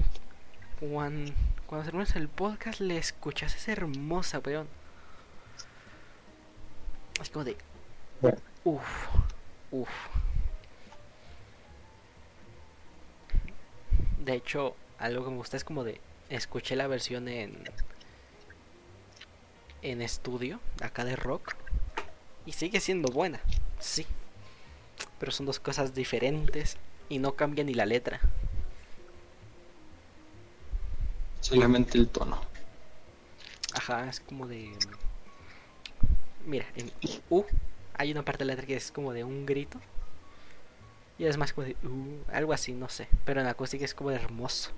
cuando, 0.79 1.33
cuando 1.67 1.85
termines 1.85 2.15
el 2.15 2.29
podcast, 2.29 2.79
le 2.79 2.97
escuchas, 2.97 3.53
es 3.53 3.67
hermosa, 3.67 4.39
weón. 4.39 4.67
Es 7.21 7.29
como 7.29 7.43
de. 7.43 7.57
Uff, 8.63 9.07
uff. 9.71 9.89
De 14.19 14.33
hecho, 14.33 14.75
algo 14.97 15.25
que 15.25 15.31
me 15.31 15.37
gusta 15.37 15.57
es 15.57 15.65
como 15.65 15.83
de. 15.83 15.99
Escuché 16.29 16.77
la 16.77 16.87
versión 16.87 17.27
en. 17.27 17.69
En 19.81 20.01
estudio, 20.01 20.61
acá 20.81 21.03
de 21.03 21.17
rock. 21.17 21.55
Y 22.45 22.53
sigue 22.53 22.79
siendo 22.79 23.11
buena, 23.11 23.41
sí. 23.79 24.05
Pero 25.19 25.33
son 25.33 25.45
dos 25.45 25.59
cosas 25.59 25.93
diferentes 25.93 26.77
y 27.09 27.19
no 27.19 27.35
cambia 27.35 27.63
ni 27.65 27.73
la 27.73 27.85
letra. 27.85 28.21
Solamente 31.45 31.99
el 31.99 32.07
tono. 32.07 32.41
Ajá, 33.75 34.09
es 34.09 34.19
como 34.19 34.47
de. 34.47 34.71
Mira, 36.43 36.65
en 36.75 36.91
U 37.29 37.45
hay 37.93 38.11
una 38.11 38.25
parte 38.25 38.39
de 38.39 38.45
la 38.45 38.53
letra 38.53 38.65
que 38.65 38.75
es 38.75 38.91
como 38.91 39.13
de 39.13 39.23
un 39.23 39.45
grito. 39.45 39.79
Y 41.19 41.25
es 41.25 41.37
más 41.37 41.53
como 41.53 41.67
de 41.67 41.75
U, 41.83 42.23
algo 42.33 42.51
así, 42.51 42.73
no 42.73 42.89
sé. 42.89 43.07
Pero 43.25 43.41
en 43.41 43.47
acústica 43.47 43.85
es 43.85 43.93
como 43.93 44.09
de 44.09 44.15
hermoso. 44.15 44.71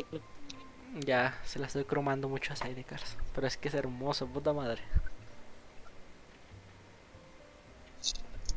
Ya 1.00 1.36
se 1.44 1.58
la 1.58 1.66
estoy 1.66 1.84
cromando 1.84 2.28
mucho 2.28 2.52
a 2.52 2.56
Sidecars. 2.56 3.16
Pero 3.34 3.48
es 3.48 3.56
que 3.56 3.66
es 3.66 3.74
hermoso, 3.74 4.28
puta 4.28 4.52
madre. 4.52 4.80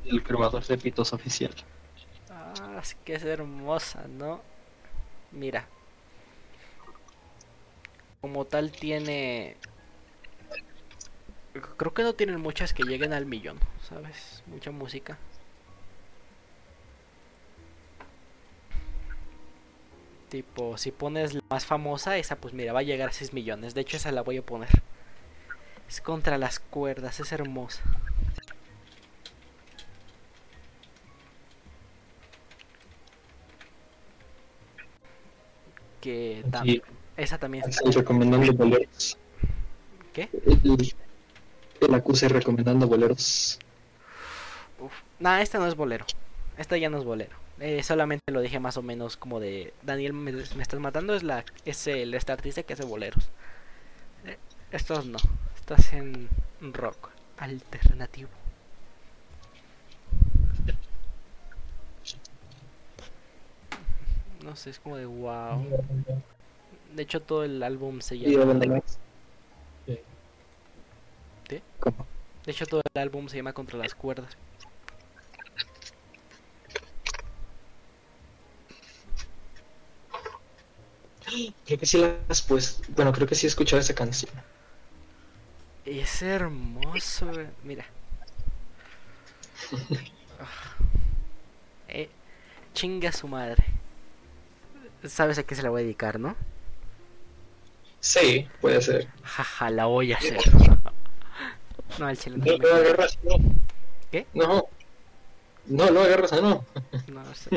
El 0.06 0.22
cromador 0.22 0.64
de 0.64 0.78
pitos 0.78 1.14
oficial. 1.14 1.56
Ah, 2.30 2.78
es 2.80 2.94
que 3.04 3.16
es 3.16 3.24
hermosa, 3.24 4.08
¿no? 4.08 4.40
Mira. 5.32 5.68
Como 8.22 8.46
tal 8.46 8.72
tiene... 8.72 9.58
Creo 11.78 11.94
que 11.94 12.04
no 12.04 12.14
tienen 12.14 12.40
muchas 12.40 12.74
que 12.74 12.84
lleguen 12.84 13.14
al 13.14 13.26
millón, 13.26 13.60
¿sabes? 13.88 14.44
Mucha 14.46 14.72
música. 14.72 15.18
Tipo, 20.30 20.78
si 20.78 20.92
pones 20.92 21.34
la 21.34 21.42
más 21.50 21.66
famosa, 21.66 22.18
esa 22.18 22.36
pues 22.36 22.54
mira, 22.54 22.74
va 22.74 22.80
a 22.80 22.84
llegar 22.84 23.10
a 23.10 23.14
6 23.14 23.34
millones. 23.34 23.74
De 23.74 23.82
hecho, 23.82 23.98
esa 23.98 24.12
la 24.12 24.22
voy 24.22 24.38
a 24.38 24.42
poner. 24.46 24.70
Es 25.88 26.02
contra 26.02 26.38
las 26.38 26.60
cuerdas, 26.60 27.20
es 27.20 27.32
hermosa. 27.32 27.82
Que 36.02 36.44
tam- 36.52 36.64
Sí, 36.66 36.82
esa 37.18 37.38
también 37.38 37.68
está. 37.68 37.90
Recomendando 37.92 38.54
boleros. 38.54 39.18
¿Qué? 40.14 40.30
El, 40.46 40.96
el 41.82 41.94
acuse 41.94 42.30
recomendando 42.30 42.88
boleros. 42.88 43.60
Uf. 44.80 44.94
Nah, 45.20 45.42
esta 45.42 45.58
no 45.58 45.68
es 45.68 45.76
bolero. 45.76 46.06
Esta 46.58 46.78
ya 46.78 46.90
no 46.90 46.98
es 46.98 47.04
bolero. 47.04 47.36
Eh, 47.60 47.82
solamente 47.82 48.32
lo 48.32 48.42
dije 48.42 48.60
más 48.60 48.78
o 48.78 48.84
menos 48.84 49.18
como 49.18 49.40
de 49.40 49.74
Daniel 49.82 50.14
me, 50.14 50.32
me 50.32 50.62
estás 50.62 50.80
matando 50.80 51.16
es 51.16 51.24
la 51.24 51.44
es 51.66 51.88
el 51.88 52.14
este 52.14 52.32
artista 52.32 52.64
que 52.64 52.74
hace 52.74 52.86
boleros. 52.86 53.30
Eh, 54.26 54.38
estos 54.72 55.06
no. 55.06 55.18
Estás 55.56 55.94
en 55.94 56.30
rock 56.62 57.10
alternativo. 57.38 58.30
No 64.44 64.56
sé, 64.56 64.70
es 64.70 64.80
como 64.80 64.96
de 64.96 65.06
wow. 65.06 65.68
De 66.94 67.04
hecho 67.04 67.22
todo 67.22 67.44
el 67.44 67.62
álbum 67.64 68.02
se 68.02 68.16
Y 68.16 68.32
llama 68.32 68.44
abandonar. 68.44 68.84
¿Qué? 71.46 71.62
¿Cómo? 71.80 72.06
De 72.46 72.52
hecho 72.52 72.66
todo 72.66 72.82
el 72.94 73.02
álbum 73.02 73.28
se 73.28 73.38
llama 73.38 73.54
Contra 73.54 73.78
las 73.78 73.94
cuerdas. 73.94 74.38
Creo 81.66 81.80
que 81.80 81.86
sí 81.86 81.98
las 81.98 82.42
pues. 82.42 82.82
Bueno, 82.96 83.12
creo 83.12 83.28
que 83.28 83.36
sí 83.36 83.46
he 83.46 83.50
escuchado 83.50 83.82
esa 83.82 83.94
canción. 83.94 84.32
Es 85.86 86.22
hermoso, 86.22 87.28
güey. 87.28 87.48
mira. 87.64 87.86
Ah. 90.40 90.76
Eh, 91.88 92.10
chinga 92.76 93.12
su 93.12 93.28
madre. 93.28 93.66
Sabes 95.04 95.40
a 95.40 95.44
qué 95.44 95.56
se 95.56 95.64
la 95.64 95.72
voy 95.72 95.82
a 95.82 95.84
dedicar, 95.84 96.20
¿no? 96.20 96.36
Sí, 98.08 98.48
puede 98.62 98.82
ser. 98.82 99.06
Jaja, 99.22 99.70
la 99.70 99.86
voy 99.88 100.14
a 100.14 100.18
hacer. 100.18 100.38
No, 102.00 102.08
al 102.08 102.18
chile 102.18 102.38
no, 102.38 102.46
No 102.46 102.58
me- 102.58 102.66
lo 102.70 102.76
agarras, 102.76 103.20
no. 103.24 103.36
¿Qué? 104.10 104.26
No. 104.34 104.68
No 105.66 105.90
lo 105.92 106.02
agarras, 106.04 106.32
ah, 106.32 106.40
no. 106.42 106.64
no 107.08 107.36
sé. 107.36 107.50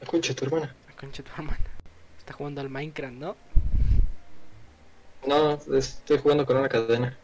Escucha 0.00 0.34
tu 0.34 0.46
hermana. 0.46 0.74
Concha 0.98 1.22
tu 1.22 1.30
hermana. 1.32 1.58
Está 2.18 2.32
jugando 2.32 2.62
al 2.62 2.70
Minecraft, 2.70 3.14
¿no? 3.14 3.36
No, 5.26 5.60
estoy 5.76 6.16
jugando 6.16 6.46
con 6.46 6.56
una 6.56 6.68
cadena. 6.70 7.14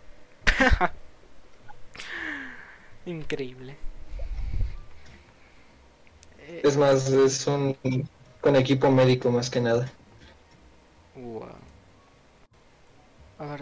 Increíble. 3.07 3.75
Es 6.63 6.77
más, 6.77 7.09
es 7.11 7.47
un 7.47 7.75
con 8.43 8.55
equipo 8.55 8.91
médico 8.91 9.31
más 9.31 9.49
que 9.49 9.63
nada. 9.63 9.91
Wow. 11.17 11.49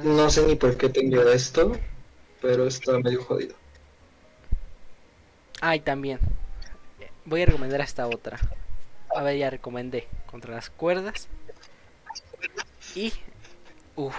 No 0.05 0.31
sé 0.31 0.47
ni 0.47 0.55
por 0.55 0.77
qué 0.77 0.89
tengo 0.89 1.23
esto, 1.23 1.73
pero 2.41 2.67
está 2.67 2.99
medio 2.99 3.25
jodido. 3.25 3.57
Ah, 5.61 5.75
y 5.77 5.81
también. 5.81 6.21
Voy 7.25 7.43
a 7.43 7.47
recomendar 7.47 7.81
esta 7.81 8.07
otra. 8.07 8.39
A 9.15 9.23
ver, 9.23 9.39
ya 9.39 9.51
recomendé. 9.51 10.07
Contra 10.27 10.55
las 10.55 10.71
cuerdas. 10.71 11.29
Y. 12.95 13.13
Uff. 13.97 14.17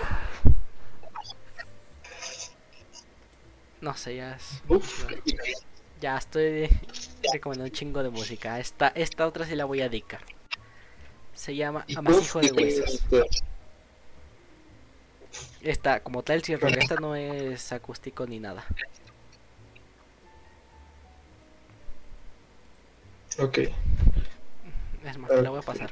No 3.79 3.95
sé, 3.95 4.15
ya 4.15 4.35
es. 4.35 4.61
Uf. 4.67 5.05
Ya 6.01 6.17
estoy 6.17 6.69
recomendando 7.31 7.69
un 7.69 7.75
chingo 7.75 8.03
de 8.03 8.09
música. 8.09 8.59
Esta, 8.59 8.87
esta 8.89 9.25
otra 9.27 9.45
sí 9.45 9.55
la 9.55 9.65
voy 9.65 9.81
a 9.81 9.89
dedicar. 9.89 10.21
Se 11.35 11.55
llama 11.55 11.85
Amasijo 11.95 12.39
de 12.39 12.51
Uf, 12.51 12.57
Huesos. 12.57 13.03
Esta, 15.61 15.99
como 15.99 16.23
tal, 16.23 16.41
es 16.41 16.61
rock. 16.61 16.77
Esta 16.77 16.95
no 16.95 17.15
es 17.15 17.71
acústico 17.71 18.25
ni 18.25 18.39
nada. 18.39 18.65
Ok. 23.37 23.59
Es 25.03 25.17
más, 25.17 25.29
te 25.29 25.41
la 25.41 25.49
voy 25.49 25.59
a 25.59 25.61
pasar. 25.61 25.91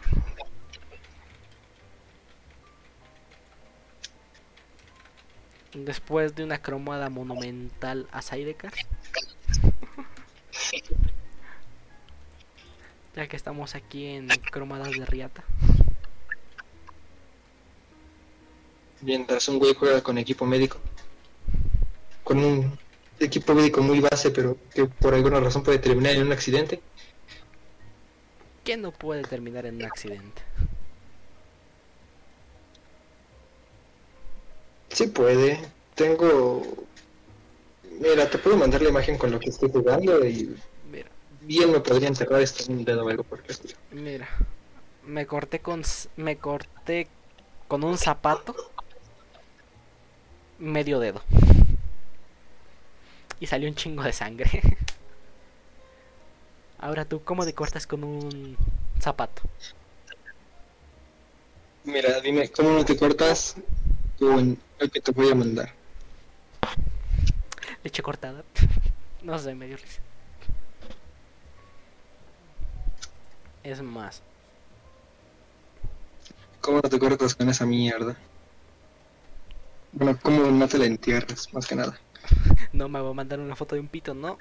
Después 5.73 6.35
de 6.35 6.43
una 6.43 6.61
cromada 6.61 7.09
monumental 7.09 8.07
a 8.11 8.21
Sidecar. 8.21 8.73
Ya 13.15 13.27
que 13.27 13.35
estamos 13.35 13.75
aquí 13.75 14.05
en 14.05 14.27
cromadas 14.51 14.91
de 14.91 15.05
Riata. 15.05 15.43
Mientras 19.01 19.47
un 19.49 19.59
güey 19.59 19.73
juega 19.75 20.01
con 20.01 20.17
equipo 20.17 20.45
médico. 20.45 20.79
Con 22.23 22.39
un 22.39 22.79
equipo 23.19 23.53
médico 23.53 23.81
muy 23.81 23.99
base, 23.99 24.31
pero 24.31 24.57
que 24.73 24.85
por 24.85 25.13
alguna 25.13 25.39
razón 25.39 25.63
puede 25.63 25.79
terminar 25.79 26.15
en 26.15 26.23
un 26.23 26.31
accidente. 26.31 26.81
¿Quién 28.63 28.81
no 28.81 28.91
puede 28.91 29.23
terminar 29.23 29.65
en 29.65 29.75
un 29.75 29.85
accidente? 29.85 30.41
Sí 34.89 35.07
puede. 35.07 35.59
Tengo... 35.95 36.63
Mira, 37.99 38.29
te 38.29 38.37
puedo 38.37 38.57
mandar 38.57 38.81
la 38.81 38.89
imagen 38.89 39.17
con 39.17 39.31
lo 39.31 39.39
que 39.39 39.49
estoy 39.49 39.69
jugando 39.69 40.25
y 40.25 40.55
bien 41.45 41.71
me 41.71 41.79
podría 41.79 42.07
enterrar 42.07 42.41
esto 42.41 42.63
en 42.63 42.79
un 42.79 42.85
dedo 42.85 43.05
o 43.05 43.09
algo 43.09 43.23
por 43.23 43.43
mira. 43.91 44.27
Me 45.05 45.25
corté 45.25 45.59
con 45.59 45.83
me 46.15 46.37
corté 46.37 47.07
con 47.67 47.83
un 47.83 47.97
zapato 47.97 48.55
medio 50.59 50.99
dedo. 50.99 51.21
Y 53.39 53.47
salió 53.47 53.67
un 53.67 53.75
chingo 53.75 54.03
de 54.03 54.13
sangre. 54.13 54.49
Ahora 56.79 57.05
tú, 57.05 57.23
¿cómo 57.23 57.45
te 57.45 57.53
cortas 57.53 57.87
con 57.87 58.03
un 58.03 58.57
zapato? 58.99 59.41
Mira, 61.85 62.19
dime, 62.21 62.49
¿cómo 62.49 62.71
no 62.71 62.85
te 62.85 62.95
cortas 62.95 63.55
con 64.17 64.57
el 64.79 64.91
que 64.91 65.01
te 65.01 65.11
voy 65.11 65.31
a 65.31 65.35
mandar? 65.35 65.73
Leche 67.83 68.01
cortada. 68.01 68.43
No 69.23 69.39
sé, 69.39 69.55
me 69.55 69.67
dio 69.67 69.77
risa. 69.77 70.01
Es 73.63 73.81
más, 73.81 74.21
¿Cómo 76.61 76.77
no 76.81 76.89
te 76.89 76.97
cortas 76.97 77.35
con 77.35 77.47
esa 77.49 77.65
mierda? 77.65 78.17
Bueno, 79.93 80.17
¿cómo 80.21 80.43
no 80.51 80.67
te 80.67 80.77
la 80.77 80.85
entierras, 80.85 81.53
más 81.53 81.65
que 81.67 81.75
nada? 81.75 81.97
no 82.73 82.89
me 82.89 83.01
va 83.01 83.09
a 83.09 83.13
mandar 83.13 83.39
una 83.39 83.55
foto 83.55 83.75
de 83.75 83.81
un 83.81 83.87
pito, 83.87 84.13
¿no? 84.13 84.37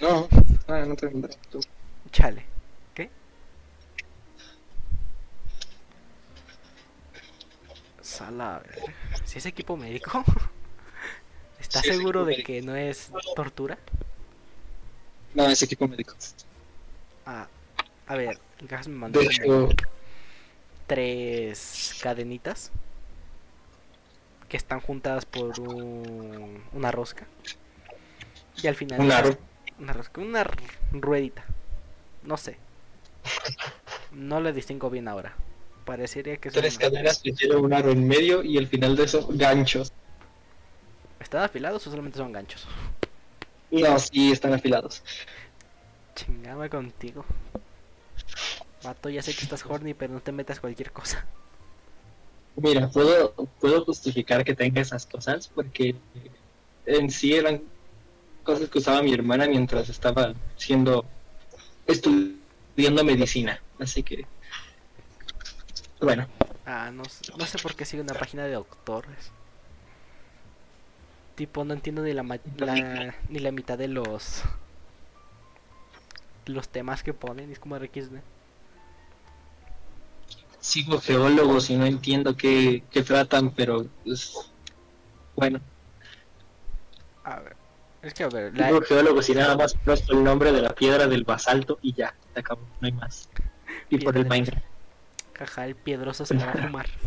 No, 0.00 0.28
ah, 0.66 0.84
no 0.86 0.96
te 0.96 1.06
la 1.06 1.12
mandaré, 1.12 1.36
tú. 1.50 1.60
Chale. 2.10 2.44
¿Qué? 2.94 3.10
Sala, 8.00 8.56
a 8.56 8.58
ver. 8.60 8.78
Si 9.24 9.38
es 9.38 9.46
equipo 9.46 9.76
médico. 9.76 10.24
¿Estás 11.60 11.82
Sí, 11.82 11.88
seguro 11.88 12.24
de 12.24 12.32
médico. 12.32 12.46
que 12.46 12.62
no 12.62 12.74
es 12.76 13.10
tortura? 13.34 13.78
No, 15.34 15.46
es 15.48 15.62
equipo 15.62 15.86
médico. 15.88 16.14
Ah, 17.26 17.46
a 18.08 18.16
ver, 18.16 18.38
gas 18.62 18.88
me 18.88 18.96
mandó 18.96 19.20
como 19.44 19.68
tres 20.86 21.98
cadenitas 22.02 22.70
que 24.48 24.56
están 24.56 24.80
juntadas 24.80 25.26
por 25.26 25.60
un- 25.60 26.62
una 26.72 26.90
rosca. 26.90 27.26
Y 28.62 28.66
al 28.66 28.74
final. 28.74 29.00
un 29.00 29.12
aro. 29.12 29.36
Una 29.78 29.92
rosca, 29.92 30.20
una 30.20 30.44
ruedita. 30.92 31.44
No 32.24 32.36
sé. 32.36 32.56
No 34.10 34.40
le 34.40 34.52
distingo 34.52 34.88
bien 34.90 35.06
ahora. 35.06 35.34
Parecería 35.84 36.36
que 36.38 36.48
es 36.48 36.54
Tres 36.54 36.76
una- 36.76 36.86
cadenas 36.90 37.18
que 37.18 37.32
tiene 37.32 37.56
un 37.56 37.72
aro 37.72 37.90
en 37.90 38.06
medio 38.08 38.42
y 38.42 38.56
el 38.56 38.66
final 38.66 38.96
de 38.96 39.04
eso, 39.04 39.26
ganchos. 39.30 39.92
¿Están 41.20 41.42
afilados 41.42 41.86
o 41.86 41.90
solamente 41.90 42.18
son 42.18 42.32
ganchos? 42.32 42.66
No, 43.70 43.98
sí, 43.98 44.32
están 44.32 44.54
afilados. 44.54 45.02
Chingame 46.14 46.68
contigo. 46.70 47.24
Vato, 48.82 49.08
ya 49.08 49.22
sé 49.22 49.34
que 49.36 49.42
estás 49.44 49.64
horny, 49.64 49.94
pero 49.94 50.12
no 50.14 50.20
te 50.20 50.32
metas 50.32 50.58
cualquier 50.60 50.90
cosa. 50.92 51.24
Mira, 52.56 52.88
puedo, 52.90 53.32
puedo 53.60 53.84
justificar 53.84 54.44
que 54.44 54.54
tenga 54.54 54.80
esas 54.80 55.06
cosas 55.06 55.48
porque 55.48 55.94
en 56.86 57.10
sí 57.10 57.34
eran 57.34 57.62
cosas 58.44 58.68
que 58.68 58.78
usaba 58.78 59.02
mi 59.02 59.12
hermana 59.14 59.46
mientras 59.48 59.88
estaba 59.88 60.34
siendo 60.56 61.04
estudiando 61.86 63.04
medicina. 63.04 63.60
Así 63.78 64.02
que, 64.02 64.26
bueno, 66.00 66.26
Ah, 66.66 66.90
no, 66.92 67.02
no 67.36 67.46
sé 67.46 67.58
por 67.58 67.74
qué 67.74 67.84
sigue 67.84 68.02
una 68.02 68.14
página 68.14 68.44
de 68.44 68.52
doctores. 68.52 69.32
Tipo, 71.36 71.64
no 71.64 71.72
entiendo 71.74 72.02
ni 72.02 72.12
la, 72.12 72.22
la- 72.56 73.14
ni 73.28 73.38
la 73.38 73.52
mitad 73.52 73.78
de 73.78 73.88
los 73.88 74.42
los 76.46 76.68
temas 76.68 77.02
que 77.02 77.14
ponen. 77.14 77.52
Es 77.52 77.58
como 77.58 77.76
RXD. 77.76 78.20
Sigo 80.60 81.00
geólogos 81.00 81.70
y 81.70 81.76
no 81.76 81.86
entiendo 81.86 82.36
qué, 82.36 82.82
qué 82.90 83.02
tratan, 83.02 83.50
pero 83.50 83.86
pues, 84.04 84.52
bueno, 85.36 85.60
A 87.24 87.40
ver. 87.40 87.56
Es 88.00 88.14
que 88.14 88.22
a 88.24 88.28
ver, 88.28 88.56
la, 88.56 88.68
sigo 88.68 88.80
geólogos 88.82 89.28
y 89.28 89.34
nada 89.34 89.56
más 89.56 89.74
conozco 89.74 90.12
el 90.12 90.22
nombre 90.22 90.52
de 90.52 90.62
la 90.62 90.70
piedra 90.70 91.06
del 91.06 91.24
basalto 91.24 91.78
y 91.82 91.94
ya, 91.94 92.14
se 92.32 92.40
acabó, 92.40 92.62
no 92.80 92.86
hay 92.86 92.92
más. 92.92 93.28
Y 93.90 93.98
por 93.98 94.16
el. 94.16 94.26
Minecraft. 94.26 94.64
jaja, 95.34 95.66
el 95.66 95.74
piedroso 95.74 96.24
se 96.24 96.36
va 96.36 96.50
a 96.50 96.52
fumar. 96.52 96.86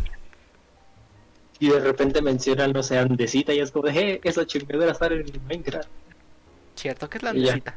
Y 1.60 1.70
de 1.70 1.80
repente 1.80 2.24
mencionan, 2.24 2.72
no 2.72 2.82
sé, 2.82 2.98
andesita 2.98 3.54
y 3.54 3.60
es 3.60 3.70
como, 3.70 3.86
de, 3.88 4.14
eh, 4.14 4.22
esa 4.24 4.48
chingadera 4.48 4.96
sale 4.96 5.18
en 5.18 5.28
el 5.28 5.42
Minecraft. 5.42 5.88
Cierto 6.74 7.08
que 7.08 7.20
es 7.20 7.24
la 7.24 7.30
andesita. 7.30 7.76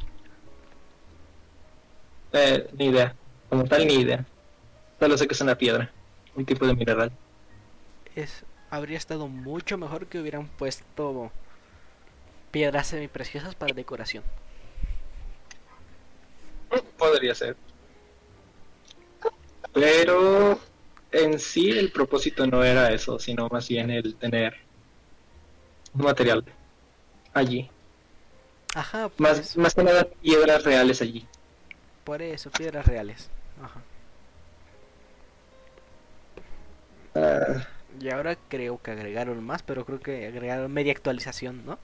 Eh, 2.32 2.66
ni 2.78 2.86
idea. 2.86 3.14
Como 3.50 3.64
tal, 3.64 3.86
ni 3.86 3.96
idea. 3.96 4.24
Solo 4.98 5.18
sé 5.18 5.26
que 5.26 5.34
es 5.34 5.40
una 5.40 5.56
piedra. 5.56 5.92
Un 6.34 6.44
tipo 6.44 6.66
de 6.66 6.74
mineral. 6.74 7.12
Es, 8.14 8.44
habría 8.70 8.98
estado 8.98 9.28
mucho 9.28 9.78
mejor 9.78 10.06
que 10.06 10.18
hubieran 10.20 10.48
puesto 10.48 11.32
piedras 12.50 12.88
semipreciosas 12.88 13.54
para 13.54 13.74
decoración. 13.74 14.24
Podría 16.98 17.34
ser. 17.34 17.56
Pero 19.72 20.60
en 21.12 21.38
sí 21.38 21.70
el 21.70 21.90
propósito 21.92 22.46
no 22.46 22.62
era 22.64 22.92
eso, 22.92 23.18
sino 23.18 23.48
más 23.48 23.68
bien 23.68 23.90
el 23.90 24.16
tener 24.16 24.54
un 25.92 26.02
material 26.02 26.44
allí. 27.32 27.70
Ajá, 28.74 29.08
por 29.08 29.28
Más, 29.28 29.56
más 29.56 29.74
que 29.74 29.84
nada 29.84 30.04
piedras 30.22 30.64
reales 30.64 31.00
allí. 31.02 31.28
por 32.04 32.22
eso, 32.22 32.50
piedras 32.52 32.86
reales. 32.86 33.30
Ajá. 33.62 33.84
Y 38.00 38.10
ahora 38.10 38.36
creo 38.48 38.80
que 38.82 38.90
agregaron 38.92 39.42
más, 39.44 39.62
pero 39.62 39.84
creo 39.84 40.00
que 40.00 40.26
agregaron 40.26 40.72
media 40.72 40.92
actualización, 40.92 41.64
¿no? 41.64 41.78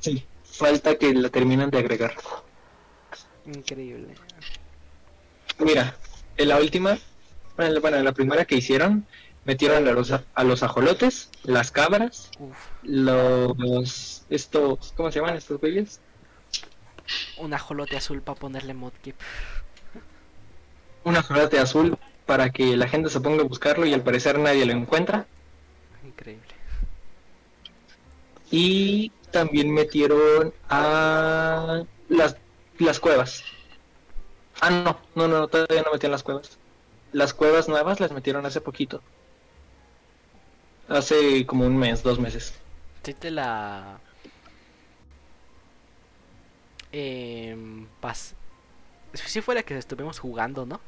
sí, 0.00 0.28
falta 0.44 0.96
que 0.98 1.14
la 1.14 1.30
terminen 1.30 1.70
de 1.70 1.78
agregar. 1.78 2.14
Increíble. 3.46 4.20
Mira, 5.58 5.96
en 6.36 6.48
la 6.48 6.58
última, 6.58 6.98
bueno, 7.56 7.80
bueno, 7.80 7.96
en 7.98 8.04
la 8.04 8.12
primera 8.12 8.44
que 8.44 8.56
hicieron, 8.56 9.06
metieron 9.44 9.86
a 9.88 9.92
los, 9.92 10.10
a 10.12 10.44
los 10.44 10.62
ajolotes, 10.62 11.30
las 11.42 11.70
cabras, 11.70 12.30
Uf, 12.38 12.58
los 12.82 14.24
estos 14.28 14.92
¿cómo 14.96 15.10
se 15.12 15.20
llaman 15.20 15.36
estos 15.36 15.60
güeyes? 15.60 16.00
un 17.36 17.52
ajolote 17.52 17.96
azul 17.96 18.22
para 18.22 18.38
ponerle 18.38 18.74
modkip. 18.74 19.16
un 21.04 21.16
ajolote 21.16 21.58
azul 21.58 21.96
para 22.26 22.50
que 22.50 22.76
la 22.76 22.88
gente 22.88 23.10
se 23.10 23.20
ponga 23.20 23.42
a 23.42 23.46
buscarlo 23.46 23.86
y 23.86 23.94
al 23.94 24.02
parecer 24.02 24.38
nadie 24.38 24.64
lo 24.66 24.72
encuentra. 24.72 25.26
Increíble. 26.04 26.54
y 28.50 29.10
también 29.30 29.72
metieron 29.72 30.54
a 30.68 31.84
las 32.08 32.36
las 32.78 33.00
cuevas. 33.00 33.44
Ah 34.60 34.70
no 34.70 34.98
no 35.14 35.28
no 35.28 35.48
todavía 35.48 35.82
no 35.82 35.92
metían 35.92 36.12
las 36.12 36.22
cuevas. 36.22 36.58
Las 37.12 37.34
cuevas 37.34 37.68
nuevas 37.68 38.00
las 38.00 38.12
metieron 38.12 38.46
hace 38.46 38.60
poquito. 38.60 39.02
Hace 40.88 41.44
como 41.46 41.66
un 41.66 41.76
mes 41.76 42.02
dos 42.04 42.20
meses. 42.20 42.54
Sí 43.04 43.14
te 43.14 43.30
la... 43.30 44.00
Eh, 46.92 47.56
pas... 48.00 48.34
Sí 49.14 49.40
fue 49.40 49.54
la 49.54 49.62
que 49.62 49.76
estuvimos 49.76 50.18
jugando, 50.18 50.66
¿no? 50.66 50.80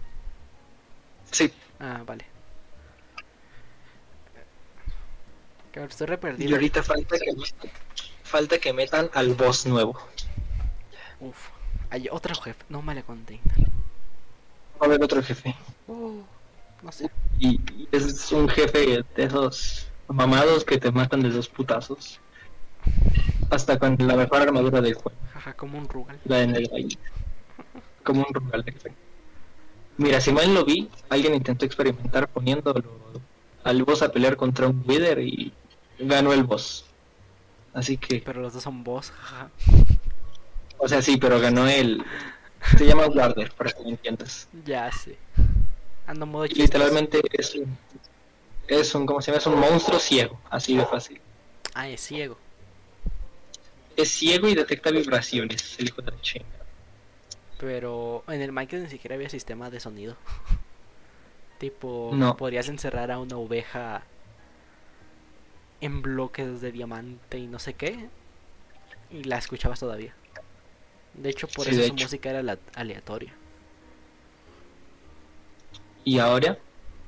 Sí 1.34 1.52
Ah, 1.80 2.02
vale. 2.06 2.24
Ahora 5.76 5.86
estoy 5.88 6.06
re 6.06 6.14
Y 6.14 6.18
perdido. 6.18 6.54
ahorita 6.54 6.82
falta 6.84 7.16
que, 7.18 7.68
falta 8.22 8.58
que 8.58 8.72
metan 8.72 9.10
al 9.12 9.34
boss 9.34 9.66
nuevo. 9.66 9.98
Uf. 11.20 11.48
Hay 11.90 12.08
otro 12.10 12.34
jefe. 12.36 12.64
No 12.68 12.80
me 12.80 12.94
le 12.94 13.02
conté. 13.02 13.40
Va 14.80 14.82
a 14.82 14.84
haber 14.84 15.02
otro 15.02 15.20
jefe. 15.22 15.54
Uh, 15.88 16.22
no 16.82 16.92
sé. 16.92 17.10
Y 17.40 17.60
y 17.72 17.88
es 17.90 18.30
un 18.32 18.48
jefe 18.48 19.02
de 19.16 19.24
esos 19.24 19.88
mamados 20.08 20.64
que 20.64 20.78
te 20.78 20.92
matan 20.92 21.22
de 21.22 21.30
dos 21.30 21.48
putazos. 21.48 22.20
Hasta 23.50 23.78
con 23.78 23.96
la 23.98 24.14
mejor 24.16 24.42
armadura 24.42 24.80
del 24.80 24.94
juego. 24.94 25.18
Jaja, 25.32 25.54
como 25.54 25.78
un 25.78 25.88
Rugal. 25.88 26.18
La 26.24 26.36
de 26.38 26.46
negro 26.46 26.76
ahí. 26.76 26.88
Como 28.04 28.20
un 28.28 28.32
rural 28.34 28.62
de 28.64 28.70
efecto. 28.70 28.98
Mira, 29.96 30.20
si 30.20 30.32
mal 30.32 30.52
lo 30.52 30.64
vi, 30.64 30.88
alguien 31.08 31.34
intentó 31.34 31.64
experimentar 31.64 32.28
poniéndolo 32.28 32.82
al 33.62 33.82
boss 33.84 34.02
a 34.02 34.10
pelear 34.10 34.36
contra 34.36 34.68
un 34.68 34.84
Wither 34.86 35.20
y 35.20 35.52
ganó 35.98 36.32
el 36.32 36.44
boss. 36.44 36.84
Así 37.72 37.96
que, 37.96 38.20
Pero 38.24 38.40
los 38.40 38.52
dos 38.52 38.62
son 38.62 38.84
boss. 38.84 39.10
Jaja. 39.10 39.50
o 40.78 40.88
sea, 40.88 41.02
sí, 41.02 41.16
pero 41.16 41.40
ganó 41.40 41.66
el. 41.66 42.04
Se 42.78 42.86
llama 42.86 43.06
Warder, 43.06 43.52
para 43.52 43.70
que 43.72 43.82
lo 43.82 43.90
entiendas. 43.90 44.48
Ya 44.64 44.90
sé. 44.92 45.16
Ando 46.06 46.26
modo 46.26 46.46
Y 46.46 46.50
literalmente 46.50 47.20
es 47.32 47.54
un. 47.54 47.76
Es 48.66 48.94
un, 48.94 49.06
¿cómo 49.06 49.20
se 49.20 49.30
llama? 49.30 49.38
Es 49.38 49.46
un 49.46 49.58
monstruo 49.58 49.98
ciego, 49.98 50.40
así 50.50 50.76
de 50.76 50.86
fácil. 50.86 51.20
Ah, 51.74 51.88
es 51.88 52.00
ciego. 52.00 52.38
Es 53.96 54.10
ciego 54.10 54.48
y 54.48 54.54
detecta 54.54 54.90
vibraciones, 54.90 55.76
el 55.78 55.88
hijo 55.88 56.00
de 56.02 56.12
la. 56.12 56.16
Pero 57.58 58.24
en 58.28 58.42
el 58.42 58.52
Minecraft 58.52 58.84
ni 58.84 58.90
siquiera 58.90 59.14
había 59.16 59.28
sistema 59.30 59.70
de 59.70 59.80
sonido. 59.80 60.16
tipo, 61.58 62.10
No. 62.14 62.36
podrías 62.36 62.68
encerrar 62.68 63.10
a 63.10 63.18
una 63.18 63.36
oveja 63.36 64.02
en 65.80 66.02
bloques 66.02 66.60
de 66.60 66.72
diamante 66.72 67.38
y 67.38 67.46
no 67.46 67.58
sé 67.58 67.74
qué. 67.74 68.08
Y 69.10 69.24
la 69.24 69.38
escuchabas 69.38 69.80
todavía. 69.80 70.14
De 71.14 71.30
hecho, 71.30 71.48
por 71.48 71.66
Sí, 71.66 71.72
eso 71.72 71.82
su 71.88 71.94
hecho. 71.94 72.04
música 72.04 72.30
era 72.30 72.42
la- 72.42 72.58
aleatoria. 72.74 73.32
Y 76.04 76.18
ahora 76.18 76.58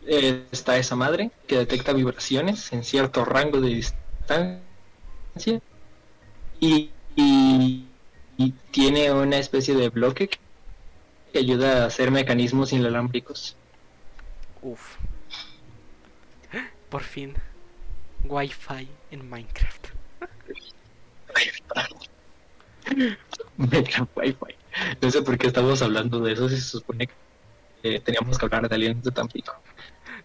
eh, 0.06 0.47
está 0.51 0.77
esa 0.78 0.97
madre 0.97 1.31
que 1.47 1.59
detecta 1.59 1.93
vibraciones 1.93 2.73
en 2.73 2.85
cierto 2.85 3.24
rango 3.24 3.60
de 3.60 3.68
distancia 3.68 4.62
y, 6.60 6.90
y- 7.16 7.85
y 8.38 8.52
tiene 8.70 9.12
una 9.12 9.38
especie 9.38 9.74
de 9.74 9.88
bloque 9.88 10.28
que 11.32 11.38
ayuda 11.38 11.82
a 11.82 11.86
hacer 11.86 12.10
mecanismos 12.10 12.72
inalámbricos. 12.72 13.56
Uf. 14.62 14.96
Por 16.90 17.02
fin. 17.02 17.34
Wi-Fi 18.24 18.88
en 19.10 19.28
Minecraft. 19.30 19.86
Wi-Fi. 23.58 24.54
No 25.00 25.10
sé 25.10 25.22
por 25.22 25.38
qué 25.38 25.46
estamos 25.48 25.80
hablando 25.82 26.20
de 26.20 26.32
eso 26.32 26.48
si 26.48 26.56
se 26.56 26.68
supone 26.68 27.06
que 27.06 27.14
eh, 27.96 28.00
teníamos 28.00 28.38
que 28.38 28.44
hablar 28.44 28.68
de 28.68 28.74
aliens 28.74 29.02
de 29.02 29.10
Tampico. 29.10 29.54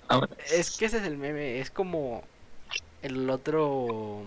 Vámonos. 0.09 0.37
Es 0.51 0.77
que 0.77 0.85
ese 0.85 0.97
es 0.97 1.03
el 1.03 1.17
meme. 1.17 1.59
Es 1.59 1.71
como 1.71 2.23
el 3.01 3.29
otro. 3.29 4.23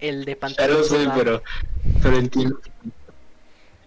El 0.00 0.24
de 0.24 0.32
Ya 0.34 0.38
pantalla. 0.40 0.68
lo 0.74 0.82
sé, 0.84 0.88
sudada. 1.04 1.14
pero, 1.14 1.42
pero 2.02 2.16
entiendo, 2.18 2.60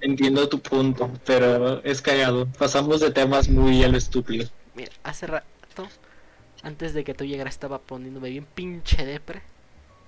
entiendo 0.01 0.49
tu 0.49 0.59
punto, 0.61 1.11
pero 1.25 1.83
es 1.83 2.01
cagado. 2.01 2.47
Pasamos 2.57 2.99
de 3.01 3.11
temas 3.11 3.49
muy 3.49 3.83
a 3.83 3.87
lo 3.87 3.97
estúpido. 3.97 4.49
Mira, 4.75 4.91
hace 5.03 5.27
rato, 5.27 5.87
antes 6.63 6.93
de 6.93 7.03
que 7.03 7.13
tú 7.13 7.25
llegaras, 7.25 7.53
estaba 7.55 7.79
poniéndome 7.79 8.29
bien 8.29 8.45
pinche 8.45 9.05
depre. 9.05 9.41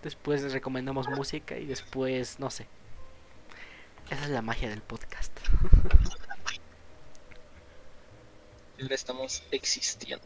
Después 0.02 0.52
recomendamos 0.52 1.08
música 1.10 1.58
y 1.58 1.66
después, 1.66 2.40
no 2.40 2.50
sé. 2.50 2.68
Esa 4.10 4.24
es 4.26 4.30
la 4.32 4.42
magia 4.42 4.70
del 4.70 4.82
podcast. 4.82 5.32
Ahora 8.82 8.96
estamos 8.96 9.44
existiendo, 9.52 10.26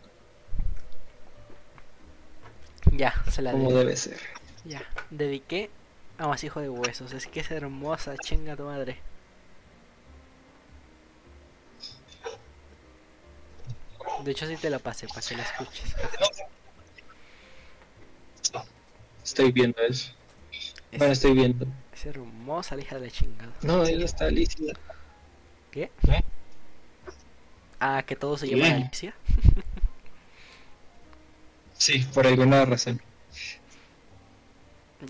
Ya, 2.92 3.14
se 3.30 3.42
la 3.44 3.52
como 3.52 3.66
dediqué. 3.66 3.80
debe 3.84 3.98
ser. 3.98 4.20
Ya, 4.66 4.82
dediqué 5.12 5.70
a 6.18 6.28
Masijo 6.28 6.60
de 6.62 6.70
Huesos. 6.70 7.14
Es 7.14 7.28
que 7.28 7.40
es 7.42 7.52
hermosa, 7.52 8.16
chinga 8.18 8.56
tu 8.56 8.64
madre. 8.64 9.00
De 14.24 14.32
hecho, 14.32 14.48
sí 14.48 14.58
te 14.58 14.70
la 14.70 14.80
pasé 14.80 15.08
para 15.08 15.22
que 15.22 15.36
la 15.36 15.44
escuches. 15.44 15.96
Estoy 19.24 19.52
viendo 19.52 19.82
eso. 19.82 20.12
Es, 20.92 21.00
Bueno, 21.00 21.14
estoy 21.14 21.34
viendo. 21.34 21.68
es 21.94 22.06
hermosa 22.06 22.76
la 22.76 22.82
hija 22.82 22.96
de 22.96 23.02
la 23.08 23.12
chingada. 23.12 23.52
No, 23.62 23.84
ella 23.86 24.06
está 24.06 24.30
lista. 24.30 24.64
¿Qué? 25.72 25.92
¿Eh? 26.08 26.24
Ah, 27.80 28.04
que 28.06 28.16
todos 28.16 28.40
se 28.40 28.48
Bien. 28.48 28.60
llaman 28.60 28.82
Alicia. 28.84 29.14
Sí, 31.78 32.00
por 32.14 32.26
alguna 32.26 32.66
razón. 32.66 33.02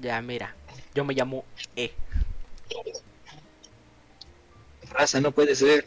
Ya, 0.02 0.22
mira. 0.22 0.54
Yo 0.98 1.06
me 1.06 1.14
llamo 1.14 1.46
E. 1.76 1.92
Raza, 4.90 5.22
no 5.22 5.32
puede 5.32 5.54
ser. 5.54 5.86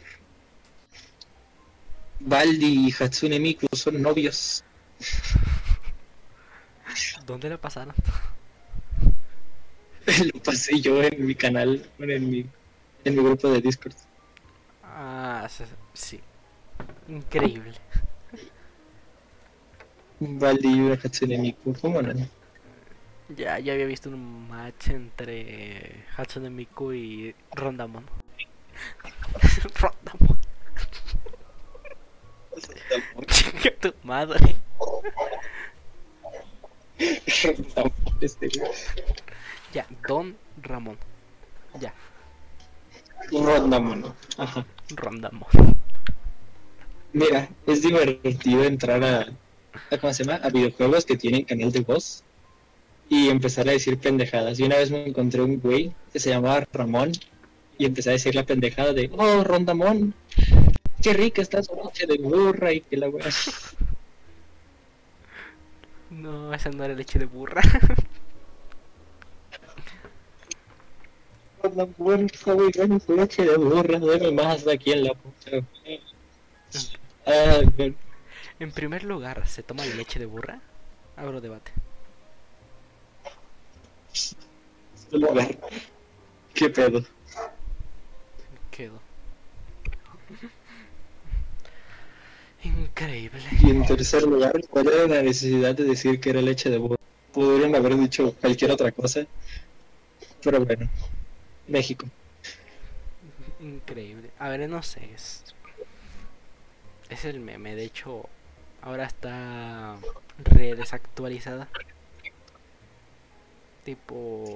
Baldi 2.21 2.87
y 2.87 2.93
Hatsune 2.93 3.37
Miku 3.37 3.67
son 3.73 4.01
novios. 4.01 4.63
¿Dónde 7.25 7.49
la 7.49 7.57
pasaron? 7.59 7.93
Lo 10.33 10.41
pasé 10.43 10.79
yo 10.79 11.03
en 11.03 11.25
mi 11.25 11.35
canal, 11.35 11.85
en 11.99 12.29
mi, 12.29 12.45
en 13.03 13.13
mi 13.13 13.21
grupo 13.21 13.49
de 13.49 13.59
Discord. 13.59 13.95
Ah, 14.81 15.45
sí. 15.93 16.21
Increíble. 17.09 17.73
Baldi 20.21 20.69
y 20.69 20.91
Hatsune 20.93 21.37
Miku, 21.37 21.73
¿cómo 21.81 22.01
no? 22.01 22.40
Ya, 23.35 23.59
ya 23.59 23.73
había 23.73 23.85
visto 23.85 24.09
un 24.09 24.49
match 24.49 24.89
entre 24.89 26.03
Hatsune 26.17 26.49
Miku 26.49 26.91
y 26.91 27.35
Rondamon. 27.53 28.05
Rondamon. 29.79 30.37
Chinga 33.27 33.71
tu 33.79 33.93
madre. 34.03 34.55
Este, 38.19 38.49
Ya, 39.73 39.87
Don 40.07 40.35
Ramón. 40.61 40.97
Ya, 41.79 41.93
Rondamon. 43.31 44.13
Ajá. 44.37 44.65
Rondamon. 44.95 45.47
Mira, 47.13 47.49
es 47.65 47.81
divertido 47.81 48.63
entrar 48.65 49.03
a, 49.03 49.27
a, 49.89 49.97
¿cómo 49.97 50.13
se 50.13 50.23
llama? 50.23 50.43
A 50.43 50.49
videojuegos 50.49 51.05
que 51.05 51.17
tienen 51.17 51.45
canal 51.45 51.71
de 51.71 51.79
voz 51.81 52.23
y 53.11 53.27
empezar 53.27 53.67
a 53.67 53.73
decir 53.73 53.99
pendejadas. 53.99 54.57
Y 54.57 54.63
una 54.63 54.77
vez 54.77 54.89
me 54.89 55.05
encontré 55.05 55.41
un 55.41 55.59
güey 55.59 55.91
que 56.13 56.19
se 56.19 56.29
llamaba 56.29 56.65
Ramón 56.71 57.11
y 57.77 57.85
empecé 57.85 58.09
a 58.09 58.13
decir 58.13 58.33
la 58.33 58.45
pendejada 58.45 58.93
de, 58.93 59.11
oh, 59.13 59.43
Rondamón, 59.43 60.13
qué 61.03 61.11
rica 61.11 61.41
está 61.41 61.61
su 61.61 61.75
noche 61.75 62.07
de 62.07 62.17
burra 62.17 62.71
y 62.71 62.79
que 62.79 62.95
la 62.97 63.09
wea. 63.09 63.25
No, 66.09 66.53
esa 66.53 66.69
no 66.69 66.83
era 66.83 66.93
leche 66.93 67.19
de 67.19 67.25
burra. 67.25 67.61
Rondamón, 71.63 71.95
buena 71.97 72.99
su 72.99 73.15
noche 73.15 73.43
de 73.43 73.57
burra, 73.57 73.99
duerme 73.99 74.31
más 74.31 74.65
aquí 74.67 74.91
en 74.93 75.03
la 75.03 75.13
puta. 75.13 75.65
Ah, 77.25 77.59
bueno. 77.77 77.95
En 78.59 78.71
primer 78.71 79.03
lugar, 79.03 79.47
¿se 79.47 79.63
toma 79.63 79.85
la 79.85 79.95
leche 79.95 80.19
de 80.19 80.25
burra? 80.25 80.61
Abro 81.17 81.39
debate. 81.41 81.71
¿Qué 86.53 86.69
pedo? 86.69 87.03
Quedo. 88.69 88.99
Increíble. 92.63 93.41
Y 93.63 93.69
en 93.71 93.85
tercer 93.85 94.23
lugar, 94.23 94.61
¿cuál 94.69 94.87
era 94.87 95.07
la 95.07 95.21
necesidad 95.23 95.75
de 95.75 95.83
decir 95.83 96.19
que 96.19 96.29
era 96.29 96.41
leche 96.41 96.69
de 96.69 96.77
burro? 96.77 96.97
Podrían 97.33 97.75
haber 97.75 97.97
dicho 97.97 98.35
cualquier 98.39 98.71
otra 98.71 98.91
cosa. 98.91 99.25
Pero 100.43 100.63
bueno, 100.63 100.89
México. 101.67 102.05
Increíble. 103.59 104.29
A 104.39 104.49
ver, 104.49 104.69
no 104.69 104.83
sé. 104.83 105.09
Es, 105.13 105.43
es 107.09 107.25
el 107.25 107.39
meme. 107.39 107.75
De 107.75 107.85
hecho, 107.85 108.27
ahora 108.81 109.05
está 109.05 109.97
re 110.37 110.75
desactualizada. 110.75 111.67
Tipo. 113.83 114.53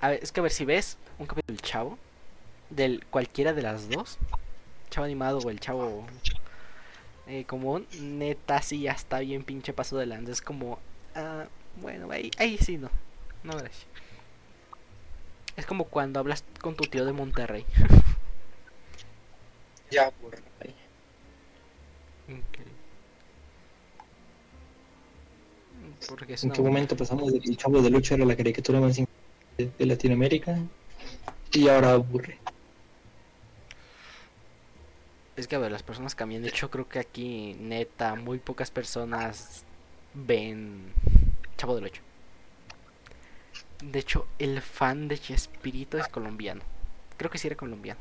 A 0.00 0.08
ver, 0.10 0.20
es 0.22 0.32
que 0.32 0.40
a 0.40 0.42
ver 0.42 0.52
si 0.52 0.64
ves 0.64 0.98
un 1.18 1.26
capítulo 1.26 1.56
del 1.56 1.62
chavo. 1.62 1.98
Del 2.70 3.04
cualquiera 3.06 3.52
de 3.52 3.62
las 3.62 3.88
dos. 3.88 4.18
Chavo 4.90 5.04
animado 5.04 5.38
o 5.38 5.50
el 5.50 5.60
chavo 5.60 6.06
eh, 7.26 7.44
común. 7.44 7.86
Neta, 8.00 8.60
sí, 8.62 8.82
ya 8.82 8.92
está 8.92 9.20
bien 9.20 9.44
pinche 9.44 9.72
paso 9.72 9.96
de 9.98 10.06
lanza. 10.06 10.32
Es 10.32 10.42
como. 10.42 10.78
ah, 11.14 11.46
Bueno, 11.76 12.10
ahí, 12.10 12.30
ahí 12.38 12.58
sí 12.58 12.76
no. 12.76 12.90
No, 13.42 13.52
gracias. 13.52 13.86
Es 15.56 15.66
como 15.66 15.84
cuando 15.84 16.20
hablas 16.20 16.44
con 16.60 16.76
tu 16.76 16.84
tío 16.84 17.04
de 17.04 17.12
Monterrey. 17.12 17.66
Ya, 19.90 20.10
por 20.10 20.36
ahí. 20.60 20.74
Porque 26.08 26.34
es 26.34 26.44
¿En 26.44 26.50
qué 26.50 26.62
momento 26.62 26.96
pasamos 26.96 27.32
de 27.32 27.40
que 27.40 27.50
el 27.50 27.56
Chavo 27.56 27.82
del 27.82 27.94
8 27.94 28.14
era 28.14 28.24
la 28.24 28.36
caricatura 28.36 28.80
más 28.80 28.98
importante 28.98 29.72
de 29.78 29.86
Latinoamérica? 29.86 30.58
Y 31.52 31.68
ahora 31.68 31.92
aburre. 31.92 32.38
Es 35.36 35.48
que 35.48 35.56
a 35.56 35.58
ver, 35.58 35.72
las 35.72 35.82
personas 35.82 36.14
cambian. 36.14 36.42
De 36.42 36.48
hecho, 36.48 36.70
creo 36.70 36.88
que 36.88 36.98
aquí, 36.98 37.56
neta, 37.58 38.14
muy 38.14 38.38
pocas 38.38 38.70
personas 38.70 39.64
ven 40.14 40.92
Chavo 41.56 41.74
del 41.74 41.84
8. 41.84 42.02
De 43.84 43.98
hecho, 43.98 44.26
el 44.38 44.60
fan 44.60 45.08
de 45.08 45.18
Chespirito 45.18 45.98
es 45.98 46.08
colombiano. 46.08 46.62
Creo 47.16 47.30
que 47.30 47.38
sí 47.38 47.46
era 47.46 47.56
colombiano. 47.56 48.00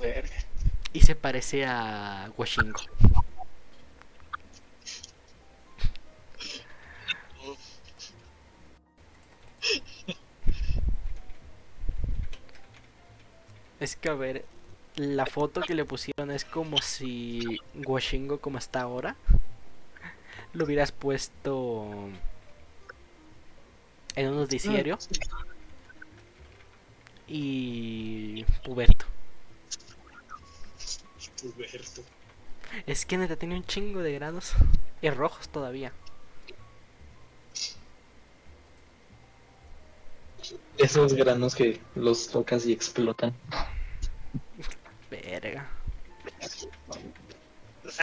Verga. 0.00 0.34
Y 0.92 1.00
se 1.00 1.14
parece 1.14 1.64
a 1.64 2.30
Washingo. 2.36 2.80
Es 13.84 13.96
que 13.96 14.08
a 14.08 14.14
ver, 14.14 14.46
la 14.96 15.26
foto 15.26 15.60
que 15.60 15.74
le 15.74 15.84
pusieron 15.84 16.30
es 16.30 16.46
como 16.46 16.80
si 16.80 17.58
Washingo 17.86 18.40
como 18.40 18.56
está 18.56 18.80
ahora 18.80 19.14
lo 20.54 20.64
hubieras 20.64 20.90
puesto 20.90 22.08
en 24.16 24.28
un 24.28 24.36
noticiario 24.36 24.96
y 27.28 28.44
puberto. 28.64 29.04
Es 32.86 33.04
que 33.04 33.18
neta 33.18 33.36
tiene 33.36 33.54
un 33.54 33.66
chingo 33.66 34.00
de 34.00 34.14
grados 34.14 34.54
y 35.02 35.10
rojos 35.10 35.50
todavía. 35.50 35.92
Esos 40.76 41.14
granos 41.14 41.54
que 41.54 41.80
los 41.94 42.28
tocas 42.28 42.66
y 42.66 42.72
explotan. 42.72 43.32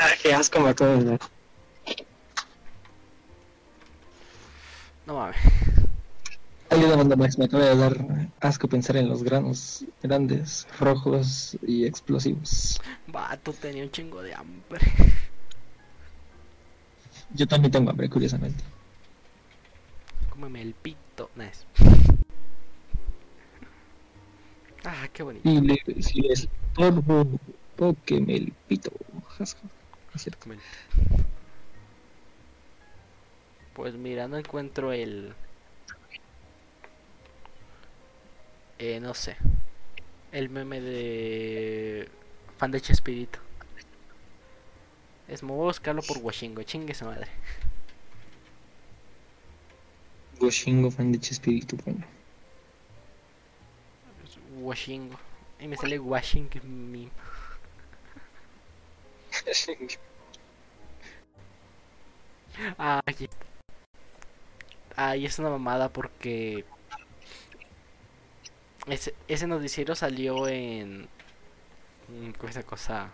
Ah, 0.02 0.10
qué 0.24 0.34
asco 0.34 0.60
me 0.60 0.70
acabo 0.70 0.98
de 0.98 1.06
dar. 1.06 1.20
No 5.06 5.16
mames. 5.16 5.38
Ayúdame, 6.72 7.16
Max, 7.16 7.38
me 7.38 7.46
acaba 7.46 7.66
de 7.66 7.76
dar 7.76 8.30
asco 8.40 8.68
pensar 8.68 8.96
en 8.98 9.10
los 9.10 9.24
granos 9.24 9.86
grandes, 10.02 10.68
rojos 10.80 11.58
y 11.68 11.86
explosivos. 11.86 12.82
Vato 13.08 13.54
tenía 13.54 13.84
un 13.84 13.92
chingo 13.92 14.24
de 14.24 14.34
hambre. 14.34 14.80
Yo 17.34 17.48
también 17.48 17.72
tengo 17.72 17.92
hambre, 17.92 18.10
curiosamente. 18.10 18.64
Cómeme 20.30 20.62
el 20.62 20.74
pito. 20.74 21.30
Nice. 21.36 21.66
Ah, 24.84 25.08
qué 25.14 25.22
bonito. 25.24 25.48
Y 25.48 25.62
le, 25.62 26.02
si 26.02 26.22
les 26.22 26.48
estorbo, 26.72 27.40
tóqueme 27.76 28.36
el 28.36 28.54
pito. 28.68 28.92
Cierto. 30.16 30.50
Pues 33.74 33.94
mira, 33.96 34.28
no 34.28 34.38
encuentro 34.38 34.92
el. 34.92 35.34
Eh, 38.78 39.00
no 39.00 39.14
sé. 39.14 39.38
El 40.32 40.50
meme 40.50 40.82
de. 40.82 42.10
Fan 42.58 42.72
de 42.72 42.82
Chespirito. 42.82 43.40
Es 45.28 45.42
me 45.44 45.50
voy 45.52 45.62
a 45.62 45.68
buscarlo 45.68 46.02
por 46.02 46.18
Washingo, 46.18 46.62
chingue 46.64 46.94
su 46.94 47.06
madre. 47.06 47.28
Goshingo, 50.40 50.92
fan 50.92 51.12
de 51.12 51.20
Chespirito, 51.20 51.78
bueno. 51.86 52.06
Washingo. 54.60 55.18
Y 55.60 55.68
me 55.68 55.78
sale 55.78 56.00
Washington 56.00 56.92
meme. 56.92 57.12
Ay, 62.78 63.30
ay, 64.96 65.26
es 65.26 65.40
una 65.40 65.50
mamada 65.50 65.90
porque 65.90 66.66
ese, 68.88 69.14
ese 69.28 69.48
noticiero 69.48 69.96
salió 69.96 70.48
en 70.48 71.10
mm, 72.08 72.32
¿cómo 72.38 72.50
es 72.50 72.56
esa 72.58 72.64
cosa? 72.66 73.12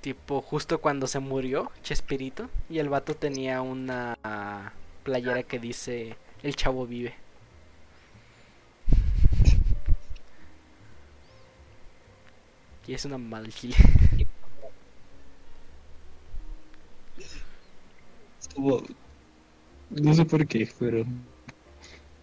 Tipo 0.00 0.40
justo 0.42 0.80
cuando 0.80 1.06
se 1.06 1.18
murió 1.18 1.70
Chespirito 1.82 2.48
y 2.68 2.78
el 2.78 2.88
vato 2.88 3.16
tenía 3.16 3.62
una 3.62 4.16
playera 5.04 5.42
que 5.42 5.58
dice 5.58 6.16
el 6.42 6.56
chavo 6.56 6.86
vive. 6.86 7.14
Y 12.86 12.94
es 12.94 13.04
una 13.04 13.18
mal 13.18 13.52
No 19.90 20.14
sé 20.14 20.24
por 20.24 20.46
qué, 20.46 20.68
pero 20.78 21.04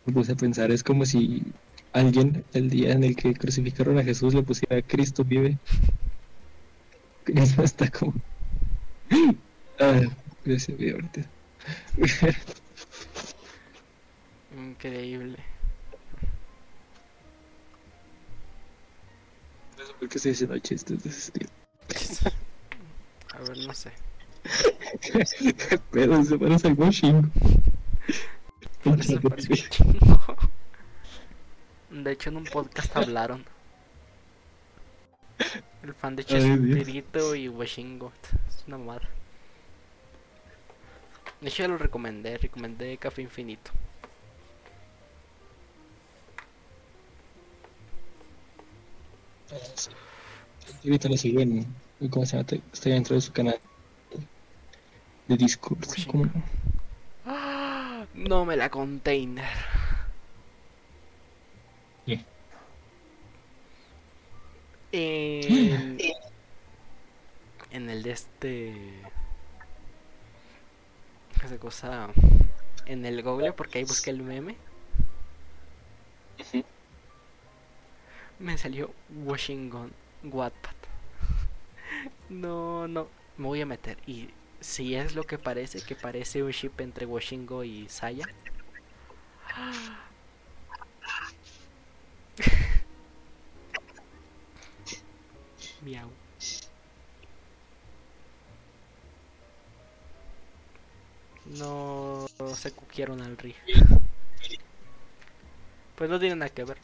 me 0.06 0.14
puse 0.14 0.32
a 0.34 0.36
pensar, 0.36 0.72
es 0.72 0.84
como 0.84 1.06
si 1.06 1.44
alguien 1.92 2.46
el 2.54 2.70
día 2.70 2.94
en 2.94 3.04
el 3.04 3.16
que 3.16 3.34
crucificaron 3.34 3.98
a 3.98 4.04
Jesús 4.04 4.34
le 4.34 4.44
pusiera 4.44 4.82
Cristo 4.82 5.24
vive. 5.24 5.58
Eso 7.26 7.64
está 7.64 7.90
como... 7.90 8.14
Ah, 9.80 10.02
ahorita. 10.46 11.32
Increíble. 14.58 15.53
Por 20.00 20.10
qué 20.10 20.18
estoy 20.18 20.32
diciendo 20.32 20.58
chistes 20.60 21.04
de 21.04 21.10
ese 21.10 21.20
estilo. 21.20 21.50
A 23.34 23.40
ver, 23.40 23.58
no 23.58 23.74
sé. 23.74 23.92
Pero 25.92 26.24
se 26.24 26.38
parece 26.38 26.68
al 26.68 26.74
washing. 26.74 27.32
Parece 28.84 29.20
chingo. 29.70 30.20
De 31.90 32.12
hecho, 32.12 32.30
en 32.30 32.38
un 32.38 32.44
podcast 32.46 32.96
hablaron. 32.98 33.46
El 35.84 35.94
fan 35.94 36.16
de. 36.16 36.24
Chespirito 36.24 37.36
y 37.36 37.48
Washingo. 37.50 38.12
Es 38.48 38.64
una 38.68 38.78
mamada. 38.78 39.10
De 41.42 41.50
hecho, 41.50 41.64
ya 41.64 41.70
lo 41.70 41.78
recomendé. 41.78 42.38
Recomendé 42.38 42.98
Café 42.98 43.22
Infinito. 43.22 43.72
Ahorita 50.84 51.10
lo 51.10 51.18
sigo 51.18 51.42
en. 51.42 51.66
¿Cómo 52.10 52.26
se 52.26 52.38
llama? 52.38 52.62
Estoy 52.74 52.92
dentro 52.92 53.16
de 53.16 53.22
su 53.22 53.32
canal 53.32 53.60
de 55.28 55.38
Discord. 55.38 55.80
Washing. 55.88 56.12
¿Cómo 56.12 56.30
no? 58.14 58.46
Me 58.46 58.58
la 58.58 58.70
container. 58.70 59.46
¿Qué? 62.06 62.20
En, 64.92 65.98
en 67.72 67.90
el 67.90 68.04
de 68.04 68.12
este. 68.12 68.74
Esa 71.44 71.58
cosa. 71.58 72.10
En 72.86 73.06
el 73.06 73.24
Google, 73.24 73.54
porque 73.54 73.80
ahí 73.80 73.86
busqué 73.86 74.10
el 74.10 74.22
meme. 74.22 74.58
Ujú. 76.40 76.64
Me 78.40 78.58
salió 78.58 78.94
Washington 79.10 79.92
Wattpad. 80.24 80.76
No, 82.30 82.88
no. 82.88 83.08
Me 83.38 83.48
voy 83.48 83.62
a 83.62 83.66
meter. 83.66 83.98
Y 84.08 84.30
si 84.60 84.96
es 84.96 85.16
lo 85.16 85.24
que 85.24 85.38
parece, 85.38 85.82
que 85.82 85.96
parece 85.96 86.44
un 86.44 86.52
ship 86.52 86.72
entre 86.80 87.06
Washington 87.06 87.66
y 87.66 87.88
Saya. 87.90 88.26
Miau. 95.84 96.10
No 101.46 102.26
se 102.56 102.72
cuquieron 102.72 103.22
al 103.22 103.38
río. 103.38 103.56
Pues 105.96 106.10
no 106.10 106.20
tiene 106.20 106.36
nada 106.36 106.50
que 106.50 106.64
ver. 106.64 106.78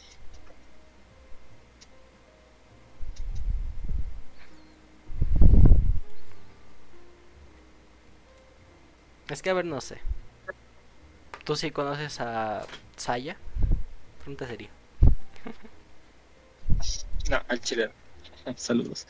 Es 9.29 9.41
que 9.41 9.49
a 9.49 9.53
ver, 9.53 9.65
no 9.65 9.79
sé. 9.79 9.99
¿Tú 11.43 11.55
sí 11.55 11.71
conoces 11.71 12.19
a 12.19 12.65
Saya? 12.97 13.37
Pregunta 14.19 14.47
sería. 14.47 14.69
No, 17.29 17.39
al 17.47 17.61
chileno. 17.61 17.91
Saludos. 18.55 19.05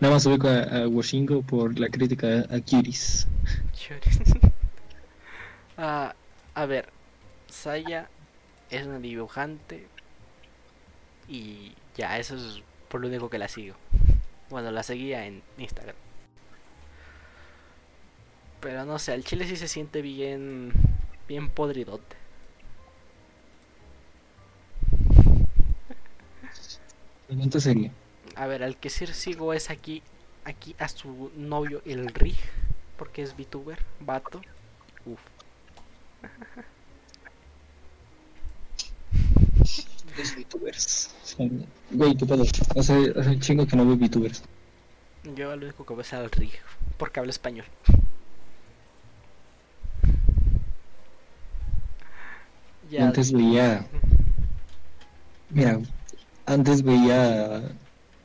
Nada 0.00 0.14
más 0.14 0.26
ubico 0.26 0.48
a, 0.48 0.62
a 0.62 0.88
Washingo 0.88 1.42
por 1.42 1.78
la 1.78 1.88
crítica 1.88 2.44
a 2.50 2.60
Kiris. 2.60 3.26
Choris. 3.74 4.20
Ah, 5.78 6.14
a 6.54 6.64
ver, 6.64 6.88
Saya 7.48 8.08
es 8.70 8.86
una 8.86 8.98
dibujante 8.98 9.86
y 11.28 11.74
ya, 11.96 12.18
eso 12.18 12.34
es 12.34 12.62
por 12.88 13.02
lo 13.02 13.08
único 13.08 13.28
que 13.28 13.36
la 13.36 13.48
sigo. 13.48 13.74
Bueno, 14.48 14.70
la 14.70 14.82
seguía 14.82 15.26
en 15.26 15.42
Instagram. 15.58 15.96
Pero 18.66 18.84
no 18.84 18.98
sé, 18.98 19.12
al 19.12 19.22
chile 19.22 19.46
sí 19.46 19.54
se 19.54 19.68
siente 19.68 20.02
bien, 20.02 20.72
bien 21.28 21.48
podridote. 21.48 22.16
Pregunta 27.28 27.60
sería. 27.60 27.92
A 28.34 28.48
ver, 28.48 28.64
al 28.64 28.76
que 28.76 28.90
sí 28.90 29.06
sigo 29.06 29.52
es 29.52 29.70
aquí, 29.70 30.02
aquí 30.42 30.74
a 30.80 30.88
su 30.88 31.30
novio, 31.36 31.80
el 31.84 32.08
Rig, 32.08 32.34
porque 32.98 33.22
es 33.22 33.36
VTuber, 33.36 33.78
vato. 34.00 34.40
Uf. 35.04 35.20
Los 40.18 40.34
VTubers. 40.34 41.14
Güey, 41.92 42.16
¿qué 42.16 42.26
pedo? 42.26 42.42
Hace, 42.76 43.14
hace 43.16 43.30
un 43.30 43.38
chingo 43.38 43.64
que 43.64 43.76
no 43.76 43.86
veo 43.86 43.96
VTubers. 43.96 44.42
Yo 45.36 45.54
lo 45.54 45.66
único 45.66 45.86
que 45.86 45.94
veo 45.94 46.00
es 46.00 46.12
al 46.12 46.32
Rig, 46.32 46.50
porque 46.98 47.20
habla 47.20 47.30
español. 47.30 47.66
Ya, 52.90 53.06
Antes 53.06 53.32
veía. 53.32 53.86
Mira, 55.50 55.80
antes 56.46 56.82
veía. 56.82 57.62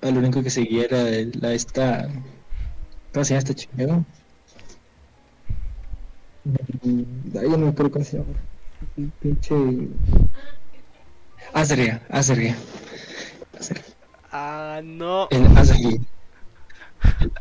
Al 0.02 0.18
único 0.18 0.42
que 0.42 0.50
seguía 0.50 0.86
era 0.86 1.04
la 1.40 1.54
esta. 1.54 2.10
¿Cómo 3.14 3.24
se 3.26 3.34
llama 3.34 3.40
esta 3.40 3.54
chingada? 3.54 4.04
Mm, 6.84 7.04
Ay, 7.38 7.44
yo 7.44 7.58
no 7.58 7.58
me 7.66 7.70
acuerdo 7.70 7.92
cómo 7.92 8.06
se 8.06 8.18
llama. 8.18 8.34
Pinche. 9.20 9.56
Azria, 11.54 12.02
Azria. 12.10 12.56
Azria. 13.60 13.84
Ah, 14.32 14.82
no. 14.84 15.28
El 15.30 15.46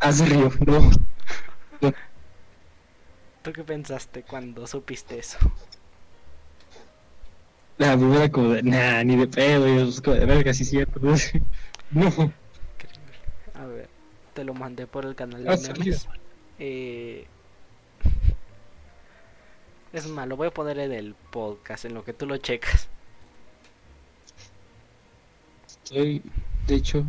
Azrio, 0.00 0.52
no. 0.66 0.90
¿Tú 3.42 3.52
qué 3.52 3.64
pensaste 3.64 4.22
cuando 4.22 4.66
supiste 4.66 5.18
eso? 5.18 5.38
La 7.80 7.96
primera 7.96 8.30
como 8.30 8.50
de, 8.50 8.62
nah, 8.62 9.02
ni 9.02 9.16
de 9.16 9.26
pedo, 9.26 9.66
y 9.66 9.88
es 9.88 10.02
como 10.02 10.14
de 10.14 10.26
verga, 10.26 10.52
sí 10.52 10.66
cierto. 10.66 11.00
No. 11.92 12.06
A 13.54 13.64
ver, 13.64 13.88
te 14.34 14.44
lo 14.44 14.52
mandé 14.52 14.86
por 14.86 15.06
el 15.06 15.14
canal 15.14 15.48
Ah, 15.48 15.56
de 15.56 15.72
memes. 15.72 16.06
Eh... 16.58 17.26
Es 19.94 20.06
más, 20.06 20.28
lo 20.28 20.36
voy 20.36 20.48
a 20.48 20.50
poner 20.52 20.78
en 20.78 20.92
el 20.92 21.14
podcast, 21.30 21.86
en 21.86 21.94
lo 21.94 22.04
que 22.04 22.12
tú 22.12 22.26
lo 22.26 22.36
checas. 22.36 22.88
Estoy, 25.66 26.22
de 26.68 26.74
hecho, 26.74 27.04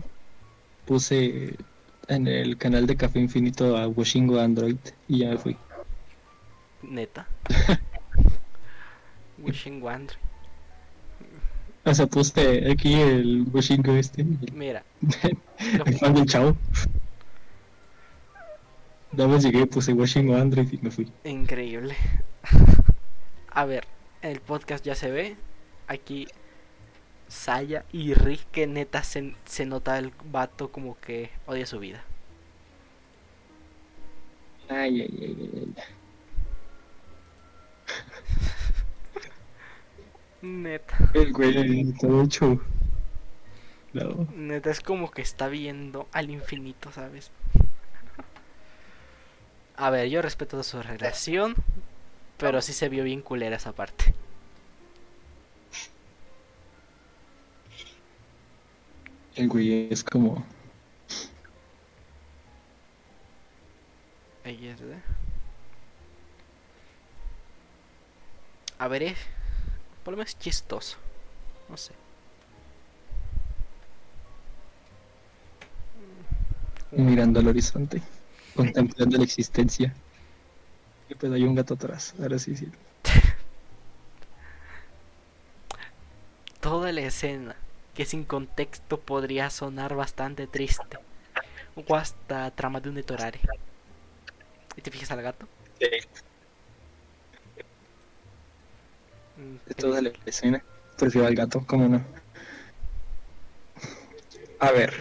puse 0.86 1.58
en 2.08 2.28
el 2.28 2.58
canal 2.58 2.88
de 2.88 2.96
Café 2.96 3.20
Infinito 3.20 3.76
a 3.78 3.90
Washingo 3.90 4.40
Android 4.40 4.78
y 5.10 5.20
ya 5.20 5.32
me 5.32 5.38
fui. 5.38 5.58
Neta. 6.82 7.28
Wishing 9.38 9.84
Wandry. 9.84 10.18
O 11.84 11.94
sea, 11.94 12.06
puse 12.08 12.72
aquí 12.72 12.94
el 12.94 13.46
Washingo 13.52 13.94
este, 13.96 14.24
Mira, 14.54 14.84
el 15.24 15.98
fan 15.98 16.14
del 16.14 16.26
chavo. 16.26 16.56
Nada 19.12 19.28
más 19.30 19.44
llegué, 19.44 19.66
puse 19.66 19.92
Washingo 19.94 20.36
Android 20.36 20.72
y 20.72 20.78
me 20.78 20.92
fui. 20.92 21.12
increíble. 21.24 21.96
A 23.50 23.66
ver, 23.66 23.86
el 24.22 24.40
podcast 24.42 24.86
ya 24.86 24.96
se 24.96 25.12
ve. 25.12 25.36
Aquí 25.88 26.28
Saya 27.28 27.84
y 27.92 28.14
Rick, 28.14 28.46
que 28.52 28.68
neta 28.68 29.04
se, 29.04 29.36
se 29.46 29.66
nota 29.66 29.98
el 29.98 30.14
vato 30.32 30.72
como 30.72 30.98
que 31.00 31.32
odia 31.48 31.66
su 31.66 31.80
vida. 31.80 32.04
Ay, 34.70 35.02
ay, 35.02 35.20
ay, 35.22 35.38
ay, 35.40 35.74
ay. 35.78 35.84
Neta. 40.42 41.12
El 41.14 41.32
güey 41.34 41.94
todo 41.94 42.24
hecho. 42.24 42.60
No. 43.94 44.28
Neta, 44.36 44.72
es 44.72 44.82
como 44.82 45.12
que 45.12 45.22
está 45.22 45.48
viendo 45.48 46.08
al 46.12 46.30
infinito, 46.30 46.92
¿sabes? 46.92 47.32
A 49.76 49.90
ver, 49.90 50.10
yo 50.10 50.22
respeto 50.22 50.62
su 50.64 50.82
relación, 50.82 51.56
pero 52.38 52.62
sí 52.62 52.74
se 52.74 52.90
vio 52.90 53.04
bien 53.04 53.22
culera 53.22 53.56
esa 53.56 53.74
parte. 53.74 54.14
El 59.36 59.48
güey 59.48 59.88
es 59.92 60.04
como. 60.04 60.46
Es, 64.44 64.82
¿eh? 64.82 65.02
A 68.80 68.88
ver, 68.88 69.04
es... 69.04 69.18
Por 70.04 70.14
lo 70.14 70.18
menos 70.18 70.38
chistoso. 70.38 70.98
No 71.70 71.78
sé. 71.78 71.94
mirando 76.92 77.40
al 77.40 77.48
horizonte, 77.48 78.02
contemplando 78.56 79.18
la 79.18 79.24
existencia. 79.24 79.94
Y 81.10 81.16
pues 81.16 81.32
hay 81.32 81.44
un 81.44 81.56
gato 81.56 81.74
atrás. 81.74 82.14
Ahora 82.22 82.38
sí, 82.40 82.56
sí. 82.56 82.68
Toda 86.60 86.92
la 86.92 87.02
escena, 87.02 87.56
que 87.96 88.06
sin 88.06 88.24
contexto 88.24 89.00
podría 89.00 89.50
sonar 89.50 89.96
bastante 89.96 90.48
triste. 90.48 90.98
O 91.76 91.96
hasta 91.96 92.52
trama 92.52 92.80
de 92.82 92.90
un 92.90 92.96
detorare. 92.96 93.40
¿Y 94.76 94.82
te 94.82 94.92
fijas 94.92 95.12
al 95.12 95.22
gato? 95.22 95.48
Mm, 99.38 99.58
De 99.66 100.02
la 100.04 100.14
escena, 100.26 100.64
prefiero 100.96 101.26
al 101.28 101.36
gato, 101.36 101.66
¿cómo 101.66 101.88
no? 101.90 102.06
A 104.60 104.72
ver. 104.72 104.92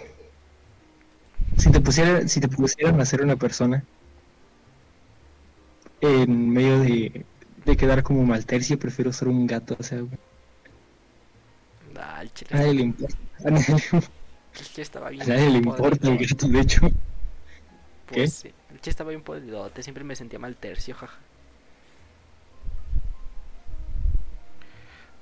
Si 1.57 1.70
te 1.70 1.81
pusiera, 1.81 2.27
si 2.27 2.40
te 2.40 2.48
pusieran 2.48 3.01
a 3.01 3.05
ser 3.07 3.23
una 3.23 3.36
persona 3.36 3.86
en 6.01 6.51
medio 6.51 6.78
de, 6.81 7.27
de 7.65 7.77
quedar 7.77 8.02
como 8.02 8.23
maltercio, 8.24 8.78
prefiero 8.78 9.12
ser 9.15 9.28
un 9.28 9.47
gato, 9.47 9.77
o 9.78 9.82
sea, 9.82 10.01
el 12.20 12.32
chile, 12.32 12.51
a 12.52 12.57
nadie 12.59 12.74
le 12.74 12.82
importa. 12.82 13.16
A 13.47 13.51
nadie, 13.51 13.77
el 14.59 14.69
chile 14.69 14.82
estaba 14.85 15.11
a 15.19 15.24
bien. 15.24 15.28
nadie 15.28 15.51
le 15.51 15.59
importa 15.59 16.09
el 16.09 16.19
gato, 16.19 16.48
de 16.48 16.61
hecho. 16.61 16.81
pues 18.07 18.24
¿Qué? 18.24 18.32
sí, 18.32 18.48
el 18.69 18.81
chile 18.81 18.90
estaba 18.90 19.11
bien 19.11 19.23
podridote, 19.23 19.82
siempre 19.82 20.05
me 20.05 20.16
sentía 20.16 20.39
mal 20.39 20.57
tercio, 20.59 20.94
jaja. 20.94 21.30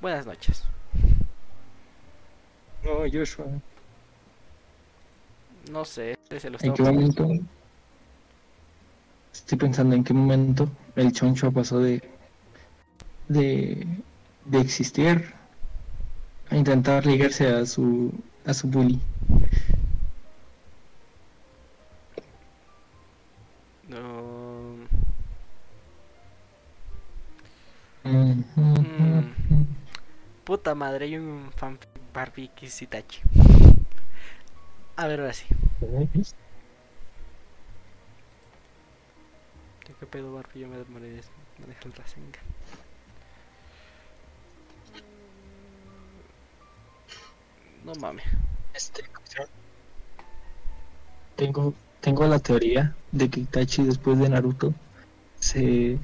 Buenas 0.00 0.26
noches. 0.26 0.62
No, 2.84 2.98
Joshua. 3.12 3.46
No 5.70 5.84
sé, 5.84 6.16
se 6.38 6.50
lo 6.50 6.58
¿En 6.60 6.72
qué 6.72 6.82
momento? 6.82 7.28
Estoy 9.32 9.58
pensando 9.58 9.94
en 9.94 10.04
qué 10.04 10.14
momento 10.14 10.68
el 10.96 11.12
choncho 11.12 11.52
pasó 11.52 11.78
de 11.80 12.02
de, 13.28 13.86
de 14.46 14.60
existir 14.60 15.34
a 16.50 16.56
intentar 16.56 17.04
ligarse 17.04 17.46
a 17.46 17.66
su 17.66 18.12
a 18.46 18.54
su 18.54 18.68
bully. 18.68 19.00
Puta 30.58 30.74
madre, 30.74 31.04
hay 31.04 31.16
un 31.16 31.52
fanfic 31.54 31.88
Barbie 32.12 32.50
que 32.56 32.66
es 32.66 32.82
Itachi. 32.82 33.20
A 34.96 35.06
ver, 35.06 35.20
ahora 35.20 35.32
sí. 35.32 35.46
¿Qué, 39.84 40.06
pedo 40.06 40.34
Barbie? 40.34 40.62
Yo 40.62 40.66
me 40.66 40.78
demoré 40.78 41.10
de 41.10 41.22
el 41.84 41.92
Rasengan. 41.92 42.42
No 47.84 47.94
mames. 48.00 48.24
Este, 48.74 49.04
tengo 51.36 51.72
tengo 52.00 52.26
la 52.26 52.40
teoría 52.40 52.96
de 53.12 53.30
que 53.30 53.40
Itachi 53.40 53.84
después 53.84 54.18
de 54.18 54.28
Naruto 54.28 54.74
se 55.38 55.98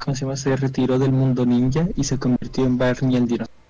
¿cómo 0.00 0.16
se 0.16 0.24
llama? 0.24 0.36
Se 0.36 0.56
retiró 0.56 0.98
del 0.98 1.12
mundo 1.12 1.46
ninja 1.46 1.86
y 1.94 2.02
se 2.02 2.18
convirtió 2.18 2.64
en 2.64 2.78
Barney 2.78 3.14
el 3.14 3.28
dinosaurio. 3.28 3.61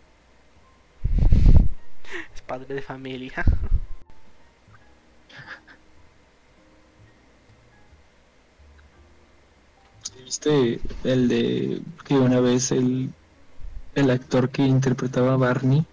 Padre 2.47 2.74
de 2.74 2.82
familia. 2.82 3.44
¿Viste 10.24 10.81
el 11.05 11.28
de 11.28 11.82
que 12.05 12.14
una 12.14 12.40
vez 12.40 12.73
el, 12.73 13.10
el 13.94 14.10
actor 14.10 14.51
que 14.51 14.62
interpretaba 14.62 15.35
a 15.35 15.36
Barney 15.36 15.85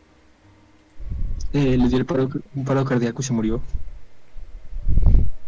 eh, 1.54 1.78
le 1.78 1.88
dio 1.90 1.98
el 1.98 2.06
paro- 2.06 2.30
un 2.56 2.66
paro 2.66 2.86
cardíaco 2.86 3.22
y 3.22 3.26
se 3.26 3.34
murió? 3.34 3.62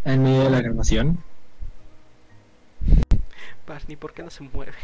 En 0.03 0.23
medio 0.23 0.43
de 0.43 0.49
la 0.49 0.61
grabación. 0.61 1.17
Barney, 3.67 3.95
¿por 3.95 4.13
qué 4.13 4.23
no 4.23 4.29
se 4.29 4.43
mueve? 4.43 4.73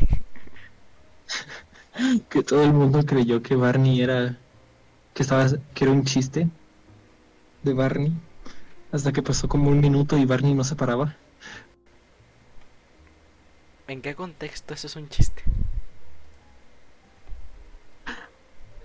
Que 2.29 2.43
todo 2.43 2.63
el 2.63 2.73
mundo 2.73 3.03
creyó 3.05 3.41
que 3.41 3.55
Barney 3.55 4.01
era. 4.01 4.37
Que 5.17 5.23
estaba. 5.23 5.47
que 5.73 5.83
era 5.83 5.91
un 5.91 6.03
chiste 6.05 6.47
de 7.63 7.73
Barney. 7.73 8.13
Hasta 8.91 9.11
que 9.11 9.23
pasó 9.23 9.49
como 9.49 9.71
un 9.71 9.79
minuto 9.79 10.15
y 10.15 10.25
Barney 10.25 10.53
no 10.53 10.63
se 10.63 10.75
paraba. 10.75 11.15
¿En 13.87 14.01
qué 14.03 14.13
contexto 14.13 14.75
eso 14.75 14.85
es 14.85 14.95
un 14.95 15.09
chiste? 15.09 15.41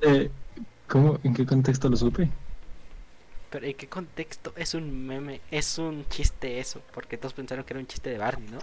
Eh, 0.00 0.30
¿Cómo? 0.88 1.18
¿En 1.22 1.34
qué 1.34 1.44
contexto 1.44 1.90
lo 1.90 1.96
supe? 1.98 2.30
Pero 3.50 3.66
¿en 3.66 3.74
qué 3.74 3.88
contexto 3.88 4.54
es 4.56 4.72
un 4.72 5.06
meme? 5.06 5.42
Es 5.50 5.76
un 5.78 6.06
chiste 6.08 6.58
eso, 6.60 6.80
porque 6.94 7.18
todos 7.18 7.34
pensaron 7.34 7.64
que 7.66 7.74
era 7.74 7.80
un 7.80 7.86
chiste 7.86 8.08
de 8.08 8.16
Barney, 8.18 8.48
¿no? 8.48 8.58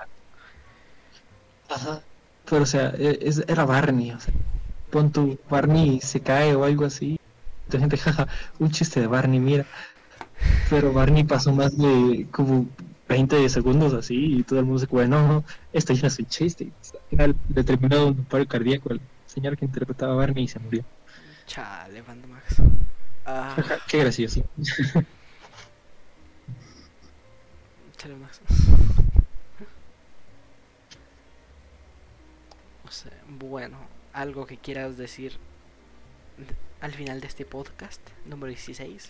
Ajá. 1.69 2.01
Pero, 2.49 2.63
o 2.63 2.65
sea, 2.65 2.93
e- 2.97 3.19
es- 3.21 3.43
era 3.47 3.63
Barney. 3.65 4.11
O 4.11 4.19
sea, 4.19 4.33
pon 4.89 5.11
tu 5.11 5.37
Barney 5.49 5.99
se 6.01 6.19
cae 6.19 6.55
o 6.55 6.63
algo 6.63 6.85
así. 6.85 7.19
La 7.71 7.79
gente, 7.79 7.97
jaja, 8.03 8.27
un 8.59 8.71
chiste 8.71 8.99
de 9.01 9.07
Barney, 9.07 9.39
mira. 9.39 9.65
Pero 10.69 10.93
Barney 10.93 11.23
pasó 11.23 11.51
más 11.53 11.77
de 11.77 12.27
como 12.31 12.67
20 13.07 13.49
segundos 13.49 13.93
así 13.93 14.37
y 14.37 14.43
todo 14.43 14.59
el 14.59 14.65
mundo 14.65 14.79
se 14.79 14.87
quedó, 14.87 15.07
no, 15.07 15.27
no, 15.27 15.43
esto 15.73 15.93
ya 15.93 16.03
no 16.03 16.07
es 16.07 16.19
un 16.19 16.25
chiste. 16.27 16.71
Al 16.93 17.01
final 17.09 17.35
le 17.53 17.63
terminó 17.63 18.07
un 18.07 18.25
paro 18.25 18.47
cardíaco 18.47 18.91
al 18.91 19.01
señor 19.25 19.57
que 19.57 19.65
interpretaba 19.65 20.13
a 20.13 20.15
Barney 20.15 20.43
y 20.45 20.47
se 20.47 20.59
murió. 20.59 20.83
Chale, 21.45 22.01
Banda 22.01 22.27
Max. 22.27 22.61
Ah, 23.25 23.57
qué 23.87 23.97
gracioso. 23.99 24.43
chale, 27.97 28.15
Max. 28.15 28.39
O 32.87 32.91
sea, 32.91 33.11
bueno, 33.27 33.77
algo 34.13 34.45
que 34.45 34.57
quieras 34.57 34.97
decir 34.97 35.33
de- 36.37 36.68
al 36.81 36.93
final 36.93 37.21
de 37.21 37.27
este 37.27 37.45
podcast, 37.45 38.01
número 38.25 38.47
16. 38.47 39.09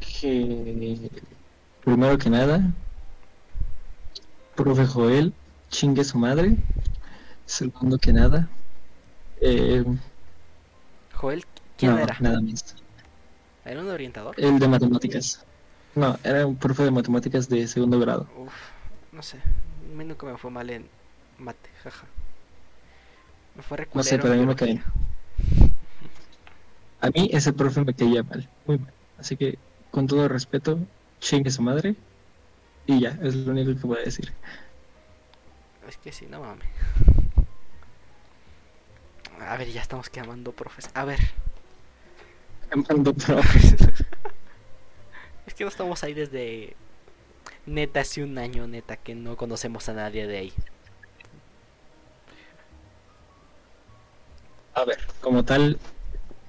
Que 0.00 1.10
primero 1.84 2.18
que 2.18 2.30
nada, 2.30 2.72
profe 4.54 4.86
Joel, 4.86 5.32
chingue 5.70 6.04
su 6.04 6.18
madre. 6.18 6.56
Segundo 7.46 7.98
que 7.98 8.12
nada, 8.12 8.48
eh, 9.40 9.84
Joel, 11.14 11.44
¿quién 11.76 11.92
no, 11.92 11.98
era? 11.98 12.16
nada 12.20 12.40
más. 12.40 12.76
¿Era 13.64 13.80
un 13.80 13.88
orientador? 13.88 14.34
El 14.38 14.58
de 14.58 14.68
matemáticas. 14.68 15.44
No, 15.94 16.18
era 16.22 16.46
un 16.46 16.56
profe 16.56 16.84
de 16.84 16.90
matemáticas 16.90 17.48
de 17.48 17.66
segundo 17.66 17.98
grado. 17.98 18.28
Uf, 18.36 18.52
no 19.12 19.22
sé. 19.22 19.38
A 19.38 19.96
mí 19.96 20.04
nunca 20.04 20.26
me 20.26 20.36
fue 20.36 20.50
mal 20.50 20.68
en 20.70 20.88
mate, 21.38 21.70
jaja. 21.82 22.06
Me 23.58 23.62
fue 23.64 23.88
No 23.92 24.02
sé, 24.04 24.18
pero 24.18 24.32
a 24.32 24.36
mí 24.36 24.46
me 24.46 24.54
biología. 24.54 24.84
A 27.00 27.10
mí 27.10 27.28
ese 27.32 27.52
profe 27.52 27.84
me 27.84 27.92
caía 27.92 28.22
mal, 28.22 28.48
muy 28.66 28.78
mal. 28.78 28.92
Así 29.18 29.36
que, 29.36 29.58
con 29.90 30.06
todo 30.06 30.28
respeto, 30.28 30.78
chingue 31.20 31.50
su 31.50 31.60
madre. 31.60 31.96
Y 32.86 33.00
ya, 33.00 33.18
es 33.20 33.34
lo 33.34 33.50
único 33.50 33.78
que 33.78 33.86
voy 33.86 33.98
a 33.98 34.04
decir. 34.04 34.32
Es 35.88 35.96
que 35.96 36.12
sí, 36.12 36.26
no 36.26 36.40
mames. 36.40 36.68
A 39.40 39.56
ver, 39.56 39.68
ya 39.68 39.82
estamos 39.82 40.08
quemando 40.08 40.52
profes. 40.52 40.90
A 40.94 41.04
ver, 41.04 41.18
Mando 42.76 43.12
profes. 43.26 43.74
es 45.46 45.54
que 45.54 45.64
no 45.64 45.68
estamos 45.70 46.04
ahí 46.04 46.14
desde 46.14 46.76
neta 47.66 48.00
hace 48.00 48.22
un 48.22 48.38
año, 48.38 48.68
neta, 48.68 48.96
que 48.96 49.14
no 49.14 49.36
conocemos 49.36 49.88
a 49.88 49.94
nadie 49.94 50.26
de 50.28 50.38
ahí. 50.38 50.52
A 54.78 54.84
ver, 54.84 54.98
como 55.20 55.44
tal, 55.44 55.76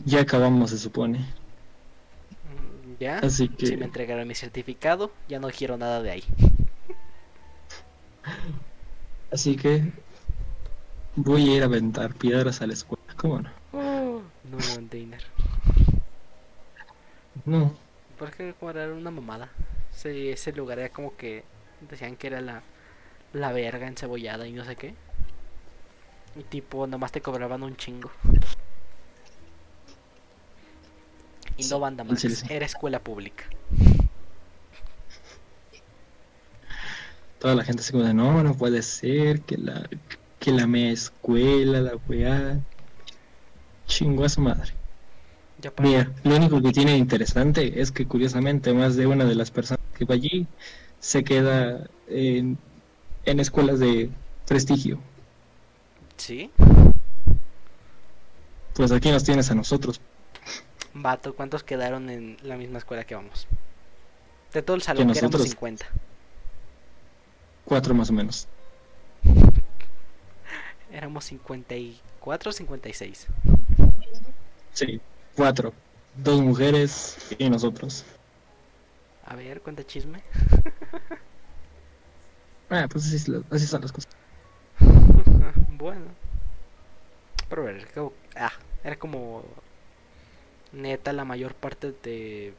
ya 0.05 0.21
acabamos, 0.21 0.69
se 0.69 0.77
supone. 0.77 1.17
Mm, 1.17 2.99
¿Ya? 2.99 3.17
Así 3.17 3.49
que, 3.49 3.65
Si 3.65 3.75
me 3.75 3.85
entregaron 3.85 4.27
mi 4.27 4.35
certificado, 4.35 5.11
ya 5.27 5.39
no 5.39 5.49
quiero 5.49 5.77
nada 5.77 6.03
de 6.03 6.11
ahí. 6.11 6.23
así 9.31 9.55
que 9.55 9.91
voy 11.15 11.49
a 11.49 11.55
ir 11.55 11.63
a 11.63 11.65
aventar 11.65 12.13
piedras 12.13 12.61
a 12.61 12.67
la 12.67 12.73
escuela. 12.73 13.01
¿Cómo 13.17 13.41
no? 13.41 13.49
No, 13.73 14.21
no, 14.43 14.57
Deiner. 14.91 15.23
No, 17.45 17.73
Porque 18.19 18.53
como 18.59 18.69
era 18.69 18.93
una 18.93 19.09
mamada. 19.09 19.49
Ese, 19.91 20.33
ese 20.33 20.51
lugar 20.53 20.77
era 20.77 20.89
como 20.89 21.17
que 21.17 21.43
decían 21.89 22.15
que 22.15 22.27
era 22.27 22.41
la, 22.41 22.61
la 23.33 23.51
verga 23.51 23.87
encebollada 23.87 24.47
y 24.47 24.51
no 24.53 24.65
sé 24.65 24.75
qué. 24.75 24.93
Y 26.39 26.43
tipo, 26.43 26.87
nomás 26.87 27.11
te 27.11 27.21
cobraban 27.21 27.61
un 27.63 27.75
chingo. 27.75 28.09
Y 31.57 31.65
no 31.65 31.79
banda 31.79 32.03
más, 32.03 32.21
sí. 32.21 32.29
era 32.49 32.65
escuela 32.65 32.99
pública. 32.99 33.43
toda 37.39 37.55
la 37.55 37.63
gente 37.63 37.81
se 37.81 37.91
como 37.91 38.03
de, 38.03 38.13
no, 38.13 38.43
no 38.43 38.53
puede 38.53 38.81
ser, 38.83 39.41
que 39.41 39.57
la, 39.57 39.89
que 40.39 40.51
la 40.51 40.67
mea 40.67 40.91
escuela, 40.91 41.81
la 41.81 41.95
weá. 42.07 42.59
Chingó 43.87 44.25
a 44.25 44.29
su 44.29 44.41
madre. 44.41 44.73
Ya 45.59 45.71
para 45.71 45.89
Mira, 45.89 46.11
lo 46.23 46.35
único 46.35 46.61
que 46.61 46.71
tiene 46.71 46.95
interesante 46.95 47.81
es 47.81 47.91
que 47.91 48.05
curiosamente 48.05 48.73
más 48.73 48.95
de 48.95 49.07
una 49.07 49.25
de 49.25 49.35
las 49.35 49.49
personas 49.49 49.83
que 49.97 50.05
va 50.05 50.15
allí 50.15 50.45
se 50.99 51.23
queda 51.23 51.89
en, 52.07 52.57
en 53.25 53.39
escuelas 53.39 53.79
de 53.79 54.09
prestigio. 54.45 54.99
¿Sí? 56.19 56.51
Pues 58.75 58.91
aquí 58.91 59.09
nos 59.09 59.23
tienes 59.23 59.49
a 59.49 59.55
nosotros. 59.55 60.01
Vato, 60.93 61.33
¿cuántos 61.33 61.63
quedaron 61.63 62.09
en 62.09 62.37
la 62.43 62.57
misma 62.57 62.77
escuela 62.79 63.05
que 63.05 63.15
vamos? 63.15 63.47
De 64.53 64.61
todo 64.61 64.75
el 64.75 64.81
salón, 64.81 65.07
que 65.07 65.17
éramos 65.17 65.31
nosotros? 65.31 65.49
50. 65.49 65.85
Cuatro 67.65 67.93
más 67.93 68.09
o 68.09 68.13
menos. 68.13 68.47
Éramos 70.91 71.25
54 71.25 72.49
o 72.49 72.53
56. 72.53 73.27
Sí, 74.73 74.99
cuatro. 75.35 75.73
Dos 76.17 76.41
mujeres 76.41 77.17
y 77.37 77.49
nosotros. 77.49 78.03
A 79.25 79.35
ver, 79.35 79.61
cuenta 79.61 79.85
chisme. 79.85 80.21
Ah, 82.71 82.87
pues 82.89 83.05
así 83.05 83.67
son 83.67 83.81
las 83.81 83.91
cosas. 83.91 84.18
Bueno. 85.55 86.05
Pero 87.49 87.67
ah, 88.35 88.51
era 88.83 88.95
como 88.97 89.43
neta 90.71 91.13
la 91.13 91.25
mayor 91.25 91.55
parte 91.55 91.93
de 92.03 92.53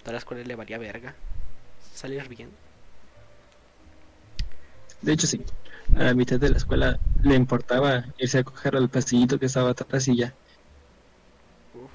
toda 0.00 0.12
la 0.12 0.18
escuela 0.18 0.42
le 0.42 0.56
valía 0.56 0.78
verga. 0.78 1.14
Salir 1.94 2.28
bien. 2.28 2.50
De 5.00 5.12
hecho, 5.12 5.26
sí. 5.26 5.44
A 5.96 6.04
la 6.04 6.14
mitad 6.14 6.38
de 6.38 6.50
la 6.50 6.56
escuela 6.56 6.98
le 7.22 7.34
importaba 7.34 8.04
irse 8.18 8.38
a 8.38 8.44
coger 8.44 8.76
al 8.76 8.88
pasillito 8.88 9.38
que 9.38 9.46
estaba 9.46 9.70
atrás 9.70 10.08
y 10.08 10.16
ya. 10.16 10.32
Uf. 11.74 11.90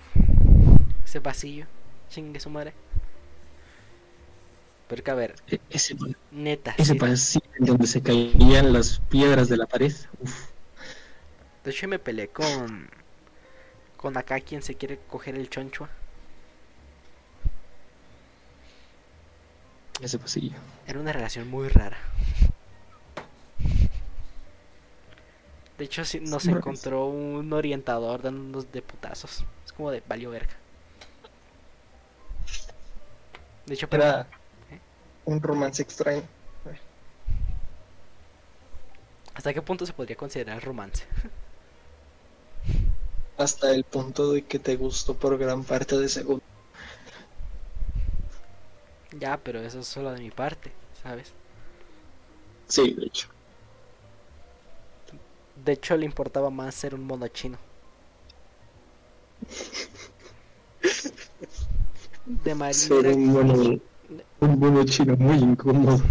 Ese 1.06 1.22
pasillo. 1.22 1.66
Chingue 2.10 2.40
su 2.40 2.50
madre. 2.50 2.74
Pero 4.88 5.04
que 5.04 5.12
a 5.12 5.16
ver, 5.16 5.36
E- 5.48 5.60
Ese, 5.70 5.96
neta. 6.32 6.76
ese 6.78 6.94
sí, 6.94 7.00
pasillo 7.00 7.50
en 7.60 7.66
donde 7.66 7.88
se 7.88 8.02
caían 8.02 8.72
las 8.74 9.00
piedras 9.10 9.50
de 9.50 9.58
la 9.58 9.66
pared. 9.68 9.94
Uf. 10.20 10.50
De 11.64 11.70
hecho 11.72 11.88
me 11.88 12.00
peleé 12.00 12.30
con 12.30 12.90
con 13.98 14.16
acá 14.16 14.40
quien 14.40 14.62
se 14.62 14.76
quiere 14.76 14.98
coger 15.10 15.36
el 15.36 15.50
chonchua. 15.50 15.90
Ese 20.02 20.20
pasillo. 20.20 20.58
Era 20.88 21.00
una 21.00 21.14
relación 21.14 21.48
muy 21.50 21.68
rara. 21.68 21.98
De 25.78 25.86
hecho, 25.86 26.04
sí, 26.04 26.20
nos 26.20 26.48
encontró 26.50 27.06
un 27.06 27.54
orientador 27.54 28.22
dándonos 28.22 28.72
de 28.72 28.82
putazos. 28.82 29.46
Es 29.66 29.72
como 29.72 29.92
de 29.92 30.04
valió 30.08 30.30
verga. 30.32 30.56
De 33.66 33.74
hecho, 33.74 33.90
pero 33.90 34.04
Era 34.04 34.28
un 35.28 35.42
romance 35.42 35.84
extraño. 35.84 36.24
¿Hasta 39.36 39.54
qué 39.54 39.62
punto 39.62 39.86
se 39.86 39.94
podría 39.94 40.16
considerar 40.18 40.64
romance? 40.64 41.06
Hasta 43.38 43.72
el 43.72 43.84
punto 43.84 44.34
de 44.34 44.46
que 44.46 44.60
te 44.60 44.76
gustó 44.76 45.18
por 45.18 45.38
gran 45.38 45.64
parte 45.64 45.98
de 45.98 46.10
segundo. 46.10 46.44
Ya, 49.12 49.38
pero 49.44 49.60
eso 49.62 49.80
es 49.80 49.88
solo 49.88 50.12
de 50.14 50.22
mi 50.22 50.32
parte, 50.32 50.72
¿sabes? 51.04 51.34
Sí, 52.68 52.94
de 52.94 53.06
hecho. 53.08 53.28
De 55.56 55.74
hecho, 55.74 55.98
le 55.98 56.06
importaba 56.06 56.50
más 56.50 56.74
ser 56.76 56.96
un 56.96 57.04
mono 57.06 57.28
chino. 57.28 57.58
De 62.26 62.56
manera, 62.56 62.74
Ser 62.74 63.08
un 63.08 63.26
mono, 63.28 63.80
un 64.40 64.60
mono 64.60 64.84
chino 64.86 65.16
muy 65.18 65.38
incómodo. 65.38 66.02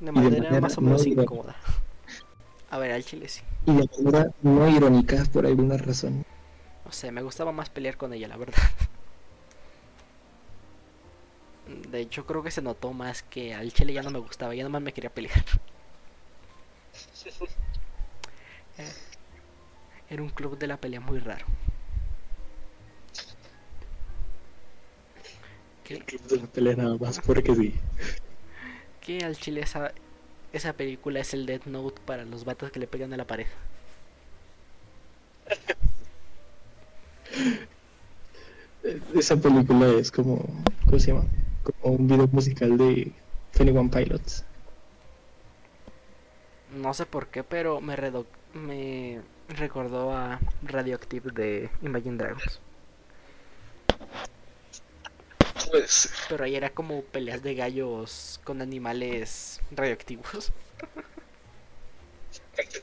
de 0.00 0.12
manera 0.12 0.32
manera 0.32 0.58
más 0.58 0.78
o 0.78 0.82
menos 0.82 1.06
no 1.06 1.08
incómoda. 1.08 1.56
A 2.70 2.78
ver, 2.78 2.92
al 2.92 3.04
chile 3.04 3.28
sí. 3.28 3.42
Y 3.66 3.72
de 3.74 3.88
manera 3.98 4.30
no 4.42 4.68
irónica 4.68 5.24
por 5.32 5.46
alguna 5.46 5.76
razón. 5.76 6.24
No 6.84 6.92
sé, 6.92 7.10
me 7.10 7.22
gustaba 7.22 7.50
más 7.52 7.70
pelear 7.70 7.96
con 7.96 8.12
ella, 8.12 8.28
la 8.28 8.36
verdad. 8.36 8.62
De 11.66 12.00
hecho, 12.00 12.24
creo 12.26 12.42
que 12.42 12.50
se 12.52 12.62
notó 12.62 12.92
más 12.92 13.22
que 13.24 13.52
al 13.54 13.72
chile 13.72 13.92
ya 13.92 14.02
no 14.02 14.10
me 14.10 14.18
gustaba, 14.20 14.54
ya 14.54 14.62
nomás 14.64 14.82
me 14.82 14.92
quería 14.92 15.12
pelear. 15.12 15.44
Eh, 18.78 18.92
Era 20.08 20.22
un 20.22 20.30
club 20.30 20.56
de 20.58 20.68
la 20.68 20.80
pelea 20.80 21.00
muy 21.00 21.18
raro. 21.18 21.46
Que, 25.92 25.98
El 25.98 26.04
club 26.04 26.22
de 26.28 26.36
la 26.38 26.46
pelea 26.46 26.76
nada 26.76 26.96
más 26.98 27.20
porque 27.20 27.54
sí. 27.54 27.74
que 29.00 29.24
al 29.24 29.36
chile 29.36 29.60
esa, 29.60 29.92
esa 30.52 30.72
película 30.74 31.20
es 31.20 31.34
el 31.34 31.44
Death 31.46 31.66
Note 31.66 32.00
para 32.04 32.24
los 32.24 32.44
vatos 32.44 32.70
que 32.72 32.80
le 32.80 32.86
pegan 32.86 33.12
a 33.12 33.16
la 33.18 33.26
pared. 33.26 33.46
Esa 39.14 39.36
película 39.36 39.86
es 39.88 40.10
como, 40.10 40.44
¿cómo 40.84 40.98
se 40.98 41.08
llama? 41.12 41.24
Como 41.62 41.96
un 41.96 42.06
video 42.08 42.26
musical 42.28 42.76
de 42.76 43.12
21 43.58 43.90
Pilots. 43.90 44.44
No 46.70 46.92
sé 46.94 47.06
por 47.06 47.28
qué, 47.28 47.44
pero 47.44 47.80
me, 47.80 47.96
redo- 47.96 48.26
me 48.54 49.20
recordó 49.48 50.12
a 50.12 50.40
Radioactive 50.62 51.30
de 51.30 51.70
Imagine 51.82 52.16
Dragons. 52.16 52.60
Pues, 55.70 56.10
Pero 56.28 56.44
ahí 56.44 56.56
era 56.56 56.70
como 56.70 57.02
peleas 57.02 57.42
de 57.42 57.54
gallos 57.54 58.40
con 58.44 58.62
animales 58.62 59.60
radioactivos. 59.70 60.52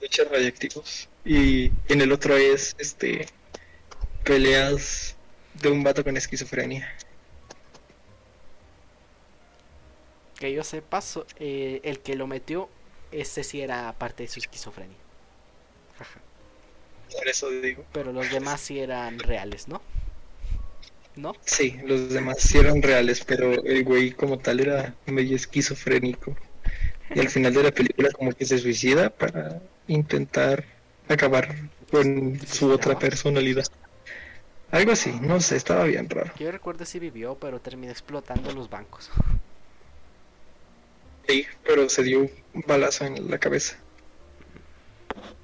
muchos 0.01 0.29
radioactivos. 0.29 1.09
Y 1.25 1.71
en 1.87 2.01
el 2.01 2.11
otro 2.11 2.35
es, 2.35 2.75
este, 2.79 3.27
peleas 4.23 5.15
de 5.55 5.69
un 5.69 5.83
vato 5.83 6.03
con 6.03 6.17
esquizofrenia. 6.17 6.87
Que 10.39 10.53
yo 10.53 10.63
sepa, 10.63 11.01
so- 11.01 11.25
eh, 11.37 11.81
el 11.83 11.99
que 11.99 12.15
lo 12.15 12.27
metió, 12.27 12.69
ese 13.11 13.43
sí 13.43 13.61
era 13.61 13.91
parte 13.93 14.23
de 14.23 14.29
su 14.29 14.39
esquizofrenia. 14.39 14.95
Por 17.11 17.27
eso 17.27 17.49
digo. 17.49 17.83
Pero 17.91 18.13
los 18.13 18.31
demás 18.31 18.61
sí 18.61 18.79
eran 18.79 19.19
reales, 19.19 19.67
¿no? 19.67 19.81
¿No? 21.19 21.33
Sí, 21.45 21.77
los 21.83 22.13
demás 22.13 22.37
sí 22.39 22.57
eran 22.57 22.81
reales, 22.81 23.25
pero 23.25 23.51
el 23.51 23.83
güey 23.83 24.11
como 24.11 24.39
tal 24.39 24.61
era 24.61 24.95
medio 25.05 25.35
esquizofrénico. 25.35 26.35
Y 27.13 27.19
al 27.19 27.27
final 27.27 27.53
de 27.53 27.63
la 27.63 27.71
película 27.71 28.09
como 28.11 28.31
que 28.31 28.45
se 28.45 28.57
suicida 28.57 29.09
para 29.09 29.61
intentar 29.87 30.63
acabar 31.09 31.53
con 31.91 32.39
su 32.47 32.71
otra 32.71 32.97
personalidad. 32.97 33.65
Algo 34.71 34.93
así, 34.93 35.11
no 35.19 35.41
sé, 35.41 35.57
estaba 35.57 35.83
bien 35.83 36.09
raro. 36.09 36.31
Yo 36.39 36.49
recuerdo 36.51 36.85
si 36.85 36.99
vivió, 36.99 37.35
pero 37.35 37.59
terminó 37.59 37.91
explotando 37.91 38.53
los 38.53 38.69
bancos. 38.69 39.11
Sí, 41.27 41.45
pero 41.65 41.89
se 41.89 42.03
dio 42.03 42.29
un 42.53 42.63
balazo 42.65 43.05
en 43.05 43.29
la 43.29 43.39
cabeza. 43.39 43.77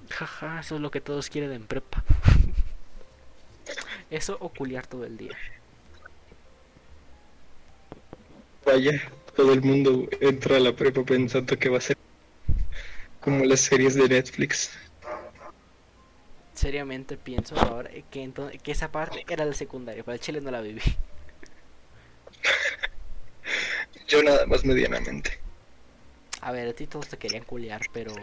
Jaja, 0.10 0.62
eso 0.62 0.76
es 0.76 0.82
lo 0.82 0.90
que 0.90 1.02
todos 1.02 1.30
quieren 1.30 1.52
en 1.52 1.68
prepa. 1.68 2.06
Eso 4.12 4.38
o 4.40 4.50
culiar 4.50 4.86
todo 4.86 5.04
el 5.04 5.18
día. 5.18 5.36
Vaya, 8.66 9.02
todo 9.36 9.54
el 9.54 9.62
mundo 9.62 10.08
entra 10.20 10.58
a 10.58 10.60
la 10.60 10.76
prepa 10.76 11.04
pensando 11.06 11.58
que 11.58 11.70
va 11.70 11.78
a 11.78 11.82
ser 11.82 11.96
como 13.20 13.44
las 13.46 13.62
series 13.62 13.96
de 13.96 14.08
Netflix. 14.08 14.72
Seriamente 16.56 17.18
pienso 17.18 17.56
ahora 17.60 17.92
que, 18.10 18.24
ento- 18.24 18.50
que 18.62 18.72
esa 18.72 18.92
parte 18.92 19.24
era 19.28 19.46
la 19.46 19.54
secundaria, 19.54 20.04
pero 20.04 20.16
el 20.16 20.20
chile 20.22 20.42
no 20.42 20.50
la 20.50 20.62
viví. 20.62 20.82
Yo 24.08 24.22
nada 24.24 24.46
más 24.46 24.64
medianamente. 24.66 25.40
A 26.40 26.54
ver, 26.54 26.70
a 26.70 26.74
ti 26.74 26.88
todos 26.88 27.10
te 27.10 27.18
querían 27.18 27.44
culiar, 27.44 27.82
pero 27.92 28.14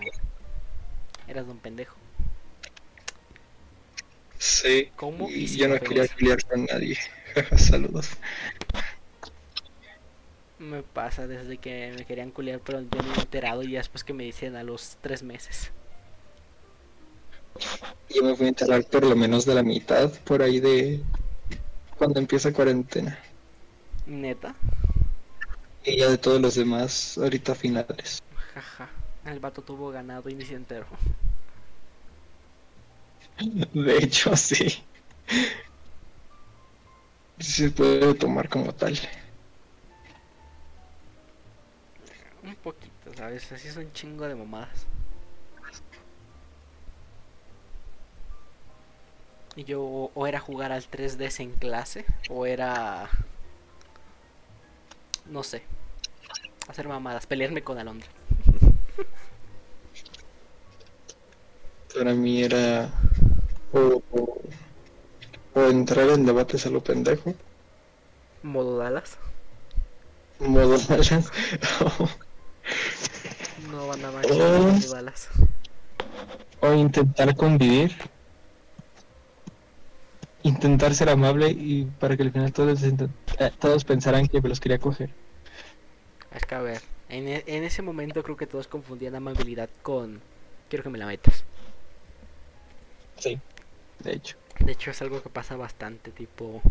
eras 1.27 1.49
un 1.49 1.59
pendejo. 1.59 1.97
Sí. 4.39 4.91
¿Cómo 4.97 5.29
Y 5.31 5.47
yo 5.57 5.69
no 5.69 5.81
quería 5.81 6.05
pelear 6.07 6.43
con 6.45 6.65
nadie. 6.67 6.99
Saludos. 7.57 8.11
Me 10.71 10.83
pasa 10.83 11.27
desde 11.27 11.59
que 11.59 11.93
me 11.97 12.07
querían 12.07 12.31
culiar, 12.31 12.61
pero 12.63 12.81
yo 12.81 13.03
no 13.03 13.11
me 13.11 13.19
he 13.19 13.21
enterado 13.21 13.63
y 13.65 13.73
después 13.73 14.03
que 14.05 14.15
me 14.15 14.25
dicen 14.25 14.57
a 14.57 14.63
los 14.63 14.97
tres 15.03 15.23
meses. 15.23 15.73
Yo 18.09 18.23
me 18.23 18.37
fui 18.37 18.47
a 18.47 18.49
enterar 18.51 18.85
por 18.85 19.05
lo 19.05 19.17
menos 19.17 19.45
de 19.45 19.55
la 19.55 19.63
mitad 19.63 20.11
por 20.25 20.43
ahí 20.43 20.61
de 20.61 21.05
cuando 21.97 22.21
empieza 22.21 22.53
cuarentena. 22.53 23.19
Neta, 24.07 24.55
Y 25.85 25.99
ya 25.99 26.11
de 26.11 26.19
todos 26.19 26.41
los 26.41 26.55
demás 26.57 27.17
ahorita 27.19 27.55
finales. 27.55 28.19
jaja. 28.55 28.91
El 29.25 29.41
vato 29.41 29.63
tuvo 29.65 29.91
ganado 29.91 30.29
y 30.29 30.35
ni 30.35 30.45
se 30.45 30.55
enteró. 30.55 30.87
De 33.75 33.97
hecho, 33.99 34.37
sí. 34.37 34.85
Sí 37.39 37.53
se 37.65 37.71
puede 37.71 38.15
tomar 38.15 38.49
como 38.49 38.75
tal. 38.75 38.99
Un 42.43 42.55
poquito, 42.57 43.15
¿sabes? 43.17 43.51
Así 43.53 43.69
es 43.69 43.77
un 43.79 43.91
chingo 43.93 44.29
de 44.29 44.35
mamadas. 44.35 44.87
Y 49.57 49.65
yo 49.65 49.83
o 49.83 50.27
era 50.27 50.41
jugar 50.41 50.73
al 50.73 50.87
3DS 50.89 51.43
en 51.43 51.53
clase 51.53 52.05
o 52.31 52.47
era... 52.47 53.09
No 55.27 55.43
sé. 55.43 55.63
Hacer 56.69 56.89
mamadas, 56.89 57.27
pelearme 57.27 57.63
con 57.63 57.79
Alondra. 57.79 58.09
Para 61.95 62.13
mí 62.15 62.43
era 62.43 62.91
o, 63.73 64.03
o- 64.11 64.43
o 65.55 65.61
entrar 65.69 66.09
en 66.11 66.27
debates 66.27 66.67
a 66.67 66.71
lo 66.71 66.83
pendejo, 66.83 67.35
Modo 68.43 68.77
Dallas. 68.79 69.19
modo 70.41 70.77
Dallas, 70.79 71.31
No 73.71 73.87
van 73.89 74.05
a 74.05 74.11
Oh. 74.31 74.63
modo 74.63 74.95
Dallas. 74.95 75.29
o 76.61 76.73
intentar 76.75 77.35
convivir, 77.37 77.93
intentar 80.43 80.95
ser 80.95 81.09
amable 81.09 81.51
y 81.51 81.85
para 82.01 82.17
que 82.17 82.23
al 82.23 82.33
final 82.33 82.53
todos, 82.53 82.83
eh, 82.83 82.93
todos 83.59 83.85
pensaran 83.85 84.27
que 84.27 84.41
me 84.41 84.49
los 84.49 84.61
quería 84.61 84.79
coger. 84.79 85.11
Es 86.35 86.45
que 86.47 86.55
a 86.55 86.61
ver, 86.63 86.83
en, 87.09 87.29
e- 87.29 87.45
en 87.47 87.65
ese 87.65 87.83
momento 87.83 88.23
creo 88.23 88.37
que 88.37 88.47
todos 88.47 88.69
confundían 88.69 89.15
amabilidad 89.15 89.69
con... 89.83 90.21
Quiero 90.69 90.83
que 90.83 90.91
me 90.91 90.99
la 90.99 91.07
metas. 91.07 91.45
Sí, 93.19 93.39
de 94.01 94.13
hecho. 94.13 94.37
De 94.61 94.73
hecho, 94.73 94.91
es 94.91 95.03
algo 95.03 95.23
que 95.23 95.29
pasa 95.29 95.57
bastante, 95.57 96.11
tipo... 96.11 96.63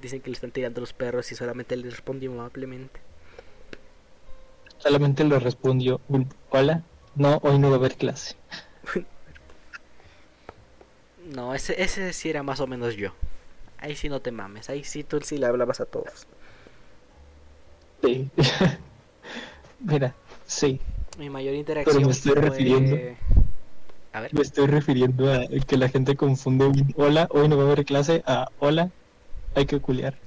Dicen 0.00 0.20
que 0.20 0.30
le 0.30 0.34
están 0.34 0.50
tirando 0.52 0.80
los 0.80 0.92
perros 0.92 1.30
y 1.32 1.34
solamente 1.34 1.76
le 1.76 1.88
respondió 1.90 2.32
amablemente. 2.32 3.00
Solamente 4.84 5.24
le 5.24 5.38
respondió 5.38 5.98
hola, 6.50 6.84
no, 7.14 7.38
hoy 7.42 7.58
no 7.58 7.68
va 7.70 7.76
a 7.76 7.78
haber 7.78 7.96
clase. 7.96 8.36
No, 11.34 11.54
ese, 11.54 11.82
ese 11.82 12.12
sí 12.12 12.28
era 12.28 12.42
más 12.42 12.60
o 12.60 12.66
menos 12.66 12.96
yo. 12.96 13.10
Ahí 13.78 13.96
sí 13.96 14.10
no 14.10 14.20
te 14.20 14.30
mames, 14.30 14.68
ahí 14.68 14.84
sí 14.84 15.02
tú 15.04 15.18
sí 15.22 15.38
le 15.38 15.46
hablabas 15.46 15.80
a 15.80 15.86
todos. 15.86 16.26
Sí. 18.02 18.30
Mira, 19.80 20.14
sí, 20.44 20.80
Mi 21.18 21.30
mayor 21.30 21.54
interacción 21.54 22.04
me 22.04 22.10
estoy 22.12 22.32
fue... 22.34 22.42
refiriendo- 22.42 23.16
A 24.12 24.20
ver, 24.20 24.34
me 24.34 24.42
estoy 24.42 24.66
refiriendo 24.66 25.32
a 25.32 25.40
que 25.66 25.78
la 25.78 25.88
gente 25.88 26.14
confunde 26.14 26.66
un 26.66 26.92
hola, 26.94 27.26
hoy 27.30 27.48
no 27.48 27.56
va 27.56 27.62
a 27.62 27.66
haber 27.72 27.86
clase, 27.86 28.22
a 28.26 28.46
hola, 28.58 28.90
hay 29.54 29.64
que 29.64 29.80
culiar. 29.80 30.20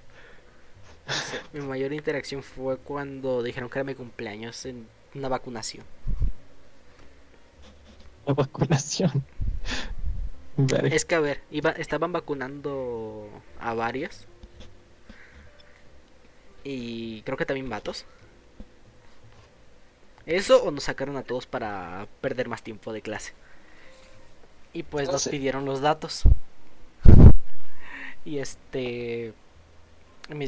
Mi 1.54 1.62
mayor 1.62 1.94
interacción 1.94 2.44
fue 2.44 2.78
cuando 2.80 3.44
dijeron 3.44 3.70
que 3.70 3.80
era 3.80 3.84
mi 3.86 3.96
cumpleaños 3.96 4.66
en 4.66 4.90
una 5.14 5.30
vacunación. 5.30 5.86
la 8.26 8.34
vacunación. 8.34 9.26
Es 10.90 11.06
que 11.06 11.16
a 11.16 11.20
ver, 11.20 11.44
iba, 11.50 11.72
estaban 11.72 12.12
vacunando 12.12 13.44
a 13.60 13.74
varios. 13.74 14.28
Y 16.64 17.24
creo 17.24 17.38
que 17.38 17.46
también 17.48 17.70
vatos. 17.70 18.06
Eso 20.28 20.64
o 20.64 20.70
nos 20.72 20.84
sacaron 20.84 21.18
a 21.18 21.24
todos 21.24 21.48
para 21.48 22.08
perder 22.22 22.48
más 22.50 22.62
tiempo 22.64 22.94
de 22.94 23.02
clase. 23.02 23.34
Y 24.74 24.84
pues 24.84 25.10
No 25.10 25.12
nos 25.12 25.24
sé. 25.24 25.32
pidieron 25.32 25.66
los 25.66 25.82
datos. 25.82 26.24
Y 28.26 28.40
este... 28.40 29.34
Me 30.30 30.48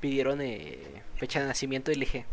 pidieron 0.00 0.40
eh, 0.40 0.78
fecha 1.16 1.40
de 1.40 1.46
nacimiento 1.46 1.92
y 1.92 1.94
le 1.94 2.06
dije, 2.06 2.24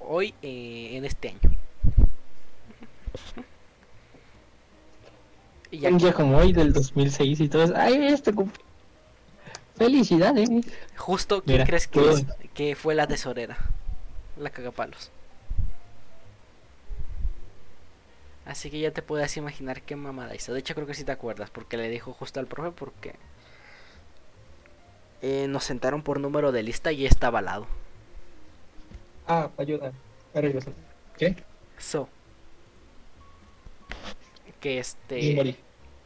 hoy 0.00 0.34
eh, 0.42 0.90
en 0.92 1.04
este 1.04 1.28
año. 1.28 1.40
Y 5.68 5.80
ya 5.80 5.88
Un 5.88 5.98
día 5.98 6.12
como 6.12 6.38
hoy 6.38 6.52
del 6.52 6.72
2006 6.72 7.40
y 7.40 7.48
todo. 7.48 7.76
¡Ay, 7.76 8.06
este 8.06 8.32
cumple! 8.32 8.62
¡Felicidades! 9.74 10.48
Justo, 10.96 11.42
¿quién 11.42 11.56
Mira, 11.56 11.66
crees 11.66 11.88
que, 11.88 12.08
es? 12.08 12.24
que 12.54 12.76
fue 12.76 12.94
la 12.94 13.08
tesorera? 13.08 13.58
La 14.38 14.50
cagapalos. 14.50 15.10
Así 18.44 18.70
que 18.70 18.78
ya 18.78 18.92
te 18.92 19.02
puedes 19.02 19.36
imaginar 19.36 19.82
qué 19.82 19.96
mamada 19.96 20.36
hizo. 20.36 20.54
De 20.54 20.60
hecho, 20.60 20.74
creo 20.74 20.86
que 20.86 20.94
sí 20.94 21.02
te 21.02 21.12
acuerdas, 21.12 21.50
porque 21.50 21.76
le 21.76 21.90
dijo 21.90 22.12
justo 22.12 22.38
al 22.38 22.46
profe, 22.46 22.70
porque 22.70 23.16
eh, 25.26 25.48
nos 25.48 25.64
sentaron 25.64 26.02
por 26.02 26.20
número 26.20 26.52
de 26.52 26.62
lista 26.62 26.92
y 26.92 27.04
estaba 27.04 27.40
al 27.40 27.46
lado. 27.46 27.66
Ah, 29.26 29.50
ayuda. 29.58 29.92
Arreglos. 30.32 30.66
¿Qué? 31.18 31.34
So, 31.78 32.08
que 34.60 34.78
este, 34.78 35.56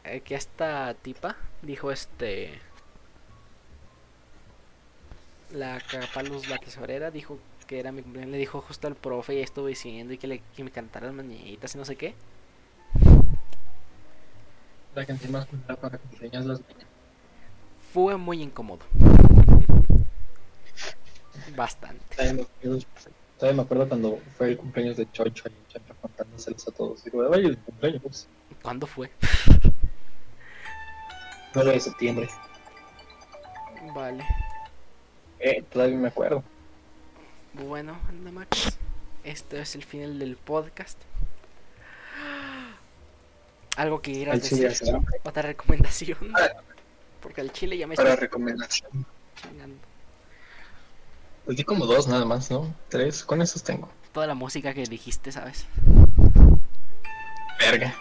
eh, 0.05 0.21
que 0.25 0.35
esta 0.35 0.95
tipa 0.95 1.37
dijo 1.61 1.93
este, 1.93 2.61
la 5.51 5.81
cagapalos, 5.81 6.49
la 6.49 6.57
tesorera, 6.57 7.11
dijo 7.11 7.39
que 7.67 7.79
era 7.79 7.93
mi 7.93 8.03
cumpleaños, 8.03 8.33
le 8.33 8.39
dijo 8.39 8.63
justo 8.63 8.87
al 8.87 8.97
profe 8.97 9.35
y 9.35 9.41
estuvo 9.41 9.67
diciendo 9.67 10.15
y 10.15 10.19
que, 10.19 10.29
le, 10.29 10.43
que 10.57 10.65
me 10.65 10.71
cantara 10.71 11.07
las 11.07 11.15
mañanitas 11.15 11.75
y 11.75 11.79
no 11.79 11.85
sé 11.85 11.97
qué. 11.97 12.15
La 14.95 15.05
canción 15.05 15.33
más 15.33 15.47
para 15.47 15.99
cumpleaños 15.99 16.47
las 16.47 16.61
niñas. 16.61 16.90
Fue 17.93 18.17
muy 18.17 18.43
incómodo. 18.43 18.81
Bastante. 21.57 22.05
Todavía 22.17 22.35
me 22.35 22.43
acuerdo- 22.43 22.87
todavía 23.39 23.57
me 23.57 23.63
acuerdo 23.63 23.89
cuando 23.89 24.19
fue 24.37 24.51
el 24.51 24.59
cumpleaños 24.59 24.97
de 24.97 25.11
Chocho 25.11 25.49
y 25.49 25.73
Chocho 25.73 25.95
contándoselos 26.01 26.69
a 26.69 26.71
todos. 26.73 27.05
Digo, 27.05 27.19
oye, 27.29 27.47
el 27.47 27.59
cumpleaños. 27.59 28.29
¿Cuándo 28.63 28.87
fue? 28.87 29.11
9 31.55 31.73
de 31.73 31.81
septiembre. 31.81 32.29
Vale. 33.95 34.25
Eh, 35.41 35.63
todavía 35.73 35.97
me 35.97 36.09
acuerdo. 36.09 36.45
Bueno, 37.55 37.99
anda 38.09 38.31
Max. 38.31 38.79
Este 39.25 39.61
es 39.61 39.75
el 39.75 39.83
final 39.83 40.19
del 40.19 40.37
podcast. 40.37 40.99
Algo 43.77 44.01
que 44.01 44.31
Al 44.31 44.41
chile 44.41 44.69
decir. 44.69 44.95
Otra 45.25 45.43
recomendación. 45.43 46.19
Ah. 46.37 46.51
Porque 47.21 47.41
al 47.41 47.53
chile 47.53 47.77
ya 47.77 47.87
me 47.87 47.95
para 47.97 48.11
está 48.11 48.21
recomendación. 48.21 48.91
chingando. 49.41 49.77
Pues 51.45 51.57
di 51.57 51.65
como 51.65 51.87
dos 51.87 52.07
nada 52.09 52.25
más, 52.25 52.51
¿no? 52.51 52.75
Tres, 52.89 53.25
con 53.25 53.43
esos 53.43 53.63
tengo. 53.63 53.89
Toda 54.13 54.27
la 54.27 54.35
música 54.35 54.75
que 54.75 54.83
dijiste, 54.85 55.33
¿sabes? 55.33 55.67
Verga. 57.59 57.95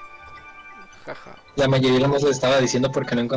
Jaja. 1.06 1.36
La 1.56 1.68
mayoría 1.68 2.00
nomás 2.00 2.22
lo 2.24 2.30
estaba 2.30 2.60
diciendo 2.60 2.92
porque 2.92 3.16
no 3.16 3.22
encontré 3.22 3.28